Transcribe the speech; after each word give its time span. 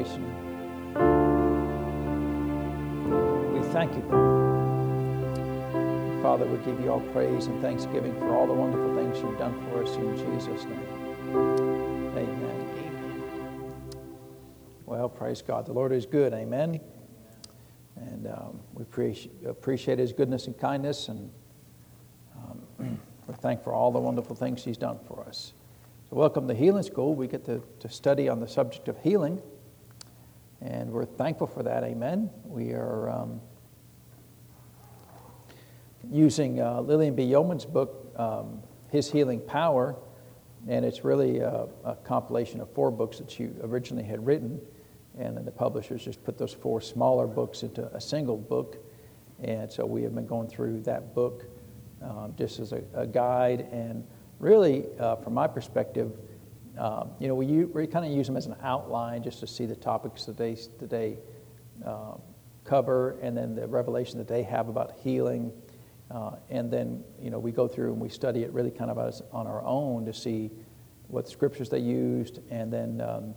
We 0.00 0.06
thank 3.72 3.94
you, 3.94 4.02
Father. 6.22 6.46
we 6.46 6.56
give 6.64 6.80
you 6.80 6.90
all 6.90 7.00
praise 7.12 7.46
and 7.46 7.60
thanksgiving 7.60 8.14
for 8.18 8.34
all 8.34 8.46
the 8.46 8.52
wonderful 8.54 8.94
things 8.96 9.18
you've 9.18 9.38
done 9.38 9.60
for 9.68 9.82
us 9.82 9.94
in 9.96 10.16
Jesus' 10.16 10.64
name. 10.64 10.86
Amen. 12.16 12.68
Amen. 12.78 13.94
Well, 14.86 15.10
praise 15.10 15.42
God. 15.42 15.66
The 15.66 15.74
Lord 15.74 15.92
is 15.92 16.06
good. 16.06 16.32
Amen. 16.32 16.80
And 17.96 18.26
um, 18.26 18.60
we 18.72 18.82
appreciate, 18.82 19.44
appreciate 19.46 19.98
his 19.98 20.14
goodness 20.14 20.46
and 20.46 20.58
kindness, 20.58 21.08
and 21.08 21.30
um, 22.36 22.62
we're 23.26 23.34
thankful 23.34 23.72
for 23.72 23.74
all 23.74 23.92
the 23.92 23.98
wonderful 23.98 24.34
things 24.34 24.64
he's 24.64 24.78
done 24.78 24.98
for 25.06 25.26
us. 25.28 25.52
So, 26.08 26.16
welcome 26.16 26.48
to 26.48 26.54
Healing 26.54 26.84
School. 26.84 27.14
We 27.14 27.28
get 27.28 27.44
to, 27.44 27.62
to 27.80 27.88
study 27.90 28.30
on 28.30 28.40
the 28.40 28.48
subject 28.48 28.88
of 28.88 28.98
healing, 29.02 29.42
and 30.60 30.90
we're 30.90 31.04
thankful 31.04 31.46
for 31.46 31.62
that. 31.62 31.84
Amen. 31.84 32.30
We 32.44 32.72
are 32.72 33.08
um, 33.10 33.40
using 36.10 36.60
uh, 36.60 36.80
Lillian 36.80 37.14
B. 37.14 37.24
Yeomans' 37.24 37.70
book, 37.70 38.12
um, 38.16 38.62
His 38.88 39.10
Healing 39.10 39.40
Power, 39.40 39.96
and 40.68 40.84
it's 40.84 41.04
really 41.04 41.38
a, 41.38 41.66
a 41.84 41.96
compilation 42.04 42.60
of 42.60 42.70
four 42.72 42.90
books 42.90 43.18
that 43.18 43.30
she 43.30 43.48
originally 43.62 44.04
had 44.04 44.24
written 44.26 44.60
and 45.18 45.36
then 45.36 45.44
the 45.44 45.50
publishers 45.50 46.04
just 46.04 46.22
put 46.24 46.38
those 46.38 46.52
four 46.52 46.80
smaller 46.80 47.26
books 47.26 47.62
into 47.62 47.84
a 47.94 48.00
single 48.00 48.36
book. 48.36 48.78
And 49.42 49.70
so 49.70 49.84
we 49.84 50.02
have 50.02 50.14
been 50.14 50.26
going 50.26 50.48
through 50.48 50.80
that 50.82 51.14
book 51.14 51.44
um, 52.02 52.34
just 52.36 52.58
as 52.60 52.72
a, 52.72 52.82
a, 52.94 53.06
guide. 53.06 53.66
And 53.72 54.06
really, 54.38 54.86
uh, 54.98 55.16
from 55.16 55.34
my 55.34 55.46
perspective, 55.46 56.12
um, 56.80 57.10
you 57.18 57.28
know, 57.28 57.34
we, 57.34 57.64
we 57.66 57.86
kind 57.86 58.06
of 58.06 58.10
use 58.10 58.26
them 58.26 58.38
as 58.38 58.46
an 58.46 58.56
outline 58.62 59.22
just 59.22 59.38
to 59.40 59.46
see 59.46 59.66
the 59.66 59.76
topics 59.76 60.24
that 60.24 60.38
they, 60.38 60.54
that 60.78 60.88
they 60.88 61.18
uh, 61.84 62.14
cover 62.64 63.18
and 63.20 63.36
then 63.36 63.54
the 63.54 63.66
revelation 63.66 64.16
that 64.16 64.26
they 64.26 64.42
have 64.42 64.68
about 64.70 64.92
healing. 65.02 65.52
Uh, 66.10 66.36
and 66.48 66.70
then, 66.70 67.04
you 67.20 67.28
know, 67.28 67.38
we 67.38 67.52
go 67.52 67.68
through 67.68 67.92
and 67.92 68.00
we 68.00 68.08
study 68.08 68.44
it 68.44 68.52
really 68.54 68.70
kind 68.70 68.90
of 68.90 68.98
as, 68.98 69.22
on 69.30 69.46
our 69.46 69.62
own 69.62 70.06
to 70.06 70.14
see 70.14 70.50
what 71.08 71.28
scriptures 71.28 71.68
they 71.68 71.78
used. 71.78 72.40
And 72.50 72.72
then, 72.72 73.02
um, 73.02 73.34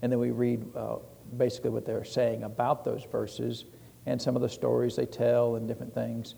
and 0.00 0.10
then 0.10 0.18
we 0.18 0.30
read 0.30 0.64
uh, 0.74 0.96
basically 1.36 1.70
what 1.70 1.84
they're 1.84 2.02
saying 2.04 2.44
about 2.44 2.82
those 2.82 3.04
verses 3.04 3.66
and 4.06 4.20
some 4.20 4.36
of 4.36 4.42
the 4.42 4.48
stories 4.48 4.96
they 4.96 5.04
tell 5.04 5.56
and 5.56 5.68
different 5.68 5.92
things. 5.92 6.34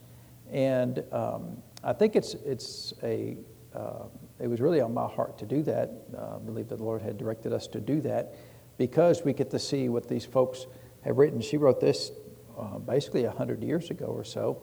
And 0.50 1.04
um, 1.12 1.62
I 1.84 1.92
think 1.92 2.16
it's, 2.16 2.34
it's 2.34 2.94
a, 3.04 3.36
uh, 3.72 4.06
it 4.40 4.46
was 4.46 4.60
really 4.60 4.80
on 4.80 4.94
my 4.94 5.06
heart 5.06 5.38
to 5.38 5.46
do 5.46 5.62
that. 5.64 5.90
Uh, 6.16 6.36
I 6.36 6.38
believe 6.38 6.68
that 6.68 6.76
the 6.76 6.84
Lord 6.84 7.02
had 7.02 7.18
directed 7.18 7.52
us 7.52 7.66
to 7.68 7.80
do 7.80 8.00
that 8.02 8.34
because 8.76 9.24
we 9.24 9.32
get 9.32 9.50
to 9.50 9.58
see 9.58 9.88
what 9.88 10.08
these 10.08 10.24
folks 10.24 10.66
have 11.02 11.18
written. 11.18 11.40
She 11.40 11.56
wrote 11.56 11.80
this 11.80 12.12
uh, 12.58 12.78
basically 12.78 13.24
100 13.24 13.62
years 13.62 13.90
ago 13.90 14.06
or 14.06 14.24
so. 14.24 14.62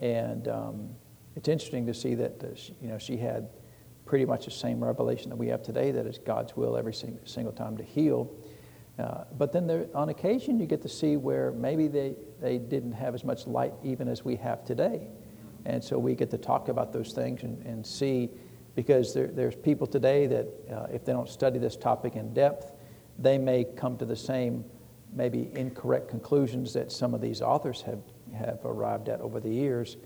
And 0.00 0.48
um, 0.48 0.90
it's 1.36 1.48
interesting 1.48 1.86
to 1.86 1.94
see 1.94 2.14
that 2.14 2.42
uh, 2.42 2.54
she, 2.54 2.74
you 2.80 2.88
know, 2.88 2.98
she 2.98 3.16
had 3.16 3.48
pretty 4.06 4.24
much 4.24 4.44
the 4.44 4.50
same 4.50 4.82
revelation 4.82 5.30
that 5.30 5.36
we 5.36 5.48
have 5.48 5.62
today 5.62 5.90
that 5.90 6.06
it's 6.06 6.18
God's 6.18 6.56
will 6.56 6.76
every 6.76 6.94
single 6.94 7.52
time 7.52 7.76
to 7.76 7.82
heal. 7.82 8.30
Uh, 8.98 9.24
but 9.36 9.52
then 9.52 9.66
there, 9.66 9.86
on 9.94 10.08
occasion, 10.10 10.60
you 10.60 10.66
get 10.66 10.82
to 10.82 10.88
see 10.88 11.16
where 11.16 11.50
maybe 11.52 11.88
they, 11.88 12.14
they 12.40 12.58
didn't 12.58 12.92
have 12.92 13.14
as 13.14 13.24
much 13.24 13.46
light 13.46 13.72
even 13.82 14.08
as 14.08 14.24
we 14.24 14.36
have 14.36 14.64
today. 14.64 15.08
And 15.64 15.82
so 15.82 15.98
we 15.98 16.14
get 16.14 16.30
to 16.30 16.38
talk 16.38 16.68
about 16.68 16.92
those 16.92 17.12
things 17.12 17.42
and, 17.42 17.64
and 17.64 17.84
see, 17.84 18.30
because 18.74 19.14
there, 19.14 19.28
there's 19.28 19.54
people 19.54 19.86
today 19.86 20.26
that 20.26 20.48
uh, 20.70 20.86
if 20.92 21.04
they 21.04 21.12
don't 21.12 21.28
study 21.28 21.58
this 21.58 21.76
topic 21.76 22.16
in 22.16 22.32
depth, 22.34 22.72
they 23.18 23.38
may 23.38 23.64
come 23.64 23.96
to 23.98 24.04
the 24.04 24.16
same, 24.16 24.64
maybe 25.12 25.50
incorrect 25.54 26.08
conclusions 26.08 26.72
that 26.72 26.90
some 26.90 27.14
of 27.14 27.20
these 27.20 27.40
authors 27.40 27.82
have, 27.82 28.00
have 28.36 28.60
arrived 28.64 29.08
at 29.08 29.20
over 29.20 29.38
the 29.38 29.48
years, 29.48 29.96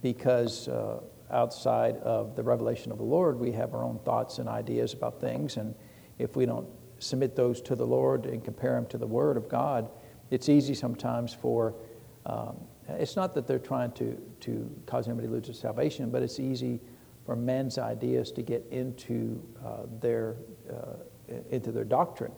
because 0.00 0.68
uh, 0.68 1.00
outside 1.30 1.96
of 1.98 2.34
the 2.36 2.42
revelation 2.42 2.90
of 2.90 2.98
the 2.98 3.04
Lord, 3.04 3.38
we 3.38 3.52
have 3.52 3.74
our 3.74 3.84
own 3.84 3.98
thoughts 4.04 4.38
and 4.38 4.48
ideas 4.48 4.94
about 4.94 5.20
things. 5.20 5.58
And 5.58 5.74
if 6.18 6.36
we 6.36 6.46
don't 6.46 6.68
submit 6.98 7.36
those 7.36 7.60
to 7.62 7.74
the 7.74 7.86
Lord 7.86 8.24
and 8.24 8.42
compare 8.42 8.72
them 8.72 8.86
to 8.86 8.98
the 8.98 9.06
Word 9.06 9.36
of 9.36 9.48
God, 9.48 9.90
it's 10.30 10.48
easy 10.48 10.74
sometimes 10.74 11.34
for, 11.34 11.74
um, 12.24 12.56
it's 12.88 13.16
not 13.16 13.34
that 13.34 13.46
they're 13.46 13.58
trying 13.58 13.92
to, 13.92 14.16
to 14.40 14.70
cause 14.86 15.06
anybody 15.06 15.28
to 15.28 15.34
lose 15.34 15.46
their 15.46 15.54
salvation, 15.54 16.10
but 16.10 16.22
it's 16.22 16.40
easy 16.40 16.80
for 17.26 17.36
men's 17.36 17.76
ideas 17.76 18.32
to 18.32 18.42
get 18.42 18.64
into 18.70 19.42
uh, 19.64 19.82
their, 20.00 20.36
uh, 20.70 21.34
into 21.50 21.72
their 21.72 21.84
doctrine. 21.84 22.32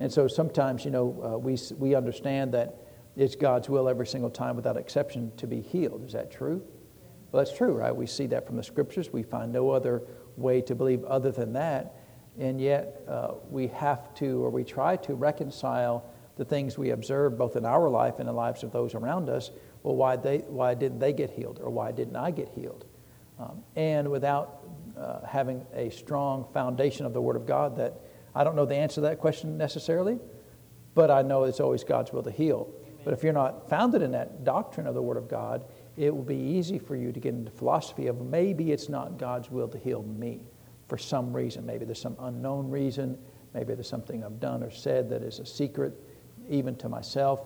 And 0.00 0.12
so 0.12 0.28
sometimes, 0.28 0.84
you 0.84 0.90
know, 0.90 1.34
uh, 1.34 1.38
we, 1.38 1.58
we 1.78 1.94
understand 1.94 2.52
that 2.54 2.76
it's 3.16 3.34
God's 3.34 3.68
will 3.68 3.88
every 3.88 4.06
single 4.06 4.30
time 4.30 4.54
without 4.54 4.76
exception 4.76 5.32
to 5.38 5.46
be 5.46 5.60
healed. 5.60 6.04
Is 6.04 6.12
that 6.12 6.30
true? 6.30 6.62
Well, 7.32 7.44
that's 7.44 7.56
true, 7.56 7.72
right? 7.72 7.94
We 7.94 8.06
see 8.06 8.26
that 8.26 8.46
from 8.46 8.56
the 8.56 8.62
scriptures. 8.62 9.12
We 9.12 9.22
find 9.22 9.52
no 9.52 9.70
other 9.70 10.02
way 10.36 10.60
to 10.62 10.74
believe 10.74 11.02
other 11.04 11.30
than 11.32 11.52
that 11.54 11.96
and 12.38 12.60
yet 12.60 13.02
uh, 13.08 13.34
we 13.50 13.68
have 13.68 14.14
to, 14.14 14.44
or 14.44 14.50
we 14.50 14.64
try 14.64 14.96
to 14.96 15.14
reconcile 15.14 16.04
the 16.36 16.44
things 16.44 16.76
we 16.76 16.90
observe 16.90 17.38
both 17.38 17.54
in 17.54 17.64
our 17.64 17.88
life 17.88 18.18
and 18.18 18.28
the 18.28 18.32
lives 18.32 18.64
of 18.64 18.72
those 18.72 18.94
around 18.94 19.28
us. 19.28 19.52
Well, 19.82 19.94
why, 19.94 20.16
they, 20.16 20.38
why 20.38 20.74
didn't 20.74 20.98
they 20.98 21.12
get 21.12 21.30
healed, 21.30 21.60
or 21.62 21.70
why 21.70 21.92
didn't 21.92 22.16
I 22.16 22.30
get 22.32 22.48
healed? 22.48 22.86
Um, 23.38 23.62
and 23.74 24.10
without 24.10 24.64
uh, 24.96 25.26
having 25.26 25.66
a 25.74 25.90
strong 25.90 26.46
foundation 26.52 27.04
of 27.04 27.12
the 27.12 27.20
Word 27.20 27.36
of 27.36 27.46
God, 27.46 27.76
that 27.76 28.00
I 28.34 28.44
don't 28.44 28.56
know 28.56 28.66
the 28.66 28.76
answer 28.76 28.96
to 28.96 29.00
that 29.02 29.18
question 29.18 29.56
necessarily, 29.56 30.18
but 30.94 31.10
I 31.10 31.22
know 31.22 31.44
it's 31.44 31.60
always 31.60 31.84
God's 31.84 32.12
will 32.12 32.22
to 32.22 32.30
heal. 32.30 32.68
Amen. 32.70 33.00
But 33.04 33.14
if 33.14 33.24
you're 33.24 33.32
not 33.32 33.68
founded 33.68 34.02
in 34.02 34.12
that 34.12 34.44
doctrine 34.44 34.86
of 34.86 34.94
the 34.94 35.02
Word 35.02 35.16
of 35.16 35.28
God, 35.28 35.64
it 35.96 36.14
will 36.14 36.22
be 36.22 36.36
easy 36.36 36.78
for 36.78 36.96
you 36.96 37.12
to 37.12 37.20
get 37.20 37.34
into 37.34 37.50
philosophy 37.50 38.06
of 38.06 38.20
maybe 38.20 38.72
it's 38.72 38.88
not 38.88 39.18
God's 39.18 39.50
will 39.50 39.68
to 39.68 39.78
heal 39.78 40.02
me 40.02 40.40
for 40.88 40.98
some 40.98 41.32
reason. 41.32 41.64
Maybe 41.64 41.84
there's 41.84 42.00
some 42.00 42.16
unknown 42.20 42.70
reason. 42.70 43.18
Maybe 43.52 43.74
there's 43.74 43.88
something 43.88 44.24
I've 44.24 44.40
done 44.40 44.62
or 44.62 44.70
said 44.70 45.08
that 45.10 45.22
is 45.22 45.38
a 45.38 45.46
secret, 45.46 45.92
even 46.48 46.74
to 46.76 46.88
myself. 46.88 47.40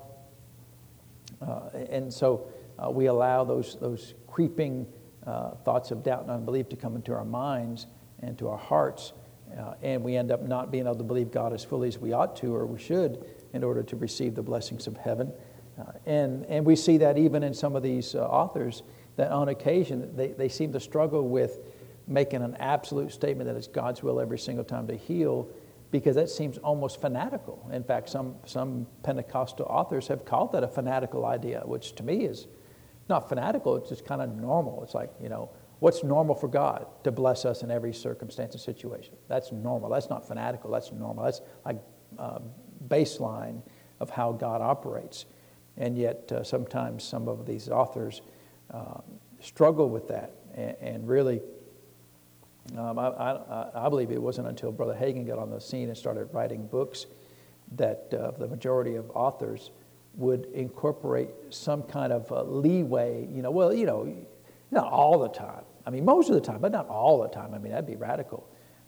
Uh, 1.40 1.68
and 1.90 2.12
so 2.12 2.48
uh, 2.78 2.90
we 2.90 3.06
allow 3.06 3.44
those, 3.44 3.76
those 3.80 4.14
creeping 4.26 4.86
uh, 5.28 5.50
thoughts 5.64 5.90
of 5.90 6.02
doubt 6.02 6.22
and 6.22 6.30
unbelief 6.30 6.68
to 6.70 6.76
come 6.76 6.96
into 6.96 7.12
our 7.12 7.24
minds 7.24 7.86
and 8.22 8.38
to 8.38 8.48
our 8.48 8.56
hearts. 8.56 9.12
Uh, 9.58 9.74
and 9.82 10.02
we 10.02 10.16
end 10.16 10.30
up 10.30 10.42
not 10.42 10.70
being 10.70 10.84
able 10.84 10.96
to 10.96 11.04
believe 11.04 11.30
God 11.30 11.52
as 11.52 11.62
fully 11.64 11.88
as 11.88 11.98
we 11.98 12.12
ought 12.12 12.34
to 12.36 12.54
or 12.54 12.64
we 12.66 12.78
should 12.78 13.24
in 13.52 13.62
order 13.62 13.82
to 13.82 13.96
receive 13.96 14.34
the 14.34 14.42
blessings 14.42 14.86
of 14.86 14.96
heaven. 14.96 15.30
Uh, 15.78 15.84
and, 16.06 16.46
and 16.46 16.64
we 16.64 16.74
see 16.74 16.96
that 16.96 17.18
even 17.18 17.42
in 17.42 17.52
some 17.52 17.76
of 17.76 17.82
these 17.82 18.14
uh, 18.14 18.20
authors, 18.20 18.82
that 19.16 19.30
on 19.30 19.48
occasion 19.48 20.16
they, 20.16 20.28
they 20.28 20.48
seem 20.48 20.72
to 20.72 20.80
struggle 20.80 21.28
with 21.28 21.60
making 22.06 22.42
an 22.42 22.56
absolute 22.58 23.12
statement 23.12 23.48
that 23.48 23.56
it's 23.56 23.68
God's 23.68 24.02
will 24.02 24.20
every 24.20 24.38
single 24.38 24.64
time 24.64 24.86
to 24.86 24.96
heal 24.96 25.48
because 25.90 26.16
that 26.16 26.30
seems 26.30 26.58
almost 26.58 27.00
fanatical. 27.00 27.68
In 27.72 27.84
fact, 27.84 28.08
some, 28.08 28.36
some 28.44 28.86
Pentecostal 29.02 29.66
authors 29.66 30.08
have 30.08 30.24
called 30.24 30.52
that 30.52 30.62
a 30.62 30.68
fanatical 30.68 31.26
idea, 31.26 31.60
which 31.64 31.94
to 31.96 32.02
me 32.02 32.24
is 32.24 32.46
not 33.08 33.28
fanatical, 33.28 33.76
it's 33.76 33.88
just 33.88 34.04
kind 34.04 34.22
of 34.22 34.34
normal. 34.36 34.82
It's 34.82 34.94
like, 34.94 35.10
you 35.20 35.28
know, 35.28 35.50
what's 35.80 36.02
normal 36.02 36.34
for 36.34 36.48
God? 36.48 36.86
To 37.04 37.12
bless 37.12 37.44
us 37.44 37.62
in 37.62 37.70
every 37.70 37.92
circumstance 37.92 38.54
and 38.54 38.60
situation. 38.60 39.14
That's 39.28 39.52
normal. 39.52 39.90
That's 39.90 40.10
not 40.10 40.26
fanatical, 40.26 40.70
that's 40.70 40.92
normal. 40.92 41.24
That's 41.24 41.40
like 41.64 41.76
uh, 42.18 42.40
baseline 42.88 43.62
of 44.00 44.10
how 44.10 44.32
God 44.32 44.60
operates. 44.60 45.26
And 45.76 45.96
yet, 45.96 46.30
uh, 46.32 46.42
sometimes 46.42 47.04
some 47.04 47.28
of 47.28 47.46
these 47.46 47.68
authors 47.68 48.22
uh, 48.72 49.00
struggle 49.40 49.88
with 49.88 50.08
that 50.08 50.32
and, 50.54 50.76
and 50.80 51.08
really 51.08 51.40
um, 52.76 52.98
I, 52.98 53.06
I, 53.06 53.86
I, 53.86 53.88
believe 53.88 54.10
it 54.10 54.20
wasn't 54.20 54.48
until 54.48 54.72
Brother 54.72 54.94
Hagin 54.94 55.26
got 55.26 55.38
on 55.38 55.48
the 55.48 55.60
scene 55.60 55.88
and 55.88 55.96
started 55.96 56.28
writing 56.32 56.66
books 56.66 57.06
that 57.72 58.12
uh, 58.12 58.32
the 58.32 58.46
majority 58.46 58.96
of 58.96 59.10
authors 59.14 59.70
would 60.18 60.46
incorporate 60.52 61.30
some 61.50 61.82
kind 61.84 62.12
of 62.12 62.30
uh, 62.30 62.42
leeway. 62.42 63.26
You 63.32 63.40
know, 63.40 63.50
well, 63.50 63.72
you 63.72 63.86
know, 63.86 64.14
not 64.70 64.92
all 64.92 65.18
the 65.18 65.28
time. 65.28 65.62
I 65.86 65.90
mean, 65.90 66.04
most 66.04 66.28
of 66.28 66.34
the 66.34 66.40
time, 66.40 66.60
but 66.60 66.72
not 66.72 66.86
all 66.88 67.22
the 67.22 67.28
time. 67.28 67.54
I 67.54 67.58
mean, 67.58 67.72
that'd 67.72 67.86
be 67.86 67.96
radical. 67.96 68.46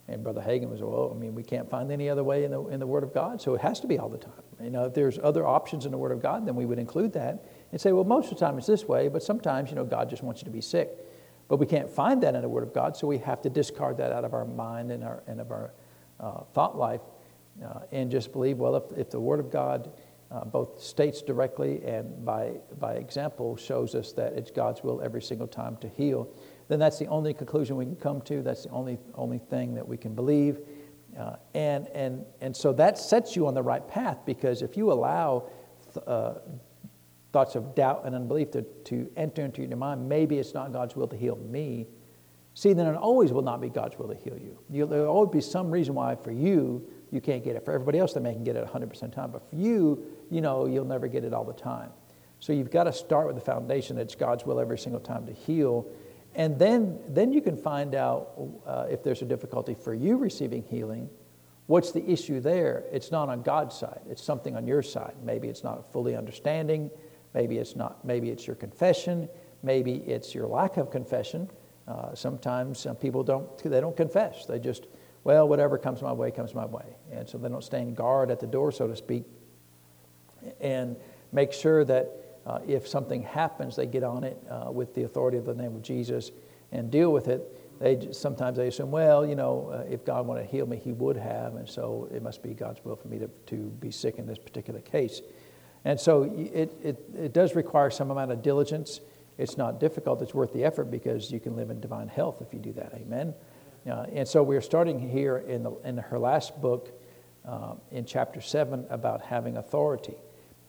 And 0.08 0.24
Brother 0.24 0.40
Hagin 0.40 0.68
was, 0.68 0.82
well, 0.82 1.12
I 1.14 1.18
mean, 1.18 1.36
we 1.36 1.44
can't 1.44 1.70
find 1.70 1.92
any 1.92 2.10
other 2.10 2.24
way 2.24 2.42
in 2.44 2.50
the, 2.50 2.66
in 2.66 2.80
the 2.80 2.86
Word 2.86 3.04
of 3.04 3.14
God, 3.14 3.40
so 3.40 3.54
it 3.54 3.60
has 3.60 3.78
to 3.80 3.86
be 3.86 3.96
all 3.96 4.08
the 4.08 4.18
time. 4.18 4.32
You 4.60 4.70
know, 4.70 4.84
if 4.84 4.92
there's 4.92 5.20
other 5.22 5.46
options 5.46 5.86
in 5.86 5.92
the 5.92 5.98
Word 5.98 6.10
of 6.10 6.20
God, 6.20 6.46
then 6.46 6.56
we 6.56 6.66
would 6.66 6.80
include 6.80 7.12
that 7.12 7.44
and 7.70 7.80
say, 7.80 7.92
well, 7.92 8.02
most 8.02 8.32
of 8.32 8.38
the 8.38 8.44
time 8.44 8.58
it's 8.58 8.66
this 8.66 8.86
way, 8.86 9.06
but 9.06 9.22
sometimes, 9.22 9.70
you 9.70 9.76
know, 9.76 9.84
God 9.84 10.10
just 10.10 10.24
wants 10.24 10.40
you 10.40 10.46
to 10.46 10.50
be 10.50 10.60
sick. 10.60 10.90
But 11.46 11.58
we 11.58 11.66
can't 11.66 11.88
find 11.88 12.22
that 12.24 12.34
in 12.34 12.42
the 12.42 12.48
Word 12.48 12.64
of 12.64 12.74
God, 12.74 12.96
so 12.96 13.06
we 13.06 13.18
have 13.18 13.40
to 13.42 13.50
discard 13.50 13.98
that 13.98 14.10
out 14.10 14.24
of 14.24 14.34
our 14.34 14.44
mind 14.44 14.90
and, 14.90 15.04
our, 15.04 15.22
and 15.28 15.40
of 15.40 15.52
our 15.52 15.72
uh, 16.18 16.42
thought 16.54 16.76
life 16.76 17.02
uh, 17.64 17.80
and 17.92 18.10
just 18.10 18.32
believe, 18.32 18.58
well, 18.58 18.74
if, 18.76 18.98
if 18.98 19.10
the 19.10 19.20
Word 19.20 19.38
of 19.38 19.50
God 19.50 19.92
uh, 20.30 20.44
both 20.44 20.80
states 20.80 21.22
directly 21.22 21.82
and 21.84 22.24
by, 22.24 22.52
by 22.78 22.94
example 22.94 23.56
shows 23.56 23.94
us 23.94 24.12
that 24.12 24.32
it's 24.34 24.50
God's 24.50 24.82
will 24.82 25.02
every 25.02 25.22
single 25.22 25.48
time 25.48 25.76
to 25.78 25.88
heal, 25.88 26.28
then 26.68 26.78
that's 26.78 26.98
the 26.98 27.06
only 27.06 27.34
conclusion 27.34 27.76
we 27.76 27.84
can 27.84 27.96
come 27.96 28.20
to. 28.22 28.42
That's 28.42 28.64
the 28.64 28.70
only, 28.70 28.98
only 29.14 29.38
thing 29.38 29.74
that 29.74 29.86
we 29.86 29.96
can 29.96 30.14
believe. 30.14 30.60
Uh, 31.18 31.34
and, 31.54 31.88
and, 31.88 32.24
and 32.40 32.56
so 32.56 32.72
that 32.74 32.96
sets 32.96 33.34
you 33.34 33.48
on 33.48 33.54
the 33.54 33.62
right 33.62 33.86
path 33.88 34.18
because 34.24 34.62
if 34.62 34.76
you 34.76 34.92
allow 34.92 35.48
th- 35.92 36.06
uh, 36.06 36.34
thoughts 37.32 37.56
of 37.56 37.74
doubt 37.74 38.02
and 38.04 38.14
unbelief 38.14 38.52
to, 38.52 38.62
to 38.84 39.10
enter 39.16 39.44
into 39.44 39.62
your 39.62 39.76
mind, 39.76 40.08
maybe 40.08 40.38
it's 40.38 40.54
not 40.54 40.72
God's 40.72 40.94
will 40.94 41.08
to 41.08 41.16
heal 41.16 41.36
me. 41.36 41.88
See, 42.54 42.72
then 42.72 42.86
it 42.86 42.96
always 42.96 43.32
will 43.32 43.42
not 43.42 43.60
be 43.60 43.68
God's 43.68 43.98
will 43.98 44.08
to 44.08 44.14
heal 44.14 44.38
you. 44.38 44.58
you 44.68 44.86
there'll 44.86 45.08
always 45.08 45.32
be 45.32 45.40
some 45.40 45.70
reason 45.70 45.94
why 45.94 46.14
for 46.14 46.30
you, 46.30 46.88
you 47.10 47.20
can't 47.20 47.42
get 47.42 47.56
it. 47.56 47.64
For 47.64 47.72
everybody 47.72 47.98
else, 47.98 48.12
they 48.12 48.20
may 48.20 48.32
can 48.32 48.44
get 48.44 48.56
it 48.56 48.66
100% 48.66 48.82
of 48.82 49.00
the 49.00 49.08
time. 49.08 49.30
But 49.30 49.48
for 49.48 49.56
you, 49.56 50.04
you 50.30 50.40
know, 50.40 50.66
you'll 50.66 50.84
never 50.84 51.08
get 51.08 51.24
it 51.24 51.34
all 51.34 51.44
the 51.44 51.52
time. 51.52 51.90
So 52.38 52.52
you've 52.52 52.70
got 52.70 52.84
to 52.84 52.92
start 52.92 53.26
with 53.26 53.36
the 53.36 53.42
foundation 53.42 53.96
that 53.96 54.02
it's 54.02 54.14
God's 54.14 54.46
will 54.46 54.60
every 54.60 54.78
single 54.78 55.00
time 55.00 55.26
to 55.26 55.32
heal. 55.32 55.86
And 56.34 56.58
then, 56.58 56.98
then 57.08 57.32
you 57.32 57.42
can 57.42 57.56
find 57.56 57.94
out 57.94 58.30
uh, 58.66 58.86
if 58.88 59.02
there's 59.02 59.22
a 59.22 59.26
difficulty 59.26 59.74
for 59.74 59.92
you 59.92 60.16
receiving 60.16 60.62
healing. 60.62 61.10
What's 61.66 61.92
the 61.92 62.08
issue 62.08 62.40
there? 62.40 62.84
It's 62.90 63.12
not 63.12 63.28
on 63.28 63.42
God's 63.42 63.76
side. 63.76 64.00
It's 64.08 64.22
something 64.22 64.56
on 64.56 64.66
your 64.66 64.82
side. 64.82 65.14
Maybe 65.22 65.48
it's 65.48 65.62
not 65.62 65.92
fully 65.92 66.16
understanding. 66.16 66.90
Maybe 67.34 67.58
it's 67.58 67.76
not. 67.76 68.04
Maybe 68.04 68.30
it's 68.30 68.46
your 68.46 68.56
confession. 68.56 69.28
Maybe 69.62 69.96
it's 69.96 70.34
your 70.34 70.46
lack 70.46 70.78
of 70.78 70.90
confession. 70.90 71.48
Uh, 71.86 72.14
sometimes 72.14 72.78
some 72.78 72.96
people 72.96 73.22
don't. 73.22 73.56
They 73.58 73.80
don't 73.80 73.96
confess. 73.96 74.46
They 74.46 74.58
just, 74.58 74.86
well, 75.24 75.48
whatever 75.48 75.78
comes 75.78 76.02
my 76.02 76.12
way 76.12 76.30
comes 76.30 76.54
my 76.54 76.66
way, 76.66 76.96
and 77.12 77.28
so 77.28 77.38
they 77.38 77.48
don't 77.48 77.64
stand 77.64 77.96
guard 77.96 78.30
at 78.30 78.40
the 78.40 78.46
door, 78.46 78.72
so 78.72 78.86
to 78.86 78.96
speak, 78.96 79.24
and 80.60 80.96
make 81.32 81.52
sure 81.52 81.84
that 81.84 82.10
uh, 82.46 82.58
if 82.66 82.88
something 82.88 83.22
happens, 83.22 83.76
they 83.76 83.86
get 83.86 84.02
on 84.02 84.24
it 84.24 84.42
uh, 84.50 84.70
with 84.70 84.94
the 84.94 85.02
authority 85.02 85.36
of 85.36 85.44
the 85.44 85.54
name 85.54 85.76
of 85.76 85.82
Jesus 85.82 86.30
and 86.72 86.90
deal 86.90 87.12
with 87.12 87.28
it. 87.28 87.56
They 87.80 88.08
sometimes 88.12 88.56
they 88.56 88.68
assume, 88.68 88.90
well, 88.90 89.26
you 89.26 89.34
know, 89.34 89.70
uh, 89.72 89.90
if 89.90 90.04
God 90.04 90.26
wanted 90.26 90.42
to 90.42 90.48
heal 90.48 90.66
me, 90.66 90.76
He 90.76 90.92
would 90.92 91.16
have, 91.16 91.56
and 91.56 91.68
so 91.68 92.08
it 92.14 92.22
must 92.22 92.42
be 92.42 92.54
God's 92.54 92.84
will 92.84 92.96
for 92.96 93.08
me 93.08 93.18
to, 93.18 93.28
to 93.46 93.56
be 93.56 93.90
sick 93.90 94.18
in 94.18 94.26
this 94.26 94.38
particular 94.38 94.80
case. 94.80 95.22
And 95.84 95.98
so 95.98 96.24
it, 96.24 96.72
it, 96.82 96.96
it 97.16 97.32
does 97.32 97.54
require 97.54 97.90
some 97.90 98.10
amount 98.10 98.32
of 98.32 98.42
diligence. 98.42 99.00
It's 99.38 99.56
not 99.56 99.80
difficult, 99.80 100.20
it's 100.20 100.34
worth 100.34 100.52
the 100.52 100.64
effort 100.64 100.90
because 100.90 101.30
you 101.30 101.40
can 101.40 101.56
live 101.56 101.70
in 101.70 101.80
divine 101.80 102.08
health 102.08 102.42
if 102.42 102.52
you 102.52 102.58
do 102.58 102.72
that. 102.74 102.92
Amen. 102.94 103.32
Uh, 103.88 104.04
and 104.12 104.28
so 104.28 104.42
we're 104.42 104.60
starting 104.60 104.98
here 104.98 105.38
in, 105.38 105.62
the, 105.62 105.72
in 105.84 105.96
her 105.96 106.18
last 106.18 106.60
book, 106.60 106.92
uh, 107.46 107.74
in 107.90 108.04
chapter 108.04 108.40
7, 108.40 108.86
about 108.90 109.22
having 109.22 109.56
authority. 109.56 110.16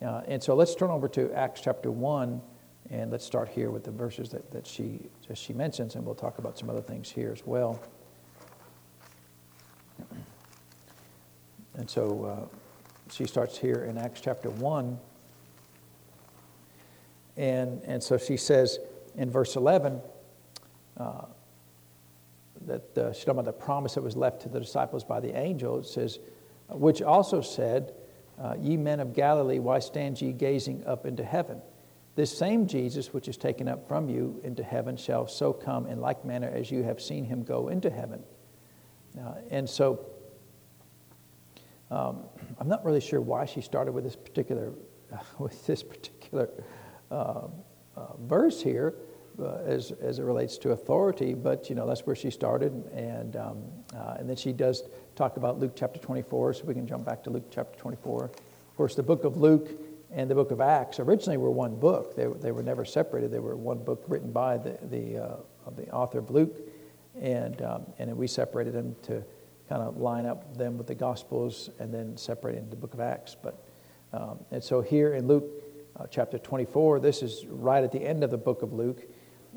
Uh, 0.02 0.22
and 0.28 0.42
so 0.42 0.56
let's 0.56 0.74
turn 0.74 0.90
over 0.90 1.08
to 1.10 1.32
Acts 1.34 1.62
chapter 1.62 1.92
1, 1.92 2.42
and 2.90 3.12
let's 3.12 3.26
start 3.26 3.50
here 3.50 3.70
with 3.70 3.84
the 3.84 3.92
verses 3.92 4.30
that, 4.30 4.50
that, 4.52 4.66
she, 4.66 5.00
that 5.28 5.38
she 5.38 5.54
mentions, 5.54 5.96
and 5.96 6.06
we'll 6.06 6.16
talk 6.16 6.40
about 6.40 6.58
some 6.58 6.70
other 6.70 6.82
things 6.82 7.10
here 7.10 7.32
as 7.32 7.46
well. 7.46 7.82
And 11.76 11.90
so 11.90 12.50
uh, 12.52 12.58
she 13.12 13.26
starts 13.26 13.58
here 13.58 13.86
in 13.86 13.98
Acts 13.98 14.22
chapter 14.22 14.50
1. 14.50 15.00
And, 17.38 17.82
and 17.84 18.04
so 18.04 18.18
she 18.18 18.38
says 18.38 18.80
in 19.16 19.30
verse 19.30 19.56
11 19.56 20.02
uh, 20.98 21.26
that 22.68 22.98
uh, 22.98 23.14
she's 23.14 23.26
talking 23.26 23.40
about 23.40 23.46
the 23.46 23.66
promise 23.66 23.96
that 23.96 24.02
was 24.02 24.16
left 24.16 24.42
to 24.44 24.50
the 24.50 24.60
disciples 24.60 25.04
by 25.04 25.20
the 25.20 25.36
angel. 25.38 25.80
It 25.80 25.86
says, 25.86 26.20
which 26.70 27.02
also 27.02 27.42
said, 27.42 27.94
uh, 28.40 28.56
Ye 28.60 28.78
men 28.78 29.00
of 29.00 29.14
Galilee, 29.14 29.60
why 29.60 29.80
stand 29.80 30.22
ye 30.22 30.32
gazing 30.32 30.84
up 30.86 31.06
into 31.06 31.24
heaven? 31.24 31.62
This 32.16 32.36
same 32.36 32.68
Jesus, 32.68 33.14
which 33.14 33.28
is 33.28 33.38
taken 33.38 33.68
up 33.68 33.88
from 33.88 34.10
you 34.10 34.40
into 34.44 34.64
heaven, 34.64 34.98
shall 34.98 35.28
so 35.28 35.54
come 35.54 35.88
in 35.88 36.02
like 36.02 36.26
manner 36.26 36.50
as 36.50 36.70
you 36.70 36.84
have 36.84 37.02
seen 37.02 37.24
him 37.24 37.44
go 37.44 37.70
into 37.70 37.90
heaven. 37.90 38.24
Uh, 39.20 39.36
and 39.50 39.70
so, 39.70 40.06
um, 41.90 42.24
I'm 42.58 42.68
not 42.68 42.86
really 42.86 43.02
sure 43.02 43.22
why 43.22 43.46
she 43.46 43.62
started 43.62 43.94
with 43.94 44.04
this 44.04 44.16
particular, 44.16 44.74
with 45.40 45.66
this 45.66 45.84
particular 45.84 46.50
uh, 47.10 47.48
uh, 47.96 48.08
verse 48.22 48.62
here, 48.62 48.96
uh, 49.40 49.58
as, 49.66 49.92
as 50.02 50.20
it 50.20 50.24
relates 50.24 50.58
to 50.60 50.72
authority, 50.72 51.34
but 51.34 51.70
you 51.70 51.76
know 51.76 51.88
that's 51.88 52.06
where 52.06 52.16
she 52.16 52.30
started, 52.30 52.72
and 52.94 53.36
um, 53.36 53.64
uh, 53.96 54.16
and 54.20 54.30
then 54.30 54.36
she 54.36 54.52
does 54.52 54.84
talk 55.16 55.38
about 55.38 55.60
Luke 55.60 55.74
chapter 55.76 56.00
24, 56.00 56.54
so 56.54 56.64
we 56.66 56.74
can 56.74 56.88
jump 56.88 57.06
back 57.06 57.24
to 57.24 57.30
Luke 57.30 57.46
chapter 57.52 57.78
24. 57.80 58.26
Of 58.26 58.78
course, 58.78 58.96
the 58.96 59.04
book 59.04 59.24
of 59.24 59.38
Luke 59.38 59.70
and 60.12 60.30
the 60.30 60.36
book 60.36 60.52
of 60.52 60.62
Acts 60.62 61.00
originally 61.00 61.38
were 61.38 61.52
one 61.52 61.76
book. 61.76 62.16
They, 62.16 62.26
they 62.26 62.52
were 62.52 62.64
never 62.64 62.84
separated. 62.84 63.32
They 63.32 63.40
were 63.40 63.56
one 63.56 63.84
book 63.84 64.04
written 64.08 64.32
by 64.32 64.58
the 64.58 64.78
the, 64.90 65.18
uh, 65.18 65.36
the 65.76 65.90
author 65.92 66.20
of 66.20 66.32
Luke, 66.32 66.58
and 67.20 67.62
um, 67.62 67.86
and 68.00 68.10
then 68.10 68.18
we 68.18 68.28
separated 68.28 68.74
them 68.74 68.96
to 69.04 69.24
kind 69.70 69.82
of 69.82 69.98
line 69.98 70.26
up 70.26 70.58
them 70.58 70.78
with 70.78 70.88
the 70.88 70.96
Gospels, 70.96 71.70
and 71.80 71.94
then 71.94 72.18
separate 72.18 72.58
into 72.58 72.70
the 72.70 72.76
book 72.76 72.94
of 72.94 73.00
Acts. 73.00 73.36
But 73.42 73.64
um, 74.14 74.40
and 74.52 74.64
so 74.64 74.82
here 74.82 75.14
in 75.14 75.28
Luke. 75.28 75.46
Uh, 76.00 76.08
chapter 76.10 76.38
24. 76.38 77.02
This 77.02 77.22
is 77.22 77.46
right 77.48 77.84
at 77.84 77.92
the 77.92 78.02
end 78.02 78.24
of 78.24 78.32
the 78.32 78.38
book 78.38 78.62
of 78.62 78.72
Luke. 78.72 79.04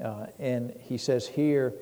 Uh, 0.02 0.26
and 0.38 0.74
he 0.80 0.98
says 0.98 1.26
here 1.26 1.74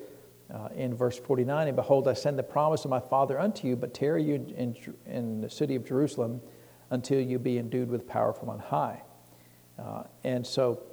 uh, 0.53 0.69
in 0.75 0.93
verse 0.93 1.17
49 1.17 1.67
And 1.67 1.75
behold, 1.75 2.07
I 2.07 2.13
send 2.13 2.37
the 2.37 2.43
promise 2.43 2.85
of 2.85 2.91
my 2.91 2.99
Father 2.99 3.39
unto 3.39 3.67
you, 3.67 3.75
but 3.75 3.93
tarry 3.93 4.23
you 4.23 4.35
in, 4.55 4.75
in 5.05 5.41
the 5.41 5.49
city 5.49 5.75
of 5.75 5.85
Jerusalem 5.85 6.41
until 6.91 7.19
you 7.19 7.39
be 7.39 7.57
endued 7.57 7.89
with 7.89 8.07
power 8.07 8.33
from 8.33 8.49
on 8.49 8.59
high. 8.59 9.01
Uh, 9.79 10.03
and 10.23 10.45
so, 10.45 10.83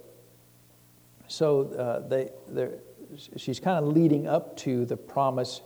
so 1.28 1.64
uh, 1.74 2.08
they, 2.08 2.30
she's 3.36 3.60
kind 3.60 3.84
of 3.84 3.92
leading 3.92 4.26
up 4.26 4.56
to 4.58 4.86
the 4.86 4.96
promise 4.96 5.60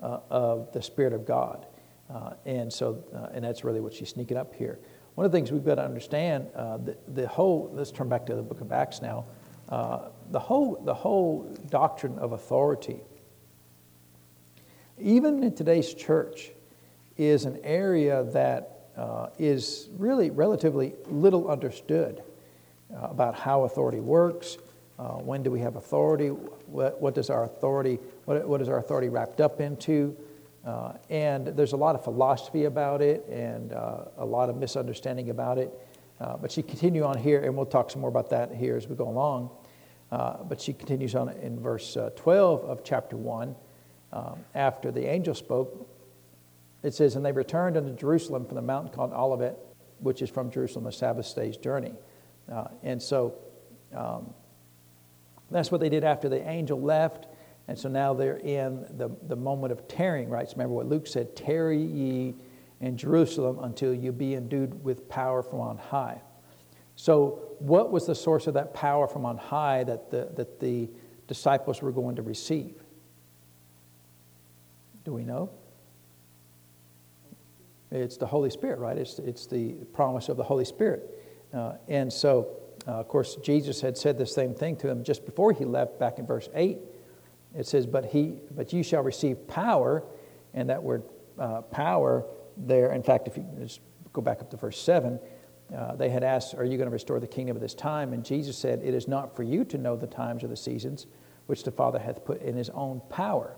uh, 0.00 0.20
of 0.30 0.72
the 0.72 0.80
Spirit 0.80 1.12
of 1.12 1.26
God. 1.26 1.66
Uh, 2.08 2.34
and 2.46 2.72
so, 2.72 3.04
and 3.32 3.44
that's 3.44 3.64
really 3.64 3.80
what 3.80 3.94
she's 3.94 4.08
sneaking 4.10 4.36
up 4.36 4.54
here. 4.54 4.78
One 5.14 5.24
of 5.24 5.32
the 5.32 5.36
things 5.36 5.50
we've 5.50 5.64
got 5.64 5.76
to 5.76 5.84
understand, 5.84 6.46
the, 6.54 6.96
the 7.08 7.26
whole, 7.26 7.70
let's 7.72 7.90
turn 7.90 8.08
back 8.08 8.26
to 8.26 8.34
the 8.34 8.42
book 8.42 8.60
of 8.60 8.72
Acts 8.72 9.02
now. 9.02 9.26
Uh, 9.70 10.08
the, 10.30 10.38
whole, 10.38 10.80
the 10.84 10.94
whole 10.94 11.44
doctrine 11.68 12.18
of 12.18 12.32
authority, 12.32 13.00
even 14.98 15.42
in 15.44 15.54
today's 15.54 15.94
church, 15.94 16.50
is 17.16 17.44
an 17.44 17.58
area 17.62 18.24
that 18.24 18.88
uh, 18.96 19.28
is 19.38 19.88
really 19.96 20.30
relatively 20.30 20.94
little 21.06 21.48
understood 21.48 22.22
uh, 22.92 23.06
about 23.08 23.34
how 23.34 23.62
authority 23.62 24.00
works. 24.00 24.58
Uh, 24.98 25.12
when 25.12 25.42
do 25.42 25.50
we 25.50 25.60
have 25.60 25.76
authority? 25.76 26.28
What, 26.28 27.00
what 27.00 27.14
does 27.14 27.30
our 27.30 27.44
authority? 27.44 27.98
What, 28.24 28.46
what 28.48 28.60
is 28.60 28.68
our 28.68 28.78
authority 28.78 29.08
wrapped 29.08 29.40
up 29.40 29.60
into? 29.60 30.16
Uh, 30.66 30.92
and 31.08 31.46
there's 31.46 31.72
a 31.72 31.76
lot 31.76 31.94
of 31.94 32.04
philosophy 32.04 32.64
about 32.64 33.00
it 33.00 33.24
and 33.28 33.72
uh, 33.72 34.04
a 34.18 34.24
lot 34.24 34.50
of 34.50 34.56
misunderstanding 34.56 35.30
about 35.30 35.56
it. 35.56 35.72
Uh, 36.20 36.36
but 36.36 36.52
she 36.52 36.62
continue 36.62 37.02
on 37.02 37.16
here, 37.16 37.40
and 37.40 37.56
we'll 37.56 37.64
talk 37.64 37.90
some 37.90 38.02
more 38.02 38.10
about 38.10 38.28
that 38.28 38.52
here 38.52 38.76
as 38.76 38.86
we 38.86 38.94
go 38.94 39.08
along. 39.08 39.48
Uh, 40.10 40.42
but 40.42 40.60
she 40.60 40.72
continues 40.72 41.14
on 41.14 41.28
in 41.28 41.60
verse 41.60 41.96
uh, 41.96 42.10
12 42.16 42.64
of 42.64 42.82
chapter 42.82 43.16
1. 43.16 43.54
Um, 44.12 44.40
after 44.54 44.90
the 44.90 45.06
angel 45.06 45.34
spoke, 45.34 45.88
it 46.82 46.94
says, 46.94 47.14
And 47.14 47.24
they 47.24 47.32
returned 47.32 47.76
unto 47.76 47.94
Jerusalem 47.94 48.44
from 48.44 48.56
the 48.56 48.62
mountain 48.62 48.92
called 48.92 49.12
Olivet, 49.12 49.56
which 50.00 50.22
is 50.22 50.30
from 50.30 50.50
Jerusalem 50.50 50.86
a 50.86 50.92
Sabbath 50.92 51.32
day's 51.34 51.56
journey. 51.56 51.94
Uh, 52.50 52.64
and 52.82 53.00
so 53.00 53.34
um, 53.94 54.34
that's 55.50 55.70
what 55.70 55.80
they 55.80 55.88
did 55.88 56.04
after 56.04 56.28
the 56.28 56.46
angel 56.48 56.80
left. 56.80 57.26
And 57.68 57.78
so 57.78 57.88
now 57.88 58.14
they're 58.14 58.38
in 58.38 58.86
the, 58.96 59.10
the 59.28 59.36
moment 59.36 59.72
of 59.72 59.86
tarrying, 59.86 60.28
right? 60.28 60.48
So 60.48 60.54
remember 60.54 60.74
what 60.74 60.86
Luke 60.86 61.06
said 61.06 61.36
tarry 61.36 61.80
ye 61.80 62.34
in 62.80 62.96
Jerusalem 62.96 63.58
until 63.62 63.94
you 63.94 64.10
be 64.10 64.34
endued 64.34 64.82
with 64.82 65.08
power 65.08 65.42
from 65.42 65.60
on 65.60 65.78
high. 65.78 66.20
So, 67.00 67.56
what 67.60 67.90
was 67.90 68.04
the 68.04 68.14
source 68.14 68.46
of 68.46 68.52
that 68.52 68.74
power 68.74 69.08
from 69.08 69.24
on 69.24 69.38
high 69.38 69.84
that 69.84 70.10
the, 70.10 70.28
that 70.36 70.60
the 70.60 70.90
disciples 71.28 71.80
were 71.80 71.92
going 71.92 72.16
to 72.16 72.22
receive? 72.22 72.74
Do 75.06 75.14
we 75.14 75.24
know? 75.24 75.48
It's 77.90 78.18
the 78.18 78.26
Holy 78.26 78.50
Spirit, 78.50 78.80
right? 78.80 78.98
It's, 78.98 79.18
it's 79.18 79.46
the 79.46 79.72
promise 79.94 80.28
of 80.28 80.36
the 80.36 80.42
Holy 80.42 80.66
Spirit. 80.66 81.08
Uh, 81.54 81.76
and 81.88 82.12
so, 82.12 82.48
uh, 82.86 83.00
of 83.00 83.08
course, 83.08 83.36
Jesus 83.36 83.80
had 83.80 83.96
said 83.96 84.18
the 84.18 84.26
same 84.26 84.52
thing 84.54 84.76
to 84.76 84.88
him 84.90 85.02
just 85.02 85.24
before 85.24 85.54
he 85.54 85.64
left, 85.64 85.98
back 85.98 86.18
in 86.18 86.26
verse 86.26 86.50
8. 86.54 86.76
It 87.56 87.66
says, 87.66 87.86
But, 87.86 88.04
he, 88.04 88.40
but 88.54 88.74
you 88.74 88.82
shall 88.82 89.02
receive 89.02 89.48
power, 89.48 90.04
and 90.52 90.68
that 90.68 90.82
word 90.82 91.04
uh, 91.38 91.62
power 91.62 92.26
there, 92.58 92.92
in 92.92 93.02
fact, 93.02 93.26
if 93.26 93.38
you 93.38 93.46
just 93.58 93.80
go 94.12 94.20
back 94.20 94.42
up 94.42 94.50
to 94.50 94.58
verse 94.58 94.78
7, 94.78 95.18
uh, 95.76 95.94
they 95.94 96.08
had 96.08 96.24
asked, 96.24 96.54
Are 96.54 96.64
you 96.64 96.76
going 96.76 96.88
to 96.88 96.92
restore 96.92 97.20
the 97.20 97.26
kingdom 97.26 97.56
at 97.56 97.60
this 97.60 97.74
time? 97.74 98.12
And 98.12 98.24
Jesus 98.24 98.56
said, 98.56 98.80
It 98.82 98.94
is 98.94 99.06
not 99.06 99.36
for 99.36 99.42
you 99.42 99.64
to 99.66 99.78
know 99.78 99.96
the 99.96 100.06
times 100.06 100.42
or 100.42 100.48
the 100.48 100.56
seasons 100.56 101.06
which 101.46 101.64
the 101.64 101.70
Father 101.70 101.98
hath 101.98 102.24
put 102.24 102.42
in 102.42 102.56
his 102.56 102.70
own 102.70 103.00
power. 103.08 103.56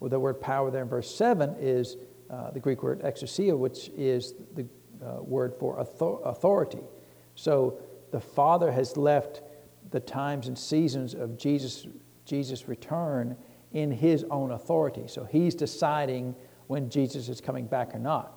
Well, 0.00 0.10
the 0.10 0.20
word 0.20 0.40
power 0.40 0.70
there 0.70 0.82
in 0.82 0.88
verse 0.88 1.12
7 1.14 1.56
is 1.58 1.96
uh, 2.30 2.50
the 2.50 2.60
Greek 2.60 2.82
word 2.82 3.00
exousia, 3.02 3.56
which 3.56 3.90
is 3.96 4.34
the 4.54 4.66
uh, 5.04 5.22
word 5.22 5.54
for 5.54 5.78
authority. 5.78 6.82
So 7.34 7.78
the 8.10 8.20
Father 8.20 8.70
has 8.70 8.96
left 8.96 9.42
the 9.90 10.00
times 10.00 10.48
and 10.48 10.58
seasons 10.58 11.14
of 11.14 11.36
Jesus' 11.36 11.86
Jesus' 12.24 12.68
return 12.68 13.36
in 13.72 13.90
his 13.90 14.24
own 14.30 14.52
authority. 14.52 15.04
So 15.08 15.24
he's 15.24 15.54
deciding 15.54 16.34
when 16.68 16.88
Jesus 16.88 17.28
is 17.28 17.40
coming 17.40 17.66
back 17.66 17.94
or 17.94 17.98
not. 17.98 18.32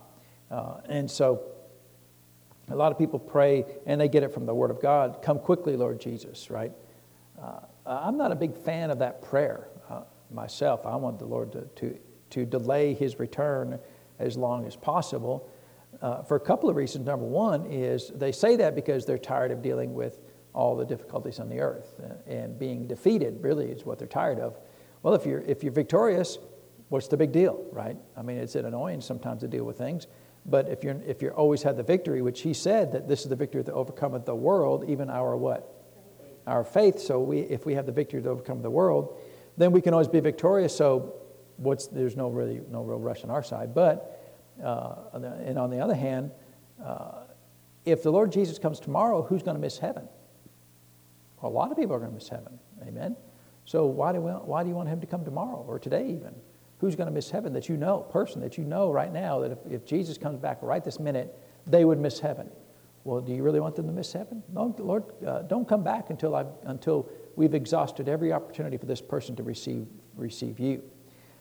Uh, 0.51 0.77
and 0.89 1.09
so 1.09 1.41
a 2.69 2.75
lot 2.75 2.91
of 2.91 2.97
people 2.97 3.19
pray 3.19 3.65
and 3.85 3.99
they 3.99 4.07
get 4.07 4.23
it 4.23 4.33
from 4.33 4.45
the 4.45 4.53
Word 4.53 4.71
of 4.71 4.81
God 4.81 5.21
Come 5.21 5.39
quickly, 5.39 5.75
Lord 5.75 5.99
Jesus, 5.99 6.49
right? 6.49 6.71
Uh, 7.41 7.59
I'm 7.85 8.17
not 8.17 8.31
a 8.31 8.35
big 8.35 8.55
fan 8.55 8.89
of 8.89 8.99
that 8.99 9.21
prayer 9.21 9.67
uh, 9.89 10.01
myself. 10.31 10.85
I 10.85 10.95
want 10.95 11.19
the 11.19 11.25
Lord 11.25 11.51
to, 11.53 11.61
to, 11.61 11.99
to 12.31 12.45
delay 12.45 12.93
his 12.93 13.19
return 13.19 13.79
as 14.19 14.35
long 14.35 14.65
as 14.65 14.75
possible 14.75 15.49
uh, 16.01 16.23
for 16.23 16.35
a 16.35 16.39
couple 16.39 16.69
of 16.69 16.75
reasons. 16.75 17.05
Number 17.05 17.25
one 17.25 17.65
is 17.67 18.11
they 18.13 18.31
say 18.31 18.55
that 18.57 18.75
because 18.75 19.05
they're 19.05 19.17
tired 19.17 19.51
of 19.51 19.61
dealing 19.61 19.93
with 19.93 20.19
all 20.53 20.75
the 20.75 20.85
difficulties 20.85 21.39
on 21.39 21.49
the 21.49 21.59
earth 21.59 21.93
uh, 22.03 22.13
and 22.29 22.57
being 22.57 22.87
defeated, 22.87 23.37
really, 23.41 23.67
is 23.67 23.85
what 23.85 23.99
they're 23.99 24.07
tired 24.07 24.39
of. 24.39 24.57
Well, 25.03 25.13
if 25.13 25.25
you're, 25.25 25.41
if 25.41 25.63
you're 25.63 25.71
victorious, 25.71 26.39
what's 26.89 27.07
the 27.07 27.17
big 27.17 27.31
deal, 27.31 27.63
right? 27.71 27.95
I 28.15 28.21
mean, 28.23 28.37
it's 28.37 28.55
an 28.55 28.65
annoying 28.65 29.01
sometimes 29.01 29.41
to 29.41 29.47
deal 29.47 29.63
with 29.63 29.77
things. 29.77 30.07
But 30.47 30.69
if 30.69 30.83
you're, 30.83 31.01
if 31.05 31.21
you're 31.21 31.33
always 31.33 31.61
had 31.61 31.75
the 31.75 31.83
victory, 31.83 32.21
which 32.21 32.41
he 32.41 32.53
said 32.53 32.93
that 32.93 33.07
this 33.07 33.23
is 33.23 33.29
the 33.29 33.35
victory 33.35 33.61
that 33.63 33.73
overcometh 33.73 34.25
the 34.25 34.35
world, 34.35 34.89
even 34.89 35.09
our 35.09 35.35
what? 35.35 35.73
Our 36.47 36.63
faith. 36.63 36.99
So 36.99 37.19
we, 37.19 37.41
if 37.41 37.65
we 37.65 37.73
have 37.73 37.85
the 37.85 37.91
victory 37.91 38.21
to 38.21 38.29
overcome 38.29 38.61
the 38.61 38.69
world, 38.69 39.19
then 39.57 39.73
we 39.73 39.81
can 39.81 39.93
always 39.93 40.07
be 40.07 40.21
victorious. 40.21 40.75
So 40.75 41.15
what's, 41.57 41.87
there's 41.87 42.15
no 42.15 42.29
really 42.29 42.61
no 42.71 42.81
real 42.81 42.99
rush 42.99 43.23
on 43.25 43.29
our 43.29 43.43
side. 43.43 43.75
But 43.75 44.23
uh, 44.63 44.95
and 45.13 45.59
on 45.59 45.69
the 45.69 45.79
other 45.79 45.95
hand, 45.95 46.31
uh, 46.83 47.23
if 47.85 48.03
the 48.03 48.11
Lord 48.11 48.31
Jesus 48.31 48.57
comes 48.57 48.79
tomorrow, 48.79 49.21
who's 49.21 49.43
going 49.43 49.55
to 49.55 49.61
miss 49.61 49.77
heaven? 49.77 50.07
Well, 51.41 51.51
a 51.51 51.53
lot 51.53 51.71
of 51.71 51.77
people 51.77 51.95
are 51.95 51.99
going 51.99 52.11
to 52.11 52.15
miss 52.15 52.29
heaven. 52.29 52.59
Amen. 52.87 53.15
So 53.65 53.85
why 53.85 54.13
do, 54.13 54.21
we, 54.21 54.31
why 54.31 54.63
do 54.63 54.69
you 54.69 54.75
want 54.75 54.89
him 54.89 55.01
to 55.01 55.07
come 55.07 55.25
tomorrow 55.25 55.63
or 55.67 55.77
today 55.77 56.05
even? 56.05 56.33
Who's 56.79 56.95
going 56.95 57.07
to 57.07 57.13
miss 57.13 57.31
heaven 57.31 57.53
that 57.53 57.69
you 57.69 57.77
know, 57.77 57.99
person 57.99 58.41
that 58.41 58.57
you 58.57 58.63
know 58.63 58.91
right 58.91 59.11
now 59.11 59.39
that 59.39 59.51
if, 59.51 59.57
if 59.69 59.85
Jesus 59.85 60.17
comes 60.17 60.39
back 60.39 60.59
right 60.61 60.83
this 60.83 60.99
minute, 60.99 61.37
they 61.65 61.85
would 61.85 61.99
miss 61.99 62.19
heaven? 62.19 62.49
Well, 63.03 63.21
do 63.21 63.33
you 63.33 63.41
really 63.41 63.59
want 63.59 63.75
them 63.75 63.87
to 63.87 63.93
miss 63.93 64.11
heaven? 64.13 64.43
No, 64.53 64.75
Lord, 64.77 65.03
uh, 65.25 65.43
don't 65.43 65.67
come 65.67 65.83
back 65.83 66.09
until, 66.09 66.35
I've, 66.35 66.51
until 66.63 67.09
we've 67.35 67.53
exhausted 67.53 68.09
every 68.09 68.33
opportunity 68.33 68.77
for 68.77 68.85
this 68.85 69.01
person 69.01 69.35
to 69.37 69.43
receive, 69.43 69.87
receive 70.15 70.59
you. 70.59 70.83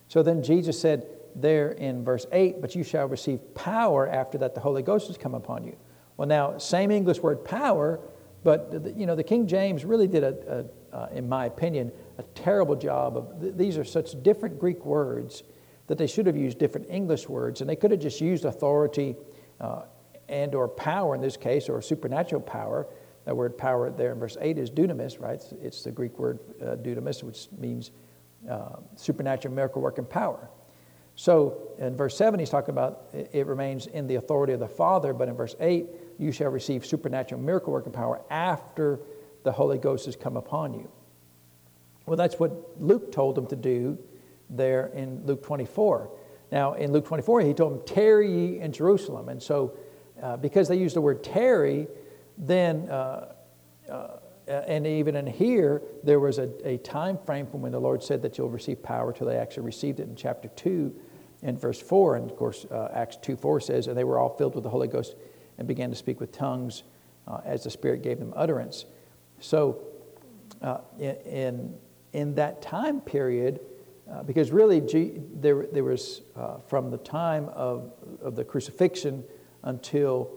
So 0.09 0.23
then 0.23 0.43
Jesus 0.43 0.81
said 0.81 1.07
there 1.35 1.73
in 1.73 2.05
verse 2.05 2.25
8, 2.33 2.61
But 2.61 2.75
you 2.75 2.85
shall 2.85 3.07
receive 3.07 3.55
power 3.55 4.09
after 4.09 4.39
that 4.39 4.55
the 4.55 4.61
Holy 4.61 4.83
Ghost 4.83 5.09
has 5.09 5.19
come 5.19 5.35
upon 5.35 5.65
you. 5.65 5.77
Well, 6.17 6.29
now, 6.29 6.57
same 6.59 6.91
English 6.91 7.19
word 7.19 7.45
power, 7.45 8.01
but 8.43 8.85
the, 8.85 8.93
you 8.93 9.05
know, 9.05 9.17
the 9.17 9.25
King 9.25 9.47
James 9.47 9.85
really 9.85 10.07
did, 10.07 10.23
a, 10.23 10.65
a 10.93 10.97
uh, 10.97 11.09
in 11.13 11.29
my 11.29 11.47
opinion, 11.47 11.93
a 12.19 12.23
terrible 12.35 12.77
job 12.77 13.17
of 13.17 13.41
th- 13.41 13.55
these 13.57 13.79
are 13.79 13.85
such 13.85 14.23
different 14.23 14.59
Greek 14.59 14.85
words 14.85 15.43
that 15.87 15.99
they 15.99 16.07
should 16.07 16.27
have 16.27 16.37
used 16.37 16.59
different 16.59 16.89
English 16.91 17.29
words, 17.29 17.61
and 17.61 17.71
they 17.71 17.77
could 17.77 17.91
have 17.91 18.01
just 18.01 18.21
used 18.21 18.45
authority 18.45 19.17
uh, 19.61 19.83
and 20.29 20.55
or 20.55 20.69
power 20.69 21.15
in 21.15 21.21
this 21.21 21.37
case, 21.37 21.69
or 21.69 21.81
supernatural 21.81 22.41
power. 22.41 22.87
That 23.25 23.37
word 23.37 23.57
power 23.57 23.91
there 23.91 24.13
in 24.13 24.19
verse 24.19 24.37
8 24.41 24.59
is 24.59 24.71
dunamis, 24.71 25.21
right? 25.21 25.35
It's, 25.35 25.53
it's 25.63 25.83
the 25.85 25.93
Greek 25.93 26.19
word 26.19 26.41
uh, 26.61 26.77
dunamis, 26.77 27.23
which 27.23 27.49
means 27.59 27.91
uh, 28.51 28.77
supernatural 28.97 29.55
miracle 29.55 29.83
working 29.83 30.05
power. 30.05 30.49
So 31.17 31.73
in 31.79 31.97
verse 31.97 32.17
7, 32.17 32.39
he's 32.39 32.51
talking 32.51 32.71
about 32.71 33.09
it 33.13 33.47
remains 33.47 33.87
in 33.87 34.07
the 34.07 34.17
authority 34.17 34.53
of 34.53 34.61
the 34.61 34.69
Father, 34.69 35.15
but 35.15 35.29
in 35.29 35.35
verse 35.35 35.57
8, 35.59 35.87
you 36.19 36.31
shall 36.31 36.51
receive 36.51 36.85
supernatural 36.85 37.41
miracle 37.41 37.73
working 37.73 37.93
power 37.93 38.21
after 38.31 39.01
the 39.43 39.53
Holy 39.53 39.79
Ghost 39.79 40.07
has 40.07 40.15
come 40.15 40.37
upon 40.37 40.75
you. 40.75 40.91
Well, 42.07 42.17
that's 42.17 42.39
what 42.39 42.81
Luke 42.81 43.13
told 43.13 43.35
them 43.35 43.47
to 43.49 43.57
do 43.57 43.99
there 44.49 44.87
in 44.95 45.27
Luke 45.27 45.43
24. 45.43 46.11
Now, 46.53 46.75
in 46.75 46.93
Luke 46.93 47.05
24, 47.05 47.41
he 47.41 47.55
told 47.55 47.73
them, 47.73 47.83
Tarry 47.87 48.31
ye 48.31 48.61
in 48.61 48.73
Jerusalem. 48.73 49.29
And 49.29 49.43
so, 49.43 49.77
uh, 50.23 50.37
because 50.37 50.69
they 50.69 50.77
used 50.77 50.95
the 50.95 51.01
word 51.01 51.25
tarry, 51.25 51.89
then, 52.39 52.89
uh, 52.89 53.33
uh, 53.91 54.09
and 54.47 54.87
even 54.87 55.17
in 55.17 55.27
here, 55.27 55.83
there 56.05 56.21
was 56.21 56.39
a, 56.39 56.51
a 56.65 56.79
time 56.79 57.19
frame 57.27 57.47
from 57.47 57.63
when 57.63 57.73
the 57.73 57.81
Lord 57.81 58.03
said 58.03 58.23
that 58.23 58.39
you'll 58.39 58.49
receive 58.49 58.83
power 58.83 59.13
till 59.13 59.27
they 59.27 59.37
actually 59.37 59.65
received 59.65 59.99
it 59.99 60.09
in 60.09 60.15
chapter 60.15 60.49
2 60.49 60.95
and 61.43 61.61
verse 61.61 61.81
4. 61.81 62.17
And 62.17 62.31
of 62.31 62.37
course, 62.37 62.65
uh, 62.71 62.89
Acts 62.95 63.17
2 63.17 63.37
4 63.37 63.61
says, 63.61 63.89
And 63.89 63.99
they 63.99 64.05
were 64.05 64.19
all 64.19 64.37
filled 64.37 64.55
with 64.55 64.65
the 64.65 64.71
Holy 64.71 64.89
Ghost 64.89 65.17
and 65.59 65.67
began 65.67 65.91
to 65.91 65.97
speak 65.97 66.21
with 66.21 66.31
tongues 66.31 66.85
uh, 67.27 67.41
as 67.45 67.65
the 67.65 67.71
Spirit 67.71 68.03
gave 68.03 68.21
them 68.21 68.33
utterance. 68.37 68.85
So, 69.41 69.81
uh, 70.63 70.79
in, 70.99 71.17
in, 71.27 71.75
in, 72.17 72.35
that 72.35 72.63
time 72.63 73.01
period, 73.01 73.61
uh, 74.11 74.23
because 74.23 74.51
really 74.51 74.81
G, 74.81 75.21
there, 75.35 75.67
there 75.73 75.85
was 75.85 76.23
uh, 76.37 76.59
from 76.67 76.91
the 76.91 76.99
time 76.99 77.49
of, 77.51 77.93
of 78.21 78.37
the 78.37 78.45
crucifixion 78.45 79.25
until, 79.63 80.31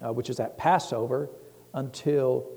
uh, 0.00 0.12
which 0.12 0.30
is 0.30 0.40
at 0.40 0.58
Passover, 0.58 1.30
until 1.74 2.48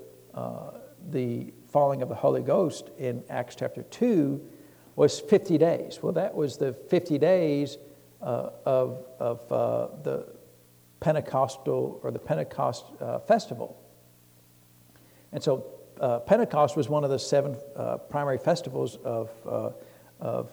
the 1.10 1.52
falling 1.68 2.02
of 2.02 2.08
the 2.08 2.14
Holy 2.14 2.42
Ghost 2.42 2.90
in 2.98 3.22
Acts 3.30 3.54
chapter 3.56 3.82
2 3.82 4.40
was 4.96 5.20
50 5.20 5.58
days. 5.58 6.00
Well, 6.02 6.12
that 6.12 6.34
was 6.34 6.56
the 6.56 6.72
50 6.72 7.18
days 7.18 7.78
uh, 8.22 8.50
of, 8.64 9.04
of 9.20 9.52
uh, 9.52 9.88
the 10.02 10.26
Pentecostal 11.00 12.00
or 12.02 12.10
the 12.10 12.18
Pentecost 12.18 12.86
uh, 13.00 13.18
festival. 13.20 13.80
And 15.32 15.42
so 15.42 15.66
uh, 16.00 16.20
Pentecost 16.20 16.76
was 16.76 16.88
one 16.88 17.04
of 17.04 17.10
the 17.10 17.18
seven 17.18 17.56
uh, 17.74 17.98
primary 17.98 18.38
festivals 18.38 18.96
of, 19.04 19.30
uh, 19.46 19.70
of 20.20 20.50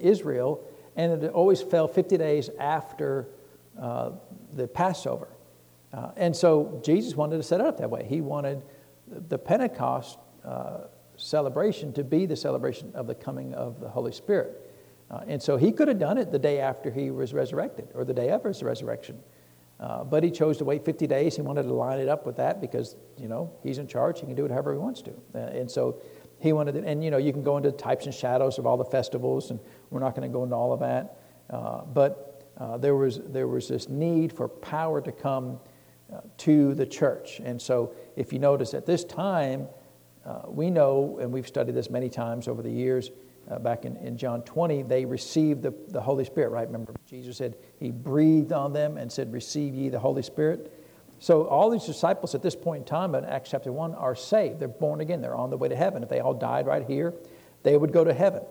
Israel, 0.00 0.64
and 0.96 1.22
it 1.22 1.30
always 1.32 1.62
fell 1.62 1.88
50 1.88 2.16
days 2.18 2.50
after 2.58 3.26
the 3.74 4.68
Passover. 4.68 5.28
and 6.16 6.36
so 6.36 6.80
Jesus 6.84 7.16
wanted 7.16 7.38
to 7.38 7.42
set 7.42 7.60
it 7.60 7.66
up 7.66 7.78
that 7.78 7.90
way. 7.90 8.04
He 8.06 8.20
wanted 8.20 8.62
the 9.28 9.38
Pentecost 9.38 10.18
celebration 11.16 11.92
to 11.92 12.04
be 12.04 12.26
the 12.26 12.36
celebration 12.36 12.92
of 12.94 13.06
the 13.06 13.14
coming 13.14 13.54
of 13.54 13.80
the 13.80 13.88
Holy 13.88 14.12
Spirit. 14.12 14.68
Uh, 15.10 15.20
and 15.26 15.42
so 15.42 15.56
he 15.56 15.72
could 15.72 15.88
have 15.88 15.98
done 15.98 16.16
it 16.16 16.32
the 16.32 16.38
day 16.38 16.58
after 16.58 16.90
he 16.90 17.10
was 17.10 17.34
resurrected 17.34 17.88
or 17.94 18.04
the 18.04 18.14
day 18.14 18.30
of 18.30 18.42
his 18.44 18.62
resurrection. 18.62 19.20
Uh, 19.82 20.04
but 20.04 20.22
he 20.22 20.30
chose 20.30 20.56
to 20.58 20.64
wait 20.64 20.84
50 20.84 21.08
days. 21.08 21.34
He 21.34 21.42
wanted 21.42 21.64
to 21.64 21.74
line 21.74 21.98
it 21.98 22.08
up 22.08 22.24
with 22.24 22.36
that 22.36 22.60
because, 22.60 22.94
you 23.18 23.26
know, 23.26 23.52
he's 23.64 23.78
in 23.78 23.88
charge. 23.88 24.20
He 24.20 24.26
can 24.26 24.36
do 24.36 24.44
it 24.44 24.50
however 24.52 24.72
he 24.72 24.78
wants 24.78 25.02
to. 25.02 25.10
Uh, 25.34 25.38
and 25.38 25.68
so 25.68 26.00
he 26.38 26.52
wanted 26.52 26.76
to, 26.76 26.84
and, 26.86 27.02
you 27.02 27.10
know, 27.10 27.16
you 27.16 27.32
can 27.32 27.42
go 27.42 27.56
into 27.56 27.72
types 27.72 28.06
and 28.06 28.14
shadows 28.14 28.58
of 28.58 28.66
all 28.66 28.76
the 28.76 28.84
festivals, 28.84 29.50
and 29.50 29.58
we're 29.90 29.98
not 29.98 30.14
going 30.14 30.30
to 30.30 30.32
go 30.32 30.44
into 30.44 30.54
all 30.54 30.72
of 30.72 30.78
that. 30.80 31.18
Uh, 31.50 31.82
but 31.82 32.48
uh, 32.58 32.78
there, 32.78 32.94
was, 32.94 33.22
there 33.26 33.48
was 33.48 33.66
this 33.66 33.88
need 33.88 34.32
for 34.32 34.46
power 34.46 35.00
to 35.00 35.10
come 35.10 35.58
uh, 36.12 36.20
to 36.38 36.74
the 36.74 36.86
church. 36.86 37.40
And 37.44 37.60
so 37.60 37.92
if 38.14 38.32
you 38.32 38.38
notice 38.38 38.74
at 38.74 38.86
this 38.86 39.02
time, 39.02 39.66
we 40.46 40.70
know, 40.70 41.18
and 41.20 41.32
we've 41.32 41.48
studied 41.48 41.74
this 41.74 41.90
many 41.90 42.08
times 42.08 42.46
over 42.46 42.62
the 42.62 42.70
years, 42.70 43.10
uh, 43.50 43.58
back 43.58 43.84
in, 43.84 43.96
in 43.96 44.16
John 44.16 44.42
20, 44.42 44.82
they 44.82 45.04
received 45.04 45.62
the, 45.62 45.74
the 45.88 46.00
Holy 46.00 46.24
Spirit, 46.24 46.50
right? 46.50 46.66
Remember, 46.66 46.94
Jesus 47.06 47.36
said, 47.36 47.56
He 47.78 47.90
breathed 47.90 48.52
on 48.52 48.72
them 48.72 48.96
and 48.96 49.10
said, 49.10 49.32
Receive 49.32 49.74
ye 49.74 49.88
the 49.88 49.98
Holy 49.98 50.22
Spirit. 50.22 50.72
So 51.18 51.46
all 51.46 51.70
these 51.70 51.84
disciples 51.84 52.34
at 52.34 52.42
this 52.42 52.56
point 52.56 52.80
in 52.80 52.84
time 52.84 53.14
in 53.14 53.24
Acts 53.24 53.50
chapter 53.50 53.70
1 53.70 53.94
are 53.94 54.14
saved. 54.14 54.58
They're 54.58 54.68
born 54.68 55.00
again. 55.00 55.20
They're 55.20 55.36
on 55.36 55.50
the 55.50 55.56
way 55.56 55.68
to 55.68 55.76
heaven. 55.76 56.02
If 56.02 56.08
they 56.08 56.20
all 56.20 56.34
died 56.34 56.66
right 56.66 56.84
here, 56.84 57.14
they 57.62 57.76
would 57.76 57.92
go 57.92 58.02
to 58.02 58.12
heaven. 58.12 58.42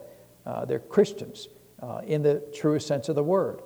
Uh, 0.45 0.65
they're 0.65 0.79
Christians 0.79 1.49
uh, 1.81 2.01
in 2.05 2.21
the 2.21 2.41
truest 2.53 2.87
sense 2.87 3.09
of 3.09 3.15
the 3.15 3.23
word. 3.23 3.61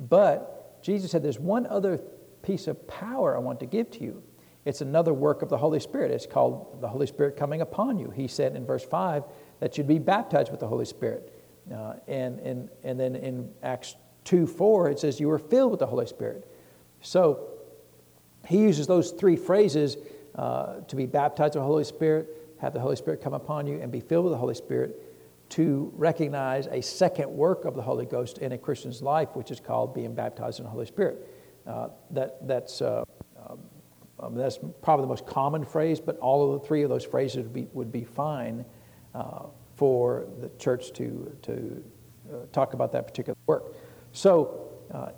But 0.00 0.82
Jesus 0.82 1.10
said, 1.10 1.22
There's 1.22 1.38
one 1.38 1.66
other 1.66 2.00
piece 2.42 2.66
of 2.66 2.86
power 2.86 3.36
I 3.36 3.40
want 3.40 3.60
to 3.60 3.66
give 3.66 3.90
to 3.92 4.04
you. 4.04 4.22
It's 4.64 4.80
another 4.80 5.12
work 5.12 5.42
of 5.42 5.48
the 5.48 5.58
Holy 5.58 5.80
Spirit. 5.80 6.10
It's 6.10 6.26
called 6.26 6.80
the 6.80 6.88
Holy 6.88 7.06
Spirit 7.06 7.36
coming 7.36 7.60
upon 7.60 7.98
you. 7.98 8.10
He 8.10 8.28
said 8.28 8.56
in 8.56 8.64
verse 8.64 8.84
5 8.84 9.24
that 9.60 9.78
you'd 9.78 9.88
be 9.88 9.98
baptized 9.98 10.50
with 10.50 10.60
the 10.60 10.68
Holy 10.68 10.84
Spirit. 10.84 11.32
Uh, 11.72 11.94
and, 12.06 12.38
and, 12.40 12.68
and 12.82 13.00
then 13.00 13.16
in 13.16 13.50
Acts 13.62 13.96
2 14.24 14.46
4, 14.46 14.90
it 14.90 14.98
says, 14.98 15.20
You 15.20 15.28
were 15.28 15.38
filled 15.38 15.70
with 15.70 15.80
the 15.80 15.86
Holy 15.86 16.06
Spirit. 16.06 16.50
So 17.00 17.48
he 18.46 18.58
uses 18.58 18.86
those 18.86 19.12
three 19.12 19.36
phrases 19.36 19.96
uh, 20.34 20.80
to 20.88 20.96
be 20.96 21.06
baptized 21.06 21.54
with 21.54 21.62
the 21.62 21.66
Holy 21.66 21.84
Spirit, 21.84 22.28
have 22.60 22.72
the 22.72 22.80
Holy 22.80 22.96
Spirit 22.96 23.22
come 23.22 23.34
upon 23.34 23.66
you, 23.66 23.80
and 23.80 23.90
be 23.90 24.00
filled 24.00 24.24
with 24.24 24.32
the 24.32 24.38
Holy 24.38 24.54
Spirit 24.54 25.00
to 25.50 25.92
recognize 25.96 26.66
a 26.66 26.80
second 26.80 27.30
work 27.30 27.64
of 27.64 27.74
the 27.74 27.82
Holy 27.82 28.06
Ghost 28.06 28.38
in 28.38 28.52
a 28.52 28.58
Christian's 28.58 29.02
life, 29.02 29.28
which 29.34 29.50
is 29.50 29.60
called 29.60 29.94
being 29.94 30.14
baptized 30.14 30.58
in 30.58 30.64
the 30.64 30.70
Holy 30.70 30.86
Spirit. 30.86 31.28
Uh, 31.66 31.88
that, 32.10 32.46
that's, 32.46 32.82
uh, 32.82 33.04
um, 33.48 33.58
um 34.18 34.34
that's 34.34 34.58
probably 34.82 35.04
the 35.04 35.08
most 35.08 35.26
common 35.26 35.64
phrase, 35.64 36.00
but 36.00 36.18
all 36.18 36.52
of 36.52 36.60
the 36.60 36.66
three 36.66 36.82
of 36.82 36.90
those 36.90 37.04
phrases 37.04 37.44
would 37.44 37.52
be, 37.52 37.68
would 37.72 37.92
be 37.92 38.04
fine 38.04 38.64
uh, 39.14 39.46
for 39.76 40.26
the 40.40 40.48
church 40.58 40.92
to, 40.92 41.36
to 41.42 41.84
uh, 42.32 42.36
talk 42.52 42.74
about 42.74 42.92
that 42.92 43.06
particular 43.06 43.36
work. 43.46 43.74
So 44.12 44.68
uh, 44.92 45.10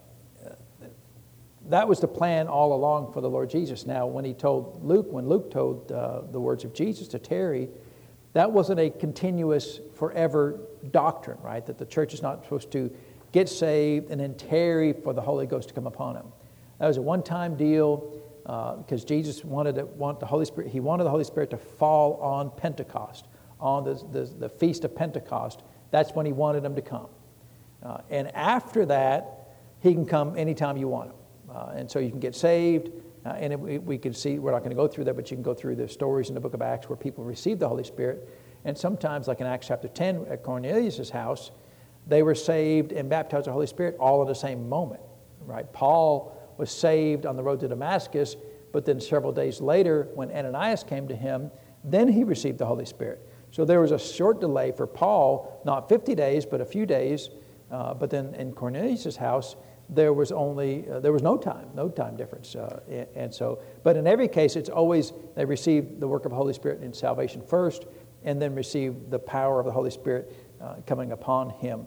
that 1.69 1.89
was 1.89 2.01
the 2.01 2.09
plan 2.09 2.47
all 2.47 2.75
along 2.75 3.13
for 3.13 3.21
the 3.21 3.29
Lord 3.29 3.51
Jesus. 3.51 3.87
Now, 3.87 4.07
when 4.07 4.25
he 4.25 4.35
told 4.35 4.85
Luke, 4.85 5.07
when 5.11 5.29
Luke 5.29 5.51
told 5.51 5.91
uh, 5.91 6.23
the 6.31 6.41
words 6.41 6.65
of 6.65 6.73
Jesus 6.73 7.09
to 7.09 7.19
tarry, 7.19 7.69
that 8.35 8.51
wasn't 8.51 8.81
a 8.81 8.91
continuous, 8.91 9.81
forever 9.95 10.61
doctrine, 10.91 11.39
right? 11.43 11.65
That 11.67 11.79
the 11.79 11.87
church 11.87 12.15
is 12.15 12.23
not 12.23 12.45
supposed 12.45 12.71
to 12.73 12.91
get 13.33 13.49
saved, 13.49 14.11
and 14.11 14.21
then 14.21 14.35
tarry 14.35 14.93
for 14.93 15.13
the 15.13 15.21
Holy 15.21 15.47
Ghost 15.47 15.69
to 15.69 15.75
come 15.75 15.87
upon 15.87 16.15
them. 16.15 16.27
That 16.79 16.87
was 16.87 16.97
a 16.97 17.03
one 17.03 17.23
time 17.23 17.57
deal 17.57 18.13
because 18.43 19.05
uh, 19.05 19.09
Jesus 19.09 19.45
wanted 19.45 19.75
to, 19.75 19.87
want 19.87 20.21
the 20.21 20.27
Holy 20.27 20.45
Spirit, 20.45 20.71
he 20.71 20.81
wanted 20.81 21.05
the 21.05 21.11
Holy 21.11 21.25
Spirit 21.25 21.51
to 21.51 21.57
fall 21.57 22.21
on 22.21 22.51
Pentecost, 22.51 23.27
on 23.61 23.85
the, 23.85 23.95
the, 24.13 24.25
the 24.25 24.49
feast 24.49 24.85
of 24.85 24.95
Pentecost. 24.95 25.63
That's 25.91 26.13
when 26.13 26.27
he 26.27 26.33
wanted 26.33 26.65
him 26.65 26.75
to 26.75 26.83
come. 26.83 27.09
Uh, 27.83 27.99
and 28.11 28.35
after 28.35 28.87
that, 28.87 29.57
he 29.81 29.93
can 29.93 30.07
come 30.07 30.37
anytime 30.37 30.77
you 30.77 30.89
want 30.89 31.11
him. 31.11 31.17
Uh, 31.51 31.73
and 31.75 31.91
so 31.91 31.99
you 31.99 32.11
can 32.11 32.21
get 32.21 32.35
saved. 32.35 32.91
Uh, 33.25 33.31
and 33.31 33.53
it, 33.53 33.61
we, 33.61 33.79
we 33.79 33.99
can 33.99 34.13
see, 34.13 34.39
we're 34.39 34.53
not 34.53 34.61
going 34.61 34.71
to 34.71 34.77
go 34.77 34.89
through 34.89 35.05
that, 35.05 35.15
but 35.15 35.31
you 35.31 35.37
can 35.37 35.43
go 35.43 35.55
through 35.55 35.77
the 35.77 35.89
stories 35.89 36.29
in 36.29 36.35
the 36.35 36.41
book 36.41 36.55
of 36.55 36.63
Acts 36.63 36.89
where 36.89 36.97
people 36.97 37.25
received 37.25 37.61
the 37.61 37.69
Holy 37.69 37.85
Spirit. 37.85 38.29
And 38.65 38.77
sometimes, 38.77 39.29
like 39.29 39.41
in 39.41 39.47
Acts 39.47 39.69
chapter 39.69 39.89
10 39.89 40.27
at 40.29 40.43
Cornelius' 40.43 41.11
house, 41.11 41.51
they 42.07 42.23
were 42.23 42.35
saved 42.35 42.93
and 42.93 43.09
baptized 43.09 43.47
the 43.47 43.53
Holy 43.53 43.67
Spirit 43.67 43.97
all 43.99 44.23
in 44.23 44.29
the 44.29 44.35
same 44.35 44.69
moment, 44.69 45.01
right? 45.41 45.71
Paul 45.73 46.37
was 46.57 46.71
saved 46.71 47.27
on 47.27 47.37
the 47.37 47.43
road 47.43 47.61
to 47.61 47.69
Damascus, 47.69 48.37
but 48.73 48.85
then 48.85 49.01
several 49.01 49.33
days 49.33 49.61
later, 49.61 50.09
when 50.15 50.31
Ananias 50.31 50.85
came 50.85 51.09
to 51.09 51.17
him, 51.17 51.51
then 51.85 52.09
he 52.09 52.25
received 52.25 52.59
the 52.59 52.67
Holy 52.67 52.87
Spirit. 52.87 53.26
So 53.57 53.65
there 53.65 53.81
was 53.81 53.91
a 53.91 53.99
short 53.99 54.39
delay 54.39 54.71
for 54.71 54.87
Paul, 54.87 55.63
not 55.65 55.89
50 55.89 56.15
days, 56.15 56.45
but 56.45 56.61
a 56.61 56.65
few 56.67 56.85
days. 56.85 57.31
Uh, 57.71 57.95
but 57.95 58.11
then 58.11 58.35
in 58.35 58.53
Cornelius' 58.53 59.17
house, 59.17 59.57
there 59.89 60.13
was 60.13 60.31
only 60.31 60.87
uh, 60.91 61.01
there 61.01 61.11
was 61.11 61.23
no 61.23 61.39
time, 61.39 61.71
no 61.75 61.89
time 61.89 62.19
difference. 62.19 62.55
Uh, 62.55 62.81
and, 63.15 63.33
so, 63.33 63.59
but 63.83 63.97
in 63.97 64.07
every 64.07 64.29
case, 64.29 64.57
it's 64.57 64.69
always 64.69 65.15
they 65.37 65.47
receive 65.47 66.01
the 66.01 66.07
work 66.07 66.27
of 66.27 66.33
the 66.33 66.37
Holy 66.37 66.53
Spirit 66.53 66.83
in 66.83 66.93
salvation 66.93 67.41
first, 67.41 67.87
and 68.25 68.43
then 68.43 68.55
receive 68.55 69.09
the 69.09 69.19
power 69.19 69.59
of 69.59 69.65
the 69.65 69.73
Holy 69.73 69.91
Spirit 69.91 70.37
uh, 70.61 70.75
coming 70.87 71.13
upon 71.13 71.49
him, 71.49 71.87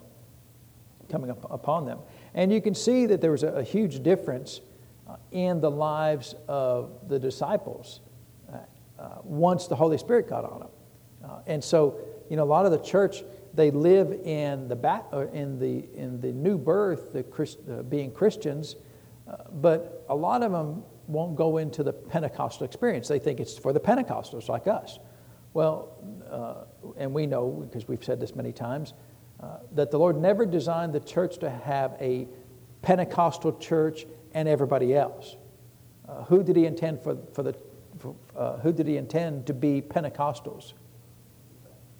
coming 1.07 1.29
up 1.29 1.51
upon 1.51 1.85
them. 1.85 1.99
And 2.33 2.51
you 2.51 2.61
can 2.63 2.73
see 2.73 3.05
that 3.05 3.21
there 3.21 3.31
was 3.31 3.43
a, 3.43 3.49
a 3.49 3.63
huge 3.63 4.01
difference 4.01 4.61
uh, 5.07 5.17
in 5.31 5.61
the 5.61 5.69
lives 5.69 6.33
of 6.47 7.07
the 7.07 7.19
disciples 7.19 7.99
uh, 8.51 8.57
once 9.23 9.67
the 9.67 9.75
Holy 9.75 9.99
Spirit 9.99 10.27
got 10.27 10.43
on 10.45 10.61
them. 10.61 10.69
Uh, 11.29 11.41
and 11.47 11.63
so, 11.63 11.99
you 12.29 12.37
know, 12.37 12.43
a 12.43 12.45
lot 12.45 12.65
of 12.65 12.71
the 12.71 12.79
church, 12.79 13.23
they 13.53 13.71
live 13.71 14.11
in 14.11 14.67
the, 14.67 14.75
bat, 14.75 15.05
in 15.33 15.59
the, 15.59 15.85
in 15.95 16.19
the 16.21 16.31
new 16.31 16.57
birth, 16.57 17.13
the 17.13 17.23
Christ, 17.23 17.59
uh, 17.69 17.83
being 17.83 18.11
Christians, 18.11 18.75
uh, 19.27 19.35
but 19.61 20.05
a 20.09 20.15
lot 20.15 20.41
of 20.41 20.51
them 20.51 20.83
won't 21.07 21.35
go 21.35 21.57
into 21.57 21.83
the 21.83 21.93
Pentecostal 21.93 22.65
experience. 22.65 23.07
They 23.07 23.19
think 23.19 23.39
it's 23.39 23.57
for 23.57 23.73
the 23.73 23.79
Pentecostals 23.79 24.49
like 24.49 24.67
us. 24.67 24.99
Well, 25.53 25.97
and 26.97 27.13
we 27.13 27.25
know, 27.25 27.49
because 27.49 27.87
we've 27.87 28.03
said 28.03 28.19
this 28.19 28.35
many 28.35 28.51
times, 28.51 28.93
uh, 29.41 29.57
that 29.73 29.89
the 29.89 29.97
Lord 29.97 30.17
never 30.17 30.45
designed 30.45 30.93
the 30.93 30.99
church 30.99 31.37
to 31.39 31.49
have 31.49 31.95
a 31.99 32.27
Pentecostal 32.81 33.57
church 33.57 34.05
and 34.33 34.47
everybody 34.47 34.95
else. 34.95 35.37
Uh, 36.07 36.23
who 36.25 36.43
did 36.43 36.55
He 36.55 36.65
intend 36.65 37.01
for, 37.01 37.17
for 37.33 37.43
the 37.43 37.55
for, 37.99 38.15
uh, 38.35 38.57
who 38.59 38.71
did 38.71 38.87
He 38.87 38.97
intend 38.97 39.47
to 39.47 39.53
be 39.53 39.81
Pentecostals? 39.81 40.73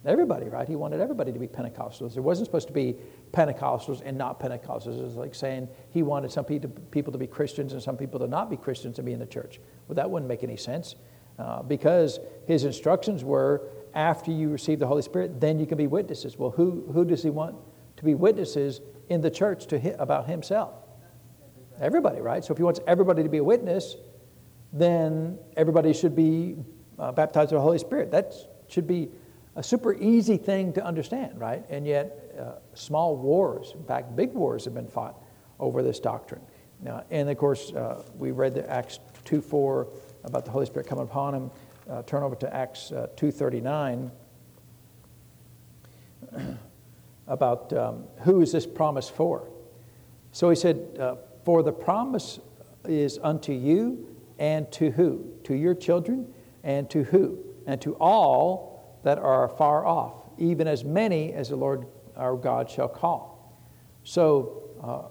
Everybody, 0.06 0.48
right? 0.48 0.66
He 0.66 0.76
wanted 0.76 1.00
everybody 1.00 1.30
to 1.30 1.38
be 1.38 1.46
Pentecostals. 1.46 2.14
There 2.14 2.22
wasn't 2.22 2.46
supposed 2.46 2.68
to 2.68 2.72
be 2.72 2.96
Pentecostals 3.32 4.00
and 4.02 4.16
not 4.16 4.40
Pentecostals. 4.40 4.98
It 4.98 5.04
was 5.04 5.16
like 5.16 5.34
saying 5.34 5.68
he 5.90 6.02
wanted 6.02 6.32
some 6.32 6.44
people 6.44 7.12
to 7.12 7.18
be 7.18 7.26
Christians 7.26 7.74
and 7.74 7.82
some 7.82 7.98
people 7.98 8.18
to 8.20 8.26
not 8.26 8.48
be 8.48 8.56
Christians 8.56 8.98
and 8.98 9.04
be 9.04 9.12
in 9.12 9.18
the 9.18 9.26
church. 9.26 9.60
Well, 9.86 9.96
that 9.96 10.10
wouldn't 10.10 10.28
make 10.28 10.42
any 10.42 10.56
sense 10.56 10.94
uh, 11.38 11.62
because 11.62 12.18
his 12.46 12.64
instructions 12.64 13.24
were 13.24 13.68
after 13.94 14.30
you 14.30 14.48
receive 14.48 14.78
the 14.78 14.86
Holy 14.86 15.02
Spirit, 15.02 15.38
then 15.38 15.58
you 15.58 15.66
can 15.66 15.76
be 15.76 15.86
witnesses. 15.86 16.38
Well, 16.38 16.50
who, 16.50 16.90
who 16.94 17.04
does 17.04 17.22
he 17.22 17.30
want 17.30 17.56
to 17.96 18.04
be 18.04 18.14
witnesses 18.14 18.80
in 19.10 19.20
the 19.20 19.30
church 19.30 19.66
to 19.66 19.78
hit 19.78 19.96
about 19.98 20.26
himself? 20.26 20.74
Everybody, 21.78 22.20
right? 22.20 22.42
So 22.42 22.52
if 22.52 22.58
he 22.58 22.64
wants 22.64 22.80
everybody 22.86 23.22
to 23.22 23.28
be 23.28 23.38
a 23.38 23.44
witness, 23.44 23.96
then 24.72 25.38
everybody 25.56 25.92
should 25.92 26.14
be 26.14 26.56
uh, 26.98 27.12
baptized 27.12 27.52
with 27.52 27.58
the 27.58 27.62
Holy 27.62 27.78
Spirit. 27.78 28.10
That 28.10 28.32
should 28.68 28.86
be 28.86 29.10
a 29.56 29.62
super 29.62 29.94
easy 29.94 30.36
thing 30.36 30.72
to 30.74 30.84
understand, 30.84 31.38
right? 31.38 31.64
And 31.68 31.86
yet, 31.86 32.34
uh, 32.38 32.52
small 32.74 33.16
wars, 33.16 33.72
in 33.76 33.84
fact, 33.84 34.14
big 34.14 34.32
wars 34.32 34.64
have 34.64 34.74
been 34.74 34.88
fought 34.88 35.20
over 35.58 35.82
this 35.82 36.00
doctrine. 36.00 36.40
Now, 36.82 37.04
and 37.10 37.28
of 37.28 37.36
course, 37.36 37.72
uh, 37.72 38.02
we 38.16 38.30
read 38.30 38.54
the 38.54 38.68
Acts 38.70 39.00
2 39.24 39.40
4 39.40 39.88
about 40.24 40.44
the 40.44 40.50
Holy 40.50 40.66
Spirit 40.66 40.86
coming 40.86 41.04
upon 41.04 41.34
him 41.34 41.50
uh, 41.90 42.02
turn 42.02 42.22
over 42.22 42.36
to 42.36 42.54
Acts 42.54 42.92
uh, 42.92 43.08
2.39 43.16 44.10
about 47.26 47.72
um, 47.72 48.04
who 48.20 48.40
is 48.40 48.52
this 48.52 48.66
promise 48.66 49.08
for. 49.08 49.48
So 50.32 50.50
he 50.50 50.56
said, 50.56 50.96
uh, 51.00 51.16
For 51.44 51.62
the 51.62 51.72
promise 51.72 52.38
is 52.84 53.18
unto 53.22 53.52
you 53.52 54.16
and 54.38 54.70
to 54.72 54.90
who? 54.90 55.32
To 55.44 55.54
your 55.54 55.74
children 55.74 56.32
and 56.62 56.88
to 56.90 57.02
who? 57.04 57.38
And 57.66 57.80
to 57.82 57.94
all 57.96 58.69
that 59.02 59.18
are 59.18 59.48
far 59.48 59.86
off, 59.86 60.14
even 60.38 60.66
as 60.66 60.84
many 60.84 61.32
as 61.32 61.48
the 61.48 61.56
Lord 61.56 61.86
our 62.16 62.36
God 62.36 62.68
shall 62.68 62.88
call. 62.88 63.56
So, 64.04 64.62
uh, 64.82 65.02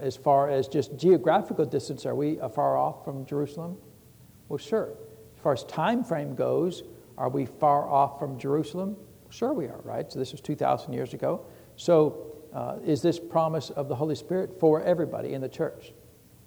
as 0.00 0.16
far 0.16 0.48
as 0.48 0.66
just 0.66 0.96
geographical 0.96 1.66
distance, 1.66 2.06
are 2.06 2.14
we 2.14 2.36
far 2.54 2.76
off 2.76 3.04
from 3.04 3.26
Jerusalem? 3.26 3.76
Well, 4.48 4.58
sure. 4.58 4.94
As 5.36 5.42
far 5.42 5.52
as 5.52 5.64
time 5.64 6.02
frame 6.02 6.34
goes, 6.34 6.82
are 7.18 7.28
we 7.28 7.44
far 7.44 7.88
off 7.88 8.18
from 8.18 8.38
Jerusalem? 8.38 8.96
Sure, 9.28 9.52
we 9.52 9.66
are, 9.66 9.80
right? 9.84 10.10
So 10.10 10.18
this 10.18 10.32
was 10.32 10.40
2,000 10.40 10.92
years 10.92 11.14
ago. 11.14 11.44
So, 11.76 12.26
uh, 12.52 12.76
is 12.84 13.00
this 13.00 13.20
promise 13.20 13.70
of 13.70 13.88
the 13.88 13.94
Holy 13.94 14.16
Spirit 14.16 14.58
for 14.58 14.82
everybody 14.82 15.34
in 15.34 15.40
the 15.40 15.48
church? 15.48 15.92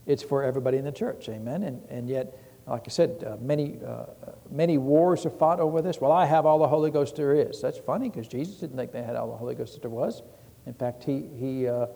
It's 0.06 0.22
for 0.22 0.44
everybody 0.44 0.78
in 0.78 0.84
the 0.84 0.92
church, 0.92 1.30
amen. 1.30 1.64
And, 1.64 1.82
and 1.90 2.10
yet, 2.10 2.38
like 2.68 2.84
I 2.86 2.90
said, 2.90 3.24
uh, 3.28 3.36
many, 3.42 3.78
uh, 3.86 4.06
many 4.50 4.78
wars 4.78 5.26
are 5.26 5.30
fought 5.30 5.60
over 5.60 5.82
this. 5.82 6.00
Well, 6.00 6.12
I 6.12 6.26
have 6.26 6.46
all 6.46 6.60
the 6.60 6.68
Holy 6.68 6.92
Ghost 6.92 7.16
there 7.16 7.34
is. 7.34 7.62
That's 7.62 7.78
funny 7.78 8.10
because 8.10 8.28
Jesus 8.28 8.56
didn't 8.56 8.78
think 8.78 8.92
they 8.92 9.04
had 9.04 9.16
all 9.16 9.30
the 9.30 9.38
Holy 9.38 9.56
Ghost 9.56 9.74
that 9.74 9.82
there 9.82 9.90
was. 9.90 10.24
In 10.66 10.74
fact, 10.74 11.04
he, 11.04 11.28
he 11.38 11.68
uh, 11.68 11.88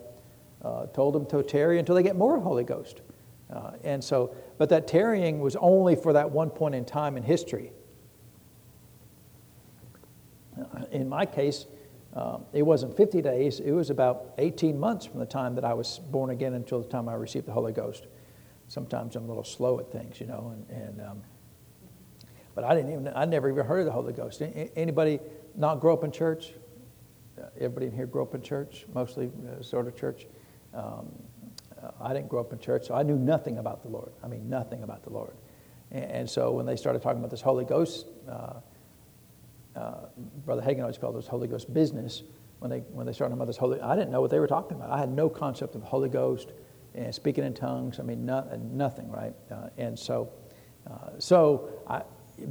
uh, 0.62 0.86
told 0.86 1.14
them 1.14 1.24
to 1.26 1.42
tarry 1.42 1.78
until 1.78 1.94
they 1.94 2.02
get 2.02 2.16
more 2.16 2.38
Holy 2.38 2.64
Ghost. 2.64 3.00
Uh, 3.50 3.72
and 3.82 4.02
so, 4.04 4.34
but 4.58 4.68
that 4.68 4.86
tarrying 4.86 5.40
was 5.40 5.56
only 5.56 5.96
for 5.96 6.12
that 6.12 6.30
one 6.30 6.50
point 6.50 6.74
in 6.74 6.84
time 6.84 7.16
in 7.16 7.22
history. 7.22 7.72
Uh, 10.60 10.84
in 10.90 11.08
my 11.08 11.24
case, 11.24 11.66
uh, 12.14 12.38
it 12.52 12.62
wasn't 12.62 12.94
50 12.96 13.22
days, 13.22 13.60
it 13.60 13.70
was 13.70 13.90
about 13.90 14.34
18 14.38 14.78
months 14.78 15.06
from 15.06 15.20
the 15.20 15.26
time 15.26 15.54
that 15.54 15.64
I 15.64 15.72
was 15.72 15.98
born 16.10 16.30
again 16.30 16.54
until 16.54 16.82
the 16.82 16.88
time 16.88 17.08
I 17.08 17.14
received 17.14 17.46
the 17.46 17.52
Holy 17.52 17.72
Ghost. 17.72 18.06
Sometimes 18.68 19.16
I'm 19.16 19.24
a 19.24 19.28
little 19.28 19.44
slow 19.44 19.80
at 19.80 19.90
things, 19.90 20.20
you 20.20 20.26
know, 20.26 20.54
and, 20.54 20.82
and 20.82 21.00
um, 21.00 21.22
but 22.54 22.64
I 22.64 22.74
didn't 22.74 22.92
even, 22.92 23.12
I 23.14 23.24
never 23.24 23.48
even 23.48 23.64
heard 23.64 23.80
of 23.80 23.86
the 23.86 23.92
Holy 23.92 24.12
Ghost. 24.12 24.42
Anybody 24.76 25.20
not 25.54 25.80
grow 25.80 25.92
up 25.92 26.04
in 26.04 26.10
church? 26.10 26.52
Uh, 27.40 27.46
everybody 27.56 27.86
in 27.86 27.92
here 27.92 28.06
grew 28.06 28.22
up 28.22 28.34
in 28.34 28.42
church, 28.42 28.84
mostly 28.92 29.30
uh, 29.48 29.62
sort 29.62 29.86
of 29.86 29.96
church. 29.96 30.26
Um, 30.74 31.08
uh, 31.80 31.90
I 32.00 32.12
didn't 32.12 32.28
grow 32.28 32.40
up 32.40 32.52
in 32.52 32.58
church, 32.58 32.86
so 32.88 32.94
I 32.94 33.04
knew 33.04 33.16
nothing 33.16 33.58
about 33.58 33.82
the 33.82 33.88
Lord. 33.88 34.10
I 34.24 34.26
mean, 34.26 34.48
nothing 34.48 34.82
about 34.82 35.04
the 35.04 35.10
Lord. 35.10 35.34
And, 35.92 36.04
and 36.04 36.30
so 36.30 36.50
when 36.50 36.66
they 36.66 36.76
started 36.76 37.00
talking 37.00 37.20
about 37.20 37.30
this 37.30 37.40
Holy 37.40 37.64
Ghost, 37.64 38.06
uh, 38.28 38.54
uh, 39.76 39.94
Brother 40.44 40.62
Hagin 40.62 40.80
always 40.80 40.98
called 40.98 41.16
this 41.16 41.28
Holy 41.28 41.46
Ghost 41.46 41.72
business. 41.72 42.24
When 42.58 42.72
they, 42.72 42.80
when 42.90 43.06
they 43.06 43.12
started 43.12 43.30
talking 43.30 43.40
about 43.40 43.46
this 43.46 43.56
Holy, 43.56 43.80
I 43.80 43.94
didn't 43.94 44.10
know 44.10 44.20
what 44.20 44.32
they 44.32 44.40
were 44.40 44.48
talking 44.48 44.76
about. 44.76 44.90
I 44.90 44.98
had 44.98 45.10
no 45.10 45.28
concept 45.28 45.76
of 45.76 45.80
the 45.80 45.86
Holy 45.86 46.08
Ghost 46.08 46.50
and 46.98 47.14
speaking 47.14 47.44
in 47.44 47.54
tongues. 47.54 48.00
I 48.00 48.02
mean, 48.02 48.26
no, 48.26 48.46
nothing, 48.72 49.10
right? 49.10 49.34
Uh, 49.50 49.68
and 49.78 49.98
so, 49.98 50.30
uh, 50.90 51.10
so 51.18 51.70
I, 51.86 52.02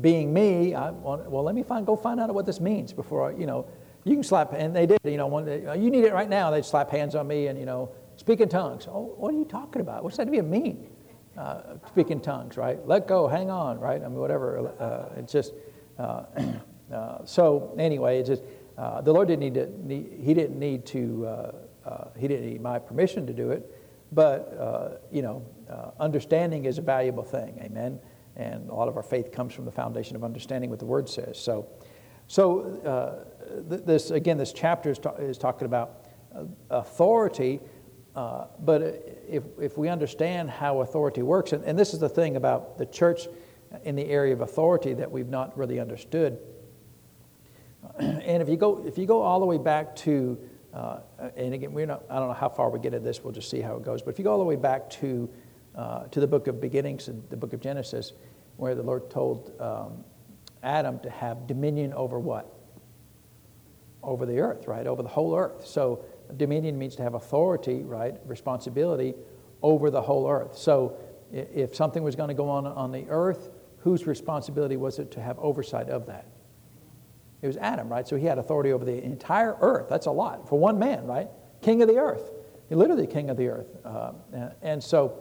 being 0.01 0.33
me, 0.33 0.73
I 0.73 0.91
want, 0.91 1.29
well, 1.29 1.43
let 1.43 1.55
me 1.55 1.63
find, 1.63 1.85
go 1.85 1.95
find 1.95 2.19
out 2.19 2.33
what 2.33 2.45
this 2.45 2.59
means 2.59 2.93
before 2.93 3.31
I, 3.31 3.35
you 3.35 3.45
know, 3.45 3.67
you 4.03 4.13
can 4.13 4.23
slap, 4.23 4.53
and 4.53 4.75
they 4.75 4.85
did, 4.85 4.99
you 5.03 5.17
know, 5.17 5.27
when 5.27 5.45
they, 5.45 5.59
you 5.77 5.89
need 5.89 6.05
it 6.05 6.13
right 6.13 6.29
now, 6.29 6.49
they'd 6.49 6.63
slap 6.63 6.89
hands 6.89 7.13
on 7.13 7.27
me 7.27 7.47
and, 7.47 7.59
you 7.59 7.65
know, 7.65 7.91
Speak 8.17 8.41
in 8.41 8.49
tongues. 8.49 8.87
Oh, 8.87 9.13
what 9.17 9.33
are 9.33 9.37
you 9.37 9.45
talking 9.45 9.79
about? 9.79 10.03
What's 10.03 10.17
that 10.17 10.27
even 10.27 10.49
mean? 10.49 10.87
Uh, 11.37 11.61
speak 11.87 12.09
in 12.09 12.19
tongues, 12.19 12.57
right? 12.57 12.85
Let 12.87 13.07
go, 13.07 13.27
hang 13.27 13.51
on, 13.51 13.79
right? 13.79 14.01
I 14.03 14.07
mean, 14.07 14.17
whatever. 14.17 14.73
Uh, 14.79 15.19
it's 15.19 15.31
just, 15.31 15.53
uh, 15.99 16.23
uh 16.93 17.19
so 17.25 17.75
anyway, 17.77 18.19
it's 18.19 18.27
just, 18.27 18.43
uh, 18.77 19.01
the 19.01 19.13
Lord 19.13 19.27
didn't 19.27 19.41
need 19.41 19.53
to, 19.53 19.87
need, 19.87 20.19
he 20.19 20.33
didn't 20.33 20.57
need 20.57 20.85
to, 20.87 21.53
he 22.17 22.27
didn't 22.27 22.49
need 22.49 22.61
my 22.61 22.79
permission 22.79 23.27
to 23.27 23.33
do 23.33 23.51
it, 23.51 23.71
but, 24.11 24.57
uh, 24.59 24.97
you 25.11 25.21
know, 25.21 25.45
uh, 25.69 25.91
understanding 25.99 26.65
is 26.65 26.77
a 26.77 26.81
valuable 26.81 27.23
thing, 27.23 27.59
amen? 27.63 27.99
And 28.35 28.69
a 28.69 28.73
lot 28.73 28.87
of 28.87 28.95
our 28.95 29.03
faith 29.03 29.31
comes 29.31 29.53
from 29.53 29.65
the 29.65 29.71
foundation 29.71 30.15
of 30.15 30.23
understanding 30.23 30.69
what 30.69 30.79
the 30.79 30.85
Word 30.85 31.09
says. 31.09 31.39
So, 31.39 31.67
so 32.27 32.61
uh, 32.85 33.69
th- 33.69 33.83
this, 33.83 34.11
again, 34.11 34.37
this 34.37 34.53
chapter 34.53 34.91
is, 34.91 34.99
ta- 34.99 35.15
is 35.15 35.37
talking 35.37 35.65
about 35.65 36.05
authority 36.69 37.59
uh, 38.17 38.47
but 38.61 38.81
if, 39.29 39.43
if 39.61 39.77
we 39.77 39.89
understand 39.89 40.49
how 40.49 40.81
authority 40.81 41.21
works, 41.21 41.53
and, 41.53 41.63
and 41.63 41.77
this 41.77 41.93
is 41.93 41.99
the 41.99 42.09
thing 42.09 42.35
about 42.35 42.79
the 42.79 42.85
church 42.87 43.27
in 43.83 43.95
the 43.95 44.05
area 44.09 44.33
of 44.33 44.41
authority 44.41 44.95
that 44.95 45.11
we've 45.11 45.29
not 45.29 45.55
really 45.55 45.79
understood. 45.79 46.39
And 47.99 48.41
if 48.41 48.49
you 48.49 48.57
go, 48.57 48.83
if 48.85 48.97
you 48.97 49.05
go 49.05 49.21
all 49.21 49.39
the 49.39 49.45
way 49.45 49.59
back 49.59 49.95
to 49.97 50.37
Uh, 50.77 50.99
and 51.35 51.55
again, 51.55 51.73
we're 51.73 51.87
not, 51.87 52.03
I 52.07 52.19
don't 52.19 52.27
know 52.27 52.35
how 52.35 52.49
far 52.49 52.69
we 52.69 52.77
get 52.77 52.93
into 52.93 53.03
this, 53.03 53.23
we'll 53.23 53.33
just 53.33 53.49
see 53.49 53.61
how 53.61 53.77
it 53.77 53.83
goes. 53.83 54.03
But 54.03 54.11
if 54.11 54.19
you 54.19 54.23
go 54.23 54.31
all 54.31 54.37
the 54.37 54.43
way 54.45 54.55
back 54.55 54.91
to, 54.91 55.27
uh, 55.75 56.03
to 56.03 56.19
the 56.19 56.27
book 56.27 56.45
of 56.45 56.61
beginnings, 56.61 57.09
the 57.29 57.35
book 57.35 57.53
of 57.53 57.61
Genesis, 57.61 58.13
where 58.57 58.75
the 58.75 58.83
Lord 58.83 59.09
told 59.09 59.59
um, 59.59 60.03
Adam 60.61 60.99
to 60.99 61.09
have 61.09 61.47
dominion 61.47 61.93
over 61.93 62.19
what? 62.19 62.53
Over 64.03 64.27
the 64.27 64.39
earth, 64.39 64.67
right? 64.67 64.85
Over 64.85 65.01
the 65.01 65.09
whole 65.09 65.35
earth. 65.35 65.65
So 65.65 66.05
dominion 66.37 66.77
means 66.77 66.95
to 66.97 67.01
have 67.01 67.15
authority, 67.15 67.81
right? 67.81 68.15
Responsibility 68.27 69.15
over 69.63 69.89
the 69.89 70.01
whole 70.01 70.29
earth. 70.29 70.55
So 70.55 70.95
if 71.33 71.75
something 71.75 72.03
was 72.03 72.15
going 72.15 72.29
to 72.29 72.35
go 72.35 72.49
on 72.49 72.67
on 72.67 72.91
the 72.91 73.07
earth, 73.09 73.49
whose 73.79 74.05
responsibility 74.05 74.77
was 74.77 74.99
it 74.99 75.09
to 75.11 75.21
have 75.21 75.39
oversight 75.39 75.89
of 75.89 76.05
that? 76.05 76.27
It 77.41 77.47
was 77.47 77.57
Adam, 77.57 77.89
right? 77.89 78.07
So 78.07 78.15
he 78.15 78.25
had 78.25 78.37
authority 78.37 78.71
over 78.71 78.83
the 78.83 79.03
entire 79.03 79.55
earth. 79.61 79.87
That's 79.89 80.07
a 80.07 80.11
lot 80.11 80.49
for 80.49 80.57
one 80.57 80.79
man, 80.79 81.05
right? 81.05 81.27
King 81.61 81.81
of 81.81 81.87
the 81.87 81.97
earth. 81.97 82.31
He 82.69 82.75
literally 82.75 83.07
king 83.07 83.29
of 83.29 83.37
the 83.37 83.47
earth. 83.47 83.67
Uh, 83.85 84.11
and 84.61 84.83
so, 84.83 85.19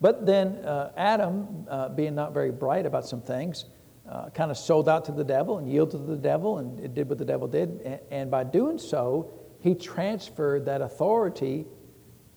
but 0.00 0.26
then 0.26 0.56
uh, 0.56 0.92
Adam, 0.96 1.66
uh, 1.68 1.88
being 1.90 2.14
not 2.14 2.34
very 2.34 2.50
bright 2.50 2.84
about 2.84 3.06
some 3.06 3.22
things, 3.22 3.64
uh, 4.08 4.30
kind 4.30 4.50
of 4.50 4.58
sold 4.58 4.88
out 4.88 5.04
to 5.06 5.12
the 5.12 5.24
devil 5.24 5.58
and 5.58 5.70
yielded 5.70 6.00
to 6.00 6.06
the 6.06 6.16
devil 6.16 6.58
and 6.58 6.94
did 6.94 7.08
what 7.08 7.18
the 7.18 7.24
devil 7.24 7.48
did. 7.48 7.80
And, 7.84 8.00
and 8.10 8.30
by 8.30 8.44
doing 8.44 8.78
so, 8.78 9.30
he 9.60 9.74
transferred 9.74 10.66
that 10.66 10.80
authority 10.80 11.66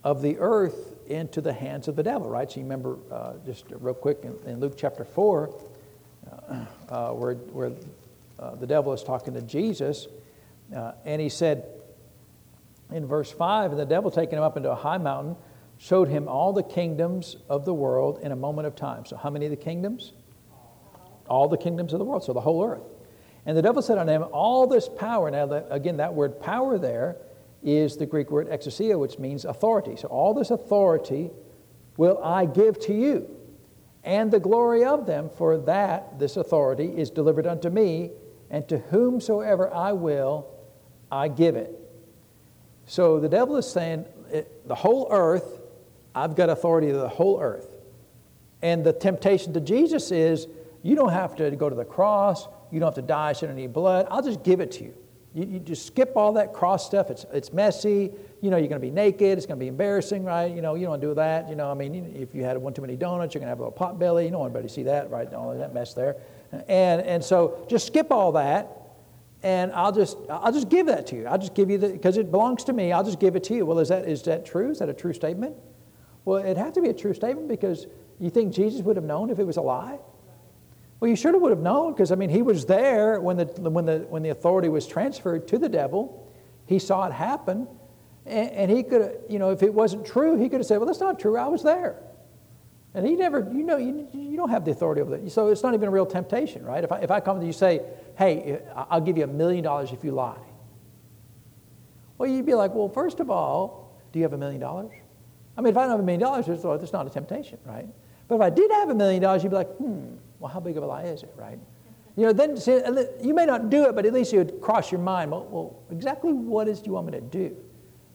of 0.03 0.21
the 0.21 0.37
earth 0.39 0.95
into 1.07 1.41
the 1.41 1.53
hands 1.53 1.87
of 1.87 1.95
the 1.95 2.03
devil, 2.03 2.29
right? 2.29 2.49
So 2.49 2.57
you 2.59 2.63
remember, 2.63 2.97
uh, 3.11 3.33
just 3.45 3.65
real 3.69 3.93
quick, 3.93 4.19
in, 4.23 4.35
in 4.49 4.59
Luke 4.59 4.75
chapter 4.77 5.03
4, 5.03 5.53
uh, 6.89 7.11
where, 7.11 7.35
where 7.35 7.71
uh, 8.39 8.55
the 8.55 8.67
devil 8.67 8.93
is 8.93 9.03
talking 9.03 9.33
to 9.33 9.41
Jesus, 9.41 10.07
uh, 10.75 10.93
and 11.05 11.21
he 11.21 11.29
said 11.29 11.65
in 12.91 13.05
verse 13.05 13.31
5, 13.31 13.71
and 13.71 13.79
the 13.79 13.85
devil 13.85 14.09
taking 14.09 14.37
him 14.37 14.43
up 14.43 14.57
into 14.57 14.71
a 14.71 14.75
high 14.75 14.97
mountain 14.97 15.35
showed 15.77 16.07
him 16.07 16.27
all 16.27 16.53
the 16.53 16.63
kingdoms 16.63 17.37
of 17.47 17.65
the 17.65 17.73
world 17.73 18.19
in 18.21 18.31
a 18.31 18.35
moment 18.35 18.67
of 18.67 18.75
time. 18.75 19.05
So 19.05 19.15
how 19.15 19.29
many 19.29 19.45
of 19.45 19.51
the 19.51 19.57
kingdoms? 19.57 20.13
All 21.27 21.47
the 21.47 21.57
kingdoms 21.57 21.93
of 21.93 21.99
the 21.99 22.05
world, 22.05 22.23
so 22.23 22.33
the 22.33 22.41
whole 22.41 22.65
earth. 22.65 22.83
And 23.45 23.57
the 23.57 23.61
devil 23.61 23.81
said 23.81 23.97
unto 23.97 24.11
him, 24.11 24.25
All 24.31 24.67
this 24.67 24.89
power, 24.89 25.31
now 25.31 25.51
again, 25.69 25.97
that 25.97 26.13
word 26.13 26.39
power 26.39 26.77
there 26.77 27.17
is 27.63 27.97
the 27.97 28.05
Greek 28.05 28.31
word 28.31 28.47
exousia, 28.49 28.97
which 28.97 29.19
means 29.19 29.45
authority. 29.45 29.95
So 29.95 30.07
all 30.07 30.33
this 30.33 30.51
authority 30.51 31.29
will 31.97 32.21
I 32.23 32.45
give 32.45 32.79
to 32.81 32.93
you, 32.93 33.29
and 34.03 34.31
the 34.31 34.39
glory 34.39 34.85
of 34.85 35.05
them, 35.05 35.29
for 35.37 35.57
that 35.59 36.19
this 36.19 36.37
authority 36.37 36.85
is 36.97 37.09
delivered 37.09 37.45
unto 37.47 37.69
me, 37.69 38.11
and 38.49 38.67
to 38.69 38.77
whomsoever 38.77 39.73
I 39.73 39.91
will, 39.93 40.47
I 41.11 41.27
give 41.27 41.55
it. 41.55 41.75
So 42.85 43.19
the 43.19 43.29
devil 43.29 43.57
is 43.57 43.69
saying, 43.69 44.05
eh, 44.31 44.43
the 44.65 44.75
whole 44.75 45.07
earth, 45.11 45.61
I've 46.15 46.35
got 46.35 46.49
authority 46.49 46.87
to 46.87 46.97
the 46.97 47.09
whole 47.09 47.39
earth. 47.39 47.69
And 48.61 48.83
the 48.83 48.93
temptation 48.93 49.53
to 49.53 49.61
Jesus 49.61 50.11
is, 50.11 50.47
you 50.81 50.95
don't 50.95 51.11
have 51.11 51.35
to 51.35 51.51
go 51.51 51.69
to 51.69 51.75
the 51.75 51.85
cross, 51.85 52.47
you 52.71 52.79
don't 52.79 52.87
have 52.87 52.95
to 52.95 53.01
die, 53.01 53.33
shed 53.33 53.49
any 53.49 53.67
blood, 53.67 54.07
I'll 54.09 54.23
just 54.23 54.43
give 54.43 54.59
it 54.59 54.71
to 54.73 54.83
you. 54.85 54.93
You, 55.33 55.45
you, 55.45 55.59
just 55.59 55.85
skip 55.85 56.13
all 56.15 56.33
that 56.33 56.53
cross 56.53 56.85
stuff. 56.85 57.11
It's, 57.11 57.25
it's 57.31 57.53
messy. 57.53 58.11
You 58.41 58.49
know, 58.49 58.57
you're 58.57 58.67
going 58.67 58.81
to 58.81 58.87
be 58.87 58.89
naked. 58.89 59.37
It's 59.37 59.45
going 59.45 59.59
to 59.59 59.63
be 59.63 59.67
embarrassing, 59.67 60.23
right? 60.23 60.51
You 60.51 60.61
know, 60.63 60.73
you 60.73 60.87
don't 60.87 60.99
do 60.99 61.13
that. 61.13 61.47
You 61.49 61.55
know, 61.55 61.69
I 61.69 61.75
mean, 61.75 62.15
if 62.15 62.33
you 62.33 62.43
had 62.43 62.57
one 62.57 62.73
too 62.73 62.81
many 62.81 62.95
donuts, 62.95 63.35
you're 63.35 63.39
going 63.39 63.45
to 63.47 63.51
have 63.51 63.59
a 63.59 63.61
little 63.61 63.71
pot 63.71 63.99
belly. 63.99 64.25
You 64.25 64.31
don't 64.31 64.39
want 64.39 64.51
anybody 64.51 64.67
to 64.67 64.73
see 64.73 64.83
that, 64.83 65.11
right? 65.11 65.31
All 65.33 65.55
that 65.55 65.73
mess 65.73 65.93
there. 65.93 66.15
And, 66.51 67.01
and 67.01 67.23
so 67.23 67.65
just 67.69 67.87
skip 67.87 68.11
all 68.11 68.31
that, 68.33 68.75
and 69.43 69.71
I'll 69.71 69.91
just, 69.91 70.17
I'll 70.29 70.51
just 70.51 70.69
give 70.69 70.87
that 70.87 71.07
to 71.07 71.15
you. 71.15 71.27
I'll 71.27 71.37
just 71.37 71.53
give 71.53 71.69
you 71.69 71.77
the, 71.77 71.89
because 71.89 72.17
it 72.17 72.31
belongs 72.31 72.63
to 72.65 72.73
me, 72.73 72.91
I'll 72.91 73.03
just 73.03 73.19
give 73.19 73.35
it 73.35 73.43
to 73.45 73.55
you. 73.55 73.65
Well, 73.65 73.79
is 73.79 73.89
that, 73.89 74.07
is 74.07 74.23
that 74.23 74.45
true? 74.45 74.71
Is 74.71 74.79
that 74.79 74.89
a 74.89 74.93
true 74.93 75.13
statement? 75.13 75.55
Well, 76.25 76.37
it 76.43 76.57
has 76.57 76.73
to 76.73 76.81
be 76.81 76.89
a 76.89 76.93
true 76.93 77.13
statement 77.13 77.47
because 77.47 77.87
you 78.19 78.29
think 78.29 78.53
Jesus 78.53 78.81
would 78.81 78.95
have 78.95 79.05
known 79.05 79.29
if 79.29 79.39
it 79.39 79.45
was 79.45 79.57
a 79.57 79.61
lie? 79.61 79.99
Well, 80.99 81.09
you 81.09 81.15
surely 81.15 81.39
would 81.39 81.51
have 81.51 81.61
known 81.61 81.93
because, 81.93 82.11
I 82.11 82.15
mean, 82.15 82.29
he 82.29 82.41
was 82.41 82.65
there 82.65 83.21
when 83.21 83.37
the, 83.37 83.45
when, 83.45 83.85
the, 83.85 83.99
when 84.09 84.21
the 84.21 84.29
authority 84.29 84.67
was 84.67 84.85
transferred 84.85 85.47
to 85.47 85.57
the 85.57 85.69
devil. 85.69 86.27
He 86.65 86.77
saw 86.77 87.07
it 87.07 87.13
happen. 87.13 87.67
And, 88.25 88.51
and 88.51 88.71
he 88.71 88.83
could 88.83 89.01
have, 89.01 89.15
you 89.29 89.39
know, 89.39 89.51
if 89.51 89.63
it 89.63 89.73
wasn't 89.73 90.05
true, 90.05 90.37
he 90.37 90.49
could 90.49 90.59
have 90.59 90.67
said, 90.67 90.77
well, 90.77 90.87
that's 90.87 90.99
not 90.99 91.19
true. 91.19 91.37
I 91.37 91.47
was 91.47 91.63
there. 91.63 92.01
And 92.93 93.05
he 93.05 93.15
never, 93.15 93.47
you 93.53 93.63
know, 93.63 93.77
you, 93.77 94.07
you 94.13 94.35
don't 94.35 94.49
have 94.49 94.65
the 94.65 94.71
authority 94.71 95.01
over 95.01 95.15
that. 95.15 95.31
So 95.31 95.47
it's 95.49 95.61
not 95.61 95.73
even 95.73 95.87
a 95.87 95.91
real 95.91 96.05
temptation, 96.05 96.65
right? 96.65 96.83
If 96.83 96.91
I, 96.91 96.99
if 96.99 97.11
I 97.11 97.19
come 97.19 97.39
to 97.39 97.45
you 97.45 97.53
say, 97.53 97.81
hey, 98.17 98.59
I'll 98.75 99.01
give 99.01 99.17
you 99.17 99.23
a 99.23 99.27
million 99.27 99.63
dollars 99.63 99.91
if 99.91 100.03
you 100.03 100.11
lie. 100.11 100.39
Well, 102.17 102.29
you'd 102.29 102.45
be 102.45 102.55
like, 102.55 102.73
well, 102.73 102.89
first 102.89 103.19
of 103.19 103.29
all, 103.29 103.95
do 104.11 104.19
you 104.19 104.23
have 104.23 104.33
a 104.33 104.37
million 104.37 104.59
dollars? 104.59 104.91
I 105.55 105.61
mean, 105.61 105.71
if 105.71 105.77
I 105.77 105.81
don't 105.81 105.91
have 105.91 105.99
a 105.99 106.03
million 106.03 106.21
dollars, 106.21 106.47
it's 106.47 106.93
not 106.93 107.05
a 107.05 107.09
temptation, 107.09 107.59
right? 107.65 107.87
But 108.27 108.35
if 108.35 108.41
I 108.41 108.49
did 108.49 108.71
have 108.71 108.89
a 108.89 108.95
million 108.95 109.21
dollars, 109.21 109.43
you'd 109.43 109.49
be 109.49 109.55
like, 109.55 109.75
hmm, 109.75 110.15
well, 110.39 110.51
how 110.51 110.59
big 110.59 110.77
of 110.77 110.83
a 110.83 110.85
lie 110.85 111.03
is 111.03 111.23
it, 111.23 111.33
right? 111.37 111.59
You 112.15 112.25
know, 112.25 112.33
then 112.33 112.57
see, 112.57 112.79
you 113.21 113.33
may 113.33 113.45
not 113.45 113.69
do 113.69 113.85
it, 113.85 113.95
but 113.95 114.05
at 114.05 114.13
least 114.13 114.33
you 114.33 114.39
would 114.39 114.59
cross 114.61 114.91
your 114.91 114.99
mind, 114.99 115.31
well, 115.31 115.47
well, 115.49 115.79
exactly 115.91 116.33
what 116.33 116.67
is 116.67 116.79
do 116.79 116.87
you 116.87 116.93
want 116.93 117.05
me 117.07 117.13
to 117.13 117.21
do? 117.21 117.55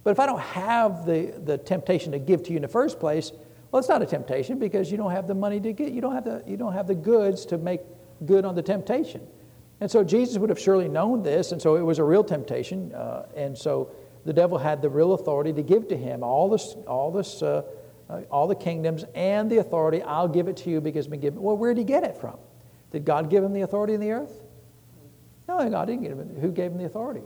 But 0.02 0.10
if 0.10 0.20
I 0.20 0.26
don't 0.26 0.40
have 0.40 1.06
the, 1.06 1.32
the 1.44 1.56
temptation 1.56 2.12
to 2.12 2.18
give 2.18 2.42
to 2.44 2.50
you 2.50 2.56
in 2.56 2.62
the 2.62 2.68
first 2.68 3.00
place, 3.00 3.32
well, 3.74 3.80
it's 3.80 3.88
not 3.88 4.02
a 4.02 4.06
temptation 4.06 4.60
because 4.60 4.88
you 4.92 4.96
don't 4.96 5.10
have 5.10 5.26
the 5.26 5.34
money 5.34 5.58
to 5.58 5.72
get, 5.72 5.92
you 5.92 6.00
don't 6.00 6.14
have 6.14 6.22
the, 6.22 6.44
you 6.46 6.56
don't 6.56 6.74
have 6.74 6.86
the 6.86 6.94
goods 6.94 7.44
to 7.46 7.58
make 7.58 7.80
good 8.24 8.44
on 8.44 8.54
the 8.54 8.62
temptation. 8.62 9.26
And 9.80 9.90
so 9.90 10.04
Jesus 10.04 10.38
would 10.38 10.48
have 10.48 10.60
surely 10.60 10.86
known 10.86 11.24
this, 11.24 11.50
and 11.50 11.60
so 11.60 11.74
it 11.74 11.80
was 11.80 11.98
a 11.98 12.04
real 12.04 12.22
temptation. 12.22 12.94
Uh, 12.94 13.26
and 13.34 13.58
so 13.58 13.90
the 14.24 14.32
devil 14.32 14.58
had 14.58 14.80
the 14.80 14.88
real 14.88 15.14
authority 15.14 15.52
to 15.54 15.62
give 15.64 15.88
to 15.88 15.96
him 15.96 16.22
all 16.22 16.48
this, 16.48 16.76
all 16.86 17.10
this 17.10 17.42
uh, 17.42 17.62
uh, 18.08 18.20
all 18.30 18.46
the 18.46 18.54
kingdoms 18.54 19.06
and 19.12 19.50
the 19.50 19.56
authority. 19.56 20.02
I'll 20.02 20.28
give 20.28 20.46
it 20.46 20.56
to 20.58 20.70
you 20.70 20.80
because 20.80 21.06
it's 21.06 21.10
been 21.10 21.18
given. 21.18 21.42
Well, 21.42 21.56
where 21.56 21.74
did 21.74 21.80
he 21.80 21.84
get 21.84 22.04
it 22.04 22.16
from? 22.16 22.38
Did 22.92 23.04
God 23.04 23.28
give 23.28 23.42
him 23.42 23.52
the 23.52 23.62
authority 23.62 23.94
in 23.94 24.00
the 24.00 24.12
earth? 24.12 24.40
No, 25.48 25.68
God 25.68 25.86
didn't 25.86 26.02
give 26.02 26.16
him. 26.16 26.36
Who 26.40 26.52
gave 26.52 26.70
him 26.70 26.78
the 26.78 26.84
authority? 26.84 27.22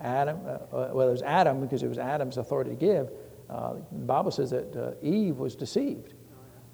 Adam. 0.00 0.40
Uh, 0.44 0.48
uh, 0.48 0.90
well, 0.92 1.08
it 1.08 1.12
was 1.12 1.22
Adam 1.22 1.60
because 1.60 1.84
it 1.84 1.88
was 1.88 1.98
Adam's 1.98 2.38
authority 2.38 2.70
to 2.70 2.76
give. 2.76 3.12
Uh, 3.50 3.74
the 3.90 4.04
Bible 4.04 4.30
says 4.30 4.50
that 4.50 4.76
uh, 4.76 4.92
Eve 5.02 5.36
was 5.36 5.56
deceived. 5.56 6.14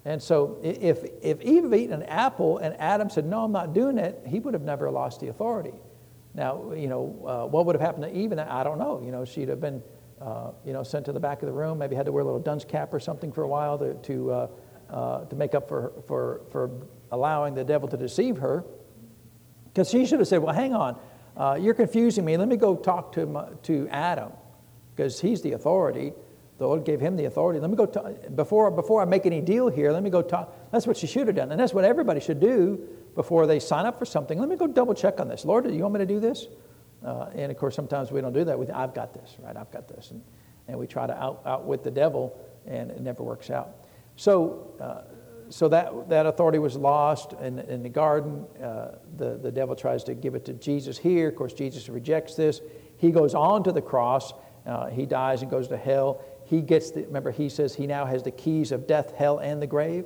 And 0.05 0.21
so, 0.21 0.57
if, 0.63 1.03
if 1.21 1.41
Eve 1.41 1.63
had 1.63 1.73
eaten 1.73 2.01
an 2.01 2.03
apple 2.03 2.59
and 2.59 2.75
Adam 2.79 3.09
said, 3.09 3.25
No, 3.25 3.43
I'm 3.43 3.51
not 3.51 3.73
doing 3.73 3.97
it, 3.97 4.21
he 4.25 4.39
would 4.39 4.53
have 4.53 4.63
never 4.63 4.89
lost 4.89 5.19
the 5.19 5.27
authority. 5.27 5.73
Now, 6.33 6.71
you 6.71 6.87
know, 6.87 7.25
uh, 7.27 7.47
what 7.47 7.65
would 7.65 7.75
have 7.75 7.81
happened 7.81 8.03
to 8.03 8.15
Eve? 8.15 8.31
I 8.31 8.63
don't 8.63 8.77
know. 8.77 9.01
You 9.03 9.11
know, 9.11 9.25
she'd 9.25 9.49
have 9.49 9.59
been 9.59 9.81
uh, 10.21 10.51
you 10.63 10.71
know, 10.71 10.83
sent 10.83 11.05
to 11.05 11.11
the 11.11 11.19
back 11.19 11.41
of 11.41 11.47
the 11.47 11.51
room. 11.51 11.79
Maybe 11.79 11.95
had 11.95 12.05
to 12.05 12.11
wear 12.11 12.21
a 12.21 12.25
little 12.25 12.39
dunce 12.39 12.63
cap 12.63 12.93
or 12.93 12.99
something 12.99 13.31
for 13.31 13.43
a 13.43 13.47
while 13.47 13.77
to, 13.79 13.95
to, 13.95 14.31
uh, 14.31 14.47
uh, 14.89 15.25
to 15.25 15.35
make 15.35 15.55
up 15.55 15.67
for, 15.67 15.91
for, 16.07 16.41
for 16.51 16.69
allowing 17.11 17.55
the 17.55 17.63
devil 17.63 17.89
to 17.89 17.97
deceive 17.97 18.37
her. 18.37 18.63
Because 19.65 19.89
she 19.89 20.05
should 20.05 20.19
have 20.19 20.27
said, 20.27 20.41
Well, 20.41 20.53
hang 20.53 20.73
on, 20.73 20.97
you're 21.61 21.73
confusing 21.73 22.23
me. 22.23 22.37
Let 22.37 22.47
me 22.47 22.55
go 22.55 22.75
talk 22.75 23.11
to, 23.13 23.25
my, 23.25 23.47
to 23.63 23.89
Adam, 23.89 24.31
because 24.95 25.19
he's 25.19 25.41
the 25.41 25.53
authority. 25.53 26.13
The 26.57 26.65
Lord 26.67 26.85
gave 26.85 26.99
him 26.99 27.15
the 27.15 27.25
authority. 27.25 27.59
Let 27.59 27.69
me 27.69 27.75
go 27.75 27.85
before, 28.35 28.71
before 28.71 29.01
I 29.01 29.05
make 29.05 29.25
any 29.25 29.41
deal 29.41 29.69
here, 29.69 29.91
let 29.91 30.01
me 30.01 30.09
go 30.09 30.23
talk. 30.23 30.71
That's 30.71 30.87
what 30.87 31.01
you 31.01 31.07
should 31.07 31.27
have 31.27 31.35
done. 31.35 31.51
And 31.51 31.59
that's 31.59 31.73
what 31.73 31.85
everybody 31.85 32.19
should 32.19 32.39
do 32.39 32.87
before 33.15 33.45
they 33.45 33.59
sign 33.59 33.85
up 33.85 33.99
for 33.99 34.05
something. 34.05 34.39
Let 34.39 34.49
me 34.49 34.55
go 34.55 34.65
double 34.65 34.95
check 34.95 35.19
on 35.19 35.27
this. 35.27 35.45
Lord, 35.45 35.65
do 35.65 35.73
you 35.73 35.83
want 35.83 35.93
me 35.93 35.99
to 35.99 36.05
do 36.05 36.19
this? 36.19 36.47
Uh, 37.05 37.29
and 37.35 37.51
of 37.51 37.57
course, 37.57 37.75
sometimes 37.75 38.11
we 38.11 38.21
don't 38.21 38.33
do 38.33 38.43
that. 38.43 38.57
We 38.57 38.67
I've 38.69 38.95
got 38.95 39.13
this, 39.13 39.35
right? 39.39 39.55
I've 39.55 39.71
got 39.71 39.87
this. 39.87 40.09
And, 40.11 40.23
and 40.67 40.79
we 40.79 40.87
try 40.87 41.05
to 41.05 41.13
out, 41.13 41.43
outwit 41.45 41.83
the 41.83 41.91
devil, 41.91 42.39
and 42.65 42.89
it 42.89 43.01
never 43.01 43.21
works 43.23 43.51
out. 43.51 43.75
So, 44.15 44.73
uh, 44.81 45.13
so 45.49 45.69
that, 45.69 46.09
that 46.09 46.25
authority 46.25 46.59
was 46.59 46.75
lost 46.75 47.33
in, 47.33 47.59
in 47.59 47.83
the 47.83 47.89
garden. 47.89 48.45
Uh, 48.61 48.95
the, 49.15 49.37
the 49.37 49.51
devil 49.51 49.75
tries 49.75 50.03
to 50.05 50.15
give 50.15 50.35
it 50.35 50.43
to 50.45 50.53
Jesus 50.53 50.97
here. 50.97 51.29
Of 51.29 51.35
course, 51.35 51.53
Jesus 51.53 51.87
rejects 51.87 52.35
this. 52.35 52.61
He 52.97 53.11
goes 53.11 53.35
on 53.35 53.63
to 53.63 53.71
the 53.71 53.81
cross. 53.81 54.33
Uh, 54.65 54.87
he 54.87 55.05
dies 55.05 55.43
and 55.43 55.51
goes 55.51 55.67
to 55.69 55.77
hell. 55.77 56.21
He 56.47 56.61
gets 56.61 56.91
the, 56.91 57.03
remember, 57.03 57.31
he 57.31 57.49
says 57.49 57.75
he 57.75 57.87
now 57.87 58.05
has 58.05 58.23
the 58.23 58.31
keys 58.31 58.71
of 58.71 58.87
death, 58.87 59.13
hell, 59.15 59.39
and 59.39 59.61
the 59.61 59.67
grave, 59.67 60.05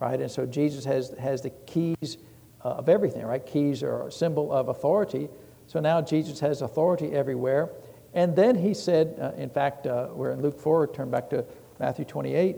right? 0.00 0.20
And 0.20 0.28
so 0.28 0.44
Jesus 0.44 0.84
has, 0.84 1.14
has 1.20 1.40
the 1.40 1.50
keys 1.50 2.18
uh, 2.64 2.70
of 2.70 2.88
everything, 2.88 3.24
right? 3.24 3.44
Keys 3.44 3.84
are 3.84 4.08
a 4.08 4.12
symbol 4.12 4.52
of 4.52 4.68
authority. 4.68 5.28
So 5.68 5.78
now 5.78 6.00
Jesus 6.00 6.40
has 6.40 6.62
authority 6.62 7.12
everywhere. 7.12 7.70
And 8.12 8.34
then 8.34 8.56
he 8.56 8.74
said, 8.74 9.16
uh, 9.20 9.40
in 9.40 9.50
fact, 9.50 9.86
uh, 9.86 10.08
we're 10.12 10.32
in 10.32 10.42
Luke 10.42 10.58
4, 10.58 10.88
turn 10.88 11.10
back 11.10 11.30
to 11.30 11.44
Matthew 11.78 12.04
28, 12.06 12.56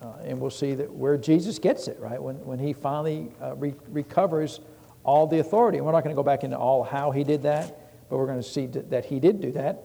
uh, 0.00 0.06
and 0.24 0.40
we'll 0.40 0.50
see 0.50 0.74
that 0.74 0.90
where 0.90 1.18
Jesus 1.18 1.58
gets 1.58 1.86
it, 1.86 1.98
right? 2.00 2.20
When, 2.20 2.36
when 2.46 2.58
he 2.58 2.72
finally 2.72 3.30
uh, 3.42 3.54
re- 3.56 3.74
recovers 3.90 4.60
all 5.04 5.26
the 5.26 5.38
authority. 5.40 5.76
And 5.76 5.86
we're 5.86 5.92
not 5.92 6.02
going 6.02 6.16
to 6.16 6.18
go 6.18 6.24
back 6.24 6.44
into 6.44 6.56
all 6.56 6.82
how 6.82 7.10
he 7.10 7.24
did 7.24 7.42
that, 7.42 7.78
but 8.08 8.16
we're 8.16 8.26
going 8.26 8.42
to 8.42 8.48
see 8.48 8.66
that 8.66 9.04
he 9.04 9.20
did 9.20 9.40
do 9.40 9.52
that. 9.52 9.82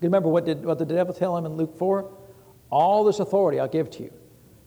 Remember 0.00 0.28
what 0.28 0.44
did, 0.44 0.64
what 0.64 0.78
did 0.78 0.88
the 0.88 0.94
devil 0.94 1.14
tell 1.14 1.36
him 1.36 1.46
in 1.46 1.56
Luke 1.56 1.76
4? 1.78 2.12
All 2.70 3.04
this 3.04 3.20
authority 3.20 3.60
I'll 3.60 3.68
give 3.68 3.90
to 3.92 4.02
you. 4.02 4.12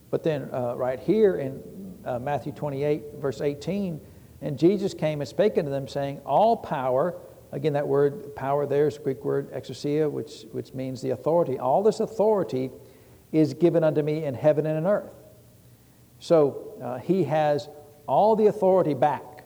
But 0.10 0.24
then, 0.24 0.50
uh, 0.52 0.76
right 0.76 1.00
here 1.00 1.36
in 1.36 1.62
uh, 2.06 2.20
Matthew 2.20 2.52
28, 2.52 3.16
verse 3.20 3.42
18, 3.42 4.02
and 4.42 4.58
Jesus 4.58 4.94
came 4.94 5.22
and 5.22 5.28
spake 5.28 5.58
unto 5.58 5.70
them, 5.70 5.88
saying, 5.88 6.20
All 6.26 6.58
power 6.58 7.16
Again, 7.52 7.74
that 7.74 7.88
word 7.88 8.36
power 8.36 8.68
there 8.68 8.88
is 8.88 8.98
the 8.98 9.04
Greek 9.04 9.26
word 9.26 9.52
exousia, 9.52 10.10
which, 10.10 10.46
which 10.52 10.74
means 10.74 11.02
the 11.02 11.12
authority. 11.12 11.58
All 11.58 11.82
this 11.82 12.00
authority 12.00 12.70
is 13.32 13.54
given 13.56 13.84
unto 13.84 14.04
me 14.04 14.24
in 14.24 14.36
heaven 14.36 14.66
and 14.66 14.78
in 14.78 14.86
earth. 14.86 15.12
So 16.20 16.74
uh, 16.84 17.00
he 17.00 17.24
has 17.24 17.70
all 18.06 18.36
the 18.36 18.48
authority 18.48 18.94
back. 18.94 19.46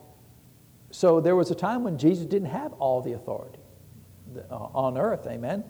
So 0.91 1.21
there 1.21 1.35
was 1.35 1.49
a 1.49 1.55
time 1.55 1.83
when 1.83 1.97
Jesus 1.97 2.25
didn't 2.25 2.49
have 2.49 2.73
all 2.73 3.01
the 3.01 3.13
authority 3.13 3.59
on 4.49 4.97
earth, 4.97 5.27
amen. 5.27 5.63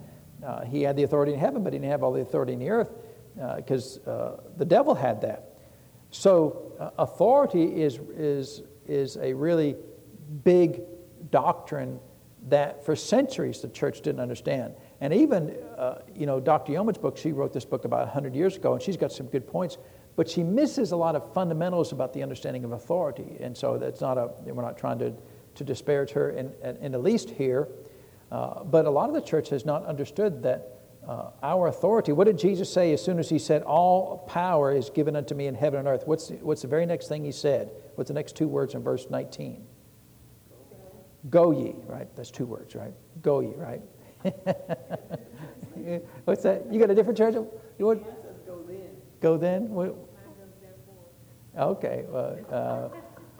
Uh, 0.44 0.64
he 0.64 0.82
had 0.82 0.96
the 0.96 1.02
authority 1.02 1.32
in 1.32 1.38
heaven, 1.38 1.62
but 1.62 1.72
he 1.72 1.78
didn't 1.78 1.90
have 1.90 2.02
all 2.02 2.12
the 2.12 2.20
authority 2.20 2.52
in 2.52 2.58
the 2.58 2.70
earth 2.70 2.90
because 3.56 3.98
uh, 4.06 4.10
uh, 4.10 4.40
the 4.56 4.64
devil 4.64 4.94
had 4.94 5.20
that. 5.22 5.58
So 6.10 6.72
uh, 6.78 6.90
authority 6.98 7.82
is, 7.82 7.98
is, 8.16 8.62
is 8.86 9.16
a 9.16 9.32
really 9.32 9.76
big 10.44 10.82
doctrine 11.30 11.98
that 12.48 12.84
for 12.84 12.94
centuries 12.94 13.60
the 13.60 13.68
church 13.68 14.02
didn't 14.02 14.20
understand. 14.20 14.74
And 15.00 15.12
even, 15.12 15.56
uh, 15.76 16.02
you 16.14 16.26
know, 16.26 16.40
Dr. 16.40 16.72
Yeomans' 16.72 17.00
book, 17.00 17.16
she 17.16 17.32
wrote 17.32 17.52
this 17.52 17.64
book 17.64 17.84
about 17.84 18.00
100 18.00 18.34
years 18.34 18.56
ago, 18.56 18.74
and 18.74 18.82
she's 18.82 18.96
got 18.96 19.12
some 19.12 19.26
good 19.26 19.46
points, 19.46 19.78
but 20.14 20.28
she 20.28 20.42
misses 20.42 20.92
a 20.92 20.96
lot 20.96 21.16
of 21.16 21.32
fundamentals 21.32 21.92
about 21.92 22.12
the 22.12 22.22
understanding 22.22 22.64
of 22.64 22.72
authority. 22.72 23.36
And 23.40 23.56
so 23.56 23.78
that's 23.78 24.00
not 24.00 24.18
a, 24.18 24.30
we're 24.44 24.62
not 24.62 24.78
trying 24.78 24.98
to, 25.00 25.12
to 25.56 25.64
disparage 25.64 26.10
her 26.10 26.30
in, 26.30 26.52
in 26.80 26.92
the 26.92 26.98
least 26.98 27.30
here, 27.30 27.68
uh, 28.34 28.64
but 28.64 28.84
a 28.84 28.90
lot 28.90 29.08
of 29.08 29.14
the 29.14 29.20
church 29.20 29.50
has 29.50 29.64
not 29.64 29.86
understood 29.86 30.42
that 30.42 30.80
uh, 31.06 31.30
our 31.40 31.68
authority. 31.68 32.10
What 32.10 32.24
did 32.24 32.36
Jesus 32.36 32.72
say 32.72 32.92
as 32.92 33.00
soon 33.00 33.20
as 33.20 33.28
he 33.28 33.38
said, 33.38 33.62
All 33.62 34.26
power 34.26 34.74
is 34.74 34.90
given 34.90 35.14
unto 35.14 35.36
me 35.36 35.46
in 35.46 35.54
heaven 35.54 35.78
and 35.78 35.86
earth? 35.86 36.02
What's 36.04 36.26
the, 36.26 36.34
what's 36.36 36.62
the 36.62 36.66
very 36.66 36.84
next 36.84 37.06
thing 37.06 37.24
he 37.24 37.30
said? 37.30 37.70
What's 37.94 38.08
the 38.08 38.14
next 38.14 38.34
two 38.34 38.48
words 38.48 38.74
in 38.74 38.82
verse 38.82 39.06
19? 39.08 39.64
Go 41.30 41.52
ye, 41.52 41.76
right? 41.86 42.08
That's 42.16 42.32
two 42.32 42.44
words, 42.44 42.74
right? 42.74 42.92
Go 43.22 43.38
ye, 43.38 43.52
right? 43.54 43.82
What's 46.24 46.42
that? 46.42 46.72
You 46.72 46.80
got 46.80 46.90
a 46.90 46.94
different 46.94 47.16
church? 47.16 47.34
You 47.34 47.86
want? 47.86 48.02
Go 48.46 48.64
then. 48.66 48.90
Go 49.20 49.36
then? 49.36 49.70
What? 49.70 49.94
Okay. 51.56 52.04
Well, 52.08 52.36
uh, 52.50 52.88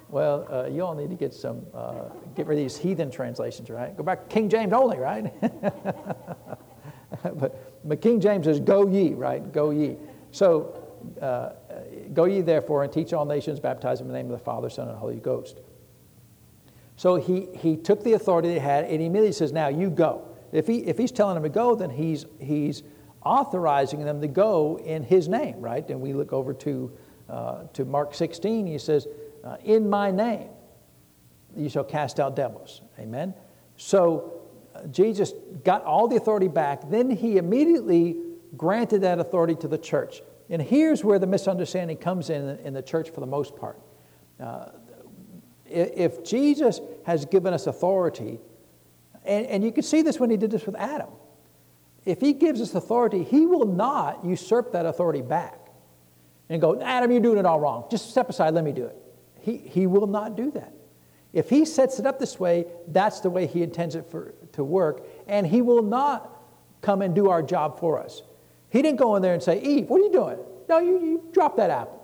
well 0.08 0.46
uh, 0.50 0.68
you 0.68 0.82
all 0.82 0.94
need 0.94 1.10
to 1.10 1.16
get 1.16 1.34
some, 1.34 1.66
uh, 1.74 2.04
get 2.34 2.46
rid 2.46 2.58
of 2.58 2.64
these 2.64 2.76
heathen 2.76 3.10
translations, 3.10 3.70
right? 3.70 3.96
Go 3.96 4.02
back 4.02 4.28
to 4.28 4.34
King 4.34 4.48
James 4.48 4.72
only, 4.72 4.98
right? 4.98 5.32
but, 7.22 7.88
but 7.88 8.00
King 8.00 8.20
James 8.20 8.46
says, 8.46 8.60
go 8.60 8.86
ye, 8.88 9.14
right? 9.14 9.52
Go 9.52 9.70
ye. 9.70 9.96
So, 10.30 10.80
uh, 11.20 11.50
go 12.12 12.24
ye 12.24 12.40
therefore 12.40 12.82
and 12.82 12.92
teach 12.92 13.12
all 13.12 13.24
nations, 13.24 13.60
baptize 13.60 13.98
them 13.98 14.08
in 14.08 14.12
the 14.12 14.18
name 14.18 14.30
of 14.30 14.38
the 14.38 14.44
Father, 14.44 14.70
Son, 14.70 14.88
and 14.88 14.96
Holy 14.96 15.20
Ghost. 15.20 15.60
So 16.96 17.16
he, 17.16 17.48
he 17.56 17.76
took 17.76 18.04
the 18.04 18.12
authority 18.12 18.48
they 18.48 18.58
had 18.58 18.84
and 18.84 19.00
he 19.00 19.06
immediately 19.06 19.32
says, 19.32 19.52
Now 19.52 19.68
you 19.68 19.90
go. 19.90 20.28
If, 20.52 20.66
he, 20.66 20.78
if 20.86 20.96
he's 20.96 21.10
telling 21.10 21.34
them 21.34 21.42
to 21.42 21.48
go, 21.48 21.74
then 21.74 21.90
he's, 21.90 22.26
he's 22.38 22.84
authorizing 23.24 24.04
them 24.04 24.20
to 24.20 24.28
go 24.28 24.78
in 24.78 25.02
his 25.02 25.28
name, 25.28 25.60
right? 25.60 25.88
And 25.88 26.00
we 26.00 26.12
look 26.12 26.32
over 26.32 26.54
to, 26.54 26.92
uh, 27.28 27.64
to 27.72 27.84
Mark 27.84 28.14
16. 28.14 28.66
He 28.66 28.78
says, 28.78 29.08
uh, 29.44 29.56
In 29.64 29.88
my 29.88 30.10
name 30.10 30.48
you 31.56 31.68
shall 31.68 31.84
cast 31.84 32.20
out 32.20 32.36
devils. 32.36 32.80
Amen? 32.98 33.34
So 33.76 34.42
uh, 34.74 34.86
Jesus 34.88 35.32
got 35.64 35.84
all 35.84 36.08
the 36.08 36.16
authority 36.16 36.48
back. 36.48 36.88
Then 36.90 37.10
he 37.10 37.36
immediately 37.36 38.16
granted 38.56 39.02
that 39.02 39.18
authority 39.18 39.54
to 39.56 39.68
the 39.68 39.78
church. 39.78 40.22
And 40.50 40.60
here's 40.60 41.04
where 41.04 41.18
the 41.18 41.26
misunderstanding 41.26 41.96
comes 41.96 42.30
in 42.30 42.58
in 42.58 42.74
the 42.74 42.82
church 42.82 43.10
for 43.10 43.20
the 43.20 43.26
most 43.26 43.56
part. 43.56 43.80
Uh, 44.38 44.66
if 45.66 46.22
Jesus 46.24 46.80
has 47.06 47.24
given 47.24 47.54
us 47.54 47.66
authority, 47.66 48.40
and, 49.24 49.46
and 49.46 49.64
you 49.64 49.72
can 49.72 49.82
see 49.82 50.02
this 50.02 50.20
when 50.20 50.30
he 50.30 50.36
did 50.36 50.50
this 50.50 50.66
with 50.66 50.76
Adam. 50.76 51.08
If 52.04 52.20
he 52.20 52.34
gives 52.34 52.60
us 52.60 52.74
authority, 52.74 53.24
he 53.24 53.46
will 53.46 53.64
not 53.64 54.24
usurp 54.24 54.72
that 54.72 54.84
authority 54.84 55.22
back 55.22 55.58
and 56.50 56.60
go, 56.60 56.78
Adam, 56.80 57.10
you're 57.10 57.20
doing 57.20 57.38
it 57.38 57.46
all 57.46 57.58
wrong. 57.58 57.86
Just 57.90 58.10
step 58.10 58.28
aside, 58.28 58.52
let 58.52 58.62
me 58.62 58.72
do 58.72 58.84
it. 58.84 59.03
He, 59.44 59.58
he 59.58 59.86
will 59.86 60.06
not 60.06 60.36
do 60.36 60.50
that. 60.52 60.72
If 61.34 61.50
he 61.50 61.66
sets 61.66 61.98
it 61.98 62.06
up 62.06 62.18
this 62.18 62.40
way, 62.40 62.64
that's 62.88 63.20
the 63.20 63.28
way 63.28 63.46
he 63.46 63.62
intends 63.62 63.94
it 63.94 64.10
for, 64.10 64.34
to 64.52 64.64
work, 64.64 65.06
and 65.26 65.46
he 65.46 65.60
will 65.60 65.82
not 65.82 66.30
come 66.80 67.02
and 67.02 67.14
do 67.14 67.28
our 67.28 67.42
job 67.42 67.78
for 67.78 67.98
us. 68.02 68.22
He 68.70 68.80
didn't 68.80 68.98
go 68.98 69.16
in 69.16 69.22
there 69.22 69.34
and 69.34 69.42
say, 69.42 69.60
Eve, 69.60 69.90
what 69.90 70.00
are 70.00 70.04
you 70.04 70.12
doing? 70.12 70.38
No, 70.68 70.78
you, 70.78 71.04
you 71.04 71.28
drop 71.32 71.56
that 71.58 71.68
apple. 71.68 72.00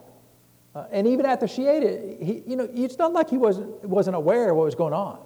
Uh, 0.75 0.85
and 0.93 1.07
even 1.07 1.25
after 1.25 1.49
she 1.49 1.67
ate 1.67 1.83
it, 1.83 2.23
he, 2.23 2.43
you 2.47 2.57
know, 2.57 2.69
it's 2.75 2.99
not 2.99 3.13
like 3.13 3.31
he 3.31 3.39
wasn't, 3.39 3.83
wasn't 3.85 4.17
aware 4.17 4.51
of 4.51 4.57
what 4.57 4.65
was 4.65 4.75
going 4.75 4.93
on. 4.93 5.19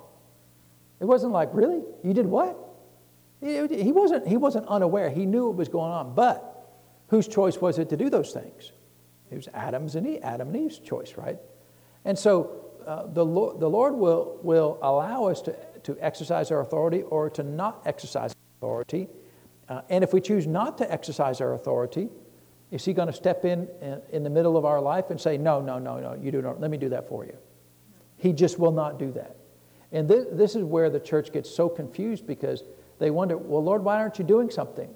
It 1.01 1.07
wasn't 1.07 1.33
like, 1.33 1.49
really? 1.53 1.83
You 2.05 2.15
did 2.15 2.27
what? 2.27 2.57
He 3.41 3.93
wasn't, 3.93 4.27
he 4.27 4.37
wasn't 4.37 4.67
unaware. 4.69 5.11
He 5.11 5.27
knew 5.27 5.47
what 5.49 5.57
was 5.57 5.69
going 5.69 5.91
on. 5.91 6.15
But 6.15 6.71
whose 7.09 7.27
choice 7.27 7.59
was 7.59 7.79
it 7.79 7.91
to 7.91 7.97
do 7.97 8.09
those 8.09 8.33
things? 8.33 8.73
It 9.31 9.35
was 9.35 9.49
Adam's 9.53 9.97
and 9.97 10.07
Eve, 10.07 10.21
Adam 10.23 10.49
and 10.49 10.57
Eve's 10.57 10.79
choice, 10.79 11.15
right? 11.17 11.39
And 12.05 12.19
so 12.19 12.65
uh, 12.87 13.07
the, 13.07 13.25
Lord, 13.25 13.61
the 13.61 13.69
Lord 13.69 13.95
will, 13.95 14.39
will 14.43 14.79
allow 14.83 15.25
us 15.27 15.41
to, 15.43 15.57
to 15.85 15.97
exercise 16.01 16.51
our 16.51 16.61
authority 16.61 17.03
or 17.03 17.31
to 17.31 17.43
not 17.43 17.83
exercise 17.87 18.35
authority. 18.59 19.09
Uh, 19.69 19.81
and 19.89 20.05
if 20.05 20.13
we 20.13 20.21
choose 20.21 20.47
not 20.47 20.79
to 20.79 20.93
exercise 20.93 21.41
our 21.41 21.55
authority, 21.55 22.11
is 22.71 22.85
he 22.85 22.93
going 22.93 23.07
to 23.09 23.15
step 23.15 23.45
in, 23.45 23.69
in, 23.81 24.03
in 24.13 24.23
the 24.25 24.31
middle 24.31 24.57
of 24.57 24.65
our 24.65 24.81
life 24.81 25.11
and 25.11 25.21
say, 25.21 25.39
No, 25.39 25.61
no, 25.61 25.79
no, 25.79 25.99
no, 25.99 26.15
you 26.21 26.31
do 26.31 26.43
not, 26.43 26.61
let 26.61 26.71
me 26.71 26.77
do 26.77 26.89
that 26.91 27.09
for 27.09 27.25
you? 27.25 27.37
He 28.17 28.33
just 28.33 28.59
will 28.59 28.73
not 28.73 28.99
do 28.99 29.13
that. 29.13 29.37
And 29.93 30.09
this, 30.09 30.27
this 30.33 30.57
is 30.57 30.65
where 30.65 30.91
the 30.91 31.01
church 31.01 31.33
gets 31.33 31.49
so 31.49 31.69
confused 31.69 32.27
because 32.27 32.65
they 32.99 33.11
wonder, 33.11 33.37
Well, 33.37 33.63
Lord, 33.63 33.85
why 33.85 33.97
aren't 33.97 34.19
you 34.19 34.25
doing 34.25 34.51
something? 34.51 34.93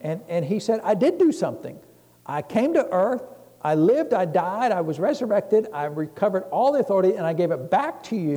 And, 0.00 0.20
and 0.28 0.44
he 0.44 0.58
said, 0.58 0.80
I 0.82 0.94
did 0.94 1.16
do 1.18 1.32
something. 1.32 1.78
I 2.26 2.42
came 2.42 2.74
to 2.74 2.86
earth, 2.90 3.22
I 3.64 3.74
lived, 3.74 4.12
I 4.12 4.24
died, 4.24 4.72
I 4.72 4.80
was 4.80 4.98
resurrected, 4.98 5.68
I 5.72 5.84
recovered 5.84 6.44
all 6.50 6.72
the 6.72 6.80
authority, 6.80 7.14
and 7.14 7.24
I 7.24 7.32
gave 7.32 7.50
it 7.52 7.70
back 7.70 8.02
to 8.04 8.16
you, 8.16 8.36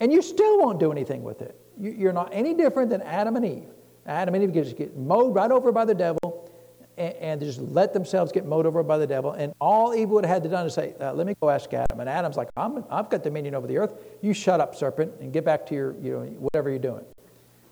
and 0.00 0.12
you 0.12 0.22
still 0.22 0.58
won't 0.58 0.78
do 0.78 0.92
anything 0.92 1.22
with 1.22 1.42
it. 1.42 1.58
You, 1.78 2.08
are 2.08 2.12
not 2.12 2.30
any 2.32 2.54
different 2.54 2.90
than 2.90 3.02
Adam 3.02 3.36
and 3.36 3.44
Eve. 3.44 3.68
Adam 4.06 4.34
and 4.34 4.44
Eve 4.44 4.52
just 4.52 4.76
get 4.76 4.96
mowed 4.96 5.34
right 5.34 5.50
over 5.50 5.72
by 5.72 5.84
the 5.84 5.94
devil, 5.94 6.50
and, 6.96 7.14
and 7.14 7.40
just 7.40 7.60
let 7.60 7.92
themselves 7.92 8.30
get 8.30 8.46
mowed 8.46 8.66
over 8.66 8.82
by 8.84 8.98
the 8.98 9.06
devil. 9.06 9.32
And 9.32 9.52
all 9.60 9.94
Eve 9.94 10.10
would 10.10 10.24
have 10.24 10.34
had 10.34 10.42
to 10.44 10.48
do 10.48 10.56
is 10.56 10.74
say, 10.74 10.94
uh, 11.00 11.12
Let 11.12 11.26
me 11.26 11.34
go 11.40 11.50
ask 11.50 11.72
Adam. 11.72 11.98
And 11.98 12.08
Adam's 12.08 12.36
like, 12.36 12.48
i 12.56 12.62
have 12.90 13.10
got 13.10 13.22
dominion 13.22 13.54
over 13.54 13.66
the 13.66 13.78
earth. 13.78 13.94
You 14.20 14.32
shut 14.32 14.60
up, 14.60 14.74
serpent, 14.74 15.12
and 15.20 15.32
get 15.32 15.44
back 15.44 15.66
to 15.66 15.74
your, 15.74 15.94
you 16.00 16.12
know, 16.12 16.20
whatever 16.38 16.70
you're 16.70 16.78
doing. 16.78 17.04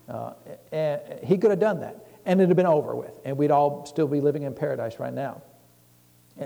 Uh, 0.09 0.33
and 0.71 1.01
he 1.23 1.37
could 1.37 1.51
have 1.51 1.59
done 1.59 1.79
that, 1.81 2.07
and 2.25 2.39
it'd 2.41 2.49
have 2.49 2.57
been 2.57 2.65
over 2.65 2.95
with, 2.95 3.13
and 3.23 3.37
we'd 3.37 3.51
all 3.51 3.85
still 3.85 4.07
be 4.07 4.19
living 4.19 4.43
in 4.43 4.53
paradise 4.53 4.99
right 4.99 5.13
now. 5.13 5.41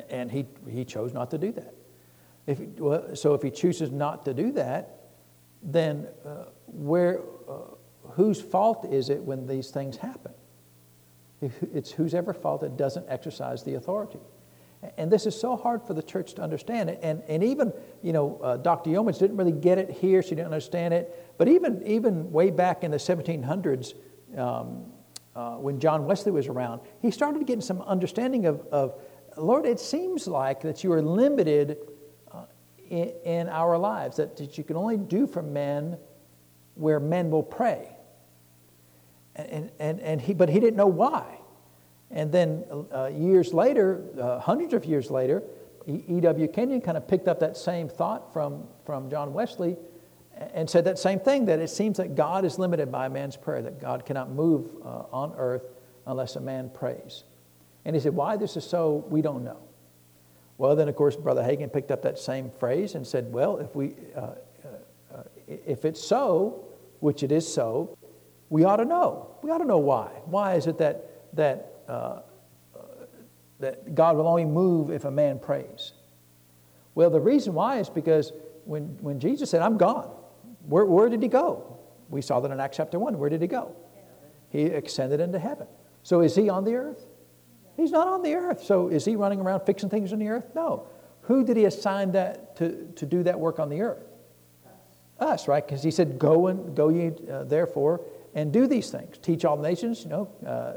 And, 0.09 0.31
he, 0.31 0.45
he 0.69 0.85
chose 0.85 1.13
not 1.13 1.29
to 1.31 1.37
do 1.37 1.51
that. 1.51 1.73
If, 2.47 2.59
well, 2.79 3.15
so 3.15 3.33
if 3.33 3.41
he 3.41 3.51
chooses 3.51 3.91
not 3.91 4.25
to 4.25 4.33
do 4.33 4.51
that, 4.53 5.03
then 5.61 6.07
uh, 6.25 6.45
where, 6.67 7.21
uh, 7.47 7.75
whose 8.11 8.41
fault 8.41 8.85
is 8.91 9.09
it 9.09 9.21
when 9.21 9.47
these 9.47 9.69
things 9.69 9.97
happen? 9.97 10.33
It's 11.73 11.91
whose 11.91 12.13
ever 12.13 12.33
fault 12.33 12.63
it 12.63 12.77
doesn't 12.77 13.05
exercise 13.09 13.63
the 13.63 13.75
authority. 13.75 14.19
And 14.97 15.11
this 15.11 15.25
is 15.25 15.39
so 15.39 15.55
hard 15.55 15.83
for 15.83 15.93
the 15.93 16.03
church 16.03 16.33
to 16.35 16.41
understand. 16.41 16.89
And, 16.89 17.21
and 17.27 17.43
even, 17.43 17.71
you 18.01 18.13
know, 18.13 18.39
uh, 18.41 18.57
Dr. 18.57 18.89
Yeomans 18.89 19.19
didn't 19.19 19.37
really 19.37 19.51
get 19.51 19.77
it 19.77 19.89
here. 19.89 20.21
She 20.21 20.31
didn't 20.31 20.45
understand 20.45 20.93
it. 20.93 21.33
But 21.37 21.47
even, 21.47 21.85
even 21.85 22.31
way 22.31 22.49
back 22.49 22.83
in 22.83 22.91
the 22.91 22.97
1700s, 22.97 23.93
um, 24.37 24.85
uh, 25.35 25.55
when 25.55 25.79
John 25.79 26.05
Wesley 26.05 26.31
was 26.31 26.47
around, 26.47 26.81
he 27.01 27.11
started 27.11 27.45
getting 27.47 27.61
some 27.61 27.81
understanding 27.81 28.45
of, 28.45 28.61
of 28.71 29.01
Lord, 29.37 29.65
it 29.65 29.79
seems 29.79 30.27
like 30.27 30.61
that 30.61 30.83
you 30.83 30.91
are 30.91 31.01
limited 31.01 31.77
uh, 32.31 32.43
in, 32.89 33.13
in, 33.23 33.49
our 33.49 33.77
lives, 33.77 34.17
that, 34.17 34.37
that 34.37 34.57
you 34.57 34.63
can 34.63 34.75
only 34.75 34.97
do 34.97 35.27
for 35.27 35.41
men 35.41 35.97
where 36.75 36.99
men 36.99 37.29
will 37.29 37.43
pray. 37.43 37.89
And, 39.35 39.71
and, 39.79 39.99
and 39.99 40.21
he, 40.21 40.33
but 40.33 40.49
he 40.49 40.59
didn't 40.59 40.77
know 40.77 40.87
why. 40.87 41.39
And 42.11 42.31
then 42.31 42.63
uh, 42.93 43.07
years 43.07 43.53
later, 43.53 44.03
uh, 44.19 44.39
hundreds 44.39 44.73
of 44.73 44.85
years 44.85 45.09
later, 45.09 45.41
E.W. 45.87 46.47
Kenyon 46.47 46.81
kind 46.81 46.95
of 46.95 47.07
picked 47.07 47.27
up 47.27 47.39
that 47.39 47.57
same 47.57 47.89
thought 47.89 48.31
from, 48.31 48.67
from 48.85 49.09
John 49.09 49.33
Wesley 49.33 49.75
and 50.53 50.69
said 50.69 50.85
that 50.85 50.97
same 50.97 51.19
thing 51.19 51.45
that 51.45 51.59
it 51.59 51.69
seems 51.69 51.97
that 51.97 52.15
God 52.15 52.45
is 52.45 52.57
limited 52.57 52.91
by 52.91 53.07
a 53.07 53.09
man's 53.09 53.35
prayer, 53.35 53.61
that 53.61 53.81
God 53.81 54.05
cannot 54.05 54.31
move 54.31 54.69
uh, 54.83 55.03
on 55.11 55.33
earth 55.37 55.67
unless 56.05 56.35
a 56.35 56.41
man 56.41 56.69
prays. 56.69 57.23
And 57.85 57.95
he 57.95 58.01
said, 58.01 58.15
Why 58.15 58.37
this 58.37 58.57
is 58.57 58.63
so, 58.63 59.05
we 59.09 59.21
don't 59.21 59.43
know. 59.43 59.57
Well, 60.57 60.75
then, 60.75 60.87
of 60.87 60.95
course, 60.95 61.15
Brother 61.15 61.41
Hagin 61.41 61.71
picked 61.71 61.91
up 61.91 62.01
that 62.03 62.19
same 62.19 62.51
phrase 62.59 62.95
and 62.95 63.05
said, 63.05 63.31
Well, 63.31 63.57
if, 63.57 63.75
we, 63.75 63.95
uh, 64.15 64.19
uh, 64.19 64.33
uh 65.13 65.23
if 65.47 65.85
it's 65.85 66.01
so, 66.01 66.65
which 66.99 67.23
it 67.23 67.31
is 67.31 67.51
so, 67.51 67.97
we 68.49 68.63
ought 68.63 68.77
to 68.77 68.85
know. 68.85 69.35
We 69.41 69.49
ought 69.49 69.57
to 69.57 69.65
know 69.65 69.79
why. 69.79 70.09
Why 70.25 70.55
is 70.55 70.67
it 70.67 70.77
that, 70.77 71.35
that, 71.35 71.73
uh, 71.87 72.19
that 73.59 73.95
God 73.95 74.15
will 74.15 74.27
only 74.27 74.45
move 74.45 74.91
if 74.91 75.05
a 75.05 75.11
man 75.11 75.39
prays? 75.39 75.93
Well, 76.95 77.09
the 77.09 77.19
reason 77.19 77.53
why 77.53 77.79
is 77.79 77.89
because 77.89 78.31
when, 78.65 78.97
when 79.01 79.19
Jesus 79.19 79.49
said, 79.49 79.61
I'm 79.61 79.77
gone, 79.77 80.09
where, 80.67 80.85
where 80.85 81.09
did 81.09 81.21
he 81.21 81.27
go? 81.27 81.77
We 82.09 82.21
saw 82.21 82.39
that 82.39 82.51
in 82.51 82.59
Acts 82.59 82.77
chapter 82.77 82.99
1. 82.99 83.17
Where 83.17 83.29
did 83.29 83.41
he 83.41 83.47
go? 83.47 83.75
He 84.49 84.65
ascended 84.67 85.19
into 85.19 85.39
heaven. 85.39 85.67
So 86.03 86.21
is 86.21 86.35
he 86.35 86.47
on 86.47 86.63
the 86.63 86.75
earth? 86.75 87.03
He's 87.75 87.91
not 87.91 88.07
on 88.07 88.21
the 88.21 88.35
earth. 88.35 88.63
So 88.63 88.87
is 88.87 89.05
he 89.05 89.15
running 89.15 89.39
around 89.39 89.61
fixing 89.61 89.89
things 89.89 90.13
on 90.13 90.19
the 90.19 90.29
earth? 90.29 90.49
No. 90.55 90.87
Who 91.23 91.43
did 91.43 91.57
he 91.57 91.65
assign 91.65 92.11
that 92.11 92.55
to, 92.57 92.91
to 92.95 93.05
do 93.05 93.23
that 93.23 93.39
work 93.39 93.59
on 93.59 93.69
the 93.69 93.81
earth? 93.81 94.03
Us, 95.19 95.47
right? 95.47 95.65
Because 95.65 95.83
he 95.83 95.91
said, 95.91 96.19
Go 96.19 96.47
and 96.47 96.75
go 96.75 96.89
ye 96.89 97.11
uh, 97.31 97.43
therefore 97.43 98.01
and 98.35 98.51
do 98.51 98.67
these 98.67 98.89
things. 98.89 99.17
Teach 99.19 99.45
all 99.45 99.57
nations, 99.57 100.03
you 100.03 100.09
know, 100.09 100.29
uh, 100.45 100.73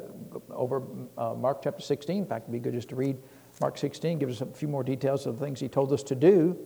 over 0.52 0.82
uh, 1.16 1.34
Mark 1.34 1.62
chapter 1.62 1.82
16. 1.82 2.18
In 2.18 2.26
fact, 2.26 2.44
it'd 2.44 2.52
be 2.52 2.58
good 2.58 2.74
just 2.74 2.90
to 2.90 2.96
read 2.96 3.16
Mark 3.60 3.78
16, 3.78 4.18
gives 4.18 4.42
us 4.42 4.48
a 4.48 4.52
few 4.52 4.68
more 4.68 4.84
details 4.84 5.26
of 5.26 5.38
the 5.38 5.44
things 5.44 5.58
he 5.58 5.68
told 5.68 5.92
us 5.92 6.02
to 6.04 6.14
do. 6.14 6.56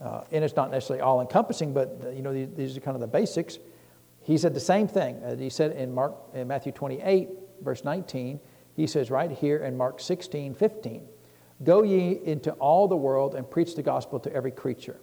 Uh, 0.00 0.24
and 0.32 0.42
it's 0.42 0.56
not 0.56 0.70
necessarily 0.70 1.02
all 1.02 1.20
encompassing, 1.20 1.72
but 1.72 2.00
uh, 2.02 2.10
you 2.10 2.22
know, 2.22 2.32
these, 2.32 2.48
these, 2.56 2.76
are 2.76 2.80
kind 2.80 2.94
of 2.94 3.00
the 3.00 3.06
basics. 3.06 3.58
He 4.22 4.38
said 4.38 4.54
the 4.54 4.60
same 4.60 4.88
thing. 4.88 5.22
Uh, 5.22 5.36
he 5.36 5.50
said 5.50 5.76
in 5.76 5.94
Mark, 5.94 6.14
in 6.34 6.48
Matthew 6.48 6.72
28, 6.72 7.28
verse 7.60 7.84
19, 7.84 8.40
he 8.74 8.86
says 8.86 9.10
right 9.10 9.30
here 9.30 9.58
in 9.58 9.76
Mark 9.76 10.00
16, 10.00 10.54
15, 10.54 11.08
Go 11.62 11.82
ye 11.82 12.20
into 12.24 12.52
all 12.52 12.88
the 12.88 12.96
world 12.96 13.34
and 13.34 13.48
preach 13.48 13.76
the 13.76 13.82
gospel 13.82 14.18
to 14.20 14.32
every 14.32 14.50
creature. 14.50 15.00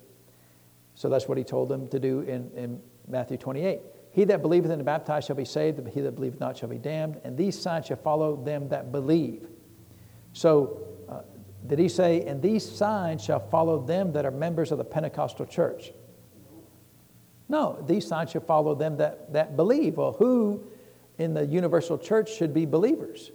So 0.95 1.07
that's 1.07 1.27
what 1.27 1.37
he 1.37 1.43
told 1.43 1.69
them 1.69 1.87
to 1.87 1.99
do 1.99 2.21
in, 2.21 2.51
in 2.55 2.81
Matthew 3.07 3.37
28. 3.37 3.79
He 4.11 4.25
that 4.25 4.41
believeth 4.41 4.71
and 4.71 4.81
is 4.81 4.85
baptized 4.85 5.27
shall 5.27 5.35
be 5.35 5.45
saved, 5.45 5.81
but 5.81 5.93
he 5.93 6.01
that 6.01 6.15
believeth 6.15 6.39
not 6.39 6.57
shall 6.57 6.67
be 6.67 6.77
damned. 6.77 7.21
And 7.23 7.37
these 7.37 7.57
signs 7.57 7.85
shall 7.85 7.97
follow 7.97 8.35
them 8.35 8.67
that 8.69 8.91
believe. 8.91 9.47
So, 10.33 10.81
uh, 11.07 11.21
did 11.67 11.79
he 11.79 11.87
say, 11.87 12.25
and 12.25 12.41
these 12.41 12.69
signs 12.69 13.23
shall 13.23 13.39
follow 13.39 13.81
them 13.81 14.11
that 14.13 14.25
are 14.25 14.31
members 14.31 14.71
of 14.71 14.77
the 14.77 14.83
Pentecostal 14.83 15.45
church? 15.45 15.93
No, 17.47 17.83
these 17.87 18.05
signs 18.05 18.31
shall 18.31 18.41
follow 18.41 18.75
them 18.75 18.97
that, 18.97 19.31
that 19.33 19.55
believe. 19.55 19.97
Well, 19.97 20.13
who 20.13 20.63
in 21.17 21.33
the 21.33 21.45
universal 21.45 21.97
church 21.97 22.33
should 22.33 22.53
be 22.53 22.65
believers? 22.65 23.31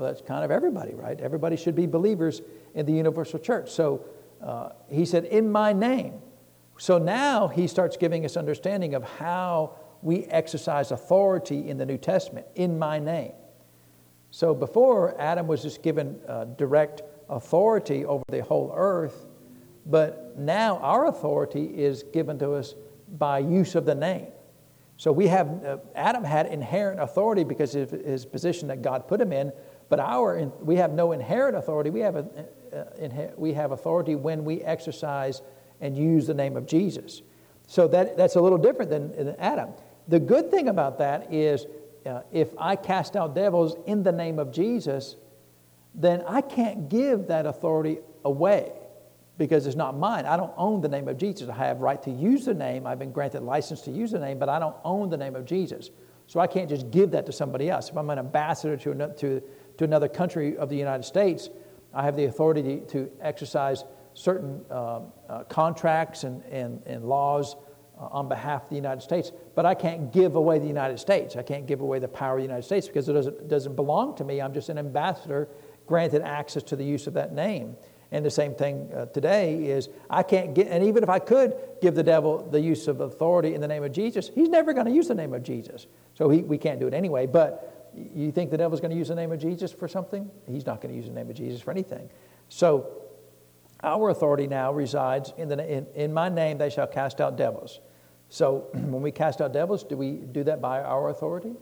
Well, 0.00 0.08
that's 0.08 0.22
kind 0.22 0.42
of 0.42 0.50
everybody, 0.50 0.94
right? 0.94 1.20
Everybody 1.20 1.58
should 1.58 1.76
be 1.76 1.84
believers 1.84 2.40
in 2.74 2.86
the 2.86 2.92
universal 2.92 3.38
church. 3.38 3.70
So 3.70 4.02
uh, 4.42 4.70
he 4.88 5.04
said, 5.04 5.26
In 5.26 5.52
my 5.52 5.74
name. 5.74 6.22
So 6.78 6.96
now 6.96 7.48
he 7.48 7.66
starts 7.66 7.98
giving 7.98 8.24
us 8.24 8.38
understanding 8.38 8.94
of 8.94 9.04
how 9.04 9.76
we 10.00 10.24
exercise 10.24 10.90
authority 10.90 11.68
in 11.68 11.76
the 11.76 11.84
New 11.84 11.98
Testament, 11.98 12.46
in 12.54 12.78
my 12.78 12.98
name. 12.98 13.32
So 14.30 14.54
before, 14.54 15.20
Adam 15.20 15.46
was 15.46 15.60
just 15.60 15.82
given 15.82 16.18
uh, 16.26 16.44
direct 16.44 17.02
authority 17.28 18.06
over 18.06 18.24
the 18.28 18.42
whole 18.42 18.72
earth, 18.74 19.28
but 19.84 20.38
now 20.38 20.78
our 20.78 21.08
authority 21.08 21.64
is 21.64 22.04
given 22.04 22.38
to 22.38 22.52
us 22.52 22.74
by 23.18 23.40
use 23.40 23.74
of 23.74 23.84
the 23.84 23.94
name. 23.94 24.28
So 25.00 25.12
we 25.12 25.28
have, 25.28 25.64
uh, 25.64 25.78
Adam 25.94 26.24
had 26.24 26.46
inherent 26.46 27.00
authority 27.00 27.42
because 27.42 27.74
of 27.74 27.90
his 27.90 28.26
position 28.26 28.68
that 28.68 28.82
God 28.82 29.08
put 29.08 29.18
him 29.18 29.32
in, 29.32 29.50
but 29.90 30.00
our, 30.00 30.40
we 30.62 30.76
have 30.76 30.92
no 30.92 31.12
inherent 31.12 31.56
authority. 31.56 31.90
We 31.90 32.00
have, 32.00 32.16
a, 32.16 32.24
uh, 32.72 33.30
we 33.36 33.52
have 33.52 33.72
authority 33.72 34.14
when 34.14 34.44
we 34.44 34.62
exercise 34.62 35.42
and 35.80 35.96
use 35.96 36.26
the 36.26 36.34
name 36.34 36.56
of 36.56 36.66
Jesus. 36.66 37.20
So 37.66 37.86
that, 37.88 38.16
that's 38.16 38.36
a 38.36 38.40
little 38.40 38.56
different 38.56 38.90
than, 38.90 39.14
than 39.14 39.36
Adam. 39.38 39.70
The 40.08 40.20
good 40.20 40.50
thing 40.50 40.68
about 40.68 40.98
that 40.98 41.32
is 41.32 41.66
uh, 42.06 42.22
if 42.32 42.48
I 42.56 42.76
cast 42.76 43.16
out 43.16 43.34
devils 43.34 43.76
in 43.86 44.02
the 44.02 44.12
name 44.12 44.38
of 44.38 44.52
Jesus, 44.52 45.16
then 45.94 46.22
I 46.26 46.40
can't 46.40 46.88
give 46.88 47.26
that 47.26 47.44
authority 47.44 47.98
away 48.24 48.72
because 49.38 49.66
it's 49.66 49.76
not 49.76 49.96
mine. 49.96 50.24
I 50.24 50.36
don't 50.36 50.52
own 50.56 50.82
the 50.82 50.88
name 50.88 51.08
of 51.08 51.18
Jesus. 51.18 51.48
I 51.48 51.54
have 51.54 51.80
right 51.80 52.00
to 52.02 52.10
use 52.10 52.44
the 52.44 52.54
name. 52.54 52.86
I've 52.86 52.98
been 52.98 53.10
granted 53.10 53.42
license 53.42 53.80
to 53.82 53.90
use 53.90 54.12
the 54.12 54.20
name, 54.20 54.38
but 54.38 54.48
I 54.48 54.60
don't 54.60 54.76
own 54.84 55.10
the 55.10 55.16
name 55.16 55.34
of 55.34 55.46
Jesus. 55.46 55.90
So 56.26 56.38
I 56.38 56.46
can't 56.46 56.68
just 56.68 56.90
give 56.92 57.10
that 57.10 57.26
to 57.26 57.32
somebody 57.32 57.68
else. 57.68 57.88
If 57.88 57.96
I'm 57.96 58.08
an 58.10 58.18
ambassador 58.18 58.76
to, 58.76 59.14
to 59.14 59.42
to 59.80 59.84
another 59.84 60.08
country 60.08 60.58
of 60.58 60.68
the 60.68 60.76
United 60.76 61.04
States, 61.04 61.48
I 61.94 62.02
have 62.02 62.14
the 62.14 62.26
authority 62.26 62.82
to 62.88 63.10
exercise 63.22 63.84
certain 64.12 64.60
uh, 64.70 65.00
uh, 65.26 65.44
contracts 65.44 66.24
and, 66.24 66.42
and, 66.50 66.82
and 66.84 67.02
laws 67.06 67.56
uh, 67.98 68.08
on 68.10 68.28
behalf 68.28 68.64
of 68.64 68.68
the 68.68 68.76
United 68.76 69.00
States, 69.00 69.32
but 69.54 69.64
I 69.64 69.74
can't 69.74 70.12
give 70.12 70.36
away 70.36 70.58
the 70.58 70.66
United 70.66 70.98
States. 70.98 71.34
I 71.34 71.42
can't 71.42 71.66
give 71.66 71.80
away 71.80 71.98
the 71.98 72.08
power 72.08 72.32
of 72.32 72.40
the 72.40 72.46
United 72.46 72.64
States 72.64 72.88
because 72.88 73.08
it 73.08 73.14
doesn't, 73.14 73.48
doesn't 73.48 73.74
belong 73.74 74.14
to 74.16 74.24
me. 74.24 74.42
I'm 74.42 74.52
just 74.52 74.68
an 74.68 74.76
ambassador 74.76 75.48
granted 75.86 76.20
access 76.20 76.62
to 76.64 76.76
the 76.76 76.84
use 76.84 77.06
of 77.06 77.14
that 77.14 77.32
name. 77.32 77.74
And 78.12 78.22
the 78.22 78.30
same 78.30 78.54
thing 78.54 78.92
uh, 78.92 79.06
today 79.06 79.64
is 79.64 79.88
I 80.10 80.24
can't 80.24 80.52
get, 80.52 80.66
and 80.66 80.84
even 80.84 81.02
if 81.02 81.08
I 81.08 81.20
could 81.20 81.54
give 81.80 81.94
the 81.94 82.02
devil 82.02 82.46
the 82.50 82.60
use 82.60 82.86
of 82.86 83.00
authority 83.00 83.54
in 83.54 83.62
the 83.62 83.68
name 83.68 83.84
of 83.84 83.92
Jesus, 83.92 84.30
he's 84.34 84.50
never 84.50 84.74
going 84.74 84.86
to 84.86 84.92
use 84.92 85.08
the 85.08 85.14
name 85.14 85.32
of 85.32 85.42
Jesus. 85.42 85.86
So 86.12 86.28
he, 86.28 86.42
we 86.42 86.58
can't 86.58 86.78
do 86.80 86.86
it 86.86 86.92
anyway. 86.92 87.24
But 87.24 87.79
you 87.94 88.32
think 88.32 88.50
the 88.50 88.58
devil's 88.58 88.80
going 88.80 88.90
to 88.90 88.96
use 88.96 89.08
the 89.08 89.14
name 89.14 89.32
of 89.32 89.40
Jesus 89.40 89.72
for 89.72 89.88
something? 89.88 90.30
He's 90.46 90.66
not 90.66 90.80
going 90.80 90.92
to 90.92 90.96
use 90.96 91.06
the 91.06 91.14
name 91.14 91.30
of 91.30 91.36
Jesus 91.36 91.60
for 91.60 91.70
anything. 91.70 92.10
So, 92.48 92.96
our 93.82 94.10
authority 94.10 94.46
now 94.46 94.72
resides 94.72 95.32
in, 95.38 95.48
the, 95.48 95.66
in, 95.66 95.86
in 95.94 96.12
my 96.12 96.28
name, 96.28 96.58
they 96.58 96.68
shall 96.68 96.86
cast 96.86 97.20
out 97.20 97.36
devils. 97.36 97.80
So, 98.28 98.68
when 98.72 99.02
we 99.02 99.10
cast 99.10 99.40
out 99.40 99.52
devils, 99.52 99.84
do 99.84 99.96
we 99.96 100.12
do 100.12 100.44
that 100.44 100.60
by 100.60 100.80
our 100.80 101.08
authority? 101.08 101.54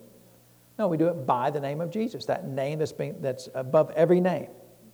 No, 0.78 0.88
we 0.88 0.96
do 0.96 1.08
it 1.08 1.26
by 1.26 1.50
the 1.50 1.60
name 1.60 1.80
of 1.80 1.90
Jesus, 1.90 2.24
that 2.26 2.46
name 2.46 2.78
that's, 2.78 2.92
being, 2.92 3.20
that's 3.20 3.48
above 3.54 3.90
every 3.92 4.20
name. 4.20 4.48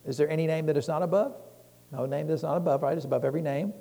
Is 0.06 0.16
there 0.16 0.28
any 0.28 0.46
name 0.46 0.66
that 0.66 0.76
is 0.76 0.88
not 0.88 1.02
above? 1.02 1.36
No 1.92 2.06
name 2.06 2.26
that's 2.26 2.42
not 2.42 2.56
above, 2.56 2.82
right? 2.82 2.96
It's 2.96 3.04
above 3.04 3.24
every 3.24 3.42
name 3.42 3.72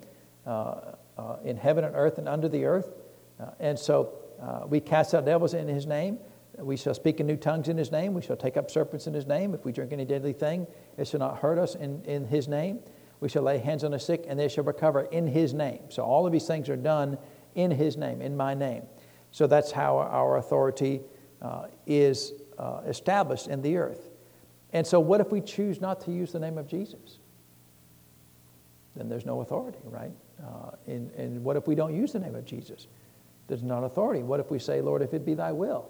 uh, 0.46 0.82
uh, 1.18 1.38
in 1.44 1.58
heaven 1.58 1.84
and 1.84 1.96
earth 1.96 2.18
and 2.18 2.28
under 2.28 2.50
the 2.50 2.66
earth. 2.66 2.92
Uh, 3.39 3.52
and 3.60 3.80
so 3.80 4.13
uh, 4.42 4.68
we 4.68 4.80
cast 4.80 5.13
out 5.13 5.26
devils 5.26 5.54
in 5.54 5.68
his 5.68 5.86
name. 5.86 6.20
We 6.58 6.78
shall 6.78 6.94
speak 6.94 7.20
in 7.20 7.28
new 7.28 7.36
tongues 7.36 7.68
in 7.68 7.78
his 7.78 7.92
name. 7.92 8.13
We 8.13 8.22
shall 8.22 8.36
take 8.36 8.58
up 8.58 8.70
serpents 8.70 9.08
in 9.08 9.13
his 9.13 9.26
name. 9.26 9.54
If 9.54 9.66
we 9.66 9.72
drink 9.72 9.92
any 9.92 10.06
deadly 10.06 10.34
thing, 10.34 10.68
it 10.98 11.08
shall 11.08 11.20
not 11.20 11.39
hurt 11.39 11.58
us 11.58 11.76
in, 11.76 12.04
in 12.06 12.26
his 12.26 12.48
name. 12.48 12.80
We 13.20 13.30
shall 13.30 13.44
lay 13.44 13.58
hands 13.58 13.84
on 13.84 13.92
the 13.92 14.00
sick, 14.00 14.26
and 14.28 14.38
they 14.38 14.50
shall 14.50 14.63
recover 14.63 15.02
in 15.02 15.26
his 15.26 15.54
name. 15.54 15.80
So 15.89 16.04
all 16.04 16.26
of 16.28 16.32
these 16.32 16.46
things 16.46 16.70
are 16.70 16.76
done 16.76 17.18
in 17.56 17.72
his 17.72 17.98
name, 17.98 18.22
in 18.22 18.38
my 18.38 18.54
name. 18.54 18.84
So 19.32 19.48
that's 19.48 19.72
how 19.72 19.98
our 19.98 20.38
authority 20.38 21.02
uh, 21.42 21.68
is 21.88 22.34
uh, 22.60 22.82
established 22.86 23.48
in 23.48 23.62
the 23.62 23.78
earth. 23.78 24.10
And 24.74 24.86
so, 24.86 25.00
what 25.00 25.22
if 25.22 25.32
we 25.32 25.42
choose 25.42 25.82
not 25.82 26.02
to 26.02 26.12
use 26.12 26.32
the 26.32 26.39
name 26.39 26.58
of 26.58 26.68
Jesus? 26.68 27.20
Then 28.96 29.10
there's 29.10 29.26
no 29.26 29.42
authority, 29.42 29.80
right? 29.86 30.12
Uh, 30.44 30.72
and, 30.88 31.12
and 31.12 31.44
what 31.44 31.56
if 31.56 31.68
we 31.68 31.76
don't 31.76 31.96
use 31.96 32.13
the 32.13 32.20
name 32.20 32.36
of 32.36 32.46
Jesus? 32.46 32.88
There's 33.48 33.63
not 33.63 33.84
authority. 33.84 34.24
What 34.24 34.39
if 34.39 34.52
we 34.52 34.60
say, 34.60 34.82
Lord, 34.82 35.02
if 35.02 35.13
it 35.13 35.26
be 35.26 35.34
thy 35.34 35.52
will? 35.52 35.89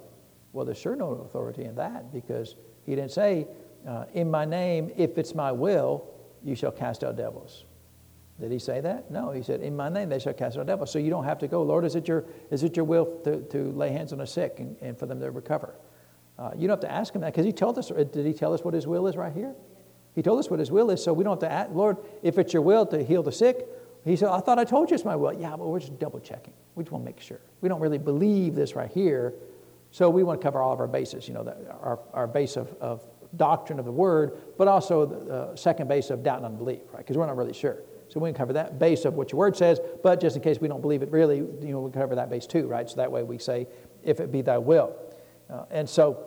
Well, 0.54 0.66
there's 0.66 0.78
sure 0.78 0.96
no 0.96 1.12
authority 1.12 1.66
in 1.66 1.76
that 1.76 2.14
because 2.14 2.56
he 2.86 2.96
didn't 2.96 3.12
say, 3.12 3.48
uh, 3.88 4.06
In 4.14 4.32
my 4.32 4.46
name, 4.46 4.92
if 4.96 5.18
it's 5.18 5.36
my 5.36 5.52
will, 5.52 6.06
you 6.44 6.56
shall 6.56 6.72
cast 6.72 7.04
out 7.04 7.18
devils. 7.18 7.66
Did 8.40 8.52
he 8.52 8.60
say 8.60 8.82
that? 8.82 9.12
No, 9.12 9.32
he 9.32 9.44
said, 9.44 9.62
In 9.62 9.76
my 9.76 9.90
name 9.90 10.10
they 10.10 10.20
shall 10.20 10.34
cast 10.34 10.58
out 10.58 10.68
devils. 10.68 10.92
So 10.92 11.00
you 11.00 11.10
don't 11.10 11.26
have 11.26 11.40
to 11.40 11.48
go, 11.48 11.64
Lord, 11.64 11.86
is 11.86 11.96
it 11.96 12.08
your, 12.08 12.26
is 12.52 12.64
it 12.64 12.76
your 12.76 12.86
will 12.86 13.06
to, 13.24 13.42
to 13.42 13.72
lay 13.72 13.92
hands 13.92 14.14
on 14.14 14.20
the 14.20 14.28
sick 14.28 14.56
and, 14.60 14.78
and 14.82 14.98
for 14.98 15.08
them 15.08 15.20
to 15.20 15.32
recover? 15.32 15.76
Uh, 16.38 16.52
you 16.56 16.68
don't 16.68 16.82
have 16.82 16.90
to 16.90 16.92
ask 16.92 17.14
him 17.14 17.22
that 17.22 17.34
because 17.34 17.46
he 17.46 17.52
told 17.52 17.78
us, 17.78 17.90
did 17.90 18.26
he 18.26 18.34
tell 18.34 18.54
us 18.54 18.64
what 18.64 18.74
his 18.74 18.88
will 18.88 19.08
is 19.08 19.16
right 19.16 19.34
here? 19.34 19.54
He 20.16 20.22
told 20.22 20.40
us 20.40 20.50
what 20.50 20.60
his 20.60 20.72
will 20.72 20.92
is, 20.92 21.04
so 21.04 21.14
we 21.14 21.24
don't 21.24 21.42
have 21.42 21.50
to 21.50 21.52
ask, 21.52 21.72
Lord, 21.72 21.98
if 22.22 22.38
it's 22.38 22.54
your 22.54 22.62
will 22.62 22.86
to 22.88 23.04
heal 23.04 23.24
the 23.24 23.32
sick, 23.32 23.66
he 24.04 24.16
said, 24.16 24.30
I 24.30 24.40
thought 24.40 24.60
I 24.60 24.64
told 24.64 24.90
you 24.90 24.96
it's 24.96 25.06
my 25.06 25.16
will. 25.16 25.34
Yeah, 25.34 25.52
but 25.52 25.68
we're 25.68 25.80
just 25.80 25.98
double 25.98 26.20
checking. 26.20 26.54
We 26.76 26.84
just 26.84 26.92
want 26.92 27.04
to 27.04 27.10
make 27.10 27.22
sure. 27.22 27.40
We 27.62 27.70
don't 27.70 27.80
really 27.80 27.98
believe 27.98 28.54
this 28.54 28.76
right 28.76 28.92
here, 28.92 29.34
so 29.94 30.10
we 30.10 30.24
want 30.24 30.42
to 30.42 30.44
cover 30.44 30.60
all 30.60 30.74
of 30.74 30.80
our 30.80 30.88
bases, 30.88 31.28
you 31.28 31.36
know, 31.36 31.44
the, 31.44 31.56
our, 31.70 32.00
our 32.14 32.26
base 32.26 32.58
of, 32.58 32.74
of 32.82 33.04
doctrine 33.36 33.78
of 33.78 33.86
the 33.86 33.92
word, 33.92 34.42
but 34.58 34.68
also 34.68 35.06
the 35.06 35.32
uh, 35.32 35.56
second 35.56 35.88
base 35.88 36.10
of 36.10 36.24
doubt 36.24 36.38
and 36.38 36.48
unbelief, 36.48 36.82
right? 36.92 36.98
Because 36.98 37.16
we're 37.16 37.28
not 37.28 37.38
really 37.38 37.54
sure. 37.54 37.84
So 38.10 38.20
we 38.20 38.30
can 38.30 38.36
cover 38.36 38.54
that 38.54 38.80
base 38.80 39.06
of 39.06 39.14
what 39.14 39.32
your 39.32 39.38
word 39.38 39.56
says, 39.56 39.80
but 40.02 40.20
just 40.20 40.36
in 40.36 40.42
case 40.42 40.60
we 40.60 40.68
don't 40.68 40.82
believe 40.82 41.04
it 41.04 41.12
really, 41.12 41.38
you 41.38 41.72
know, 41.72 41.82
we 41.82 41.92
cover 41.92 42.16
that 42.16 42.32
base 42.32 42.48
too, 42.48 42.66
right? 42.66 42.90
So 42.90 42.96
that 42.96 43.12
way 43.12 43.22
we 43.22 43.38
say, 43.38 43.68
if 44.04 44.20
it 44.20 44.32
be 44.32 44.42
thy 44.42 44.58
will. 44.58 44.96
Uh, 45.48 45.66
and 45.70 45.88
so, 45.88 46.26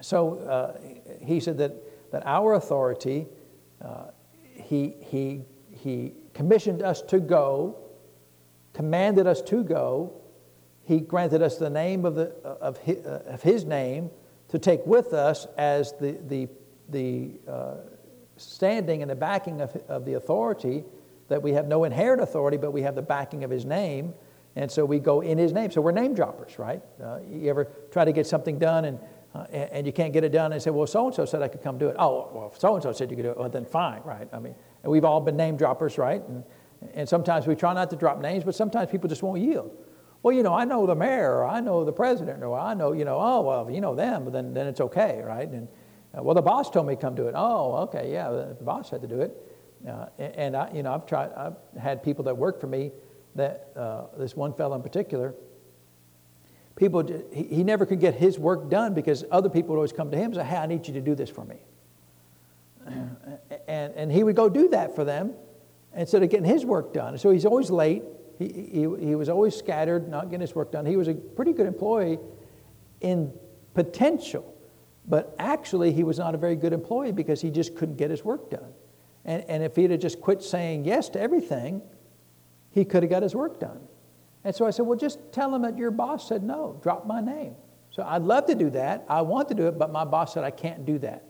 so 0.00 0.38
uh, 0.38 0.78
he 1.20 1.40
said 1.40 1.58
that, 1.58 2.12
that 2.12 2.22
our 2.24 2.54
authority, 2.54 3.26
uh, 3.84 4.04
he, 4.54 4.94
he, 5.00 5.44
he 5.68 6.12
commissioned 6.32 6.80
us 6.80 7.02
to 7.02 7.18
go, 7.18 7.76
commanded 8.72 9.26
us 9.26 9.42
to 9.42 9.64
go, 9.64 10.21
he 10.84 11.00
granted 11.00 11.42
us 11.42 11.56
the 11.56 11.70
name 11.70 12.04
of, 12.04 12.14
the, 12.14 12.30
of, 12.44 12.78
his, 12.78 13.04
of 13.04 13.42
his 13.42 13.64
name 13.64 14.10
to 14.48 14.58
take 14.58 14.84
with 14.86 15.12
us 15.12 15.46
as 15.56 15.92
the, 16.00 16.18
the, 16.28 16.48
the 16.88 17.30
uh, 17.48 17.74
standing 18.36 19.02
and 19.02 19.10
the 19.10 19.16
backing 19.16 19.60
of, 19.60 19.74
of 19.88 20.04
the 20.04 20.14
authority, 20.14 20.84
that 21.28 21.42
we 21.42 21.52
have 21.52 21.66
no 21.66 21.84
inherent 21.84 22.20
authority, 22.20 22.56
but 22.56 22.72
we 22.72 22.82
have 22.82 22.94
the 22.94 23.02
backing 23.02 23.44
of 23.44 23.50
his 23.50 23.64
name. 23.64 24.12
And 24.56 24.70
so 24.70 24.84
we 24.84 24.98
go 24.98 25.22
in 25.22 25.38
his 25.38 25.52
name. 25.52 25.70
So 25.70 25.80
we're 25.80 25.92
name 25.92 26.14
droppers, 26.14 26.58
right? 26.58 26.82
Uh, 27.02 27.20
you 27.26 27.48
ever 27.48 27.68
try 27.90 28.04
to 28.04 28.12
get 28.12 28.26
something 28.26 28.58
done 28.58 28.84
and, 28.84 28.98
uh, 29.34 29.44
and 29.50 29.86
you 29.86 29.92
can't 29.92 30.12
get 30.12 30.24
it 30.24 30.32
done 30.32 30.52
and 30.52 30.60
say, 30.60 30.70
well, 30.70 30.86
so 30.86 31.06
and 31.06 31.14
so 31.14 31.24
said 31.24 31.40
I 31.40 31.48
could 31.48 31.62
come 31.62 31.78
do 31.78 31.88
it. 31.88 31.96
Oh, 31.98 32.28
well, 32.34 32.52
so 32.58 32.74
and 32.74 32.82
so 32.82 32.92
said 32.92 33.10
you 33.10 33.16
could 33.16 33.22
do 33.22 33.30
it. 33.30 33.38
Well, 33.38 33.48
then 33.48 33.64
fine, 33.64 34.02
right? 34.04 34.28
I 34.32 34.38
mean, 34.38 34.54
and 34.82 34.92
we've 34.92 35.06
all 35.06 35.20
been 35.20 35.36
name 35.36 35.56
droppers, 35.56 35.96
right? 35.96 36.22
And, 36.28 36.44
and 36.92 37.08
sometimes 37.08 37.46
we 37.46 37.54
try 37.54 37.72
not 37.72 37.88
to 37.90 37.96
drop 37.96 38.20
names, 38.20 38.44
but 38.44 38.54
sometimes 38.54 38.90
people 38.90 39.08
just 39.08 39.22
won't 39.22 39.40
yield. 39.40 39.70
Well, 40.22 40.34
you 40.34 40.42
know, 40.42 40.54
I 40.54 40.64
know 40.64 40.86
the 40.86 40.94
mayor, 40.94 41.38
or 41.38 41.44
I 41.44 41.60
know 41.60 41.84
the 41.84 41.92
president, 41.92 42.42
or 42.44 42.58
I 42.58 42.74
know, 42.74 42.92
you 42.92 43.04
know, 43.04 43.18
oh, 43.20 43.40
well, 43.40 43.70
you 43.70 43.80
know 43.80 43.94
them, 43.94 44.30
then, 44.30 44.54
then 44.54 44.68
it's 44.68 44.80
okay, 44.80 45.20
right? 45.24 45.48
And, 45.48 45.66
uh, 46.16 46.22
well, 46.22 46.34
the 46.34 46.42
boss 46.42 46.70
told 46.70 46.86
me 46.86 46.94
to 46.94 47.00
come 47.00 47.14
do 47.14 47.26
it. 47.26 47.34
Oh, 47.36 47.74
okay, 47.84 48.12
yeah, 48.12 48.30
the 48.30 48.64
boss 48.64 48.90
had 48.90 49.02
to 49.02 49.08
do 49.08 49.20
it. 49.20 49.36
Uh, 49.86 50.06
and, 50.18 50.56
I, 50.56 50.70
you 50.72 50.84
know, 50.84 50.94
I've 50.94 51.06
tried, 51.06 51.32
I've 51.32 51.56
had 51.80 52.04
people 52.04 52.24
that 52.24 52.36
work 52.36 52.60
for 52.60 52.68
me 52.68 52.92
that, 53.34 53.72
uh, 53.74 54.04
this 54.16 54.36
one 54.36 54.54
fellow 54.54 54.76
in 54.76 54.82
particular, 54.82 55.34
people, 56.76 57.04
he, 57.32 57.42
he 57.42 57.64
never 57.64 57.84
could 57.84 57.98
get 57.98 58.14
his 58.14 58.38
work 58.38 58.70
done 58.70 58.94
because 58.94 59.24
other 59.32 59.48
people 59.48 59.70
would 59.70 59.78
always 59.78 59.92
come 59.92 60.10
to 60.12 60.16
him 60.16 60.26
and 60.26 60.34
say, 60.36 60.44
hey, 60.44 60.56
I 60.56 60.66
need 60.66 60.86
you 60.86 60.94
to 60.94 61.00
do 61.00 61.16
this 61.16 61.30
for 61.30 61.44
me. 61.44 61.56
And, 63.68 63.94
and 63.94 64.12
he 64.12 64.24
would 64.24 64.34
go 64.34 64.48
do 64.48 64.68
that 64.70 64.94
for 64.94 65.04
them 65.04 65.34
instead 65.94 66.22
of 66.22 66.30
getting 66.30 66.44
his 66.44 66.64
work 66.64 66.92
done. 66.92 67.16
So 67.16 67.30
he's 67.30 67.46
always 67.46 67.70
late. 67.70 68.02
He, 68.38 68.48
he, 68.48 68.80
he 68.80 69.14
was 69.14 69.28
always 69.28 69.54
scattered, 69.54 70.08
not 70.08 70.24
getting 70.24 70.40
his 70.40 70.54
work 70.54 70.72
done. 70.72 70.86
He 70.86 70.96
was 70.96 71.08
a 71.08 71.14
pretty 71.14 71.52
good 71.52 71.66
employee 71.66 72.18
in 73.00 73.32
potential, 73.74 74.54
but 75.06 75.34
actually 75.38 75.92
he 75.92 76.04
was 76.04 76.18
not 76.18 76.34
a 76.34 76.38
very 76.38 76.56
good 76.56 76.72
employee 76.72 77.12
because 77.12 77.40
he 77.40 77.50
just 77.50 77.74
couldn't 77.76 77.96
get 77.96 78.10
his 78.10 78.24
work 78.24 78.50
done. 78.50 78.72
And, 79.24 79.44
and 79.48 79.62
if 79.62 79.76
he'd 79.76 79.90
have 79.90 80.00
just 80.00 80.20
quit 80.20 80.42
saying 80.42 80.84
yes 80.84 81.08
to 81.10 81.20
everything, 81.20 81.82
he 82.70 82.84
could 82.84 83.02
have 83.02 83.10
got 83.10 83.22
his 83.22 83.34
work 83.34 83.60
done. 83.60 83.80
And 84.44 84.54
so 84.54 84.66
I 84.66 84.70
said, 84.70 84.86
Well, 84.86 84.98
just 84.98 85.18
tell 85.32 85.54
him 85.54 85.62
that 85.62 85.78
your 85.78 85.90
boss 85.90 86.28
said 86.28 86.42
no, 86.42 86.78
drop 86.82 87.06
my 87.06 87.20
name. 87.20 87.54
So 87.90 88.02
I'd 88.02 88.22
love 88.22 88.46
to 88.46 88.54
do 88.54 88.70
that. 88.70 89.04
I 89.08 89.20
want 89.22 89.48
to 89.48 89.54
do 89.54 89.66
it, 89.68 89.78
but 89.78 89.92
my 89.92 90.04
boss 90.04 90.34
said 90.34 90.44
I 90.44 90.50
can't 90.50 90.84
do 90.86 90.98
that. 91.00 91.24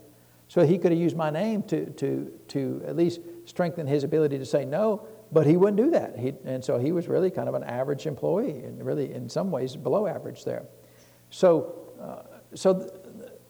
So 0.47 0.65
he 0.65 0.77
could 0.77 0.91
have 0.91 0.99
used 0.99 1.17
my 1.17 1.29
name 1.29 1.63
to, 1.63 1.89
to, 1.91 2.31
to 2.49 2.83
at 2.87 2.95
least 2.95 3.19
strengthen 3.45 3.85
his 3.85 4.03
ability 4.03 4.37
to 4.39 4.45
say 4.45 4.65
no, 4.65 5.05
but 5.33 5.47
he 5.47 5.57
wouldn't 5.57 5.77
do 5.77 5.89
that. 5.91 6.17
He, 6.17 6.33
and 6.45 6.63
so 6.63 6.77
he 6.77 6.91
was 6.91 7.07
really 7.07 7.31
kind 7.31 7.49
of 7.49 7.55
an 7.55 7.63
average 7.63 8.05
employee 8.05 8.63
and 8.63 8.85
really, 8.85 9.13
in 9.13 9.27
some 9.27 9.51
ways, 9.51 9.75
below 9.75 10.05
average 10.05 10.45
there. 10.45 10.63
So, 11.29 11.91
uh, 11.99 12.37
so 12.55 12.73
th- 12.75 12.91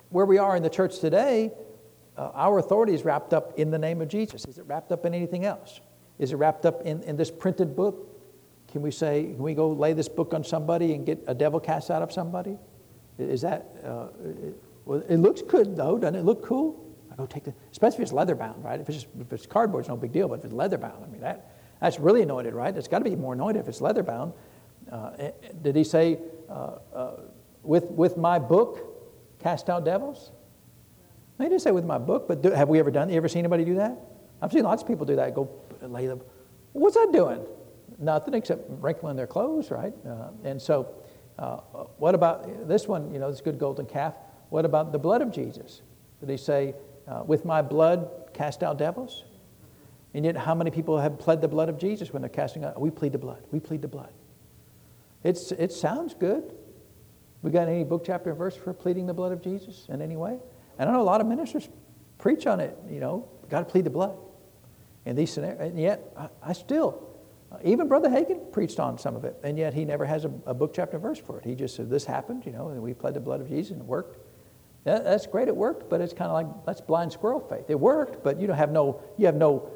where 0.10 0.26
we 0.26 0.38
are 0.38 0.56
in 0.56 0.64
the 0.64 0.70
church 0.70 1.00
today, 1.00 1.52
uh, 2.18 2.32
our 2.34 2.60
authority 2.60 2.94
is 2.94 3.04
wrapped 3.04 3.34
up 3.34 3.60
in 3.60 3.70
the 3.70 3.80
name 3.80 4.02
of 4.02 4.08
Jesus. 4.08 4.46
Is 4.46 4.58
it 4.58 4.66
wrapped 4.68 4.92
up 4.92 5.06
in 5.06 5.14
anything 5.14 5.46
else? 5.46 5.82
Is 6.20 6.32
it 6.32 6.38
wrapped 6.38 6.66
up 6.66 6.84
in, 6.84 7.04
in 7.04 7.18
this 7.18 7.32
printed 7.32 7.76
book? 7.76 8.10
Can 8.72 8.82
we 8.82 8.92
say, 8.92 9.24
can 9.24 9.40
we 9.40 9.54
go 9.54 9.70
lay 9.70 9.94
this 9.94 10.08
book 10.08 10.34
on 10.34 10.44
somebody 10.44 10.94
and 10.94 11.06
get 11.06 11.24
a 11.28 11.36
devil 11.36 11.60
cast 11.60 11.92
out 11.92 12.02
of 12.02 12.12
somebody? 12.12 12.58
Is 13.18 13.42
that, 13.42 13.76
uh, 13.84 14.08
it, 14.24 14.56
well, 14.86 15.04
it 15.10 15.18
looks 15.18 15.42
good 15.42 15.76
though, 15.76 15.98
doesn't 15.98 16.16
it 16.16 16.24
look 16.24 16.44
cool? 16.44 16.80
I 17.12 17.16
go 17.16 17.26
take 17.26 17.44
the, 17.44 17.54
especially 17.72 17.98
if 17.98 18.02
it's 18.04 18.14
leather 18.14 18.36
bound, 18.36 18.64
right? 18.64 18.80
If 18.80 18.90
it's, 18.90 19.04
just, 19.04 19.08
if 19.20 19.32
it's 19.32 19.46
cardboard, 19.46 19.82
it's 19.82 19.90
no 19.90 19.98
big 19.98 20.12
deal, 20.12 20.28
but 20.28 20.40
if 20.40 20.46
it's 20.46 20.54
leather 20.54 20.78
bound, 20.78 21.04
I 21.04 21.08
mean, 21.08 21.22
that, 21.22 21.52
that's 21.84 22.00
really 22.00 22.22
anointed, 22.22 22.54
right? 22.54 22.76
It's 22.76 22.88
got 22.88 23.00
to 23.00 23.04
be 23.04 23.14
more 23.18 23.34
anointed 23.34 23.62
if 23.62 23.68
it's 23.68 23.82
leather 23.82 24.04
bound. 24.04 24.32
Uh, 24.90 25.12
eh, 25.20 25.32
did 25.62 25.76
he 25.76 25.84
say, 25.84 26.18
uh, 26.50 26.78
uh, 26.96 27.12
with, 27.62 27.84
with 27.92 28.16
my 28.16 28.40
book, 28.40 29.38
cast 29.40 29.70
out 29.70 29.84
devils? 29.84 30.32
He 31.38 31.44
didn't 31.44 31.60
say 31.60 31.72
with 31.72 31.84
my 31.84 31.98
book, 31.98 32.26
but 32.26 32.42
do, 32.42 32.52
have 32.52 32.70
we 32.70 32.80
ever 32.80 32.90
done, 32.90 33.10
you 33.10 33.18
ever 33.18 33.28
seen 33.28 33.40
anybody 33.40 33.66
do 33.66 33.76
that? 33.76 33.98
I've 34.42 34.54
seen 34.54 34.64
lots 34.64 34.82
of 34.82 34.88
people 34.88 35.06
do 35.06 35.18
that, 35.18 35.36
go 35.36 35.50
lay 35.82 36.08
them. 36.08 36.22
What's 36.72 36.96
that 36.96 37.10
doing? 37.12 37.46
Nothing 38.00 38.34
except 38.34 38.64
wrinkling 38.82 39.18
their 39.18 39.28
clothes, 39.28 39.70
right? 39.70 39.94
Uh, 40.08 40.30
and 40.46 40.62
so, 40.62 40.88
uh, 41.38 41.58
what 41.98 42.16
about 42.16 42.66
this 42.66 42.88
one, 42.88 43.14
you 43.14 43.20
know, 43.20 43.30
this 43.30 43.42
good 43.42 43.60
golden 43.60 43.88
calf? 43.88 44.16
What 44.52 44.64
about 44.64 44.94
the 44.94 45.00
blood 45.00 45.22
of 45.22 45.34
Jesus? 45.34 45.82
Did 46.22 46.30
he 46.30 46.38
say, 46.38 46.76
uh, 47.10 47.24
with 47.26 47.44
my 47.44 47.62
blood, 47.62 48.10
cast 48.34 48.64
out 48.64 48.78
devils? 48.78 49.26
And 50.14 50.26
yet, 50.26 50.38
how 50.38 50.54
many 50.54 50.70
people 50.70 51.00
have 51.00 51.18
pled 51.18 51.42
the 51.42 51.48
blood 51.48 51.70
of 51.70 51.80
Jesus 51.80 52.14
when 52.14 52.22
they're 52.22 52.30
casting 52.30 52.64
out? 52.64 52.80
We 52.80 52.92
plead 52.92 53.14
the 53.14 53.18
blood. 53.18 53.44
We 53.52 53.60
plead 53.60 53.82
the 53.82 53.88
blood. 53.88 54.12
It's, 55.24 55.52
it 55.52 55.72
sounds 55.72 56.14
good. 56.14 56.54
We 57.42 57.52
got 57.52 57.68
any 57.68 57.84
book, 57.84 58.04
chapter, 58.06 58.30
and 58.30 58.38
verse 58.38 58.56
for 58.56 58.74
pleading 58.74 59.08
the 59.08 59.14
blood 59.14 59.32
of 59.32 59.42
Jesus 59.42 59.86
in 59.90 60.02
any 60.02 60.16
way? 60.16 60.38
And 60.78 60.90
I 60.90 60.94
know 60.94 61.02
a 61.02 61.04
lot 61.04 61.22
of 61.22 61.28
ministers 61.28 61.68
preach 62.18 62.48
on 62.48 62.60
it, 62.60 62.78
you 62.90 63.00
know, 63.00 63.28
got 63.50 63.60
to 63.60 63.66
plead 63.66 63.86
the 63.86 63.90
blood 63.90 64.18
in 65.06 65.16
these 65.16 65.32
scenarios. 65.32 65.60
And 65.60 65.80
yet, 65.80 66.02
I, 66.18 66.30
I 66.42 66.54
still, 66.54 67.10
uh, 67.52 67.58
even 67.64 67.88
Brother 67.88 68.10
Hagin 68.10 68.52
preached 68.52 68.80
on 68.80 68.98
some 68.98 69.16
of 69.16 69.26
it, 69.26 69.36
and 69.44 69.58
yet 69.58 69.74
he 69.74 69.84
never 69.84 70.06
has 70.06 70.26
a, 70.26 70.32
a 70.46 70.54
book, 70.54 70.74
chapter, 70.74 70.98
verse 70.98 71.20
for 71.20 71.40
it. 71.40 71.46
He 71.46 71.56
just 71.56 71.76
said, 71.76 71.90
This 71.90 72.06
happened, 72.06 72.46
you 72.46 72.52
know, 72.52 72.70
and 72.70 72.82
we 72.82 72.94
pled 72.94 73.14
the 73.14 73.20
blood 73.20 73.42
of 73.42 73.50
Jesus, 73.50 73.72
and 73.72 73.82
it 73.82 73.88
worked. 73.88 74.18
That, 74.86 75.04
that's 75.04 75.28
great, 75.28 75.48
it 75.48 75.56
worked, 75.56 75.90
but 75.90 76.02
it's 76.02 76.14
kind 76.14 76.30
of 76.30 76.34
like 76.34 76.66
that's 76.66 76.82
blind 76.82 77.12
squirrel 77.12 77.40
faith. 77.40 77.70
It 77.70 77.80
worked, 77.80 78.24
but 78.24 78.40
you 78.40 78.48
don't 78.48 78.58
have 78.58 78.72
no, 78.72 79.02
you 79.18 79.26
have 79.26 79.36
no 79.36 79.70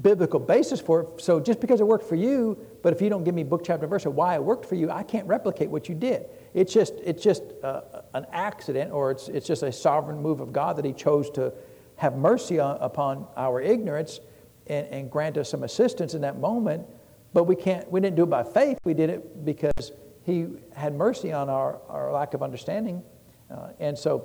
biblical 0.00 0.40
basis 0.40 0.80
for 0.80 1.00
it. 1.02 1.20
So 1.20 1.40
just 1.40 1.60
because 1.60 1.80
it 1.80 1.86
worked 1.86 2.08
for 2.08 2.16
you, 2.16 2.58
but 2.82 2.92
if 2.92 3.00
you 3.00 3.08
don't 3.08 3.24
give 3.24 3.34
me 3.34 3.44
book, 3.44 3.62
chapter, 3.64 3.86
verse 3.86 4.06
of 4.06 4.14
why 4.14 4.34
it 4.34 4.42
worked 4.42 4.66
for 4.66 4.74
you, 4.74 4.90
I 4.90 5.02
can't 5.02 5.26
replicate 5.26 5.70
what 5.70 5.88
you 5.88 5.94
did. 5.94 6.26
It's 6.52 6.72
just, 6.72 6.94
it's 7.04 7.22
just 7.22 7.42
uh, 7.62 7.82
an 8.14 8.26
accident, 8.32 8.92
or 8.92 9.10
it's, 9.10 9.28
it's 9.28 9.46
just 9.46 9.62
a 9.62 9.72
sovereign 9.72 10.20
move 10.20 10.40
of 10.40 10.52
God 10.52 10.76
that 10.76 10.84
He 10.84 10.92
chose 10.92 11.30
to 11.30 11.52
have 11.96 12.16
mercy 12.16 12.58
on, 12.58 12.76
upon 12.80 13.26
our 13.36 13.60
ignorance 13.60 14.20
and, 14.66 14.86
and 14.88 15.10
grant 15.10 15.36
us 15.38 15.50
some 15.50 15.62
assistance 15.62 16.14
in 16.14 16.20
that 16.22 16.38
moment. 16.38 16.84
But 17.32 17.44
we 17.44 17.56
can't, 17.56 17.90
we 17.90 18.00
didn't 18.00 18.16
do 18.16 18.24
it 18.24 18.30
by 18.30 18.42
faith. 18.42 18.78
We 18.84 18.94
did 18.94 19.10
it 19.10 19.44
because 19.44 19.92
He 20.24 20.46
had 20.74 20.94
mercy 20.94 21.32
on 21.32 21.48
our, 21.48 21.80
our 21.88 22.12
lack 22.12 22.34
of 22.34 22.42
understanding. 22.42 23.02
Uh, 23.50 23.68
and 23.78 23.96
so, 23.96 24.24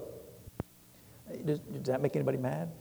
does, 1.45 1.59
does, 1.59 1.83
that 1.83 2.01
make 2.01 2.15
anybody 2.15 2.37
mad? 2.37 2.71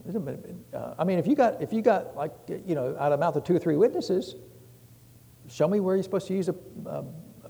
Uh, 0.72 0.94
I 0.98 1.04
mean, 1.04 1.18
if 1.18 1.26
you 1.26 1.34
got, 1.34 1.60
if 1.62 1.72
you 1.72 1.82
got 1.82 2.16
like, 2.16 2.32
you 2.48 2.74
know, 2.74 2.96
out 2.98 3.12
of 3.12 3.18
the 3.18 3.24
mouth 3.24 3.36
of 3.36 3.44
two 3.44 3.56
or 3.56 3.58
three 3.58 3.76
witnesses, 3.76 4.34
show 5.48 5.68
me 5.68 5.80
where 5.80 5.96
you're 5.96 6.02
supposed 6.02 6.26
to 6.28 6.34
use 6.34 6.48
a, 6.48 6.54
uh, 6.86 7.02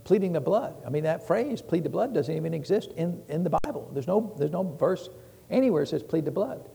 pleading 0.04 0.32
the 0.32 0.40
blood. 0.40 0.74
I 0.86 0.90
mean, 0.90 1.04
that 1.04 1.26
phrase, 1.26 1.60
plead 1.60 1.84
the 1.84 1.90
blood, 1.90 2.14
doesn't 2.14 2.34
even 2.34 2.54
exist 2.54 2.92
in, 2.96 3.22
in 3.28 3.44
the 3.44 3.50
Bible. 3.62 3.90
There's 3.92 4.06
no, 4.06 4.34
there's 4.38 4.52
no 4.52 4.62
verse 4.62 5.08
anywhere 5.50 5.82
that 5.82 5.90
says 5.90 6.02
plead 6.02 6.24
the 6.24 6.30
blood. 6.30 6.68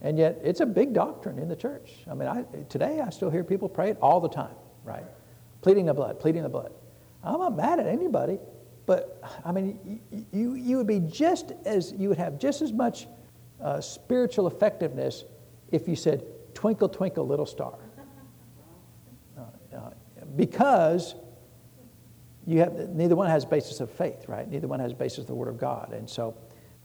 And 0.00 0.18
yet, 0.18 0.38
it's 0.42 0.60
a 0.60 0.66
big 0.66 0.92
doctrine 0.92 1.38
in 1.38 1.48
the 1.48 1.56
church. 1.56 1.92
I 2.10 2.14
mean, 2.14 2.28
I, 2.28 2.44
today 2.68 3.00
I 3.00 3.10
still 3.10 3.30
hear 3.30 3.42
people 3.42 3.68
pray 3.68 3.90
it 3.90 3.98
all 4.02 4.20
the 4.20 4.28
time, 4.28 4.54
right? 4.84 5.04
Pleading 5.62 5.86
the 5.86 5.94
blood, 5.94 6.20
pleading 6.20 6.42
the 6.42 6.48
blood. 6.48 6.72
I'm 7.22 7.38
not 7.38 7.56
mad 7.56 7.80
at 7.80 7.86
anybody, 7.86 8.38
but 8.84 9.22
I 9.44 9.52
mean, 9.52 10.02
you, 10.30 10.54
you 10.54 10.76
would 10.76 10.86
be 10.86 11.00
just 11.00 11.52
as, 11.64 11.94
you 11.96 12.10
would 12.10 12.18
have 12.18 12.38
just 12.38 12.60
as 12.60 12.70
much 12.70 13.06
uh, 13.64 13.80
spiritual 13.80 14.46
effectiveness 14.46 15.24
if 15.72 15.88
you 15.88 15.96
said, 15.96 16.24
Twinkle, 16.54 16.88
twinkle, 16.88 17.26
little 17.26 17.46
star. 17.46 17.74
Uh, 19.36 19.76
uh, 19.76 19.90
because 20.36 21.16
you 22.46 22.60
have, 22.60 22.72
neither 22.90 23.16
one 23.16 23.28
has 23.28 23.44
basis 23.44 23.80
of 23.80 23.90
faith, 23.90 24.28
right? 24.28 24.48
Neither 24.48 24.68
one 24.68 24.78
has 24.78 24.92
basis 24.92 25.18
of 25.18 25.26
the 25.26 25.34
Word 25.34 25.48
of 25.48 25.58
God. 25.58 25.92
And 25.92 26.08
so 26.08 26.36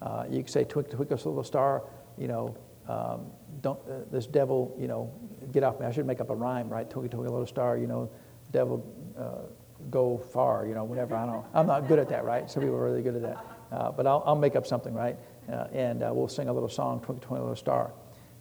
uh, 0.02 0.26
you 0.28 0.40
can 0.40 0.48
say, 0.48 0.64
Twinkle, 0.64 0.96
twinkle, 0.96 1.18
little 1.18 1.44
star, 1.44 1.84
you 2.18 2.28
know, 2.28 2.58
um, 2.88 3.28
don't, 3.62 3.80
uh, 3.88 4.00
this 4.12 4.26
devil, 4.26 4.76
you 4.80 4.88
know, 4.88 5.14
get 5.52 5.64
off 5.64 5.80
me. 5.80 5.86
I 5.86 5.92
should 5.92 6.08
make 6.08 6.20
up 6.20 6.32
a 6.32 6.36
rhyme, 6.36 6.70
right? 6.70 6.90
Twinkle, 6.90 7.10
twinkle, 7.10 7.32
little 7.32 7.46
star, 7.46 7.78
you 7.78 7.86
know, 7.86 8.10
devil, 8.52 8.84
uh, 9.16 9.48
go 9.92 10.18
far, 10.18 10.66
you 10.66 10.74
know, 10.74 10.84
whatever. 10.84 11.16
I 11.16 11.28
don't 11.28 11.46
I'm 11.54 11.68
not 11.68 11.88
good 11.88 12.00
at 12.00 12.10
that, 12.10 12.26
right? 12.26 12.50
Some 12.50 12.64
people 12.64 12.78
are 12.78 12.84
really 12.84 13.04
good 13.04 13.18
at 13.18 13.22
that. 13.22 13.46
Uh, 13.72 13.92
but 13.92 14.08
I'll, 14.08 14.24
I'll 14.26 14.36
make 14.36 14.56
up 14.56 14.66
something, 14.66 14.94
right? 14.94 15.18
Uh, 15.50 15.68
and 15.74 16.04
uh, 16.04 16.12
we'll 16.14 16.28
sing 16.28 16.48
a 16.48 16.54
little 16.54 16.70
song, 16.70 17.00
Twinkle, 17.00 17.28
Twinkle, 17.28 17.48
Little 17.48 17.56
Star. 17.56 17.92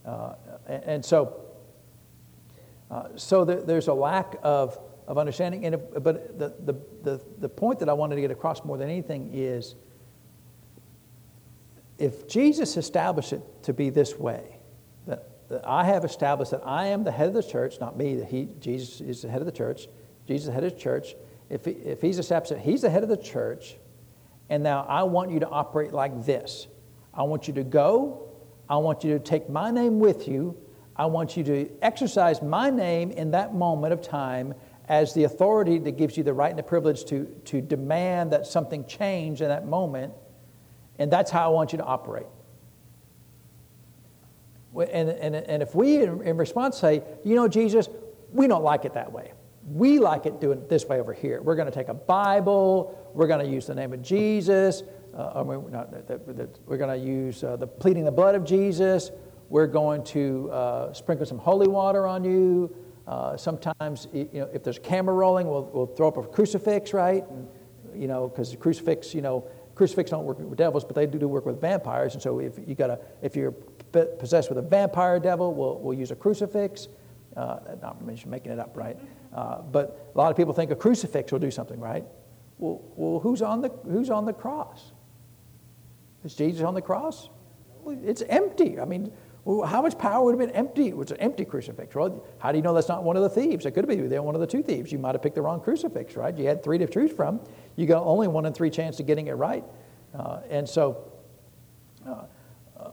Uh, 0.05 0.35
and, 0.67 0.85
and, 0.85 1.05
so, 1.05 1.41
so 3.17 3.45
there, 3.45 3.63
there's 3.63 3.89
a 3.89 3.95
lack 3.95 4.37
of, 4.43 4.79
of 5.07 5.19
understanding. 5.19 5.65
And 5.65 5.75
if, 5.77 5.81
but 6.03 6.39
the, 6.39 6.55
the, 6.65 6.75
the, 7.03 7.21
the 7.39 7.49
point 7.49 7.79
that 7.81 7.89
I 7.89 7.93
wanted 7.95 8.17
to 8.17 8.21
get 8.21 8.31
across 8.31 8.65
more 8.65 8.77
than 8.77 8.89
anything 8.89 9.31
is 9.33 9.75
if 11.99 12.29
Jesus 12.29 12.77
established 12.77 13.33
it 13.33 13.43
to 13.65 13.73
be 13.73 13.91
this 13.91 14.17
way, 14.17 14.59
that, 15.07 15.49
that 15.49 15.67
I 15.67 15.85
have 15.85 16.05
established 16.05 16.53
that 16.53 16.63
I 16.65 16.87
am 16.87 17.05
the 17.05 17.11
head 17.11 17.29
of 17.29 17.35
the 17.35 17.43
church, 17.43 17.81
not 17.81 17.97
me, 17.97 18.17
that 18.17 18.29
he, 18.29 18.49
Jesus 18.61 19.01
is 19.01 19.23
the 19.23 19.29
head 19.29 19.41
of 19.41 19.47
the 19.47 19.53
church, 19.53 19.89
Jesus 20.27 20.43
is 20.43 20.47
the 20.47 20.53
head 20.53 20.65
of 20.65 20.75
the 20.75 20.79
church. 20.79 21.17
If, 21.51 21.65
he, 21.65 21.73
if 21.73 22.01
he's 22.01 22.19
established 22.19 22.51
that 22.51 22.61
he's 22.61 22.83
the 22.83 22.91
head 22.91 23.03
of 23.03 23.09
the 23.09 23.17
church, 23.17 23.77
and 24.51 24.63
now 24.63 24.85
I 24.89 25.03
want 25.03 25.31
you 25.31 25.41
to 25.41 25.49
operate 25.49 25.93
like 25.93 26.25
this 26.25 26.69
I 27.19 27.25
want 27.25 27.49
you 27.49 27.55
to 27.55 27.65
go. 27.65 28.29
I 28.71 28.77
want 28.77 29.03
you 29.03 29.13
to 29.13 29.19
take 29.19 29.51
my 29.51 29.73
name 29.73 29.99
with 29.99 30.29
you. 30.29 30.57
I 30.97 31.07
want 31.07 31.37
you 31.37 31.43
to 31.45 31.69
exercise 31.83 32.41
my 32.41 32.71
name 32.71 33.11
in 33.11 33.33
that 33.33 33.55
moment 33.55 33.93
of 33.93 34.01
time 34.01 34.55
as 34.89 35.13
the 35.15 35.25
authority 35.25 35.79
that 35.79 35.93
gives 35.93 36.17
you 36.17 36.23
the 36.23 36.33
right 36.33 36.51
and 36.51 36.59
the 36.59 36.63
privilege 36.63 37.05
to, 37.07 37.25
to 37.47 37.61
demand 37.61 38.33
that 38.33 38.47
something 38.47 38.87
change 38.87 39.43
in 39.43 39.49
that 39.49 39.67
moment. 39.67 40.13
And 40.99 41.11
that's 41.11 41.31
how 41.31 41.51
I 41.51 41.53
want 41.53 41.73
you 41.73 41.79
to 41.79 41.85
operate. 41.85 42.27
And, 44.75 45.09
and, 45.11 45.35
and 45.35 45.63
if 45.63 45.75
we, 45.75 46.03
in 46.03 46.37
response, 46.37 46.79
say, 46.79 47.03
you 47.25 47.35
know, 47.35 47.49
Jesus, 47.49 47.89
we 48.33 48.47
don't 48.47 48.63
like 48.63 48.85
it 48.85 48.95
that 48.95 49.11
way. 49.11 49.33
We 49.67 49.99
like 49.99 50.27
it 50.27 50.41
doing 50.41 50.59
it 50.59 50.69
this 50.69 50.87
way 50.87 51.01
over 51.01 51.13
here. 51.13 51.43
We're 51.43 51.57
going 51.57 51.67
to 51.67 51.75
take 51.75 51.89
a 51.89 51.95
Bible, 51.95 53.11
we're 53.13 53.27
going 53.27 53.45
to 53.45 53.51
use 53.51 53.67
the 53.67 53.75
name 53.75 53.93
of 53.93 54.03
Jesus, 54.03 54.83
uh, 55.19 55.43
we're, 55.45 55.71
not, 55.71 55.93
we're 56.67 56.77
going 56.77 57.01
to 57.01 57.07
use 57.07 57.43
uh, 57.43 57.57
the 57.57 57.67
pleading 57.67 58.05
the 58.05 58.13
blood 58.13 58.35
of 58.35 58.45
Jesus. 58.45 59.11
We're 59.49 59.67
going 59.67 60.05
to 60.05 60.49
uh, 60.53 60.93
sprinkle 60.93 61.27
some 61.27 61.39
holy 61.39 61.67
water 61.67 62.07
on 62.07 62.23
you. 62.23 62.75
Uh, 63.07 63.37
sometimes, 63.37 64.07
you 64.13 64.29
know, 64.33 64.49
if 64.53 64.63
there's 64.63 64.79
camera 64.79 65.15
rolling, 65.15 65.49
we'll, 65.49 65.65
we'll 65.73 65.87
throw 65.87 66.09
up 66.09 66.19
a 66.19 66.23
crucifix, 66.23 66.93
right? 66.93 67.29
And 67.29 67.49
you 67.95 68.07
know, 68.07 68.29
because 68.29 68.53
the 68.53 68.57
crucifix, 68.57 69.15
you 69.15 69.23
know, 69.23 69.45
crucifix 69.75 70.11
don't 70.11 70.25
work 70.25 70.39
with 70.39 70.57
devils, 70.57 70.85
but 70.85 70.95
they 70.95 71.07
do 71.07 71.27
work 71.27 71.47
with 71.47 71.61
vampires. 71.61 72.15
And 72.15 72.23
so 72.23 72.39
if 72.39 72.59
you 72.67 72.75
got 72.75 73.01
if 73.23 73.35
you're 73.35 73.53
possessed 73.93 74.51
with 74.51 74.59
a 74.59 74.63
vampire 74.63 75.19
devil, 75.19 75.53
we'll, 75.55 75.81
we'll 75.81 75.99
use 75.99 76.11
a 76.11 76.17
crucifix. 76.17 76.89
Uh, 77.37 77.61
not 77.83 78.05
making 78.05 78.53
it 78.53 78.59
up, 78.59 78.77
right? 78.77 78.97
Uh, 79.33 79.63
but 79.63 80.11
a 80.15 80.19
lot 80.19 80.31
of 80.31 80.37
people 80.37 80.53
think 80.53 80.71
a 80.71 80.77
crucifix 80.77 81.31
will 81.31 81.39
do 81.39 81.51
something, 81.51 81.79
right? 81.79 82.05
Well, 82.59 82.83
well 82.97 83.21
who's, 83.21 83.43
on 83.43 83.61
the, 83.61 83.69
who's 83.85 84.11
on 84.11 84.25
the 84.25 84.33
cross? 84.33 84.93
Is 86.25 86.35
Jesus 86.35 86.63
on 86.63 86.75
the 86.75 86.83
cross? 86.83 87.29
It's 87.87 88.23
empty. 88.23 88.81
I 88.81 88.85
mean, 88.85 89.13
how 89.47 89.81
much 89.81 89.97
power 89.97 90.25
would 90.25 90.39
have 90.39 90.47
been 90.47 90.55
empty? 90.55 90.89
It 90.89 90.97
was 90.97 91.11
an 91.11 91.17
empty 91.19 91.45
crucifix. 91.45 91.95
Well, 91.95 92.25
how 92.39 92.53
do 92.53 92.59
you 92.59 92.63
know 92.63 92.75
that's 92.75 92.89
not 92.89 93.03
one 93.03 93.17
of 93.17 93.23
the 93.23 93.31
thieves? 93.31 93.65
It 93.65 93.71
could 93.71 93.89
have 93.89 94.11
been 94.11 94.23
one 94.23 94.35
of 94.35 94.41
the 94.41 94.47
two 94.47 94.63
thieves. 94.63 94.93
You 94.93 94.99
might 94.99 95.15
have 95.15 95.23
picked 95.23 95.37
the 95.37 95.43
wrong 95.43 95.61
crucifix, 95.61 96.17
right? 96.17 96.37
You 96.37 96.47
had 96.47 96.63
three 96.63 96.77
to 96.79 96.87
choose 96.87 97.11
from. 97.11 97.41
You 97.77 97.87
got 97.87 98.03
only 98.03 98.29
one 98.29 98.45
in 98.45 98.53
three 98.53 98.69
chance 98.69 99.01
of 99.01 99.07
getting 99.07 99.29
it 99.29 99.33
right. 99.33 99.65
Uh, 100.15 100.41
and 100.51 100.69
so, 100.69 101.13
uh, 102.07 102.25
uh, 102.79 102.91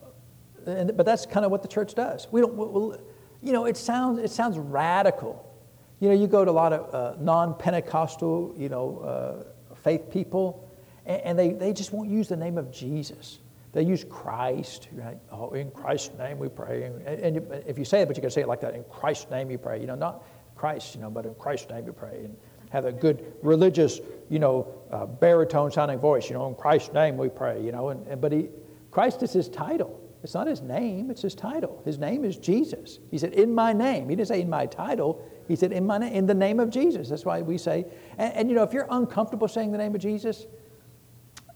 and, 0.65 0.95
but 0.95 1.05
that's 1.05 1.25
kind 1.25 1.45
of 1.45 1.51
what 1.51 1.61
the 1.61 1.67
church 1.67 1.93
does. 1.93 2.27
We 2.31 2.41
don't, 2.41 2.55
we, 2.55 2.95
you 3.41 3.51
know, 3.51 3.65
it 3.65 3.75
sounds, 3.75 4.19
it 4.19 4.31
sounds 4.31 4.57
radical. 4.57 5.51
You 5.99 6.09
know, 6.09 6.15
you 6.15 6.27
go 6.27 6.45
to 6.45 6.51
a 6.51 6.53
lot 6.53 6.71
of 6.71 6.93
uh, 6.93 7.21
non-Pentecostal, 7.21 8.55
you 8.57 8.69
know, 8.69 8.99
uh, 8.99 9.75
faith 9.75 10.09
people, 10.09 10.64
and, 11.05 11.21
and 11.21 11.39
they, 11.39 11.51
they 11.51 11.73
just 11.73 11.93
won't 11.93 12.09
use 12.09 12.27
the 12.27 12.37
name 12.37 12.57
of 12.57 12.71
Jesus. 12.71 13.39
They 13.73 13.83
use 13.83 14.05
Christ, 14.05 14.87
right? 14.93 15.17
Oh, 15.31 15.51
in 15.51 15.69
Christ's 15.71 16.17
name 16.17 16.39
we 16.39 16.47
pray. 16.47 16.83
And 16.83 17.37
if 17.67 17.77
you 17.77 17.83
say 17.83 18.01
it, 18.01 18.07
but 18.07 18.15
you 18.15 18.21
can 18.21 18.31
say 18.31 18.41
it 18.41 18.47
like 18.47 18.61
that, 18.61 18.73
in 18.73 18.85
Christ's 18.85 19.29
name 19.29 19.51
you 19.51 19.57
pray. 19.57 19.81
You 19.81 19.87
know, 19.87 19.95
not 19.95 20.23
Christ, 20.55 20.95
you 20.95 21.01
know, 21.01 21.09
but 21.09 21.25
in 21.25 21.35
Christ's 21.35 21.69
name 21.69 21.85
you 21.85 21.91
pray. 21.91 22.21
And 22.23 22.37
have 22.69 22.85
a 22.85 22.91
good 22.91 23.33
religious, 23.41 23.99
you 24.29 24.39
know, 24.39 24.73
uh, 24.91 25.05
baritone 25.05 25.71
sounding 25.71 25.99
voice. 25.99 26.29
You 26.29 26.35
know, 26.35 26.47
in 26.47 26.55
Christ's 26.55 26.93
name 26.93 27.17
we 27.17 27.29
pray. 27.29 27.61
You 27.61 27.71
know, 27.71 27.89
and, 27.89 28.07
and 28.07 28.21
but 28.21 28.31
he, 28.31 28.47
Christ 28.91 29.23
is 29.23 29.33
his 29.33 29.49
title. 29.49 30.01
It's 30.23 30.33
not 30.33 30.47
his 30.47 30.61
name, 30.61 31.11
it's 31.11 31.21
his 31.21 31.35
title. 31.35 31.81
His 31.85 31.99
name 31.99 32.25
is 32.25 32.37
Jesus. 32.37 32.99
He 33.11 33.17
said, 33.17 33.33
In 33.33 33.53
my 33.53 33.73
name. 33.73 34.09
He 34.09 34.15
didn't 34.15 34.29
say 34.29 34.41
in 34.41 34.49
my 34.49 34.65
title. 34.65 35.23
He 35.47 35.55
said, 35.55 35.71
In 35.71 35.85
my 35.85 35.99
name, 35.99 36.13
in 36.13 36.25
the 36.25 36.33
name 36.33 36.59
of 36.59 36.69
Jesus. 36.71 37.09
That's 37.09 37.25
why 37.25 37.41
we 37.41 37.57
say, 37.57 37.85
and, 38.17 38.33
and 38.33 38.49
you 38.49 38.55
know, 38.55 38.63
if 38.63 38.73
you're 38.73 38.87
uncomfortable 38.89 39.47
saying 39.47 39.71
the 39.71 39.77
name 39.77 39.93
of 39.93 40.01
Jesus, 40.01 40.47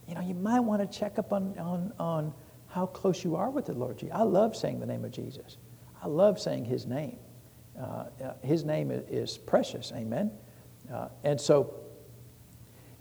you 0.09 0.15
know, 0.15 0.21
you 0.21 0.33
might 0.33 0.59
want 0.59 0.81
to 0.81 0.99
check 0.99 1.19
up 1.19 1.31
on, 1.31 1.57
on, 1.59 1.93
on 1.99 2.33
how 2.67 2.87
close 2.87 3.23
you 3.23 3.35
are 3.35 3.51
with 3.51 3.67
the 3.67 3.73
Lord 3.73 3.99
Jesus. 3.99 4.15
I 4.15 4.23
love 4.23 4.55
saying 4.55 4.79
the 4.79 4.87
name 4.87 5.05
of 5.05 5.11
Jesus. 5.11 5.57
I 6.01 6.07
love 6.07 6.39
saying 6.39 6.65
his 6.65 6.87
name. 6.87 7.17
Uh, 7.79 8.05
uh 8.23 8.33
his 8.41 8.65
name 8.65 8.91
is 8.91 9.37
precious, 9.37 9.91
amen? 9.95 10.31
Uh, 10.91 11.09
and 11.23 11.39
so, 11.39 11.75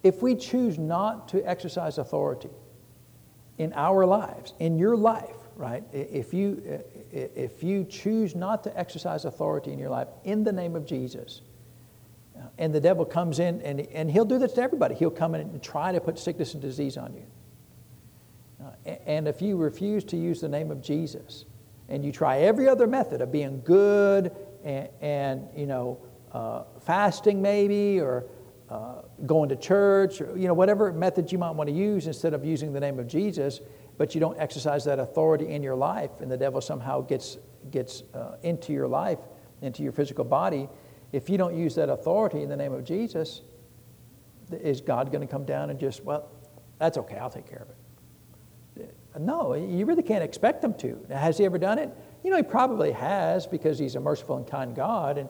if 0.02 0.22
we 0.22 0.34
choose 0.34 0.78
not 0.78 1.28
to 1.28 1.42
exercise 1.48 1.98
authority 1.98 2.50
in 3.56 3.72
our 3.72 4.04
lives, 4.06 4.52
in 4.58 4.78
your 4.78 4.96
life, 4.96 5.36
right? 5.56 5.82
If 5.92 6.32
you, 6.32 6.62
if 7.10 7.64
you 7.64 7.84
choose 7.84 8.36
not 8.36 8.62
to 8.64 8.78
exercise 8.78 9.24
authority 9.24 9.72
in 9.72 9.78
your 9.78 9.90
life 9.90 10.08
in 10.24 10.44
the 10.44 10.52
name 10.52 10.76
of 10.76 10.86
Jesus, 10.86 11.40
and 12.58 12.74
the 12.74 12.80
devil 12.80 13.04
comes 13.04 13.38
in 13.38 13.60
and, 13.62 13.80
and 13.80 14.10
he'll 14.10 14.24
do 14.24 14.38
this 14.38 14.52
to 14.54 14.62
everybody. 14.62 14.94
He'll 14.94 15.10
come 15.10 15.34
in 15.34 15.42
and 15.42 15.62
try 15.62 15.92
to 15.92 16.00
put 16.00 16.18
sickness 16.18 16.54
and 16.54 16.62
disease 16.62 16.96
on 16.96 17.14
you. 17.14 17.26
Uh, 18.64 18.96
and 19.06 19.28
if 19.28 19.40
you 19.40 19.56
refuse 19.56 20.04
to 20.04 20.16
use 20.16 20.40
the 20.40 20.48
name 20.48 20.70
of 20.70 20.82
Jesus 20.82 21.44
and 21.88 22.04
you 22.04 22.12
try 22.12 22.38
every 22.38 22.68
other 22.68 22.86
method 22.86 23.20
of 23.20 23.30
being 23.30 23.62
good 23.64 24.34
and, 24.64 24.88
and 25.00 25.48
you 25.56 25.66
know, 25.66 25.98
uh, 26.32 26.64
fasting 26.80 27.40
maybe 27.40 28.00
or 28.00 28.24
uh, 28.68 29.02
going 29.24 29.48
to 29.48 29.56
church 29.56 30.20
or, 30.20 30.36
you 30.36 30.46
know, 30.46 30.54
whatever 30.54 30.92
method 30.92 31.30
you 31.32 31.38
might 31.38 31.52
want 31.52 31.68
to 31.68 31.74
use 31.74 32.06
instead 32.06 32.34
of 32.34 32.44
using 32.44 32.72
the 32.72 32.80
name 32.80 32.98
of 32.98 33.06
Jesus, 33.06 33.60
but 33.96 34.14
you 34.14 34.20
don't 34.20 34.38
exercise 34.38 34.84
that 34.84 34.98
authority 34.98 35.48
in 35.48 35.62
your 35.62 35.76
life 35.76 36.10
and 36.20 36.30
the 36.30 36.36
devil 36.36 36.60
somehow 36.60 37.00
gets, 37.00 37.38
gets 37.70 38.02
uh, 38.14 38.36
into 38.42 38.72
your 38.72 38.88
life, 38.88 39.18
into 39.62 39.82
your 39.82 39.92
physical 39.92 40.24
body, 40.24 40.68
if 41.12 41.30
you 41.30 41.38
don't 41.38 41.56
use 41.56 41.74
that 41.76 41.88
authority 41.88 42.42
in 42.42 42.48
the 42.48 42.56
name 42.56 42.72
of 42.72 42.84
Jesus, 42.84 43.42
is 44.50 44.80
God 44.80 45.10
going 45.10 45.20
to 45.20 45.26
come 45.26 45.44
down 45.44 45.70
and 45.70 45.78
just, 45.78 46.04
well, 46.04 46.28
that's 46.78 46.98
okay, 46.98 47.16
I'll 47.16 47.30
take 47.30 47.48
care 47.48 47.62
of 47.62 47.68
it? 47.70 48.94
Uh, 49.14 49.18
no, 49.18 49.54
you 49.54 49.84
really 49.86 50.02
can't 50.02 50.22
expect 50.22 50.62
him 50.62 50.74
to. 50.74 50.98
Has 51.10 51.38
he 51.38 51.44
ever 51.44 51.58
done 51.58 51.78
it? 51.78 51.90
You 52.22 52.30
know, 52.30 52.36
he 52.36 52.42
probably 52.42 52.92
has 52.92 53.46
because 53.46 53.78
he's 53.78 53.94
a 53.94 54.00
merciful 54.00 54.36
and 54.36 54.46
kind 54.46 54.74
God. 54.74 55.18
And, 55.18 55.28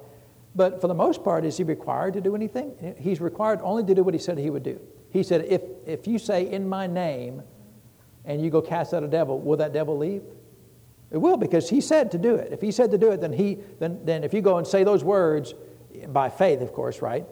but 0.55 0.81
for 0.81 0.89
the 0.89 0.95
most 0.95 1.23
part, 1.23 1.45
is 1.45 1.57
he 1.57 1.65
required 1.65 2.15
to 2.15 2.21
do 2.21 2.35
anything? 2.35 2.97
He's 2.99 3.21
required 3.21 3.61
only 3.63 3.85
to 3.85 3.95
do 3.95 4.03
what 4.03 4.15
he 4.15 4.21
said 4.21 4.39
he 4.39 4.51
would 4.51 4.63
do. 4.63 4.81
He 5.11 5.23
said, 5.23 5.47
if, 5.49 5.63
if 5.87 6.07
you 6.07 6.19
say 6.19 6.51
in 6.51 6.69
my 6.69 6.87
name 6.87 7.43
and 8.25 8.43
you 8.43 8.51
go 8.51 8.61
cast 8.61 8.93
out 8.93 9.03
a 9.03 9.09
devil, 9.09 9.39
will 9.41 9.57
that 9.59 9.73
devil 9.73 9.97
leave? 9.97 10.23
It 11.11 11.19
will 11.19 11.39
because 11.39 11.71
he 11.71 11.81
said 11.81 12.11
to 12.11 12.19
do 12.19 12.35
it. 12.35 12.53
If 12.53 12.61
he 12.61 12.71
said 12.71 12.91
to 12.91 12.99
do 12.99 13.11
it, 13.11 13.21
then, 13.21 13.33
he, 13.33 13.59
then, 13.79 14.01
then 14.05 14.25
if 14.25 14.35
you 14.35 14.43
go 14.43 14.59
and 14.59 14.67
say 14.67 14.85
those 14.85 15.03
words, 15.03 15.55
by 16.07 16.29
faith, 16.29 16.61
of 16.61 16.73
course, 16.73 17.03
right? 17.03 17.27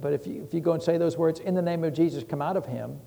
But 0.00 0.12
if 0.12 0.26
you, 0.26 0.42
if 0.44 0.54
you 0.54 0.60
go 0.60 0.72
and 0.72 0.82
say 0.82 0.98
those 0.98 1.16
words, 1.16 1.40
in 1.40 1.54
the 1.54 1.62
name 1.62 1.82
of 1.84 1.92
Jesus, 1.92 2.22
come 2.22 2.40
out 2.40 2.56
of 2.56 2.66
him, 2.66 2.98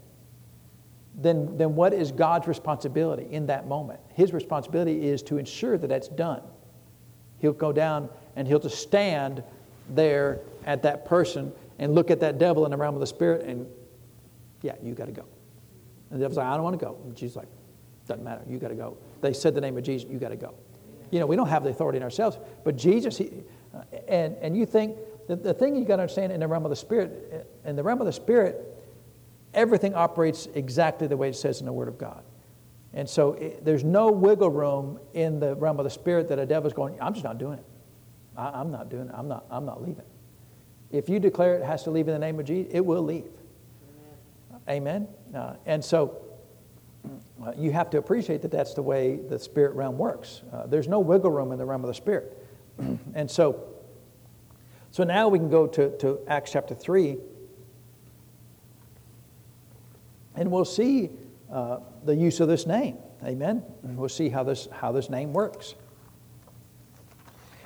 then, 1.16 1.58
then 1.58 1.76
what 1.76 1.94
is 1.94 2.12
God's 2.12 2.48
responsibility 2.48 3.28
in 3.32 3.46
that 3.48 3.68
moment? 3.68 4.00
His 4.14 4.34
responsibility 4.34 5.08
is 5.08 5.22
to 5.24 5.38
ensure 5.38 5.78
that 5.78 5.88
that's 5.88 6.08
done. 6.08 6.42
He'll 7.38 7.54
go 7.54 7.72
down 7.72 8.10
and 8.36 8.48
he'll 8.48 8.60
just 8.60 8.80
stand 8.80 9.44
there 9.90 10.42
at 10.66 10.84
that 10.84 11.06
person 11.06 11.52
and 11.80 11.94
look 11.94 12.10
at 12.10 12.20
that 12.22 12.38
devil 12.38 12.66
in 12.66 12.72
the 12.72 12.78
realm 12.78 12.96
of 12.96 13.00
the 13.02 13.08
spirit 13.08 13.46
and, 13.46 13.68
yeah, 14.62 14.76
you 14.82 14.94
got 14.94 15.06
to 15.06 15.12
go. 15.12 15.26
And 16.10 16.20
the 16.20 16.24
devil's 16.24 16.38
like, 16.38 16.48
I 16.48 16.56
don't 16.56 16.64
want 16.64 16.80
to 16.80 16.86
go. 16.86 16.98
And 17.04 17.16
Jesus 17.16 17.36
like, 17.36 17.48
doesn't 18.08 18.24
matter, 18.24 18.42
you 18.48 18.58
got 18.58 18.70
to 18.70 18.76
go. 18.76 18.98
They 19.22 19.34
said 19.34 19.56
the 19.56 19.62
name 19.62 19.78
of 19.78 19.84
Jesus, 19.84 20.10
you 20.10 20.20
got 20.20 20.30
to 20.30 20.36
go. 20.36 20.56
You 21.12 21.20
know, 21.20 21.26
we 21.26 21.36
don't 21.36 21.48
have 21.48 21.64
the 21.64 21.70
authority 21.70 21.98
in 21.98 22.04
ourselves, 22.04 22.38
but 22.64 22.76
Jesus, 22.76 23.18
he, 23.18 23.30
and, 24.08 24.36
and 24.42 24.56
you 24.56 24.66
think 24.66 24.98
the, 25.28 25.36
the 25.36 25.54
thing 25.54 25.76
you 25.76 25.86
got 25.86 25.98
to 25.98 26.04
understand 26.04 26.32
in 26.32 26.40
the 26.40 26.48
realm 26.48 26.66
of 26.66 26.70
the 26.70 26.76
Spirit, 26.76 27.48
in 27.66 27.76
the 27.76 27.84
realm 27.84 28.00
of 28.00 28.06
the 28.06 28.14
Spirit, 28.14 28.74
everything 29.54 29.96
operates 29.96 30.48
exactly 30.54 31.08
the 31.08 31.18
way 31.18 31.30
it 31.30 31.36
says 31.36 31.60
in 31.60 31.66
the 31.66 31.74
Word 31.74 31.88
of 31.88 31.98
God. 31.98 32.24
And 32.94 33.10
so 33.10 33.34
it, 33.34 33.66
there's 33.66 33.84
no 33.84 34.12
wiggle 34.12 34.52
room 34.52 35.00
in 35.14 35.40
the 35.40 35.56
realm 35.56 35.80
of 35.80 35.84
the 35.84 35.90
Spirit 35.90 36.28
that 36.30 36.40
a 36.40 36.46
devil's 36.46 36.74
going, 36.74 36.98
I'm 37.02 37.14
just 37.14 37.24
not 37.24 37.38
doing 37.38 37.60
it. 37.60 37.66
I, 38.38 38.62
am 38.62 38.72
not 38.72 38.90
doing 38.90 39.10
it. 39.10 39.16
I'm 39.16 39.28
not, 39.28 39.46
I'm 39.50 39.66
not 39.66 39.82
leaving. 39.82 40.06
If 40.92 41.10
you 41.10 41.20
declare 41.20 41.56
it 41.56 41.64
has 41.64 41.84
to 41.84 41.92
leave 41.92 42.08
in 42.08 42.14
the 42.14 42.20
name 42.20 42.40
of 42.40 42.46
Jesus, 42.46 42.72
it 42.74 42.86
will 42.86 43.02
leave. 43.02 43.26
Amen. 44.68 45.08
Amen? 45.34 45.36
Uh, 45.36 45.56
and 45.66 45.84
so 45.84 46.18
uh, 47.44 47.52
you 47.58 47.72
have 47.72 47.90
to 47.92 47.98
appreciate 47.98 48.42
that 48.44 48.52
that's 48.52 48.74
the 48.74 48.82
way 48.82 49.18
the 49.18 49.40
spirit 49.40 49.74
realm 49.74 49.98
works. 49.98 50.42
Uh, 50.52 50.68
there's 50.68 50.88
no 50.88 51.00
wiggle 51.00 51.32
room 51.32 51.52
in 51.52 51.58
the 51.58 51.66
realm 51.66 51.84
of 51.84 51.88
the 51.88 51.94
spirit. 51.94 52.43
And 53.14 53.30
so, 53.30 53.64
so 54.92 55.04
now 55.04 55.28
we 55.28 55.40
can 55.40 55.50
go 55.50 55.68
to, 55.68 55.98
to 55.98 56.20
Acts 56.28 56.52
chapter 56.52 56.76
3, 56.76 57.18
and 60.36 60.52
we'll 60.52 60.66
see 60.66 61.10
uh, 61.52 61.80
the 62.04 62.16
use 62.16 62.40
of 62.40 62.48
this 62.48 62.66
name. 62.66 62.98
Amen. 63.24 63.64
And 63.84 63.98
we'll 63.98 64.10
see 64.10 64.30
how 64.30 64.44
this, 64.44 64.68
how 64.72 64.92
this 64.92 65.10
name 65.10 65.34
works. 65.34 65.76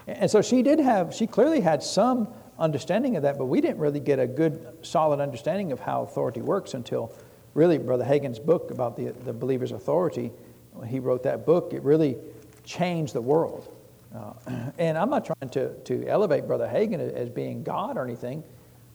And 0.07 0.29
so 0.29 0.41
she 0.41 0.61
did 0.61 0.79
have, 0.79 1.13
she 1.13 1.27
clearly 1.27 1.61
had 1.61 1.83
some 1.83 2.27
understanding 2.59 3.15
of 3.15 3.23
that, 3.23 3.37
but 3.37 3.45
we 3.45 3.61
didn't 3.61 3.79
really 3.79 3.99
get 3.99 4.19
a 4.19 4.27
good, 4.27 4.77
solid 4.81 5.19
understanding 5.19 5.71
of 5.71 5.79
how 5.79 6.03
authority 6.03 6.41
works 6.41 6.73
until 6.73 7.13
really 7.53 7.77
Brother 7.77 8.05
Hagin's 8.05 8.39
book 8.39 8.71
about 8.71 8.95
the, 8.95 9.11
the 9.25 9.33
believer's 9.33 9.71
authority. 9.71 10.31
When 10.73 10.87
he 10.87 10.99
wrote 10.99 11.23
that 11.23 11.45
book, 11.45 11.73
it 11.73 11.81
really 11.83 12.17
changed 12.63 13.13
the 13.13 13.21
world. 13.21 13.73
Uh, 14.15 14.33
and 14.77 14.97
I'm 14.97 15.09
not 15.09 15.25
trying 15.25 15.49
to, 15.51 15.73
to 15.73 16.07
elevate 16.07 16.47
Brother 16.47 16.67
Hagin 16.67 16.99
as 16.99 17.29
being 17.29 17.63
God 17.63 17.97
or 17.97 18.03
anything, 18.03 18.43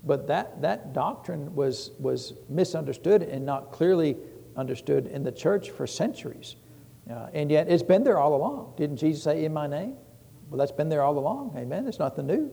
but 0.05 0.27
that, 0.27 0.61
that 0.63 0.93
doctrine 0.93 1.55
was, 1.55 1.93
was 1.99 2.35
misunderstood 2.49 3.23
and 3.23 3.47
not 3.47 3.71
clearly 3.71 4.17
understood 4.57 5.07
in 5.07 5.23
the 5.23 5.33
church 5.33 5.71
for 5.71 5.87
centuries. 5.87 6.57
Uh, 7.11 7.29
and 7.33 7.51
yet 7.51 7.69
it's 7.69 7.83
been 7.83 8.05
there 8.05 8.19
all 8.19 8.35
along. 8.35 8.75
Didn't 8.77 8.97
Jesus 8.97 9.25
say, 9.25 9.45
In 9.45 9.53
my 9.53 9.67
name? 9.67 9.95
Well, 10.51 10.59
that's 10.59 10.73
been 10.73 10.89
there 10.89 11.03
all 11.03 11.19
along. 11.19 11.55
Amen. 11.57 11.87
It's 11.87 11.99
nothing 11.99 12.27
new. 12.27 12.53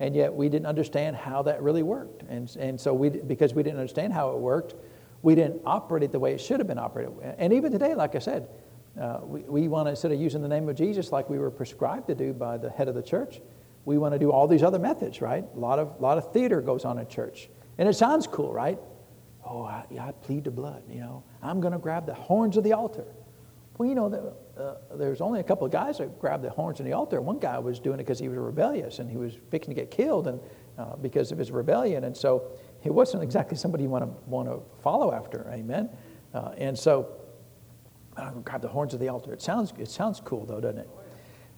And 0.00 0.14
yet 0.14 0.32
we 0.32 0.48
didn't 0.48 0.66
understand 0.66 1.16
how 1.16 1.42
that 1.42 1.62
really 1.62 1.82
worked. 1.82 2.22
And, 2.28 2.54
and 2.56 2.80
so 2.80 2.94
we, 2.94 3.08
because 3.08 3.54
we 3.54 3.62
didn't 3.62 3.78
understand 3.80 4.12
how 4.12 4.30
it 4.30 4.38
worked, 4.38 4.74
we 5.22 5.34
didn't 5.34 5.62
operate 5.64 6.02
it 6.04 6.12
the 6.12 6.18
way 6.18 6.34
it 6.34 6.40
should 6.40 6.60
have 6.60 6.68
been 6.68 6.78
operated. 6.78 7.14
And 7.38 7.52
even 7.52 7.72
today, 7.72 7.94
like 7.94 8.14
I 8.14 8.20
said, 8.20 8.48
uh, 9.00 9.20
we, 9.22 9.40
we 9.42 9.68
want 9.68 9.86
to, 9.86 9.90
instead 9.90 10.12
of 10.12 10.20
using 10.20 10.42
the 10.42 10.48
name 10.48 10.68
of 10.68 10.76
Jesus 10.76 11.12
like 11.12 11.30
we 11.30 11.38
were 11.38 11.50
prescribed 11.50 12.08
to 12.08 12.14
do 12.14 12.32
by 12.32 12.56
the 12.56 12.70
head 12.70 12.88
of 12.88 12.94
the 12.94 13.02
church, 13.02 13.40
we 13.84 13.96
want 13.96 14.12
to 14.12 14.18
do 14.18 14.30
all 14.30 14.46
these 14.46 14.62
other 14.62 14.78
methods, 14.78 15.20
right? 15.20 15.44
A 15.54 15.58
lot 15.58 15.78
of, 15.78 16.00
lot 16.00 16.18
of 16.18 16.32
theater 16.32 16.60
goes 16.60 16.84
on 16.84 16.98
in 16.98 17.06
church. 17.08 17.48
And 17.78 17.88
it 17.88 17.94
sounds 17.94 18.26
cool, 18.26 18.52
right? 18.52 18.78
Oh, 19.44 19.62
I, 19.62 19.84
I 20.00 20.12
plead 20.12 20.44
the 20.44 20.50
blood, 20.50 20.82
you 20.90 21.00
know. 21.00 21.24
I'm 21.42 21.60
going 21.60 21.72
to 21.72 21.78
grab 21.78 22.06
the 22.06 22.14
horns 22.14 22.56
of 22.56 22.64
the 22.64 22.72
altar. 22.72 23.06
Well, 23.78 23.88
you 23.88 23.94
know, 23.94 24.08
the, 24.08 24.34
uh, 24.60 24.96
there's 24.96 25.20
only 25.20 25.38
a 25.38 25.44
couple 25.44 25.64
of 25.64 25.72
guys 25.72 25.98
that 25.98 26.18
grabbed 26.18 26.42
the 26.42 26.50
horns 26.50 26.80
of 26.80 26.86
the 26.86 26.92
altar. 26.92 27.20
One 27.20 27.38
guy 27.38 27.58
was 27.60 27.78
doing 27.78 27.94
it 27.94 28.02
because 28.02 28.18
he 28.18 28.28
was 28.28 28.36
rebellious 28.36 28.98
and 28.98 29.08
he 29.08 29.16
was 29.16 29.34
fixing 29.50 29.72
to 29.72 29.80
get 29.80 29.92
killed 29.92 30.26
and, 30.26 30.40
uh, 30.76 30.96
because 30.96 31.30
of 31.30 31.38
his 31.38 31.52
rebellion. 31.52 32.04
And 32.04 32.16
so 32.16 32.50
he 32.80 32.90
wasn't 32.90 33.22
exactly 33.22 33.56
somebody 33.56 33.84
you 33.84 33.90
want 33.90 34.04
to, 34.04 34.10
want 34.28 34.48
to 34.48 34.60
follow 34.82 35.12
after. 35.12 35.48
Amen. 35.52 35.88
Uh, 36.34 36.50
and 36.58 36.76
so, 36.76 37.08
uh, 38.18 38.30
grab 38.44 38.60
the 38.60 38.68
horns 38.68 38.94
of 38.94 39.00
the 39.00 39.08
altar. 39.08 39.32
It 39.32 39.40
sounds, 39.40 39.72
it 39.78 39.88
sounds 39.88 40.20
cool, 40.20 40.44
though, 40.44 40.60
doesn't 40.60 40.80
it? 40.80 40.90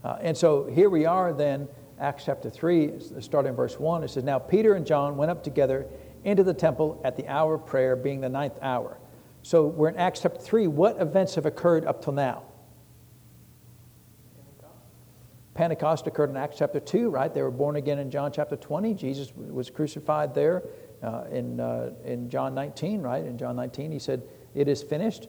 Uh, 0.05 0.19
and 0.21 0.37
so 0.37 0.67
here 0.67 0.91
we 0.91 1.07
are 1.07 1.33
then, 1.33 1.69
Acts 1.99 2.25
chapter 2.25 2.49
3, 2.49 2.93
starting 3.21 3.51
in 3.51 3.57
verse 3.57 3.79
1. 3.79 4.05
It 4.05 4.09
says, 4.09 4.25
Now 4.25 4.39
Peter 4.39 4.75
and 4.75 4.87
John 4.87 5.17
went 5.17 5.31
up 5.31 5.43
together 5.43 5.87
into 6.25 6.43
the 6.43 6.55
temple 6.55 7.01
at 7.05 7.17
the 7.17 7.27
hour 7.29 7.55
of 7.55 7.67
prayer, 7.67 7.97
being 7.97 8.21
the 8.21 8.29
ninth 8.29 8.59
hour. 8.63 8.99
So 9.43 9.67
we're 9.67 9.89
in 9.89 9.97
Acts 9.97 10.21
chapter 10.21 10.41
3. 10.41 10.67
What 10.67 11.01
events 11.01 11.35
have 11.35 11.47
occurred 11.47 11.85
up 11.85 12.03
till 12.03 12.13
now? 12.13 12.45
Pentecost 15.55 16.07
occurred 16.07 16.31
in 16.31 16.37
Acts 16.37 16.57
chapter 16.59 16.81
2, 16.81 17.11
right? 17.11 17.33
They 17.33 17.43
were 17.43 17.51
born 17.51 17.77
again 17.77 17.99
in 17.99 18.11
John 18.11 18.33
chapter 18.33 18.57
20. 18.57 18.95
Jesus 18.95 19.33
was 19.35 19.69
crucified 19.69 20.35
there 20.35 20.63
uh, 21.03 21.25
in, 21.31 21.61
uh, 21.61 21.91
in 22.05 22.31
John 22.31 22.55
19, 22.55 23.03
right? 23.03 23.25
In 23.25 23.37
John 23.37 23.57
19, 23.57 23.93
he 23.93 23.99
said, 23.99 24.23
It 24.55 24.69
is 24.69 24.83
finished. 24.83 25.29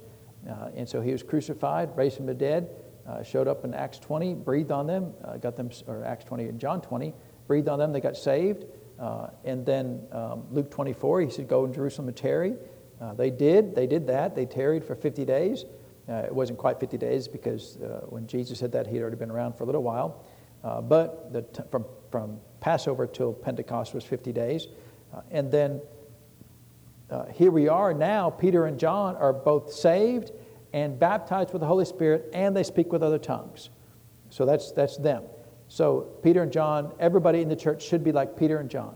Uh, 0.50 0.70
and 0.76 0.88
so 0.88 1.02
he 1.02 1.12
was 1.12 1.24
crucified, 1.24 1.96
raised 1.96 2.18
from 2.18 2.26
the 2.26 2.34
dead, 2.34 2.70
uh, 3.08 3.24
showed 3.24 3.48
up 3.48 3.66
in 3.66 3.74
Acts 3.74 4.00
20, 4.00 4.36
breathed 4.36 4.72
on 4.72 4.88
them, 4.88 5.14
uh, 5.24 5.38
got 5.38 5.56
them, 5.56 5.70
or 5.88 6.04
Acts 6.04 6.26
20 6.26 6.46
and 6.46 6.60
John 6.60 6.82
20, 6.82 7.14
breathed 7.48 7.68
on 7.68 7.80
them, 7.80 7.92
they 7.92 8.02
got 8.02 8.18
saved. 8.18 8.66
And 9.44 9.66
then 9.66 10.02
um, 10.12 10.46
Luke 10.52 10.70
24, 10.70 11.22
he 11.22 11.30
said, 11.30 11.48
Go 11.48 11.66
in 11.66 11.74
Jerusalem 11.74 12.08
and 12.08 12.18
tarry. 12.18 12.56
They 13.16 13.32
did. 13.32 13.74
They 13.74 13.88
did 13.88 14.06
that. 14.08 14.36
They 14.36 14.46
tarried 14.46 14.84
for 14.84 14.96
50 14.96 15.26
days. 15.26 15.66
It 16.08 16.34
wasn't 16.34 16.60
quite 16.60 16.80
50 16.80 16.98
days 16.98 17.28
because 17.28 17.78
when 18.10 18.28
Jesus 18.28 18.60
said 18.60 18.72
that, 18.74 18.86
he 18.86 18.94
had 18.94 19.02
already 19.02 19.18
been 19.18 19.32
around 19.32 19.54
for 19.54 19.64
a 19.64 19.66
little 19.66 19.82
while. 19.82 20.24
Uh, 20.64 20.82
but 20.82 21.54
t- 21.54 21.64
from, 21.72 21.86
from 22.12 22.40
Passover 22.60 23.08
till 23.08 23.34
Pentecost 23.34 23.94
was 23.94 24.04
50 24.04 24.32
days. 24.32 24.68
Uh, 25.14 25.22
and 25.32 25.52
then 25.52 25.82
uh, 27.12 27.26
here 27.34 27.52
we 27.52 27.68
are 27.68 27.94
now. 27.94 28.30
Peter 28.30 28.66
and 28.66 28.80
John 28.80 29.16
are 29.18 29.34
both 29.34 29.72
saved 29.72 30.32
and 30.74 30.98
baptized 30.98 31.52
with 31.52 31.60
the 31.60 31.68
Holy 31.68 31.86
Spirit, 31.86 32.30
and 32.34 32.56
they 32.56 32.64
speak 32.64 32.92
with 32.92 33.04
other 33.04 33.20
tongues. 33.20 33.70
So 34.30 34.46
that's, 34.46 34.72
that's 34.72 34.98
them. 34.98 35.24
So 35.68 36.02
Peter 36.24 36.42
and 36.42 36.52
John, 36.52 36.94
everybody 37.00 37.42
in 37.42 37.50
the 37.50 37.56
church 37.56 37.84
should 37.84 38.04
be 38.04 38.12
like 38.12 38.38
Peter 38.38 38.60
and 38.60 38.70
John. 38.70 38.96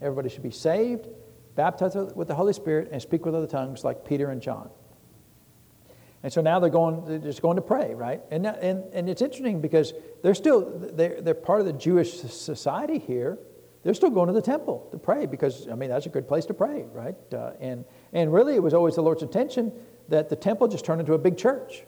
Everybody 0.00 0.28
should 0.28 0.42
be 0.42 0.50
saved 0.50 1.08
baptized 1.54 2.16
with 2.16 2.28
the 2.28 2.34
Holy 2.34 2.52
Spirit, 2.52 2.88
and 2.92 3.00
speak 3.00 3.24
with 3.26 3.34
other 3.34 3.46
tongues 3.46 3.84
like 3.84 4.04
Peter 4.04 4.30
and 4.30 4.40
John. 4.40 4.70
And 6.22 6.32
so 6.32 6.40
now 6.40 6.60
they're 6.60 6.70
going, 6.70 7.04
they're 7.04 7.18
just 7.18 7.42
going 7.42 7.56
to 7.56 7.62
pray, 7.62 7.94
right? 7.94 8.22
And, 8.30 8.46
and, 8.46 8.84
and 8.92 9.10
it's 9.10 9.22
interesting 9.22 9.60
because 9.60 9.92
they're 10.22 10.34
still, 10.34 10.78
they're, 10.78 11.20
they're 11.20 11.34
part 11.34 11.60
of 11.60 11.66
the 11.66 11.72
Jewish 11.72 12.20
society 12.20 12.98
here. 12.98 13.38
They're 13.82 13.94
still 13.94 14.10
going 14.10 14.28
to 14.28 14.32
the 14.32 14.42
temple 14.42 14.88
to 14.92 14.98
pray 14.98 15.26
because, 15.26 15.68
I 15.68 15.74
mean, 15.74 15.90
that's 15.90 16.06
a 16.06 16.10
good 16.10 16.28
place 16.28 16.46
to 16.46 16.54
pray, 16.54 16.84
right? 16.92 17.16
Uh, 17.32 17.52
and, 17.60 17.84
and 18.12 18.32
really, 18.32 18.54
it 18.54 18.62
was 18.62 18.74
always 18.74 18.94
the 18.94 19.02
Lord's 19.02 19.22
intention 19.22 19.72
that 20.08 20.28
the 20.28 20.36
temple 20.36 20.68
just 20.68 20.84
turned 20.84 21.00
into 21.00 21.14
a 21.14 21.18
big 21.18 21.36
church. 21.36 21.82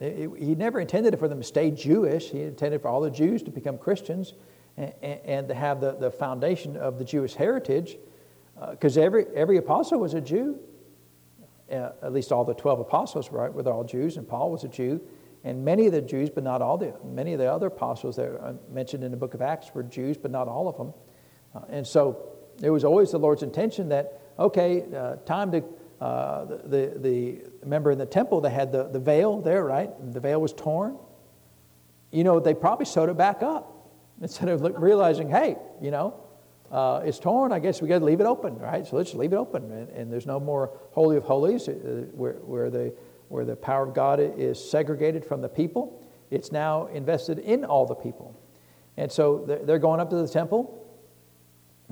It, 0.00 0.18
it, 0.18 0.30
he 0.38 0.54
never 0.54 0.80
intended 0.80 1.14
it 1.14 1.18
for 1.18 1.28
them 1.28 1.38
to 1.38 1.46
stay 1.46 1.70
Jewish. 1.70 2.30
He 2.30 2.42
intended 2.42 2.82
for 2.82 2.88
all 2.88 3.00
the 3.00 3.10
Jews 3.10 3.42
to 3.44 3.50
become 3.50 3.78
Christians 3.78 4.34
and, 4.76 4.92
and, 5.02 5.20
and 5.24 5.48
to 5.48 5.54
have 5.54 5.80
the, 5.80 5.92
the 5.92 6.10
foundation 6.10 6.76
of 6.76 6.98
the 6.98 7.04
Jewish 7.04 7.34
heritage 7.34 7.96
because 8.70 8.98
uh, 8.98 9.02
every, 9.02 9.26
every 9.34 9.56
apostle 9.56 10.00
was 10.00 10.14
a 10.14 10.20
Jew. 10.20 10.58
Uh, 11.72 11.90
at 12.02 12.12
least 12.12 12.30
all 12.30 12.44
the 12.44 12.54
12 12.54 12.80
apostles, 12.80 13.32
right, 13.32 13.52
were 13.52 13.66
all 13.72 13.84
Jews, 13.84 14.18
and 14.18 14.28
Paul 14.28 14.50
was 14.50 14.64
a 14.64 14.68
Jew. 14.68 15.00
And 15.44 15.64
many 15.64 15.86
of 15.86 15.92
the 15.92 16.02
Jews, 16.02 16.30
but 16.30 16.44
not 16.44 16.62
all 16.62 16.76
the, 16.76 16.94
many 17.04 17.32
of 17.32 17.38
the 17.38 17.50
other 17.50 17.66
apostles 17.66 18.16
that 18.16 18.26
are 18.26 18.54
mentioned 18.70 19.02
in 19.02 19.10
the 19.10 19.16
book 19.16 19.34
of 19.34 19.42
Acts 19.42 19.74
were 19.74 19.82
Jews, 19.82 20.16
but 20.16 20.30
not 20.30 20.48
all 20.48 20.68
of 20.68 20.76
them. 20.76 20.92
Uh, 21.54 21.60
and 21.68 21.86
so 21.86 22.34
it 22.62 22.70
was 22.70 22.84
always 22.84 23.10
the 23.10 23.18
Lord's 23.18 23.42
intention 23.42 23.88
that, 23.90 24.20
okay, 24.38 24.84
uh, 24.94 25.16
time 25.26 25.52
to, 25.52 25.64
uh, 26.00 26.44
the, 26.44 26.92
the, 26.96 27.42
remember 27.62 27.90
in 27.90 27.98
the 27.98 28.06
temple, 28.06 28.40
they 28.40 28.50
had 28.50 28.72
the, 28.72 28.84
the 28.84 28.98
veil 28.98 29.40
there, 29.40 29.64
right? 29.64 29.90
The 30.12 30.20
veil 30.20 30.40
was 30.40 30.52
torn. 30.52 30.98
You 32.10 32.24
know, 32.24 32.40
they 32.40 32.54
probably 32.54 32.86
sewed 32.86 33.08
it 33.08 33.16
back 33.16 33.42
up 33.42 33.90
instead 34.22 34.48
of 34.48 34.62
realizing, 34.80 35.28
hey, 35.28 35.56
you 35.80 35.90
know, 35.90 36.20
uh, 36.70 37.02
it's 37.04 37.18
torn, 37.18 37.52
I 37.52 37.60
guess 37.60 37.80
we 37.80 37.88
got 37.88 38.00
to 38.00 38.04
leave 38.04 38.20
it 38.20 38.26
open, 38.26 38.58
right? 38.58 38.86
So 38.86 38.96
let's 38.96 39.14
leave 39.14 39.32
it 39.32 39.36
open. 39.36 39.70
And, 39.70 39.88
and 39.90 40.12
there's 40.12 40.26
no 40.26 40.40
more 40.40 40.70
Holy 40.92 41.16
of 41.16 41.22
Holies 41.22 41.68
uh, 41.68 41.72
where, 42.12 42.34
where, 42.34 42.68
the, 42.70 42.92
where 43.28 43.44
the 43.44 43.54
power 43.54 43.86
of 43.86 43.94
God 43.94 44.18
is 44.18 44.58
segregated 44.58 45.24
from 45.24 45.40
the 45.40 45.48
people. 45.48 46.02
It's 46.30 46.50
now 46.50 46.86
invested 46.86 47.38
in 47.38 47.64
all 47.64 47.86
the 47.86 47.94
people. 47.94 48.40
And 48.96 49.10
so 49.10 49.44
they're 49.64 49.78
going 49.78 50.00
up 50.00 50.10
to 50.10 50.16
the 50.16 50.28
temple. 50.28 50.83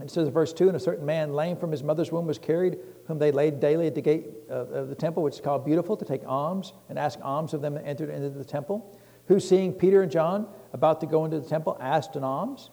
It 0.01 0.11
says 0.11 0.27
in 0.27 0.33
verse 0.33 0.53
2 0.53 0.69
And 0.69 0.77
a 0.77 0.81
certain 0.81 1.05
man, 1.05 1.35
lame 1.35 1.57
from 1.57 1.71
his 1.71 1.83
mother's 1.83 2.11
womb, 2.11 2.27
was 2.27 2.39
carried, 2.39 2.79
whom 3.07 3.19
they 3.19 3.31
laid 3.31 3.61
daily 3.61 3.87
at 3.87 3.95
the 3.95 4.01
gate 4.01 4.27
of 4.49 4.89
the 4.89 4.95
temple, 4.95 5.23
which 5.23 5.35
is 5.35 5.41
called 5.41 5.65
Beautiful, 5.65 5.97
to 5.97 6.05
take 6.05 6.23
alms 6.27 6.73
and 6.89 6.99
ask 6.99 7.19
alms 7.23 7.53
of 7.55 7.61
them 7.61 7.75
that 7.75 7.87
entered 7.87 8.11
into 8.11 8.31
the 8.31 8.45
temple. 8.45 8.99
Who, 9.29 9.39
seeing 9.39 9.73
Peter 9.73 10.03
and 10.03 10.11
John 10.11 10.49
about 10.73 11.01
to 11.01 11.07
go 11.07 11.25
into 11.25 11.39
the 11.39 11.49
temple, 11.49 11.77
asked 11.81 12.17
an 12.17 12.25
alms. 12.25 12.71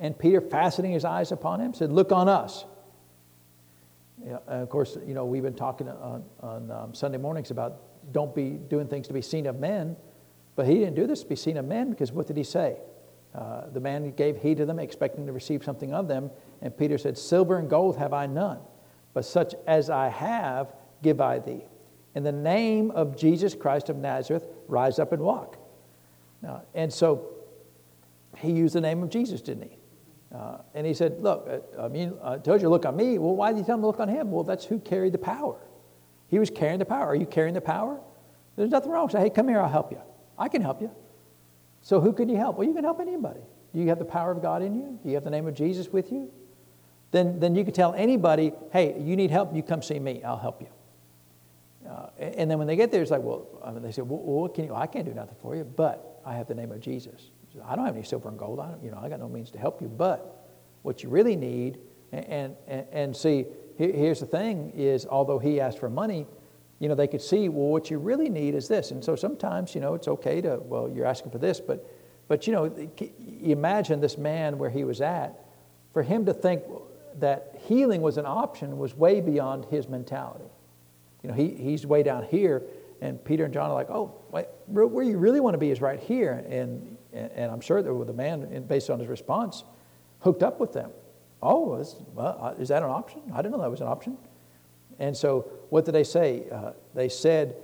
And 0.00 0.18
Peter, 0.18 0.40
fastening 0.40 0.92
his 0.92 1.04
eyes 1.04 1.30
upon 1.30 1.60
him, 1.60 1.74
said, 1.74 1.92
Look 1.92 2.10
on 2.10 2.28
us. 2.28 2.64
Yeah, 4.26 4.38
of 4.48 4.68
course, 4.70 4.96
you 5.06 5.14
know, 5.14 5.24
we've 5.24 5.42
been 5.42 5.54
talking 5.54 5.88
on, 5.88 6.24
on 6.40 6.70
um, 6.70 6.94
Sunday 6.94 7.18
mornings 7.18 7.50
about 7.50 7.80
don't 8.12 8.34
be 8.34 8.50
doing 8.50 8.88
things 8.88 9.06
to 9.08 9.12
be 9.12 9.22
seen 9.22 9.46
of 9.46 9.60
men. 9.60 9.96
But 10.54 10.66
he 10.66 10.74
didn't 10.74 10.94
do 10.94 11.06
this 11.06 11.20
to 11.20 11.28
be 11.28 11.36
seen 11.36 11.58
of 11.58 11.66
men 11.66 11.90
because 11.90 12.12
what 12.12 12.26
did 12.26 12.36
he 12.36 12.44
say? 12.44 12.78
Uh, 13.34 13.68
the 13.70 13.80
man 13.80 14.10
gave 14.12 14.38
heed 14.38 14.56
to 14.56 14.66
them, 14.66 14.78
expecting 14.78 15.26
to 15.26 15.32
receive 15.32 15.62
something 15.62 15.92
of 15.92 16.08
them. 16.08 16.30
And 16.62 16.76
Peter 16.76 16.98
said, 16.98 17.18
Silver 17.18 17.58
and 17.58 17.68
gold 17.68 17.96
have 17.98 18.12
I 18.12 18.26
none, 18.26 18.58
but 19.14 19.24
such 19.24 19.54
as 19.66 19.90
I 19.90 20.08
have 20.08 20.72
give 21.02 21.20
I 21.20 21.38
thee. 21.38 21.64
In 22.14 22.22
the 22.22 22.32
name 22.32 22.90
of 22.92 23.16
Jesus 23.16 23.54
Christ 23.54 23.90
of 23.90 23.96
Nazareth, 23.96 24.46
rise 24.68 24.98
up 24.98 25.12
and 25.12 25.22
walk. 25.22 25.58
And 26.74 26.92
so 26.92 27.28
he 28.36 28.52
used 28.52 28.74
the 28.74 28.80
name 28.80 29.02
of 29.02 29.10
Jesus, 29.10 29.40
didn't 29.40 29.70
he? 29.70 29.76
Uh, 30.34 30.58
and 30.74 30.86
he 30.86 30.92
said, 30.92 31.20
Look, 31.20 31.48
uh, 31.48 31.82
I 31.82 31.88
mean, 31.88 32.14
I 32.22 32.36
told 32.36 32.60
you 32.60 32.68
look 32.68 32.84
on 32.84 32.96
me. 32.96 33.18
Well, 33.18 33.34
why 33.34 33.52
did 33.52 33.58
you 33.58 33.64
tell 33.64 33.76
him 33.76 33.80
to 33.80 33.86
look 33.86 34.00
on 34.00 34.08
him? 34.08 34.30
Well, 34.30 34.44
that's 34.44 34.64
who 34.64 34.78
carried 34.78 35.12
the 35.12 35.18
power. 35.18 35.56
He 36.28 36.38
was 36.38 36.50
carrying 36.50 36.78
the 36.78 36.84
power. 36.84 37.06
Are 37.06 37.14
you 37.14 37.26
carrying 37.26 37.54
the 37.54 37.60
power? 37.60 38.00
There's 38.56 38.70
nothing 38.70 38.90
wrong. 38.90 39.08
Say, 39.08 39.20
hey, 39.20 39.30
come 39.30 39.48
here, 39.48 39.60
I'll 39.60 39.68
help 39.68 39.92
you. 39.92 40.00
I 40.38 40.48
can 40.48 40.60
help 40.60 40.80
you. 40.80 40.90
So 41.80 42.00
who 42.00 42.12
can 42.12 42.28
you 42.28 42.36
help? 42.36 42.58
Well, 42.58 42.66
you 42.66 42.74
can 42.74 42.84
help 42.84 43.00
anybody. 43.00 43.40
Do 43.72 43.80
you 43.80 43.88
have 43.88 43.98
the 43.98 44.04
power 44.04 44.32
of 44.32 44.42
God 44.42 44.62
in 44.62 44.74
you? 44.74 44.98
Do 45.02 45.08
you 45.08 45.14
have 45.14 45.24
the 45.24 45.30
name 45.30 45.46
of 45.46 45.54
Jesus 45.54 45.88
with 45.88 46.10
you? 46.10 46.30
Then, 47.16 47.40
then 47.40 47.54
you 47.54 47.64
can 47.64 47.72
tell 47.72 47.94
anybody, 47.94 48.52
hey, 48.72 48.94
you 49.00 49.16
need 49.16 49.30
help, 49.30 49.56
you 49.56 49.62
come 49.62 49.80
see 49.80 49.98
me, 49.98 50.22
I'll 50.22 50.36
help 50.36 50.60
you. 50.60 50.68
Uh, 51.88 52.10
and 52.18 52.50
then 52.50 52.58
when 52.58 52.66
they 52.66 52.76
get 52.76 52.92
there, 52.92 53.00
it's 53.00 53.10
like, 53.10 53.22
well, 53.22 53.46
I 53.64 53.70
mean, 53.70 53.82
they 53.82 53.90
say, 53.90 54.02
well, 54.02 54.20
what 54.20 54.54
can 54.54 54.66
you? 54.66 54.74
I 54.74 54.86
can't 54.86 55.06
do 55.06 55.14
nothing 55.14 55.36
for 55.40 55.56
you, 55.56 55.64
but 55.64 56.20
I 56.26 56.34
have 56.34 56.46
the 56.46 56.54
name 56.54 56.72
of 56.72 56.80
Jesus. 56.80 57.30
I 57.64 57.74
don't 57.74 57.86
have 57.86 57.94
any 57.94 58.04
silver 58.04 58.28
and 58.28 58.38
gold. 58.38 58.60
I 58.60 58.68
don't, 58.70 58.84
you 58.84 58.90
know, 58.90 59.00
I 59.02 59.08
got 59.08 59.18
no 59.18 59.30
means 59.30 59.50
to 59.52 59.58
help 59.58 59.80
you. 59.80 59.88
But 59.88 60.46
what 60.82 61.02
you 61.02 61.08
really 61.08 61.36
need, 61.36 61.78
and, 62.12 62.54
and, 62.66 62.86
and 62.92 63.16
see, 63.16 63.46
here's 63.78 64.20
the 64.20 64.26
thing 64.26 64.72
is, 64.76 65.06
although 65.06 65.38
he 65.38 65.58
asked 65.58 65.78
for 65.78 65.88
money, 65.88 66.26
you 66.80 66.88
know, 66.90 66.94
they 66.94 67.08
could 67.08 67.22
see, 67.22 67.48
well, 67.48 67.68
what 67.68 67.90
you 67.90 67.96
really 67.98 68.28
need 68.28 68.54
is 68.54 68.68
this. 68.68 68.90
And 68.90 69.02
so 69.02 69.16
sometimes, 69.16 69.74
you 69.74 69.80
know, 69.80 69.94
it's 69.94 70.06
okay 70.08 70.42
to, 70.42 70.58
well, 70.58 70.86
you're 70.94 71.06
asking 71.06 71.30
for 71.30 71.38
this, 71.38 71.60
but, 71.60 71.90
but 72.28 72.46
you 72.46 72.52
know, 72.52 72.90
imagine 73.42 74.02
this 74.02 74.18
man 74.18 74.58
where 74.58 74.68
he 74.68 74.84
was 74.84 75.00
at, 75.00 75.40
for 75.94 76.02
him 76.02 76.26
to 76.26 76.34
think 76.34 76.62
that 77.20 77.60
healing 77.66 78.02
was 78.02 78.18
an 78.18 78.26
option 78.26 78.78
was 78.78 78.94
way 78.94 79.20
beyond 79.20 79.64
his 79.66 79.88
mentality. 79.88 80.50
You 81.22 81.30
know, 81.30 81.34
he, 81.34 81.48
he's 81.48 81.86
way 81.86 82.02
down 82.02 82.24
here, 82.24 82.62
and 83.00 83.22
Peter 83.24 83.44
and 83.44 83.52
John 83.52 83.70
are 83.70 83.74
like, 83.74 83.90
oh, 83.90 84.14
wait, 84.30 84.46
where 84.66 85.04
you 85.04 85.18
really 85.18 85.40
want 85.40 85.54
to 85.54 85.58
be 85.58 85.70
is 85.70 85.80
right 85.80 86.00
here. 86.00 86.44
And 86.48 86.96
and, 87.16 87.50
I'm 87.50 87.60
sure 87.60 87.82
that 87.82 88.06
the 88.06 88.12
man, 88.12 88.64
based 88.68 88.90
on 88.90 88.98
his 88.98 89.08
response, 89.08 89.64
hooked 90.20 90.42
up 90.42 90.60
with 90.60 90.72
them. 90.72 90.90
Oh, 91.42 91.76
is, 91.76 91.96
well, 92.14 92.38
uh, 92.40 92.60
is 92.60 92.68
that 92.68 92.82
an 92.82 92.90
option? 92.90 93.22
I 93.32 93.38
didn't 93.38 93.52
know 93.52 93.62
that 93.62 93.70
was 93.70 93.80
an 93.80 93.88
option. 93.88 94.18
And 94.98 95.16
so, 95.16 95.50
what 95.70 95.84
did 95.84 95.92
they 95.92 96.04
say? 96.04 96.46
Uh, 96.50 96.72
they 96.94 97.08
said, 97.08 97.56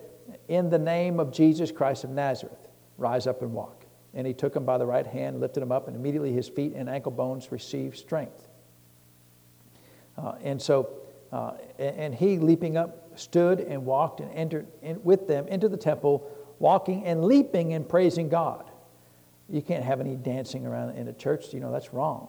In 0.49 0.71
the 0.71 0.79
name 0.79 1.19
of 1.19 1.33
Jesus 1.33 1.73
Christ 1.73 2.05
of 2.05 2.11
Nazareth, 2.11 2.69
rise 2.99 3.27
up 3.27 3.43
and 3.43 3.53
walk. 3.53 3.87
And 4.15 4.27
he 4.27 4.35
took 4.35 4.55
him 4.55 4.65
by 4.65 4.77
the 4.77 4.87
right 4.87 5.07
hand, 5.07 5.41
lifted 5.41 5.63
him 5.63 5.73
up, 5.73 5.89
and 5.89 5.97
immediately 5.97 6.33
his 6.33 6.49
feet 6.49 6.75
and 6.75 6.89
ankle 6.89 7.13
bones 7.13 7.51
received 7.51 7.97
strength. 7.97 8.49
Uh, 10.17 10.35
and 10.43 10.61
so, 10.61 10.91
uh, 11.33 11.53
and 11.79 12.15
he, 12.15 12.39
leaping 12.39 12.77
up, 12.77 13.19
stood 13.19 13.61
and 13.61 13.85
walked 13.85 14.21
and 14.21 14.33
entered 14.33 14.67
in, 14.83 15.03
with 15.03 15.27
them 15.27 15.47
into 15.49 15.69
the 15.69 15.77
temple, 15.77 16.31
walking 16.59 17.05
and 17.05 17.25
leaping 17.25 17.73
and 17.75 17.89
praising 17.89 18.29
God. 18.29 18.71
You 19.49 19.63
can't 19.63 19.85
have 19.85 20.01
any 20.01 20.17
dancing 20.17 20.67
around 20.67 20.97
in 20.97 21.09
a 21.09 21.13
church. 21.13 21.53
You 21.53 21.61
know, 21.61 21.73
that's 21.73 21.93
wrong. 21.93 22.29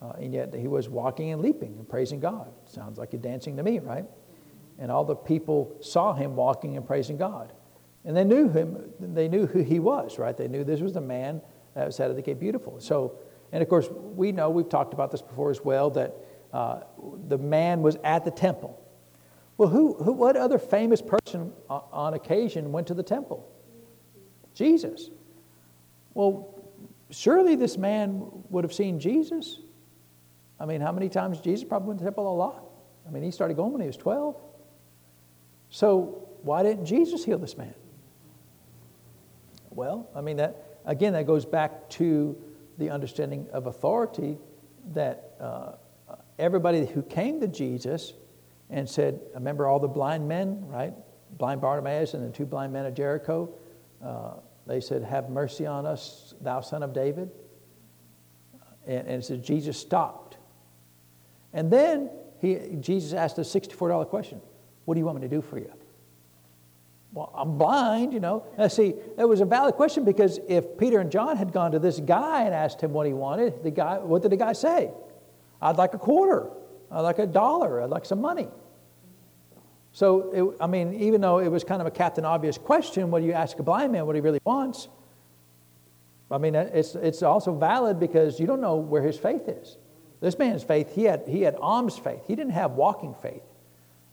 Uh, 0.00 0.12
and 0.18 0.32
yet 0.32 0.54
he 0.54 0.68
was 0.68 0.88
walking 0.88 1.32
and 1.32 1.42
leaping 1.42 1.76
and 1.78 1.88
praising 1.88 2.20
God. 2.20 2.52
Sounds 2.66 2.98
like 2.98 3.12
you're 3.12 3.22
dancing 3.22 3.56
to 3.56 3.62
me, 3.62 3.78
right? 3.78 4.04
And 4.78 4.92
all 4.92 5.04
the 5.04 5.16
people 5.16 5.76
saw 5.80 6.12
him 6.12 6.36
walking 6.36 6.76
and 6.76 6.86
praising 6.86 7.16
God. 7.16 7.52
And 8.04 8.16
they 8.16 8.24
knew 8.24 8.48
him, 8.48 8.90
they 9.00 9.28
knew 9.28 9.46
who 9.46 9.62
he 9.62 9.80
was, 9.80 10.18
right? 10.18 10.36
They 10.36 10.48
knew 10.48 10.62
this 10.62 10.80
was 10.80 10.92
the 10.92 11.00
man 11.00 11.42
that 11.74 11.86
was 11.86 11.98
out 12.00 12.10
of 12.10 12.16
the 12.16 12.22
gate 12.22 12.38
beautiful. 12.38 12.80
So, 12.80 13.18
and 13.50 13.62
of 13.62 13.68
course, 13.68 13.88
we 13.90 14.30
know, 14.30 14.50
we've 14.50 14.68
talked 14.68 14.94
about 14.94 15.10
this 15.10 15.22
before 15.22 15.50
as 15.50 15.64
well, 15.64 15.90
that 15.90 16.14
the 16.52 17.38
man 17.38 17.82
was 17.82 17.96
at 18.04 18.24
the 18.24 18.30
temple. 18.30 18.82
Well, 19.56 19.68
who, 19.68 19.94
who, 19.94 20.12
what 20.12 20.36
other 20.36 20.58
famous 20.58 21.02
person 21.02 21.52
on 21.68 22.14
occasion 22.14 22.70
went 22.70 22.86
to 22.86 22.94
the 22.94 23.02
temple? 23.02 23.50
Jesus. 24.54 25.10
Well, 26.14 26.54
surely 27.10 27.56
this 27.56 27.76
man 27.76 28.24
would 28.50 28.64
have 28.64 28.72
seen 28.72 29.00
Jesus. 29.00 29.58
I 30.60 30.66
mean, 30.66 30.80
how 30.80 30.92
many 30.92 31.08
times 31.08 31.40
Jesus 31.40 31.66
probably 31.68 31.88
went 31.88 31.98
to 31.98 32.04
the 32.04 32.10
temple? 32.10 32.32
A 32.32 32.34
lot. 32.34 32.64
I 33.06 33.10
mean, 33.10 33.22
he 33.22 33.30
started 33.30 33.56
going 33.56 33.72
when 33.72 33.80
he 33.80 33.86
was 33.86 33.96
12. 33.96 34.36
So, 35.70 36.28
why 36.42 36.62
didn't 36.62 36.86
Jesus 36.86 37.24
heal 37.24 37.38
this 37.38 37.56
man? 37.56 37.74
Well, 39.70 40.08
I 40.14 40.20
mean, 40.20 40.36
that, 40.38 40.78
again, 40.84 41.12
that 41.12 41.26
goes 41.26 41.44
back 41.44 41.88
to 41.90 42.36
the 42.78 42.90
understanding 42.90 43.46
of 43.52 43.66
authority 43.66 44.38
that 44.92 45.34
uh, 45.40 45.72
everybody 46.38 46.86
who 46.86 47.02
came 47.02 47.40
to 47.40 47.48
Jesus 47.48 48.12
and 48.70 48.88
said, 48.88 49.20
Remember 49.34 49.66
all 49.66 49.78
the 49.78 49.88
blind 49.88 50.28
men, 50.28 50.66
right? 50.66 50.92
Blind 51.36 51.60
Bartimaeus 51.60 52.14
and 52.14 52.26
the 52.26 52.36
two 52.36 52.46
blind 52.46 52.72
men 52.72 52.86
of 52.86 52.94
Jericho. 52.94 53.54
Uh, 54.04 54.34
they 54.66 54.80
said, 54.80 55.02
Have 55.02 55.30
mercy 55.30 55.66
on 55.66 55.86
us, 55.86 56.34
thou 56.40 56.60
son 56.60 56.82
of 56.82 56.92
David. 56.92 57.30
And, 58.86 59.06
and 59.06 59.22
it 59.22 59.24
said, 59.24 59.42
Jesus 59.42 59.78
stopped. 59.78 60.38
And 61.52 61.70
then 61.70 62.10
he, 62.40 62.76
Jesus 62.80 63.12
asked 63.12 63.38
a 63.38 63.42
$64 63.42 64.08
question 64.08 64.40
What 64.84 64.94
do 64.94 65.00
you 65.00 65.06
want 65.06 65.20
me 65.20 65.28
to 65.28 65.34
do 65.34 65.42
for 65.42 65.58
you? 65.58 65.72
Well, 67.12 67.32
I'm 67.34 67.56
blind, 67.56 68.12
you 68.12 68.20
know. 68.20 68.44
Now, 68.58 68.68
see, 68.68 68.94
it 69.16 69.26
was 69.26 69.40
a 69.40 69.46
valid 69.46 69.74
question 69.74 70.04
because 70.04 70.40
if 70.46 70.76
Peter 70.76 71.00
and 71.00 71.10
John 71.10 71.38
had 71.38 71.52
gone 71.52 71.72
to 71.72 71.78
this 71.78 72.00
guy 72.00 72.42
and 72.42 72.54
asked 72.54 72.82
him 72.82 72.92
what 72.92 73.06
he 73.06 73.14
wanted, 73.14 73.62
the 73.62 73.70
guy, 73.70 73.98
what 73.98 74.20
did 74.20 74.30
the 74.30 74.36
guy 74.36 74.52
say? 74.52 74.90
I'd 75.60 75.76
like 75.76 75.94
a 75.94 75.98
quarter. 75.98 76.50
I'd 76.90 77.00
like 77.00 77.18
a 77.18 77.26
dollar. 77.26 77.82
I'd 77.82 77.90
like 77.90 78.04
some 78.04 78.20
money. 78.20 78.48
So, 79.92 80.32
it, 80.32 80.56
I 80.60 80.66
mean, 80.66 80.94
even 80.94 81.20
though 81.20 81.38
it 81.38 81.48
was 81.48 81.64
kind 81.64 81.80
of 81.80 81.86
a 81.86 81.90
captain 81.90 82.24
obvious 82.24 82.58
question, 82.58 83.10
what 83.10 83.20
do 83.20 83.26
you 83.26 83.32
ask 83.32 83.58
a 83.58 83.62
blind 83.62 83.92
man 83.92 84.06
what 84.06 84.14
he 84.14 84.20
really 84.20 84.40
wants? 84.44 84.88
I 86.30 86.38
mean, 86.38 86.54
it's, 86.54 86.94
it's 86.94 87.22
also 87.22 87.54
valid 87.54 87.98
because 87.98 88.38
you 88.38 88.46
don't 88.46 88.60
know 88.60 88.76
where 88.76 89.02
his 89.02 89.18
faith 89.18 89.48
is. 89.48 89.78
This 90.20 90.38
man's 90.38 90.62
faith, 90.62 90.94
he 90.94 91.04
had, 91.04 91.24
he 91.26 91.42
had 91.42 91.56
alms 91.56 91.96
faith. 91.96 92.22
He 92.26 92.34
didn't 92.34 92.52
have 92.52 92.72
walking 92.72 93.14
faith 93.22 93.42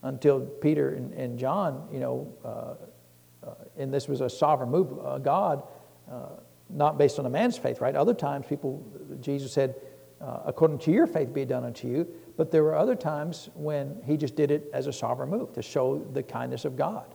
until 0.01 0.41
Peter 0.41 0.93
and, 0.93 1.13
and 1.13 1.37
John, 1.37 1.87
you 1.91 1.99
know, 1.99 2.33
uh, 2.43 3.47
uh, 3.47 3.53
and 3.77 3.93
this 3.93 4.07
was 4.07 4.21
a 4.21 4.29
sovereign 4.29 4.69
move 4.69 4.97
of 4.99 5.23
God, 5.23 5.63
uh, 6.09 6.29
not 6.69 6.97
based 6.97 7.19
on 7.19 7.25
a 7.25 7.29
man's 7.29 7.57
faith, 7.57 7.81
right? 7.81 7.95
Other 7.95 8.13
times, 8.13 8.45
people, 8.47 8.85
Jesus 9.19 9.51
said, 9.51 9.75
uh, 10.21 10.39
according 10.45 10.79
to 10.79 10.91
your 10.91 11.07
faith 11.07 11.33
be 11.33 11.41
it 11.41 11.49
done 11.49 11.63
unto 11.63 11.87
you. 11.87 12.07
But 12.37 12.51
there 12.51 12.63
were 12.63 12.75
other 12.75 12.95
times 12.95 13.49
when 13.53 14.01
he 14.05 14.17
just 14.17 14.35
did 14.35 14.51
it 14.51 14.69
as 14.73 14.87
a 14.87 14.93
sovereign 14.93 15.29
move 15.29 15.53
to 15.53 15.61
show 15.61 15.99
the 16.13 16.23
kindness 16.23 16.65
of 16.65 16.75
God. 16.75 17.13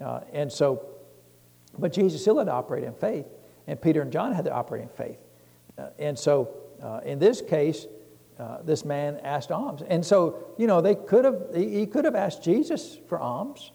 Uh, 0.00 0.20
and 0.32 0.50
so, 0.50 0.86
but 1.78 1.92
Jesus 1.92 2.20
still 2.20 2.38
had 2.38 2.44
to 2.44 2.52
operate 2.52 2.84
in 2.84 2.94
faith, 2.94 3.26
and 3.66 3.80
Peter 3.80 4.02
and 4.02 4.12
John 4.12 4.32
had 4.32 4.44
to 4.46 4.52
operate 4.52 4.82
in 4.82 4.88
faith. 4.88 5.18
Uh, 5.78 5.88
and 5.98 6.18
so, 6.18 6.50
in 7.04 7.18
this 7.18 7.42
case, 7.42 7.86
uh, 8.40 8.62
this 8.62 8.86
man 8.86 9.20
asked 9.22 9.52
alms. 9.52 9.82
And 9.86 10.04
so, 10.04 10.54
you 10.56 10.66
know, 10.66 10.80
they 10.80 10.94
could 10.94 11.26
have, 11.26 11.48
he 11.54 11.86
could 11.86 12.06
have 12.06 12.14
asked 12.14 12.42
Jesus 12.42 12.98
for 13.06 13.18
alms. 13.18 13.70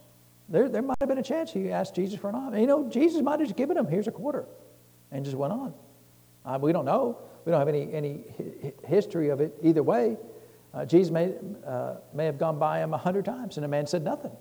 There, 0.49 0.67
there 0.69 0.81
might 0.81 0.97
have 0.99 1.07
been 1.07 1.19
a 1.19 1.23
chance 1.23 1.51
he 1.51 1.71
asked 1.71 1.95
Jesus 1.95 2.19
for 2.19 2.29
an 2.29 2.35
alms. 2.35 2.57
You 2.57 2.65
know, 2.65 2.89
Jesus 2.89 3.21
might 3.21 3.39
have 3.39 3.47
just 3.47 3.57
given 3.57 3.77
him, 3.77 3.87
here's 3.87 4.07
a 4.07 4.11
quarter, 4.11 4.45
and 5.11 5.23
just 5.23 5.37
went 5.37 5.53
on. 5.53 5.73
Uh, 6.43 6.57
we 6.59 6.71
don't 6.71 6.85
know. 6.85 7.19
We 7.45 7.51
don't 7.51 7.59
have 7.59 7.67
any, 7.67 7.93
any 7.93 8.23
history 8.85 9.29
of 9.29 9.39
it 9.39 9.57
either 9.61 9.83
way. 9.83 10.17
Uh, 10.73 10.85
Jesus 10.85 11.11
may, 11.11 11.33
uh, 11.65 11.95
may 12.13 12.25
have 12.25 12.37
gone 12.37 12.59
by 12.59 12.79
him 12.79 12.93
a 12.93 12.97
hundred 12.97 13.25
times, 13.25 13.57
and 13.57 13.63
the 13.63 13.67
man 13.67 13.87
said 13.87 14.03
nothing. 14.03 14.31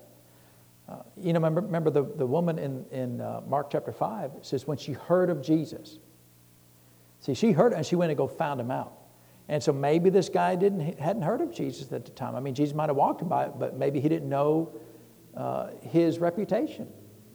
Uh, 0.89 0.97
you 1.17 1.31
know, 1.31 1.39
remember, 1.39 1.61
remember 1.61 1.89
the, 1.89 2.03
the 2.03 2.25
woman 2.25 2.59
in, 2.59 2.85
in 2.91 3.17
Mark 3.47 3.69
chapter 3.71 3.91
5 3.91 4.31
says 4.41 4.67
when 4.67 4.77
she 4.77 4.93
heard 4.93 5.29
of 5.29 5.41
Jesus, 5.41 5.97
see, 7.19 7.33
she 7.33 7.51
heard 7.51 7.73
and 7.73 7.85
she 7.85 7.95
went 7.95 8.11
and 8.11 8.17
go 8.17 8.27
found 8.27 8.59
him 8.59 8.69
out. 8.69 8.93
And 9.47 9.61
so 9.61 9.71
maybe 9.71 10.09
this 10.09 10.29
guy 10.29 10.55
didn't, 10.55 10.99
hadn't 10.99 11.21
heard 11.21 11.41
of 11.41 11.53
Jesus 11.53 11.91
at 11.91 12.05
the 12.05 12.11
time. 12.11 12.35
I 12.35 12.39
mean, 12.39 12.55
Jesus 12.55 12.75
might 12.75 12.89
have 12.89 12.95
walked 12.95 13.27
by, 13.27 13.47
but 13.47 13.77
maybe 13.77 13.99
he 13.99 14.09
didn't 14.09 14.29
know 14.29 14.73
uh, 15.37 15.69
his 15.81 16.17
reputation. 16.19 16.87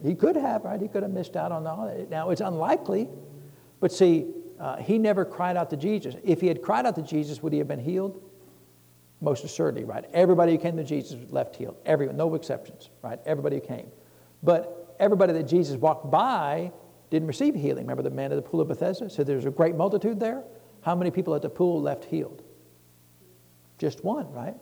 He 0.02 0.14
could 0.14 0.36
have, 0.36 0.64
right? 0.64 0.80
He 0.80 0.88
could 0.88 1.02
have 1.02 1.12
missed 1.12 1.36
out 1.36 1.52
on 1.52 1.66
all 1.66 1.86
that. 1.86 2.10
Now, 2.10 2.30
it's 2.30 2.40
unlikely, 2.40 3.08
but 3.78 3.92
see, 3.92 4.26
uh, 4.60 4.76
he 4.76 4.98
never 4.98 5.24
cried 5.24 5.56
out 5.56 5.70
to 5.70 5.76
Jesus. 5.76 6.14
If 6.22 6.40
he 6.40 6.46
had 6.46 6.60
cried 6.60 6.84
out 6.84 6.94
to 6.96 7.02
Jesus, 7.02 7.42
would 7.42 7.52
he 7.52 7.58
have 7.58 7.68
been 7.68 7.80
healed? 7.80 8.22
Most 9.22 9.42
assuredly, 9.42 9.84
right? 9.84 10.04
Everybody 10.12 10.52
who 10.52 10.58
came 10.58 10.76
to 10.76 10.84
Jesus 10.84 11.18
left 11.30 11.56
healed. 11.56 11.76
Everyone, 11.86 12.16
no 12.16 12.34
exceptions, 12.34 12.90
right? 13.02 13.18
Everybody 13.24 13.56
who 13.56 13.62
came. 13.62 13.86
But 14.42 14.94
everybody 15.00 15.32
that 15.32 15.44
Jesus 15.44 15.76
walked 15.76 16.10
by 16.10 16.72
didn't 17.08 17.26
receive 17.26 17.54
healing. 17.54 17.84
Remember 17.84 18.02
the 18.02 18.10
man 18.10 18.32
at 18.32 18.36
the 18.36 18.42
pool 18.42 18.60
of 18.60 18.68
Bethesda 18.68 19.08
said 19.10 19.26
there's 19.26 19.46
a 19.46 19.50
great 19.50 19.74
multitude 19.74 20.20
there? 20.20 20.44
How 20.82 20.94
many 20.94 21.10
people 21.10 21.34
at 21.34 21.42
the 21.42 21.50
pool 21.50 21.80
left 21.80 22.04
healed? 22.04 22.42
Just 23.78 24.04
one, 24.04 24.30
right? 24.32 24.54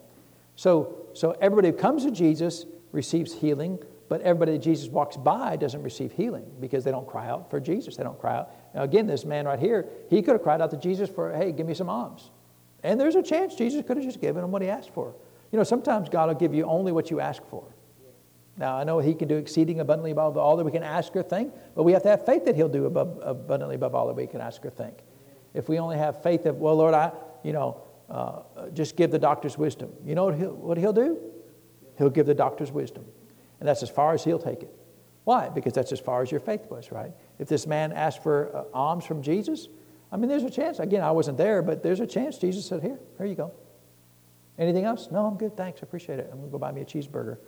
So, 0.54 1.06
so 1.12 1.36
everybody 1.40 1.68
who 1.68 1.76
comes 1.76 2.04
to 2.04 2.10
Jesus 2.10 2.66
receives 2.92 3.34
healing, 3.34 3.78
but 4.08 4.22
everybody 4.22 4.52
that 4.52 4.58
Jesus 4.58 4.88
walks 4.88 5.16
by 5.16 5.56
doesn't 5.56 5.82
receive 5.82 6.12
healing 6.12 6.50
because 6.60 6.84
they 6.84 6.90
don't 6.90 7.06
cry 7.06 7.28
out 7.28 7.50
for 7.50 7.60
Jesus. 7.60 7.96
They 7.96 8.02
don't 8.02 8.18
cry 8.18 8.38
out. 8.38 8.50
Now, 8.74 8.82
again, 8.82 9.06
this 9.06 9.24
man 9.24 9.46
right 9.46 9.58
here, 9.58 9.86
he 10.10 10.22
could 10.22 10.32
have 10.32 10.42
cried 10.42 10.60
out 10.60 10.70
to 10.70 10.76
Jesus 10.76 11.08
for, 11.08 11.32
hey, 11.32 11.52
give 11.52 11.66
me 11.66 11.74
some 11.74 11.88
alms. 11.88 12.30
And 12.82 13.00
there's 13.00 13.16
a 13.16 13.22
chance 13.22 13.54
Jesus 13.54 13.84
could 13.86 13.96
have 13.96 14.06
just 14.06 14.20
given 14.20 14.44
him 14.44 14.50
what 14.50 14.62
he 14.62 14.68
asked 14.68 14.90
for. 14.90 15.14
You 15.50 15.58
know, 15.58 15.64
sometimes 15.64 16.08
God 16.08 16.28
will 16.28 16.34
give 16.34 16.54
you 16.54 16.64
only 16.64 16.92
what 16.92 17.10
you 17.10 17.20
ask 17.20 17.42
for. 17.46 17.64
Now, 18.58 18.76
I 18.76 18.84
know 18.84 18.98
He 18.98 19.14
can 19.14 19.28
do 19.28 19.36
exceeding 19.36 19.78
abundantly 19.78 20.10
above 20.10 20.36
all 20.36 20.56
that 20.56 20.64
we 20.64 20.72
can 20.72 20.82
ask 20.82 21.14
or 21.14 21.22
think, 21.22 21.54
but 21.76 21.84
we 21.84 21.92
have 21.92 22.02
to 22.02 22.08
have 22.08 22.26
faith 22.26 22.44
that 22.46 22.56
He'll 22.56 22.68
do 22.68 22.86
above, 22.86 23.20
abundantly 23.22 23.76
above 23.76 23.94
all 23.94 24.08
that 24.08 24.16
we 24.16 24.26
can 24.26 24.40
ask 24.40 24.64
or 24.64 24.70
think 24.70 24.98
if 25.54 25.68
we 25.68 25.78
only 25.78 25.96
have 25.96 26.22
faith 26.22 26.46
of, 26.46 26.56
well, 26.56 26.76
Lord, 26.76 26.94
I, 26.94 27.12
you 27.42 27.52
know, 27.52 27.80
uh, 28.10 28.42
just 28.72 28.96
give 28.96 29.10
the 29.10 29.18
doctor's 29.18 29.56
wisdom. 29.56 29.92
You 30.04 30.14
know 30.14 30.26
what 30.26 30.34
he'll, 30.36 30.54
what 30.54 30.78
he'll 30.78 30.92
do? 30.92 31.18
He'll 31.96 32.10
give 32.10 32.26
the 32.26 32.34
doctor's 32.34 32.70
wisdom. 32.70 33.04
And 33.60 33.68
that's 33.68 33.82
as 33.82 33.90
far 33.90 34.14
as 34.14 34.24
he'll 34.24 34.38
take 34.38 34.62
it. 34.62 34.72
Why? 35.24 35.48
Because 35.48 35.72
that's 35.72 35.92
as 35.92 36.00
far 36.00 36.22
as 36.22 36.30
your 36.30 36.40
faith 36.40 36.66
was, 36.70 36.92
right? 36.92 37.12
If 37.38 37.48
this 37.48 37.66
man 37.66 37.92
asked 37.92 38.22
for 38.22 38.54
uh, 38.54 38.64
alms 38.76 39.04
from 39.04 39.22
Jesus, 39.22 39.68
I 40.10 40.16
mean, 40.16 40.28
there's 40.28 40.44
a 40.44 40.50
chance. 40.50 40.78
Again, 40.78 41.02
I 41.02 41.10
wasn't 41.10 41.38
there, 41.38 41.62
but 41.62 41.82
there's 41.82 42.00
a 42.00 42.06
chance 42.06 42.38
Jesus 42.38 42.66
said, 42.66 42.82
Here, 42.82 42.98
here 43.16 43.26
you 43.26 43.34
go. 43.34 43.52
Anything 44.58 44.84
else? 44.84 45.08
No, 45.10 45.26
I'm 45.26 45.36
good. 45.36 45.56
Thanks. 45.56 45.80
I 45.82 45.84
appreciate 45.84 46.18
it. 46.18 46.28
I'm 46.32 46.38
going 46.38 46.50
to 46.50 46.52
go 46.52 46.58
buy 46.58 46.72
me 46.72 46.80
a 46.80 46.84
cheeseburger. 46.84 47.38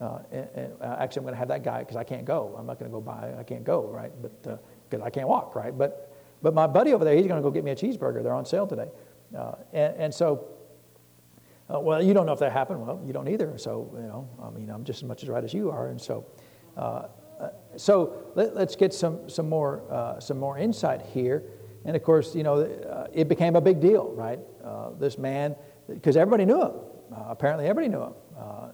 Uh, 0.00 0.18
and, 0.30 0.48
and, 0.54 0.72
uh, 0.80 0.96
actually, 0.98 1.20
I'm 1.20 1.24
going 1.24 1.34
to 1.34 1.38
have 1.38 1.48
that 1.48 1.64
guy 1.64 1.80
because 1.80 1.96
I 1.96 2.04
can't 2.04 2.24
go. 2.24 2.54
I'm 2.58 2.66
not 2.66 2.78
going 2.78 2.90
to 2.90 2.94
go 2.94 3.00
buy, 3.00 3.34
I 3.38 3.42
can't 3.42 3.64
go, 3.64 3.88
right? 3.88 4.12
But 4.20 4.42
because 4.42 5.02
uh, 5.02 5.04
I 5.04 5.10
can't 5.10 5.26
walk, 5.28 5.56
right? 5.56 5.76
But 5.76 6.08
but 6.42 6.54
my 6.54 6.66
buddy 6.66 6.92
over 6.92 7.04
there, 7.04 7.16
he's 7.16 7.26
going 7.26 7.40
to 7.40 7.42
go 7.42 7.50
get 7.50 7.64
me 7.64 7.72
a 7.72 7.76
cheeseburger. 7.76 8.22
They're 8.22 8.34
on 8.34 8.46
sale 8.46 8.66
today. 8.66 8.88
Uh, 9.36 9.52
and, 9.72 9.96
and, 9.96 10.14
so, 10.14 10.46
uh, 11.72 11.80
well, 11.80 12.02
you 12.02 12.14
don't 12.14 12.26
know 12.26 12.32
if 12.32 12.38
that 12.38 12.52
happened. 12.52 12.86
Well, 12.86 13.00
you 13.04 13.12
don't 13.12 13.28
either. 13.28 13.58
So, 13.58 13.90
you 13.94 14.06
know, 14.06 14.28
I 14.42 14.50
mean, 14.50 14.70
I'm 14.70 14.84
just 14.84 15.02
as 15.02 15.08
much 15.08 15.22
as 15.22 15.28
right 15.28 15.42
as 15.42 15.52
you 15.52 15.70
are. 15.70 15.88
And 15.88 16.00
so, 16.00 16.26
uh, 16.76 17.08
so 17.76 18.32
let, 18.34 18.56
us 18.56 18.76
get 18.76 18.92
some, 18.92 19.28
some, 19.28 19.48
more, 19.48 19.82
uh, 19.90 20.20
some 20.20 20.38
more 20.38 20.58
insight 20.58 21.02
here. 21.02 21.44
And 21.84 21.96
of 21.96 22.02
course, 22.02 22.34
you 22.34 22.42
know, 22.42 22.60
uh, 22.60 23.06
it 23.12 23.28
became 23.28 23.56
a 23.56 23.60
big 23.60 23.80
deal, 23.80 24.12
right? 24.12 24.40
Uh, 24.64 24.90
this 24.98 25.16
man, 25.16 25.54
because 25.88 26.16
everybody 26.16 26.44
knew 26.44 26.60
him. 26.60 26.72
Uh, 27.12 27.24
apparently, 27.28 27.66
everybody 27.66 27.88
knew 27.88 28.02
him. 28.02 28.14
Uh, 28.36 28.68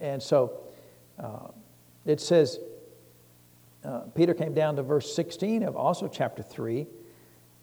and 0.00 0.22
so 0.22 0.60
it 2.06 2.20
says, 2.20 2.58
Peter 4.14 4.34
came 4.34 4.54
down 4.54 4.76
to 4.76 4.82
verse 4.82 5.14
16 5.14 5.62
of 5.62 5.76
also 5.76 6.08
chapter 6.08 6.42
3 6.42 6.86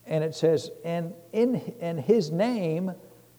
and 0.08 0.24
it 0.24 0.34
says, 0.34 0.72
and 0.86 1.14
in 1.34 1.76
and 1.82 2.00
his 2.00 2.32
name, 2.32 2.94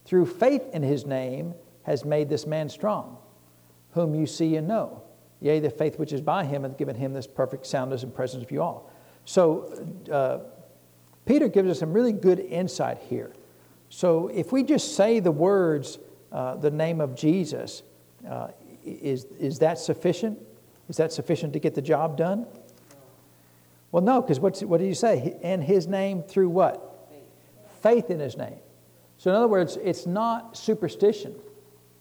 through 0.05 0.27
faith 0.27 0.63
in 0.73 0.83
his 0.83 1.07
name, 1.07 1.55
has 1.83 2.05
made 2.05 2.29
this 2.29 2.47
man 2.47 2.69
strong, 2.69 3.17
whom 3.93 4.15
you 4.15 4.27
see 4.27 4.57
and 4.57 4.69
know. 4.69 5.03
Yea, 5.41 5.61
the 5.61 5.71
faith 5.71 5.99
which 5.99 6.13
is 6.13 6.21
by 6.21 6.45
him 6.45 6.65
hath 6.65 6.77
given 6.77 6.97
him 6.97 7.13
this 7.13 7.27
perfect 7.27 7.67
soundness 7.67 8.03
and 8.03 8.15
presence 8.15 8.43
of 8.43 8.51
you 8.51 8.63
all. 8.63 8.91
So, 9.25 9.87
uh, 10.11 10.39
Peter 11.27 11.49
gives 11.49 11.71
us 11.71 11.79
some 11.79 11.93
really 11.93 12.13
good 12.13 12.41
insight 12.41 12.99
here. 13.09 13.33
So, 13.91 14.29
if 14.29 14.53
we 14.53 14.63
just 14.63 14.97
say 14.97 15.21
the 15.21 15.31
words, 15.31 15.99
uh, 16.33 16.57
the 16.57 16.71
name 16.71 17.01
of 17.01 17.15
Jesus, 17.15 17.83
uh, 18.29 18.49
is, 18.85 19.25
is 19.39 19.59
that 19.61 19.79
sufficient? 19.79 20.39
Is 20.89 20.97
that 20.97 21.13
sufficient 21.13 21.53
to 21.53 21.59
get 21.59 21.75
the 21.75 21.83
job 21.83 22.17
done? 22.17 22.47
Well, 23.93 24.03
no, 24.03 24.21
because 24.21 24.41
what 24.41 24.79
did 24.79 24.87
you 24.87 24.95
say? 24.95 25.39
In 25.43 25.63
his 25.63 25.87
name 25.87 26.23
through 26.23 26.49
what? 26.51 27.09
Faith. 27.11 27.83
Faith 27.83 28.11
in 28.11 28.21
his 28.21 28.37
name. 28.37 28.59
So, 29.19 29.31
in 29.31 29.37
other 29.37 29.49
words, 29.49 29.79
it's 29.83 30.07
not 30.07 30.57
superstition. 30.57 31.35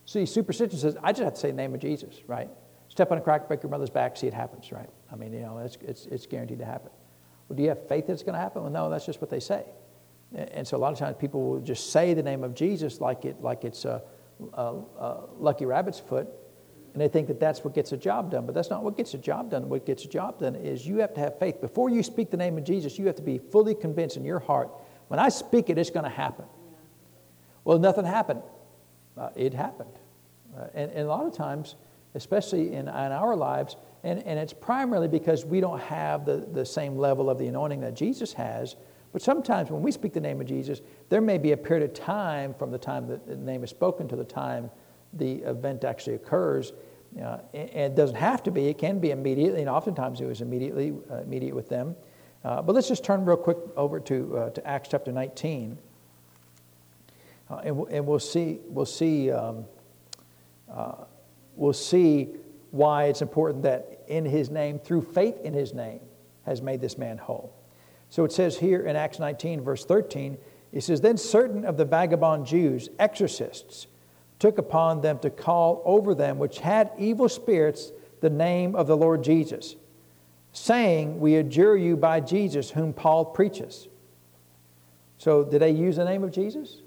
See, 0.05 0.25
superstition 0.25 0.77
says, 0.77 0.97
I 1.03 1.11
just 1.11 1.23
have 1.23 1.33
to 1.33 1.39
say 1.39 1.51
the 1.51 1.57
name 1.57 1.73
of 1.73 1.81
Jesus, 1.81 2.21
right? 2.27 2.49
Step 2.97 3.11
on 3.11 3.19
a 3.19 3.21
crack, 3.21 3.47
break 3.47 3.61
your 3.61 3.69
mother's 3.69 3.91
back, 3.91 4.17
see 4.17 4.25
it 4.25 4.33
happens, 4.33 4.71
right? 4.71 4.89
I 5.11 5.15
mean, 5.15 5.31
you 5.31 5.41
know, 5.41 5.59
it's, 5.59 5.77
it's, 5.81 6.07
it's 6.07 6.25
guaranteed 6.25 6.57
to 6.57 6.65
happen. 6.65 6.89
Well, 7.47 7.55
do 7.55 7.61
you 7.61 7.69
have 7.69 7.87
faith 7.87 8.07
that 8.07 8.13
it's 8.13 8.23
going 8.23 8.33
to 8.33 8.39
happen? 8.39 8.63
Well, 8.63 8.71
no, 8.71 8.89
that's 8.89 9.05
just 9.05 9.21
what 9.21 9.29
they 9.29 9.39
say. 9.39 9.65
And 10.35 10.67
so 10.67 10.77
a 10.77 10.79
lot 10.79 10.93
of 10.93 10.97
times 10.97 11.15
people 11.19 11.47
will 11.47 11.59
just 11.59 11.91
say 11.91 12.15
the 12.15 12.23
name 12.23 12.43
of 12.43 12.55
Jesus 12.55 12.99
like, 12.99 13.23
it, 13.23 13.39
like 13.39 13.63
it's 13.63 13.85
a, 13.85 14.01
uh, 14.51 14.77
uh, 14.97 15.17
Lucky 15.37 15.65
Rabbit's 15.65 15.99
foot, 15.99 16.27
and 16.93 16.99
they 16.99 17.07
think 17.07 17.27
that 17.27 17.39
that's 17.39 17.63
what 17.63 17.75
gets 17.75 17.91
a 17.91 17.97
job 17.97 18.31
done. 18.31 18.47
But 18.47 18.55
that's 18.55 18.71
not 18.71 18.83
what 18.83 18.97
gets 18.97 19.13
a 19.13 19.19
job 19.19 19.51
done. 19.51 19.69
What 19.69 19.85
gets 19.85 20.03
a 20.03 20.09
job 20.09 20.39
done 20.39 20.55
is 20.55 20.87
you 20.87 20.97
have 20.97 21.13
to 21.13 21.19
have 21.19 21.37
faith. 21.37 21.61
Before 21.61 21.91
you 21.91 22.01
speak 22.01 22.31
the 22.31 22.37
name 22.37 22.57
of 22.57 22.63
Jesus, 22.63 22.97
you 22.97 23.05
have 23.05 23.15
to 23.17 23.21
be 23.21 23.37
fully 23.37 23.75
convinced 23.75 24.17
in 24.17 24.25
your 24.25 24.39
heart 24.39 24.71
when 25.07 25.19
I 25.19 25.29
speak 25.29 25.69
it, 25.69 25.77
it's 25.77 25.91
going 25.91 26.05
to 26.05 26.09
happen. 26.09 26.45
Well, 27.63 27.77
nothing 27.77 28.05
happened. 28.05 28.41
Uh, 29.15 29.29
it 29.35 29.53
happened. 29.53 29.93
Uh, 30.57 30.65
and, 30.73 30.89
and, 30.89 31.01
a 31.01 31.07
lot 31.07 31.27
of 31.27 31.35
times, 31.35 31.75
especially 32.15 32.73
in, 32.73 32.87
in 32.87 32.89
our 32.89 33.35
lives, 33.35 33.75
and, 34.03 34.23
and 34.23 34.39
it's 34.39 34.53
primarily 34.53 35.07
because 35.07 35.45
we 35.45 35.59
don't 35.59 35.81
have 35.81 36.25
the, 36.25 36.47
the 36.53 36.65
same 36.65 36.97
level 36.97 37.29
of 37.29 37.37
the 37.37 37.47
anointing 37.47 37.81
that 37.81 37.95
Jesus 37.95 38.33
has. 38.33 38.75
But 39.11 39.21
sometimes 39.21 39.69
when 39.71 39.81
we 39.81 39.91
speak 39.91 40.13
the 40.13 40.21
name 40.21 40.39
of 40.41 40.47
Jesus, 40.47 40.81
there 41.09 41.21
may 41.21 41.37
be 41.37 41.51
a 41.51 41.57
period 41.57 41.89
of 41.89 41.93
time 41.93 42.53
from 42.53 42.71
the 42.71 42.77
time 42.77 43.07
that 43.07 43.25
the 43.25 43.35
name 43.35 43.63
is 43.63 43.69
spoken 43.69 44.07
to 44.09 44.15
the 44.15 44.23
time 44.23 44.69
the 45.13 45.35
event 45.43 45.83
actually 45.83 46.15
occurs. 46.15 46.73
Uh, 47.21 47.39
and 47.53 47.69
it 47.69 47.95
doesn't 47.95 48.17
have 48.17 48.43
to 48.43 48.51
be, 48.51 48.67
it 48.67 48.77
can 48.77 48.99
be 48.99 49.11
immediately, 49.11 49.61
and 49.61 49.69
oftentimes 49.69 50.21
it 50.21 50.25
was 50.25 50.41
immediately 50.41 50.93
uh, 51.09 51.21
immediate 51.21 51.55
with 51.55 51.69
them. 51.69 51.95
Uh, 52.43 52.61
but 52.61 52.75
let's 52.75 52.87
just 52.87 53.03
turn 53.03 53.25
real 53.25 53.37
quick 53.37 53.57
over 53.75 53.99
to, 53.99 54.37
uh, 54.37 54.49
to 54.51 54.67
Acts 54.67 54.89
chapter 54.89 55.11
19. 55.11 55.77
Uh, 57.49 57.55
and, 57.63 57.87
and 57.89 58.05
we'll 58.05 58.19
see, 58.19 58.59
we'll 58.67 58.85
see, 58.85 59.31
um, 59.31 59.65
we'll 61.57 61.73
see 61.73 62.29
why 62.71 63.05
it's 63.05 63.21
important 63.21 63.63
that 63.63 64.03
in 64.07 64.25
his 64.25 64.49
name, 64.49 64.79
through 64.79 65.01
faith 65.01 65.39
in 65.41 65.53
his 65.53 65.73
name, 65.73 65.99
has 66.45 66.61
made 66.61 66.79
this 66.79 66.97
man 66.97 67.17
whole. 67.17 67.53
So 68.09 68.23
it 68.23 68.31
says 68.31 68.57
here 68.57 68.85
in 68.85 68.95
Acts 68.95 69.19
19, 69.19 69.61
verse 69.61 69.83
13, 69.83 70.37
it 70.71 70.81
says, 70.81 71.01
Then 71.01 71.17
certain 71.17 71.65
of 71.65 71.77
the 71.77 71.85
vagabond 71.85 72.45
Jews, 72.45 72.89
exorcists, 72.99 73.87
took 74.39 74.57
upon 74.57 75.01
them 75.01 75.19
to 75.19 75.29
call 75.29 75.81
over 75.85 76.13
them 76.13 76.37
which 76.37 76.59
had 76.59 76.91
evil 76.97 77.27
spirits 77.27 77.91
the 78.21 78.29
name 78.29 78.75
of 78.75 78.87
the 78.87 78.97
Lord 78.97 79.23
Jesus, 79.23 79.75
saying, 80.53 81.19
We 81.19 81.35
adjure 81.35 81.75
you 81.75 81.97
by 81.97 82.19
Jesus, 82.19 82.71
whom 82.71 82.93
Paul 82.93 83.25
preaches. 83.25 83.87
So, 85.17 85.43
did 85.43 85.61
they 85.61 85.71
use 85.71 85.95
the 85.95 86.05
name 86.05 86.23
of 86.23 86.31
Jesus? 86.31 86.81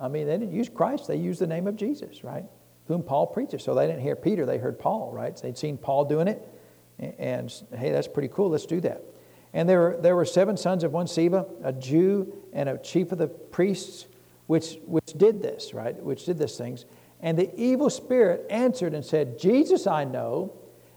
I 0.00 0.08
mean, 0.08 0.26
they 0.26 0.38
didn't 0.38 0.52
use 0.52 0.68
Christ, 0.68 1.06
they 1.06 1.16
used 1.16 1.40
the 1.40 1.46
name 1.46 1.66
of 1.66 1.76
Jesus, 1.76 2.24
right? 2.24 2.44
Whom 2.86 3.02
Paul 3.02 3.26
preaches. 3.26 3.62
So, 3.62 3.74
they 3.74 3.86
didn't 3.86 4.02
hear 4.02 4.16
Peter, 4.16 4.46
they 4.46 4.58
heard 4.58 4.78
Paul, 4.78 5.10
right? 5.12 5.36
They'd 5.36 5.58
seen 5.58 5.78
Paul 5.78 6.04
doing 6.04 6.28
it, 6.28 6.46
and 6.98 7.52
hey, 7.76 7.90
that's 7.90 8.08
pretty 8.08 8.28
cool, 8.28 8.50
let's 8.50 8.66
do 8.66 8.80
that. 8.82 9.02
And 9.54 9.68
there 9.68 9.80
were, 9.80 9.96
there 10.00 10.16
were 10.16 10.24
seven 10.24 10.56
sons 10.56 10.82
of 10.82 10.92
one 10.92 11.06
Sceva, 11.06 11.48
a 11.62 11.72
Jew 11.72 12.34
and 12.52 12.68
a 12.68 12.76
chief 12.78 13.12
of 13.12 13.18
the 13.18 13.28
priests, 13.28 14.06
which, 14.46 14.78
which 14.84 15.12
did 15.16 15.40
this, 15.40 15.72
right? 15.72 15.96
Which 16.02 16.26
did 16.26 16.38
these 16.38 16.56
things. 16.56 16.84
And 17.20 17.38
the 17.38 17.54
evil 17.58 17.88
spirit 17.88 18.44
answered 18.50 18.94
and 18.94 19.04
said, 19.04 19.38
Jesus 19.38 19.86
I 19.86 20.04
know, 20.04 20.52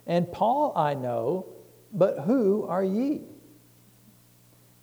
and 0.07 0.29
Paul 0.31 0.73
I 0.75 0.95
know, 0.95 1.45
but 1.93 2.21
who 2.21 2.65
are 2.67 2.83
ye? 2.83 3.21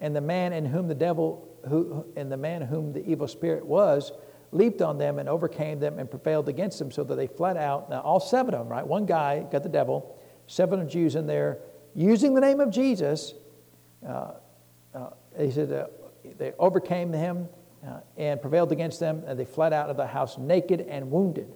And 0.01 0.15
the 0.15 0.21
man 0.21 0.53
in 0.53 0.65
whom 0.65 0.87
the 0.87 0.95
devil, 0.95 1.49
who, 1.69 2.07
and 2.17 2.31
the 2.31 2.37
man 2.37 2.63
whom 2.63 2.93
the 2.93 3.05
evil 3.05 3.27
spirit 3.27 3.67
was, 3.67 4.13
leaped 4.55 4.81
on 4.81 4.99
them 4.99 5.19
and 5.19 5.29
overcame 5.29 5.81
them 5.81 5.99
and 5.99 6.09
prevailed 6.09 6.49
against 6.49 6.79
them 6.79 6.91
so 6.91 7.05
that 7.05 7.17
they 7.17 7.27
fled 7.27 7.57
out. 7.57 7.91
Now, 7.91 8.01
all 8.01 8.21
seven 8.21 8.55
of 8.55 8.61
them, 8.61 8.69
right? 8.69 8.87
One 8.87 9.05
guy 9.05 9.45
got 9.51 9.63
the 9.63 9.69
devil, 9.69 10.19
seven 10.47 10.81
of 10.81 10.89
Jews 10.89 11.17
in 11.17 11.27
there, 11.27 11.59
using 11.95 12.35
the 12.35 12.41
name 12.41 12.61
of 12.61 12.71
Jesus, 12.71 13.35
uh, 14.07 14.33
uh, 14.95 15.11
he 15.39 15.51
said 15.51 15.73
uh, 15.73 15.87
they 16.39 16.53
overcame 16.59 17.13
him 17.13 17.49
and 18.17 18.41
prevailed 18.41 18.73
against 18.73 18.99
them, 18.99 19.23
and 19.27 19.39
they 19.39 19.45
fled 19.45 19.75
out 19.75 19.91
of 19.91 19.99
the 19.99 20.07
house 20.07 20.39
naked 20.39 20.81
and 20.89 21.11
wounded. 21.11 21.53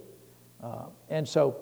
and 1.09 1.27
so, 1.27 1.57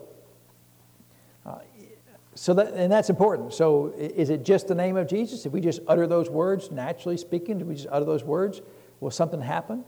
so 2.34 2.52
that, 2.52 2.74
and 2.74 2.90
that's 2.90 3.08
important. 3.08 3.54
So, 3.54 3.94
is 3.96 4.28
it 4.28 4.44
just 4.44 4.68
the 4.68 4.74
name 4.74 4.96
of 4.96 5.08
Jesus? 5.08 5.46
If 5.46 5.52
we 5.52 5.60
just 5.60 5.80
utter 5.86 6.06
those 6.06 6.28
words, 6.28 6.70
naturally 6.70 7.16
speaking, 7.16 7.58
do 7.58 7.64
we 7.64 7.76
just 7.76 7.86
utter 7.90 8.04
those 8.04 8.24
words? 8.24 8.60
Will 9.00 9.10
something 9.10 9.40
happen? 9.40 9.84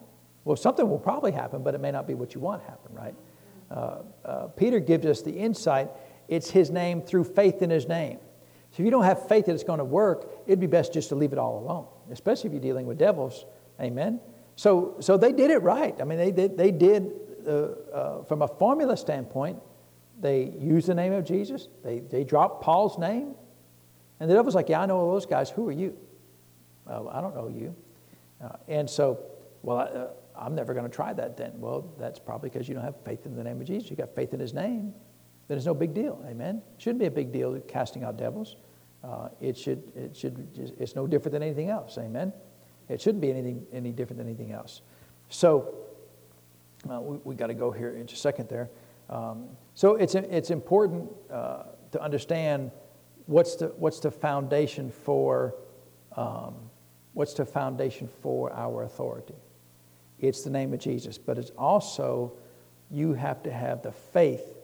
Well, 0.49 0.57
something 0.57 0.89
will 0.89 0.99
probably 0.99 1.33
happen, 1.33 1.63
but 1.63 1.75
it 1.75 1.81
may 1.83 1.91
not 1.91 2.07
be 2.07 2.15
what 2.15 2.35
you 2.35 2.41
want 2.41 2.65
to 2.65 2.71
happen, 2.71 2.95
right? 2.95 3.15
Uh, 3.71 3.99
uh, 4.25 4.47
Peter 4.47 4.81
gives 4.81 5.05
us 5.05 5.21
the 5.21 5.31
insight 5.31 5.91
it's 6.27 6.49
his 6.51 6.71
name 6.71 7.03
through 7.03 7.25
faith 7.25 7.61
in 7.61 7.69
his 7.69 7.87
name. 7.87 8.19
So 8.71 8.77
if 8.79 8.85
you 8.87 8.91
don't 8.91 9.05
have 9.05 9.29
faith 9.29 9.45
that 9.45 9.53
it's 9.53 9.63
going 9.63 9.79
to 9.79 9.85
work, 9.85 10.31
it'd 10.47 10.59
be 10.59 10.67
best 10.67 10.95
just 10.95 11.11
to 11.11 11.17
leave 11.17 11.35
it 11.35 11.39
all 11.39 11.59
alone, 11.59 11.87
especially 12.11 12.49
if 12.49 12.55
you're 12.55 12.63
dealing 12.63 12.87
with 12.87 12.97
devils. 12.97 13.45
Amen. 13.79 14.21
So, 14.57 14.97
so 15.01 15.19
they 15.19 15.33
did 15.33 15.51
it 15.51 15.59
right. 15.59 15.95
I 16.01 16.05
mean, 16.05 16.17
they 16.17 16.31
did, 16.31 16.57
they 16.57 16.71
did 16.71 17.13
uh, 17.47 17.51
uh, 17.51 18.25
from 18.25 18.41
a 18.41 18.49
formula 18.49 18.97
standpoint, 18.97 19.59
they 20.19 20.55
used 20.59 20.87
the 20.87 20.95
name 20.95 21.13
of 21.13 21.27
Jesus. 21.27 21.69
They, 21.85 22.01
they 22.01 22.25
dropped 22.25 22.63
Paul's 22.63 22.99
name. 22.99 23.35
And 24.19 24.31
the 24.31 24.35
devil's 24.35 24.55
like, 24.55 24.71
Yeah, 24.71 24.81
I 24.81 24.87
know 24.87 24.97
all 24.97 25.13
those 25.13 25.27
guys. 25.27 25.51
Who 25.51 25.69
are 25.69 25.73
you? 25.73 25.95
Well, 26.87 27.11
I 27.13 27.21
don't 27.21 27.35
know 27.35 27.49
you. 27.49 27.77
Uh, 28.43 28.57
and 28.67 28.89
so, 28.89 29.21
well, 29.63 29.79
uh, 29.79 30.07
I'm 30.39 30.55
never 30.55 30.73
going 30.73 30.87
to 30.89 30.95
try 30.95 31.13
that 31.13 31.37
then. 31.37 31.53
Well, 31.57 31.93
that's 31.99 32.19
probably 32.19 32.51
because 32.51 32.69
you 32.69 32.75
don't 32.75 32.85
have 32.85 33.03
faith 33.05 33.27
in 33.27 33.35
the 33.35 33.45
name 33.45 33.61
of 33.61 33.67
Jesus. 33.67 33.91
You 33.91 33.97
got 33.97 34.15
faith 34.15 34.33
in 34.33 34.41
his 34.41 34.55
name 34.55 34.95
then 35.49 35.57
it's 35.57 35.67
no 35.67 35.75
big 35.75 35.95
deal. 35.95 36.23
Amen. 36.29 36.63
Shouldn't 36.77 37.01
be 37.01 37.07
a 37.07 37.11
big 37.11 37.33
deal 37.33 37.59
casting 37.61 38.05
out 38.05 38.19
devils. 38.19 38.57
Uh, 39.03 39.31
it 39.41 39.57
should. 39.57 39.83
It 39.97 40.15
should. 40.15 40.47
It's 40.79 40.95
no 40.95 41.07
different 41.07 41.33
than 41.33 41.43
anything 41.43 41.71
else. 41.71 41.97
Amen. 41.99 42.33
It 42.89 43.01
shouldn't 43.01 43.23
be 43.23 43.31
anything 43.31 43.67
any 43.73 43.91
different 43.91 44.19
than 44.19 44.27
anything 44.27 44.53
else. 44.53 44.83
So 45.31 45.75
uh, 46.91 47.01
we, 47.01 47.19
we 47.25 47.35
got 47.35 47.47
to 47.47 47.55
go 47.55 47.71
here 47.71 47.97
in 47.97 48.07
just 48.07 48.21
a 48.21 48.23
second 48.23 48.49
there. 48.49 48.69
Um, 49.09 49.49
so 49.75 49.95
it's 49.95 50.15
it's 50.15 50.51
important 50.51 51.11
uh, 51.33 51.63
to 51.93 52.03
understand 52.03 52.71
what's 53.27 53.57
the 53.57 53.69
what's 53.79 54.01
the 54.01 54.11
foundation 54.11 54.91
for 54.91 55.55
um, 56.17 56.57
what's 57.15 57.33
the 57.33 57.47
foundation 57.47 58.09
for 58.21 58.53
our 58.53 58.83
authority. 58.83 59.35
It's 60.21 60.43
the 60.43 60.51
name 60.51 60.73
of 60.73 60.81
Jesus, 60.81 61.19
but 61.19 61.39
it's 61.39 61.51
also 61.57 62.33
you 62.91 63.13
have 63.13 63.43
to 63.45 63.53
have 63.53 63.83
the 63.83 63.93
faith 63.93 64.57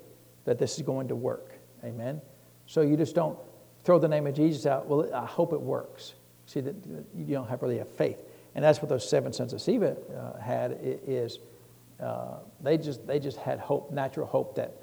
that 0.44 0.58
this 0.58 0.76
is 0.76 0.82
going 0.82 1.08
to 1.08 1.14
work. 1.14 1.52
Amen? 1.84 2.20
So 2.66 2.80
you 2.80 2.96
just 2.96 3.14
don't 3.14 3.38
throw 3.84 3.98
the 3.98 4.08
name 4.08 4.26
of 4.26 4.34
Jesus 4.34 4.66
out. 4.66 4.86
Well, 4.86 5.12
I 5.14 5.26
hope 5.26 5.52
it 5.52 5.60
works. 5.60 6.14
See, 6.46 6.60
that 6.60 6.74
you 7.14 7.34
don't 7.34 7.48
have 7.48 7.62
really 7.62 7.78
have 7.78 7.88
faith. 7.88 8.18
And 8.54 8.64
that's 8.64 8.80
what 8.80 8.88
those 8.88 9.08
seven 9.08 9.32
sons 9.32 9.52
of 9.52 9.60
Sceva 9.60 9.96
uh, 10.16 10.38
had 10.38 10.78
is 10.80 11.38
uh, 12.00 12.38
they, 12.62 12.78
just, 12.78 13.06
they 13.06 13.18
just 13.18 13.38
had 13.38 13.58
hope, 13.58 13.90
natural 13.90 14.26
hope 14.26 14.54
that 14.56 14.76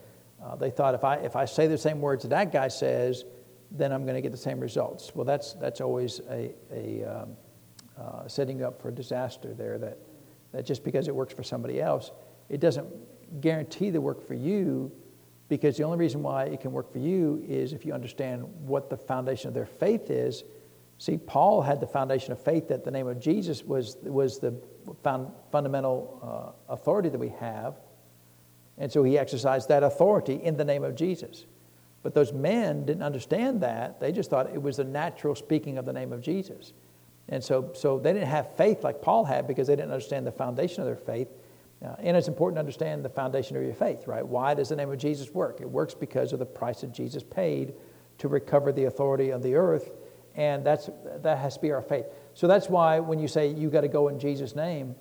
uh, 0.44 0.56
they 0.56 0.72
thought 0.72 0.96
if 0.96 1.04
I, 1.04 1.16
if 1.18 1.36
I 1.36 1.46
say 1.46 1.68
the 1.68 1.78
same 1.78 2.02
words 2.02 2.24
that 2.24 2.30
that 2.30 2.52
guy 2.52 2.68
says, 2.68 3.26
then 3.72 3.92
I'm 3.92 4.04
going 4.04 4.16
to 4.16 4.22
get 4.22 4.32
the 4.32 4.38
same 4.38 4.60
results. 4.60 5.16
Well, 5.16 5.26
that's, 5.26 5.54
that's 5.54 5.82
always 5.82 6.20
a, 6.30 6.52
a 6.72 7.04
um, 7.04 7.38
uh, 7.98 8.28
setting 8.28 8.64
up 8.64 8.82
for 8.82 8.92
disaster 8.92 9.54
there 9.54 9.78
that, 9.78 9.98
that 10.52 10.66
just 10.66 10.84
because 10.84 11.08
it 11.08 11.16
works 11.16 11.34
for 11.34 11.44
somebody 11.44 11.82
else, 11.82 12.12
it 12.50 12.60
doesn't 12.60 12.88
guarantee 13.42 13.90
the 13.90 14.02
work 14.02 14.26
for 14.26 14.34
you 14.34 14.92
because 15.48 15.78
the 15.78 15.84
only 15.84 15.98
reason 15.98 16.24
why 16.24 16.46
it 16.46 16.62
can 16.62 16.72
work 16.72 16.92
for 16.92 17.00
you 17.00 17.44
is 17.48 17.74
if 17.74 17.86
you 17.86 17.94
understand 17.94 18.44
what 18.66 18.90
the 18.90 18.98
foundation 18.98 19.50
of 19.50 19.54
their 19.54 19.66
faith 19.66 20.10
is. 20.10 20.44
See, 20.98 21.18
Paul 21.18 21.62
had 21.62 21.80
the 21.80 21.88
foundation 21.88 22.32
of 22.32 22.42
faith 22.42 22.68
that 22.70 22.84
the 22.84 22.92
name 22.92 23.08
of 23.08 23.20
Jesus 23.20 23.64
was, 23.64 23.98
was 24.04 24.40
the 24.40 24.54
found, 25.04 25.32
fundamental 25.52 26.56
uh, 26.70 26.74
authority 26.74 27.10
that 27.10 27.18
we 27.18 27.30
have. 27.40 27.80
And 28.78 28.92
so 28.92 29.04
he 29.04 29.18
exercised 29.18 29.68
that 29.70 29.84
authority 29.84 30.36
in 30.36 30.58
the 30.58 30.66
name 30.66 30.84
of 30.84 30.96
Jesus. 30.96 31.46
But 32.04 32.14
those 32.14 32.34
men 32.34 32.86
didn't 32.86 33.04
understand 33.04 33.62
that. 33.62 34.00
They 34.00 34.12
just 34.12 34.30
thought 34.30 34.50
it 34.54 34.62
was 34.62 34.78
the 34.78 34.84
natural 34.84 35.36
speaking 35.36 35.78
of 35.78 35.86
the 35.86 35.94
name 35.94 36.14
of 36.14 36.22
Jesus. 36.22 36.74
And 37.32 37.42
so, 37.42 37.72
so 37.74 37.98
they 37.98 38.12
didn't 38.14 38.28
have 38.28 38.56
faith 38.56 38.84
like 38.84 39.02
Paul 39.02 39.24
had 39.24 39.48
because 39.48 39.68
they 39.68 39.76
didn't 39.76 39.92
understand 39.92 40.28
the 40.28 40.32
foundation 40.32 40.82
of 40.82 40.86
their 40.86 40.98
faith. 40.98 41.30
Uh, 41.84 41.96
and 42.00 42.16
it's 42.16 42.28
important 42.28 42.58
to 42.58 42.60
understand 42.60 43.04
the 43.04 43.10
foundation 43.10 43.58
of 43.58 43.64
your 43.64 43.74
faith, 43.74 44.06
right? 44.06 44.26
Why 44.26 44.54
does 44.54 44.70
the 44.70 44.76
name 44.76 44.92
of 44.92 45.00
Jesus 45.00 45.32
work? 45.32 45.62
It 45.62 45.70
works 45.70 45.96
because 45.96 46.34
of 46.34 46.40
the 46.40 46.46
price 46.46 46.82
that 46.82 46.92
Jesus 46.92 47.24
paid 47.24 47.74
to 48.20 48.28
recover 48.28 48.72
the 48.72 48.84
authority 48.84 49.32
of 49.32 49.42
the 49.42 49.56
earth, 49.56 49.92
and 50.36 50.64
that's, 50.64 50.92
that 51.24 51.40
has 51.40 51.56
to 51.56 51.62
be 51.62 51.72
our 51.72 51.82
faith. 51.82 52.06
So 52.36 52.48
that's 52.48 52.70
why 52.70 53.00
when 53.00 53.18
you 53.18 53.28
say 53.28 53.48
you 53.48 53.72
got 53.72 53.82
to 53.82 53.88
go 53.88 54.10
in 54.10 54.20
Jesus' 54.20 54.56
name, 54.56 54.96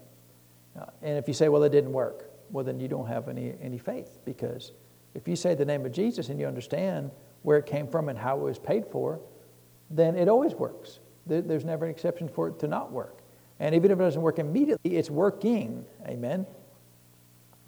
uh, 0.81 0.87
and 1.03 1.19
if 1.19 1.29
you 1.29 1.35
say, 1.35 1.51
well, 1.51 1.63
it 1.65 1.71
didn't 1.71 1.93
work, 1.93 2.31
well, 2.51 2.65
then 2.65 2.81
you 2.81 2.89
don't 2.89 3.07
have 3.07 3.29
any, 3.29 3.55
any 3.61 3.77
faith 3.77 4.19
because 4.25 4.73
if 5.15 5.29
you 5.29 5.37
say 5.37 5.55
the 5.55 5.65
name 5.65 5.85
of 5.85 5.93
Jesus 5.93 6.31
and 6.31 6.41
you 6.41 6.47
understand 6.47 7.11
where 7.43 7.59
it 7.59 7.67
came 7.67 7.89
from 7.89 8.09
and 8.09 8.19
how 8.19 8.39
it 8.39 8.43
was 8.43 8.59
paid 8.59 8.87
for, 8.87 9.21
then 9.91 10.17
it 10.17 10.29
always 10.29 10.55
works. 10.55 11.00
There, 11.27 11.43
there's 11.43 11.65
never 11.65 11.85
an 11.85 11.91
exception 11.91 12.29
for 12.29 12.49
it 12.49 12.59
to 12.61 12.69
not 12.69 12.93
work. 12.93 13.19
And 13.59 13.75
even 13.75 13.91
if 13.91 13.99
it 13.99 14.03
doesn't 14.03 14.23
work 14.23 14.39
immediately, 14.39 14.97
it's 14.97 15.11
working. 15.11 15.85
Amen 16.07 16.47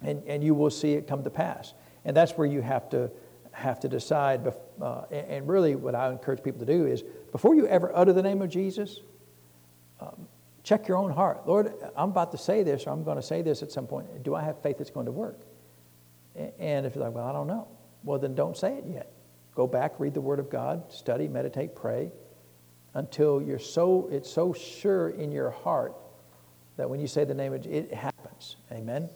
and, 0.03 0.21
and 0.27 0.43
you 0.43 0.53
will 0.53 0.69
see 0.69 0.93
it 0.93 1.07
come 1.07 1.23
to 1.23 1.29
pass. 1.29 1.73
And 2.05 2.15
that's 2.15 2.33
where 2.33 2.47
you 2.47 2.61
have 2.61 2.89
to 2.89 3.09
have 3.51 3.79
to 3.81 3.87
decide. 3.87 4.53
Uh, 4.81 5.01
and 5.11 5.47
really, 5.47 5.75
what 5.75 5.95
I 5.95 6.11
encourage 6.11 6.43
people 6.43 6.59
to 6.59 6.65
do 6.65 6.85
is 6.85 7.03
before 7.31 7.55
you 7.55 7.67
ever 7.67 7.95
utter 7.95 8.13
the 8.13 8.23
name 8.23 8.41
of 8.41 8.49
Jesus, 8.49 8.99
um, 9.99 10.27
check 10.63 10.87
your 10.87 10.97
own 10.97 11.11
heart. 11.11 11.47
Lord, 11.47 11.73
I'm 11.95 12.09
about 12.09 12.31
to 12.33 12.37
say 12.37 12.63
this, 12.63 12.85
or 12.85 12.91
I'm 12.91 13.03
going 13.03 13.17
to 13.17 13.23
say 13.23 13.41
this 13.41 13.63
at 13.63 13.71
some 13.71 13.87
point. 13.87 14.23
Do 14.23 14.35
I 14.35 14.41
have 14.41 14.61
faith 14.61 14.77
that's 14.77 14.89
going 14.89 15.05
to 15.05 15.11
work? 15.11 15.39
And 16.59 16.85
if 16.85 16.95
you're 16.95 17.03
like, 17.03 17.13
well, 17.13 17.27
I 17.27 17.31
don't 17.31 17.47
know, 17.47 17.67
well, 18.03 18.17
then 18.17 18.33
don't 18.33 18.57
say 18.57 18.77
it 18.77 18.85
yet. 18.87 19.11
Go 19.53 19.67
back, 19.67 19.99
read 19.99 20.15
the 20.15 20.21
Word 20.21 20.39
of 20.39 20.49
God, 20.49 20.91
study, 20.91 21.27
meditate, 21.27 21.75
pray, 21.75 22.11
until 22.95 23.41
you're 23.41 23.59
so 23.59 24.07
it's 24.11 24.29
so 24.29 24.53
sure 24.53 25.09
in 25.09 25.31
your 25.31 25.49
heart 25.49 25.95
that 26.77 26.89
when 26.89 26.99
you 26.99 27.07
say 27.07 27.23
the 27.23 27.33
name 27.33 27.53
of 27.53 27.65
it 27.65 27.93
happens. 27.93 28.57
Amen. 28.71 29.09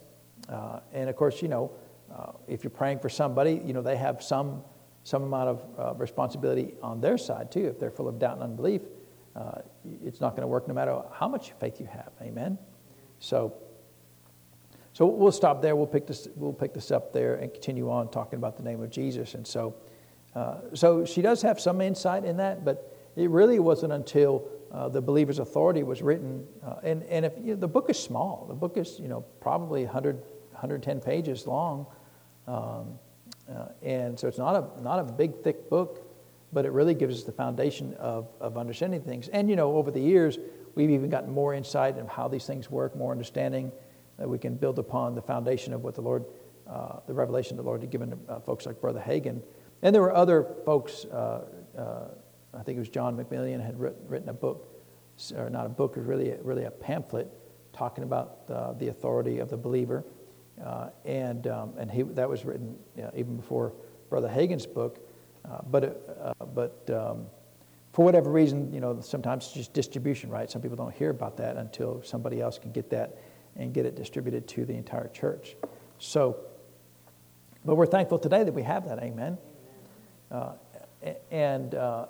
Uh, 0.49 0.79
and 0.93 1.09
of 1.09 1.15
course, 1.15 1.41
you 1.41 1.47
know, 1.47 1.71
uh, 2.15 2.31
if 2.47 2.63
you're 2.63 2.71
praying 2.71 2.99
for 2.99 3.09
somebody, 3.09 3.61
you 3.65 3.73
know 3.73 3.81
they 3.81 3.97
have 3.97 4.23
some 4.23 4.63
some 5.03 5.23
amount 5.23 5.49
of 5.49 5.65
uh, 5.79 5.93
responsibility 5.95 6.73
on 6.81 6.99
their 6.99 7.17
side 7.17 7.51
too. 7.51 7.65
If 7.65 7.79
they're 7.79 7.91
full 7.91 8.07
of 8.07 8.19
doubt 8.19 8.35
and 8.35 8.43
unbelief, 8.43 8.81
uh, 9.35 9.61
it's 10.03 10.21
not 10.21 10.31
going 10.31 10.41
to 10.41 10.47
work 10.47 10.67
no 10.67 10.73
matter 10.73 11.01
how 11.13 11.27
much 11.27 11.53
faith 11.59 11.79
you 11.79 11.87
have. 11.87 12.11
Amen. 12.21 12.57
So. 13.19 13.53
So 14.93 15.05
we'll 15.05 15.31
stop 15.31 15.61
there. 15.61 15.75
We'll 15.75 15.85
pick 15.85 16.07
this. 16.07 16.27
We'll 16.35 16.51
pick 16.51 16.73
this 16.73 16.89
up 16.89 17.13
there 17.13 17.35
and 17.35 17.53
continue 17.53 17.91
on 17.91 18.09
talking 18.09 18.37
about 18.37 18.57
the 18.57 18.63
name 18.63 18.81
of 18.81 18.89
Jesus. 18.89 19.35
And 19.35 19.45
so, 19.45 19.75
uh, 20.33 20.55
so 20.73 21.05
she 21.05 21.21
does 21.21 21.43
have 21.43 21.59
some 21.59 21.81
insight 21.81 22.25
in 22.25 22.37
that, 22.37 22.65
but 22.65 22.96
it 23.17 23.31
really 23.31 23.59
wasn't 23.59 23.93
until 23.93 24.47
uh, 24.71 24.87
the 24.89 25.01
believer's 25.01 25.39
authority 25.39 25.81
was 25.81 26.01
written. 26.01 26.45
Uh, 26.63 26.75
and 26.83 27.03
and 27.03 27.25
if 27.25 27.33
you 27.37 27.53
know, 27.53 27.59
the 27.59 27.67
book 27.67 27.89
is 27.89 27.99
small, 27.99 28.45
the 28.47 28.53
book 28.53 28.77
is 28.77 28.99
you 28.99 29.07
know 29.07 29.21
probably 29.41 29.83
100, 29.83 30.15
110 30.51 31.01
pages 31.01 31.47
long, 31.47 31.87
um, 32.47 32.99
uh, 33.49 33.69
and 33.81 34.19
so 34.19 34.27
it's 34.27 34.37
not 34.37 34.55
a 34.55 34.81
not 34.81 34.99
a 34.99 35.03
big 35.03 35.41
thick 35.43 35.69
book, 35.69 36.07
but 36.53 36.65
it 36.65 36.71
really 36.71 36.93
gives 36.93 37.17
us 37.17 37.23
the 37.23 37.31
foundation 37.31 37.95
of 37.95 38.27
of 38.39 38.57
understanding 38.57 39.01
things. 39.01 39.29
And 39.29 39.49
you 39.49 39.55
know 39.55 39.75
over 39.75 39.89
the 39.89 40.01
years 40.01 40.37
we've 40.75 40.91
even 40.91 41.09
gotten 41.09 41.31
more 41.31 41.55
insight 41.55 41.97
in 41.97 42.05
how 42.05 42.27
these 42.27 42.45
things 42.45 42.69
work, 42.69 42.95
more 42.95 43.11
understanding 43.11 43.71
that 44.19 44.29
we 44.29 44.37
can 44.37 44.55
build 44.55 44.77
upon 44.77 45.15
the 45.15 45.21
foundation 45.23 45.73
of 45.73 45.83
what 45.83 45.95
the 45.95 46.01
Lord, 46.01 46.23
uh, 46.67 46.99
the 47.07 47.13
revelation 47.13 47.57
the 47.57 47.63
Lord 47.63 47.81
had 47.81 47.89
given 47.89 48.11
to 48.11 48.17
uh, 48.29 48.39
folks 48.41 48.67
like 48.67 48.79
Brother 48.79 49.03
Hagin. 49.03 49.41
And 49.81 49.93
there 49.93 50.03
were 50.03 50.13
other 50.13 50.55
folks. 50.65 51.05
I 52.53 52.63
think 52.63 52.77
it 52.77 52.79
was 52.79 52.89
John 52.89 53.17
MacMillan 53.17 53.63
had 53.63 53.79
written 53.79 54.29
a 54.29 54.33
book, 54.33 54.67
or 55.35 55.49
not 55.49 55.65
a 55.65 55.69
book, 55.69 55.93
it 55.95 55.99
was 55.99 56.07
really, 56.07 56.33
really 56.41 56.65
a 56.65 56.71
pamphlet 56.71 57.27
talking 57.73 58.03
about 58.03 58.39
uh, 58.49 58.73
the 58.73 58.87
authority 58.87 59.39
of 59.39 59.49
the 59.49 59.57
believer. 59.57 60.03
Uh, 60.63 60.89
and 61.05 61.45
um, 61.47 61.73
and 61.77 61.91
he, 61.91 62.01
that 62.01 62.27
was 62.27 62.43
written 62.43 62.75
you 62.95 63.03
know, 63.03 63.11
even 63.15 63.35
before 63.35 63.73
Brother 64.09 64.27
Hagin's 64.27 64.65
book. 64.65 64.99
Uh, 65.45 65.59
but 65.69 66.33
uh, 66.39 66.45
but 66.45 66.89
um, 66.89 67.27
for 67.93 68.03
whatever 68.03 68.31
reason, 68.31 68.73
you 68.73 68.79
know, 68.79 68.99
sometimes 69.01 69.45
it's 69.45 69.53
just 69.53 69.73
distribution, 69.73 70.29
right? 70.29 70.49
Some 70.49 70.61
people 70.61 70.77
don't 70.77 70.93
hear 70.93 71.11
about 71.11 71.37
that 71.37 71.57
until 71.57 72.01
somebody 72.03 72.41
else 72.41 72.57
can 72.57 72.71
get 72.71 72.89
that 72.89 73.17
and 73.55 73.73
get 73.73 73.85
it 73.85 73.95
distributed 73.95 74.47
to 74.49 74.65
the 74.65 74.73
entire 74.73 75.07
church. 75.09 75.55
So, 75.99 76.37
but 77.65 77.75
we're 77.75 77.85
thankful 77.85 78.19
today 78.19 78.43
that 78.43 78.53
we 78.53 78.63
have 78.63 78.87
that. 78.87 78.99
Amen. 78.99 79.37
Uh, 80.31 80.53
and 81.31 81.75
uh, 81.75 82.07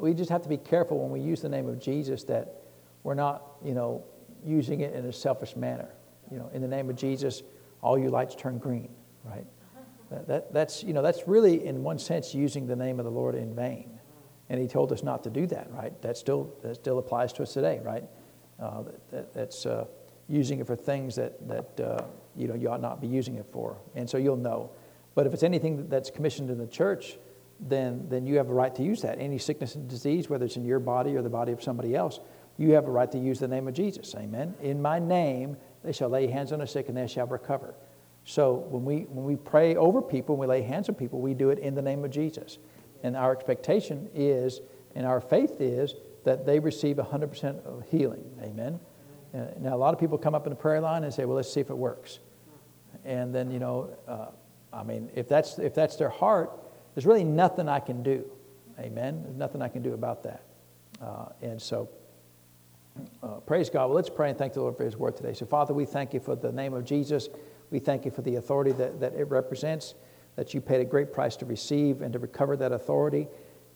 we 0.00 0.14
just 0.14 0.30
have 0.30 0.42
to 0.42 0.48
be 0.48 0.56
careful 0.56 0.98
when 0.98 1.10
we 1.10 1.20
use 1.20 1.40
the 1.40 1.48
name 1.48 1.68
of 1.68 1.78
Jesus 1.78 2.24
that 2.24 2.62
we're 3.02 3.14
not, 3.14 3.42
you 3.64 3.74
know, 3.74 4.04
using 4.44 4.80
it 4.80 4.94
in 4.94 5.04
a 5.06 5.12
selfish 5.12 5.56
manner. 5.56 5.88
You 6.30 6.38
know, 6.38 6.50
in 6.52 6.62
the 6.62 6.68
name 6.68 6.88
of 6.90 6.96
Jesus, 6.96 7.42
all 7.80 7.98
you 7.98 8.08
lights 8.08 8.34
turn 8.34 8.58
green, 8.58 8.88
right? 9.24 9.44
That, 10.10 10.28
that, 10.28 10.52
that's, 10.52 10.82
you 10.82 10.92
know, 10.92 11.02
that's 11.02 11.26
really, 11.26 11.66
in 11.66 11.82
one 11.82 11.98
sense, 11.98 12.34
using 12.34 12.66
the 12.66 12.76
name 12.76 12.98
of 12.98 13.04
the 13.04 13.10
Lord 13.10 13.34
in 13.34 13.54
vain. 13.54 13.98
And 14.50 14.60
he 14.60 14.68
told 14.68 14.92
us 14.92 15.02
not 15.02 15.22
to 15.24 15.30
do 15.30 15.46
that, 15.46 15.70
right? 15.72 16.00
That 16.02 16.16
still, 16.16 16.54
that 16.62 16.74
still 16.74 16.98
applies 16.98 17.32
to 17.34 17.42
us 17.42 17.54
today, 17.54 17.80
right? 17.82 18.04
Uh, 18.60 18.82
that, 18.82 19.10
that, 19.10 19.34
that's 19.34 19.64
uh, 19.64 19.86
using 20.28 20.60
it 20.60 20.66
for 20.66 20.76
things 20.76 21.16
that, 21.16 21.48
that 21.48 21.80
uh, 21.80 22.04
you 22.36 22.46
know, 22.46 22.54
you 22.54 22.68
ought 22.68 22.82
not 22.82 23.00
be 23.00 23.06
using 23.06 23.36
it 23.36 23.46
for. 23.50 23.78
And 23.94 24.08
so 24.08 24.18
you'll 24.18 24.36
know. 24.36 24.70
But 25.14 25.26
if 25.26 25.34
it's 25.34 25.42
anything 25.42 25.88
that's 25.88 26.10
commissioned 26.10 26.50
in 26.50 26.58
the 26.58 26.66
church, 26.66 27.16
then, 27.68 28.06
then 28.08 28.26
you 28.26 28.36
have 28.36 28.48
a 28.48 28.54
right 28.54 28.74
to 28.74 28.82
use 28.82 29.02
that. 29.02 29.18
Any 29.18 29.38
sickness 29.38 29.74
and 29.74 29.88
disease, 29.88 30.28
whether 30.28 30.44
it's 30.44 30.56
in 30.56 30.64
your 30.64 30.80
body 30.80 31.16
or 31.16 31.22
the 31.22 31.30
body 31.30 31.52
of 31.52 31.62
somebody 31.62 31.94
else, 31.94 32.20
you 32.58 32.72
have 32.72 32.86
a 32.86 32.90
right 32.90 33.10
to 33.12 33.18
use 33.18 33.38
the 33.38 33.48
name 33.48 33.68
of 33.68 33.74
Jesus. 33.74 34.14
Amen. 34.14 34.54
In 34.60 34.82
my 34.82 34.98
name, 34.98 35.56
they 35.84 35.92
shall 35.92 36.08
lay 36.08 36.26
hands 36.26 36.52
on 36.52 36.58
the 36.58 36.66
sick 36.66 36.88
and 36.88 36.96
they 36.96 37.06
shall 37.06 37.26
recover. 37.26 37.74
So 38.24 38.52
when 38.52 38.84
we, 38.84 39.00
when 39.08 39.24
we 39.24 39.36
pray 39.36 39.76
over 39.76 40.00
people, 40.00 40.36
when 40.36 40.48
we 40.48 40.56
lay 40.56 40.62
hands 40.62 40.88
on 40.88 40.94
people, 40.94 41.20
we 41.20 41.34
do 41.34 41.50
it 41.50 41.58
in 41.58 41.74
the 41.74 41.82
name 41.82 42.04
of 42.04 42.10
Jesus. 42.10 42.58
And 43.02 43.16
our 43.16 43.32
expectation 43.32 44.08
is, 44.14 44.60
and 44.94 45.06
our 45.06 45.20
faith 45.20 45.60
is, 45.60 45.94
that 46.24 46.46
they 46.46 46.60
receive 46.60 46.96
100% 46.96 47.64
of 47.64 47.84
healing. 47.90 48.24
Amen. 48.40 48.78
Uh, 49.34 49.46
now, 49.58 49.74
a 49.74 49.76
lot 49.78 49.92
of 49.92 49.98
people 49.98 50.18
come 50.18 50.34
up 50.34 50.46
in 50.46 50.50
the 50.50 50.56
prayer 50.56 50.80
line 50.80 51.04
and 51.04 51.12
say, 51.12 51.24
well, 51.24 51.36
let's 51.36 51.52
see 51.52 51.60
if 51.60 51.70
it 51.70 51.76
works. 51.76 52.20
And 53.04 53.34
then, 53.34 53.50
you 53.50 53.58
know, 53.58 53.96
uh, 54.06 54.26
I 54.72 54.84
mean, 54.84 55.10
if 55.14 55.28
that's, 55.28 55.58
if 55.58 55.74
that's 55.74 55.96
their 55.96 56.10
heart, 56.10 56.52
there's 56.94 57.06
really 57.06 57.24
nothing 57.24 57.68
I 57.68 57.80
can 57.80 58.02
do. 58.02 58.24
Amen. 58.78 59.22
There's 59.22 59.36
nothing 59.36 59.62
I 59.62 59.68
can 59.68 59.82
do 59.82 59.94
about 59.94 60.22
that. 60.24 60.42
Uh, 61.00 61.26
and 61.40 61.60
so, 61.60 61.88
uh, 63.22 63.40
praise 63.46 63.70
God. 63.70 63.86
Well, 63.86 63.96
let's 63.96 64.10
pray 64.10 64.28
and 64.28 64.38
thank 64.38 64.52
the 64.52 64.60
Lord 64.60 64.76
for 64.76 64.84
His 64.84 64.96
word 64.96 65.16
today. 65.16 65.32
So, 65.32 65.46
Father, 65.46 65.72
we 65.74 65.84
thank 65.84 66.12
you 66.12 66.20
for 66.20 66.36
the 66.36 66.52
name 66.52 66.74
of 66.74 66.84
Jesus. 66.84 67.28
We 67.70 67.78
thank 67.78 68.04
you 68.04 68.10
for 68.10 68.22
the 68.22 68.36
authority 68.36 68.72
that, 68.72 69.00
that 69.00 69.14
it 69.14 69.24
represents, 69.30 69.94
that 70.36 70.52
you 70.52 70.60
paid 70.60 70.80
a 70.80 70.84
great 70.84 71.12
price 71.12 71.36
to 71.36 71.46
receive 71.46 72.02
and 72.02 72.12
to 72.12 72.18
recover 72.18 72.56
that 72.56 72.72
authority. 72.72 73.28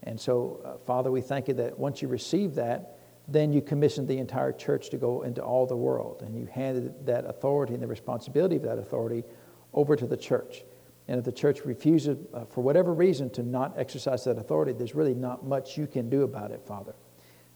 And 0.03 0.21
so, 0.21 0.61
uh, 0.65 0.77
Father, 0.87 1.11
we 1.11 1.21
thank 1.21 1.49
you 1.49 1.55
that 1.55 1.79
once 1.79 2.03
you 2.03 2.09
receive 2.09 2.55
that, 2.57 2.99
then 3.29 3.53
you 3.53 3.61
commissioned 3.61 4.07
the 4.07 4.19
entire 4.19 4.53
church 4.53 4.91
to 4.91 4.99
go 4.99 5.23
into 5.23 5.43
all 5.43 5.67
the 5.67 5.77
world. 5.77 6.23
And 6.25 6.37
you 6.37 6.47
handed 6.47 7.07
that 7.07 7.25
authority 7.25 7.75
and 7.75 7.83
the 7.83 7.87
responsibility 7.87 8.57
of 8.57 8.63
that 8.63 8.79
authority 8.79 9.25
over 9.73 9.97
to 9.97 10.07
the 10.07 10.17
church. 10.17 10.63
And 11.09 11.19
if 11.19 11.25
the 11.25 11.33
church 11.33 11.65
refuses, 11.65 12.19
uh, 12.35 12.45
for 12.47 12.63
whatever 12.63 12.93
reason, 12.93 13.31
to 13.31 13.43
not 13.43 13.75
exercise 13.79 14.25
that 14.25 14.39
authority, 14.39 14.73
there's 14.73 14.95
really 14.95 15.15
not 15.15 15.47
much 15.47 15.79
you 15.79 15.87
can 15.87 16.11
do 16.11 16.23
about 16.23 16.51
it, 16.51 16.63
Father. 16.67 16.95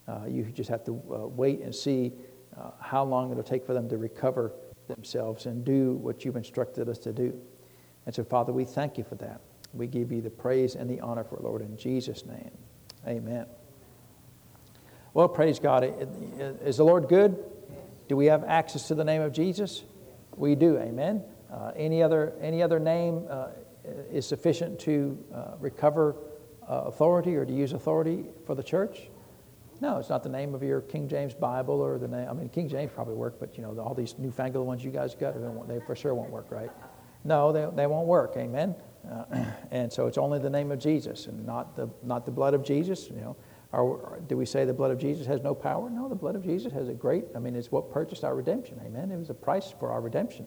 Uh, 0.07 0.27
you 0.29 0.45
just 0.45 0.71
have 0.71 0.85
to 0.85 0.93
uh, 0.93 1.27
wait 1.27 1.61
and 1.61 1.75
see 1.75 2.13
uh, 2.57 2.71
how 2.81 3.05
long 3.05 3.31
it'll 3.31 3.43
take 3.43 3.65
for 3.65 3.75
them 3.75 3.89
to 3.89 3.99
recover 3.99 4.53
themselves 4.89 5.47
and 5.47 5.65
do 5.65 5.95
what 5.95 6.25
you've 6.25 6.37
instructed 6.37 6.89
us 6.89 6.99
to 6.99 7.13
do. 7.13 7.41
And 8.07 8.15
so, 8.15 8.25
Father, 8.25 8.53
we 8.53 8.65
thank 8.65 8.99
you 8.99 9.05
for 9.05 9.17
that. 9.17 9.41
We 9.73 9.87
give 9.87 10.11
you 10.11 10.21
the 10.21 10.31
praise 10.31 10.75
and 10.75 10.91
the 10.91 11.01
honor 11.01 11.25
for 11.25 11.37
it, 11.37 11.43
Lord, 11.43 11.63
in 11.63 11.77
Jesus' 11.77 12.25
name. 12.27 12.51
Amen. 13.07 13.47
Well, 15.15 15.29
praise 15.29 15.59
God. 15.59 15.85
Is 16.65 16.77
the 16.77 16.85
Lord 16.85 17.09
good? 17.09 17.37
Do 18.09 18.17
we 18.17 18.27
have 18.27 18.45
access 18.45 18.89
to 18.89 18.95
the 18.95 19.05
name 19.05 19.23
of 19.23 19.33
Jesus? 19.33 19.85
We 20.37 20.55
do. 20.55 20.79
Amen. 20.79 21.23
Uh, 21.53 21.73
any, 21.77 22.03
other, 22.03 22.35
any 22.41 22.63
other 22.63 22.79
name 22.79 23.27
uh, 23.29 23.49
is 24.11 24.27
sufficient 24.27 24.79
to 24.81 25.19
uh, 25.35 25.53
recover 25.59 26.17
uh, 26.69 26.83
authority 26.87 27.35
or 27.37 27.45
to 27.45 27.53
use 27.53 27.73
authority 27.73 28.25
for 28.47 28.55
the 28.55 28.63
church? 28.63 29.09
No, 29.81 29.99
it's 29.99 30.11
not 30.11 30.23
the 30.23 30.29
name 30.29 30.55
of 30.55 30.63
your 30.63 30.83
King 30.83 31.09
James 31.09 31.33
Bible 31.33 31.81
or 31.81 31.99
the 31.99 32.07
name. 32.07 32.29
I 32.29 32.33
mean, 32.35 32.51
King 32.51 32.69
James 32.69 32.93
probably 32.95 33.15
work, 33.15 33.41
but 33.41 33.57
you 33.57 33.63
know, 33.63 33.79
all 33.79 33.95
these 33.95 34.15
newfangled 34.19 34.67
ones 34.67 34.85
you 34.85 34.91
guys 34.91 35.15
got, 35.15 35.35
they 35.67 35.81
for 35.81 35.97
sure 35.97 36.15
won't 36.15 36.31
work, 36.31 36.47
right? 36.51 36.71
No, 37.25 37.53
they, 37.53 37.67
they 37.75 37.87
won't 37.87 38.07
work. 38.07 38.35
Amen. 38.37 38.75
Uh, 39.11 39.25
and 39.71 39.93
so 39.93 40.07
it's 40.07 40.19
only 40.19 40.39
the 40.39 40.51
name 40.51 40.71
of 40.71 40.79
Jesus 40.79 41.27
and 41.27 41.47
not 41.47 41.77
the 41.77 41.89
not 42.03 42.25
the 42.25 42.31
blood 42.31 42.55
of 42.55 42.63
Jesus. 42.63 43.09
You 43.09 43.21
know, 43.21 43.37
or, 43.73 43.83
or 43.83 44.21
do 44.27 44.37
we 44.37 44.47
say 44.47 44.65
the 44.65 44.75
blood 44.75 44.91
of 44.91 44.99
Jesus 44.99 45.27
has 45.27 45.43
no 45.43 45.55
power? 45.55 45.89
No, 45.89 46.09
the 46.09 46.15
blood 46.15 46.37
of 46.37 46.45
Jesus 46.45 46.73
has 46.73 46.89
a 46.89 46.95
great. 46.95 47.25
I 47.35 47.39
mean, 47.39 47.57
it's 47.57 47.71
what 47.71 47.91
purchased 47.91 48.25
our 48.25 48.35
redemption. 48.35 48.81
Amen. 48.85 49.11
It 49.11 49.17
was 49.17 49.31
a 49.31 49.35
price 49.35 49.73
for 49.79 49.91
our 49.91 50.01
redemption. 50.01 50.47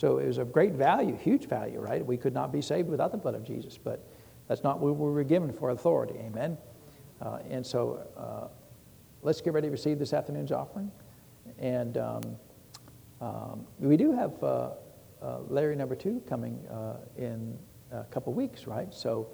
So 0.00 0.16
it 0.16 0.26
was 0.26 0.38
of 0.38 0.50
great 0.50 0.72
value, 0.72 1.14
huge 1.14 1.46
value, 1.46 1.78
right? 1.78 2.02
We 2.02 2.16
could 2.16 2.32
not 2.32 2.52
be 2.52 2.62
saved 2.62 2.88
without 2.88 3.12
the 3.12 3.18
blood 3.18 3.34
of 3.34 3.44
Jesus, 3.44 3.76
but 3.76 4.02
that's 4.48 4.62
not 4.62 4.80
what 4.80 4.96
we 4.96 5.10
were 5.10 5.24
given 5.24 5.52
for 5.52 5.68
authority. 5.68 6.14
Amen. 6.20 6.56
Uh, 7.20 7.40
and 7.50 7.66
so 7.66 8.08
uh, 8.16 8.48
let's 9.20 9.42
get 9.42 9.52
ready 9.52 9.66
to 9.66 9.70
receive 9.70 9.98
this 9.98 10.14
afternoon's 10.14 10.52
offering. 10.52 10.90
And 11.58 11.98
um, 11.98 12.22
um, 13.20 13.66
we 13.78 13.98
do 13.98 14.10
have 14.12 14.42
uh, 14.42 14.70
uh 15.20 15.40
Larry 15.50 15.76
number 15.76 15.94
two 15.94 16.22
coming 16.26 16.66
uh, 16.68 16.96
in 17.18 17.58
a 17.92 18.04
couple 18.04 18.32
weeks, 18.32 18.66
right? 18.66 18.94
So 18.94 19.28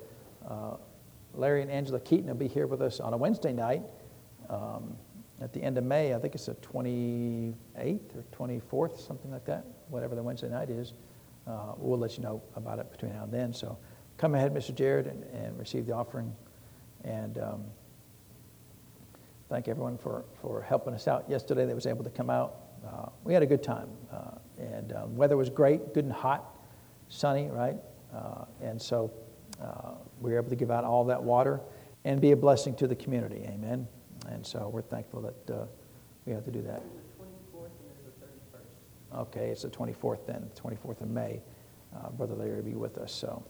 uh, 0.50 0.78
Larry 1.32 1.62
and 1.62 1.70
Angela 1.70 2.00
Keaton 2.00 2.26
will 2.26 2.34
be 2.34 2.48
here 2.48 2.66
with 2.66 2.82
us 2.82 2.98
on 2.98 3.12
a 3.12 3.16
Wednesday 3.16 3.52
night. 3.52 3.82
Um, 4.50 4.96
at 5.40 5.52
the 5.52 5.62
end 5.62 5.76
of 5.76 5.84
May, 5.84 6.14
I 6.14 6.18
think 6.18 6.34
it's 6.34 6.46
the 6.46 6.54
28th 6.54 7.54
or 8.16 8.24
24th, 8.32 9.00
something 9.06 9.30
like 9.30 9.44
that, 9.44 9.66
whatever 9.88 10.14
the 10.14 10.22
Wednesday 10.22 10.48
night 10.48 10.70
is. 10.70 10.94
Uh, 11.46 11.72
we'll 11.76 11.98
let 11.98 12.16
you 12.16 12.22
know 12.22 12.42
about 12.56 12.78
it 12.78 12.90
between 12.90 13.12
now 13.12 13.24
and 13.24 13.32
then. 13.32 13.52
So 13.52 13.78
come 14.16 14.34
ahead, 14.34 14.54
Mr. 14.54 14.74
Jared, 14.74 15.06
and, 15.06 15.22
and 15.24 15.58
receive 15.58 15.86
the 15.86 15.92
offering. 15.92 16.34
And 17.04 17.38
um, 17.38 17.64
thank 19.48 19.68
everyone 19.68 19.98
for, 19.98 20.24
for 20.40 20.62
helping 20.62 20.94
us 20.94 21.06
out 21.06 21.28
yesterday 21.28 21.66
that 21.66 21.74
was 21.74 21.86
able 21.86 22.02
to 22.04 22.10
come 22.10 22.30
out. 22.30 22.56
Uh, 22.86 23.10
we 23.22 23.34
had 23.34 23.42
a 23.42 23.46
good 23.46 23.62
time. 23.62 23.88
Uh, 24.10 24.38
and 24.58 24.92
um, 24.92 25.16
weather 25.16 25.36
was 25.36 25.50
great, 25.50 25.92
good 25.92 26.04
and 26.04 26.12
hot, 26.12 26.56
sunny, 27.08 27.48
right? 27.48 27.76
Uh, 28.14 28.46
and 28.62 28.80
so 28.80 29.12
uh, 29.62 29.92
we 30.20 30.32
were 30.32 30.38
able 30.38 30.48
to 30.48 30.56
give 30.56 30.70
out 30.70 30.84
all 30.84 31.04
that 31.04 31.22
water 31.22 31.60
and 32.04 32.20
be 32.20 32.32
a 32.32 32.36
blessing 32.36 32.74
to 32.76 32.86
the 32.86 32.96
community. 32.96 33.42
Amen. 33.46 33.86
And 34.30 34.44
so 34.46 34.68
we're 34.72 34.82
thankful 34.82 35.20
that 35.22 35.54
uh, 35.54 35.64
we 36.24 36.32
have 36.32 36.44
to 36.44 36.50
do 36.50 36.62
that. 36.62 36.82
The 36.82 37.24
24th 37.24 37.64
and 37.66 38.12
the 38.20 38.26
31st. 39.16 39.20
Okay, 39.22 39.48
it's 39.50 39.62
the 39.62 39.68
24th 39.68 40.26
then, 40.26 40.50
24th 40.60 41.00
of 41.00 41.08
May. 41.10 41.40
uh, 41.96 42.10
Brother 42.10 42.34
Larry 42.34 42.56
to 42.58 42.62
be 42.62 42.74
with 42.74 42.98
us. 42.98 43.12
So, 43.12 43.42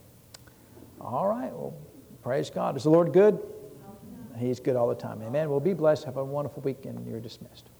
all 1.00 1.26
right. 1.26 1.52
Well, 1.52 1.74
praise 2.22 2.50
God. 2.50 2.76
Is 2.76 2.82
the 2.84 2.90
Lord 2.90 3.12
good? 3.12 3.38
He's 4.38 4.60
good 4.60 4.76
all 4.76 4.88
the 4.88 4.94
time. 4.94 5.22
Amen. 5.22 5.48
Well, 5.48 5.60
be 5.60 5.72
blessed. 5.72 6.04
Have 6.04 6.18
a 6.18 6.24
wonderful 6.24 6.62
week, 6.62 6.84
and 6.84 7.06
you're 7.06 7.20
dismissed. 7.20 7.70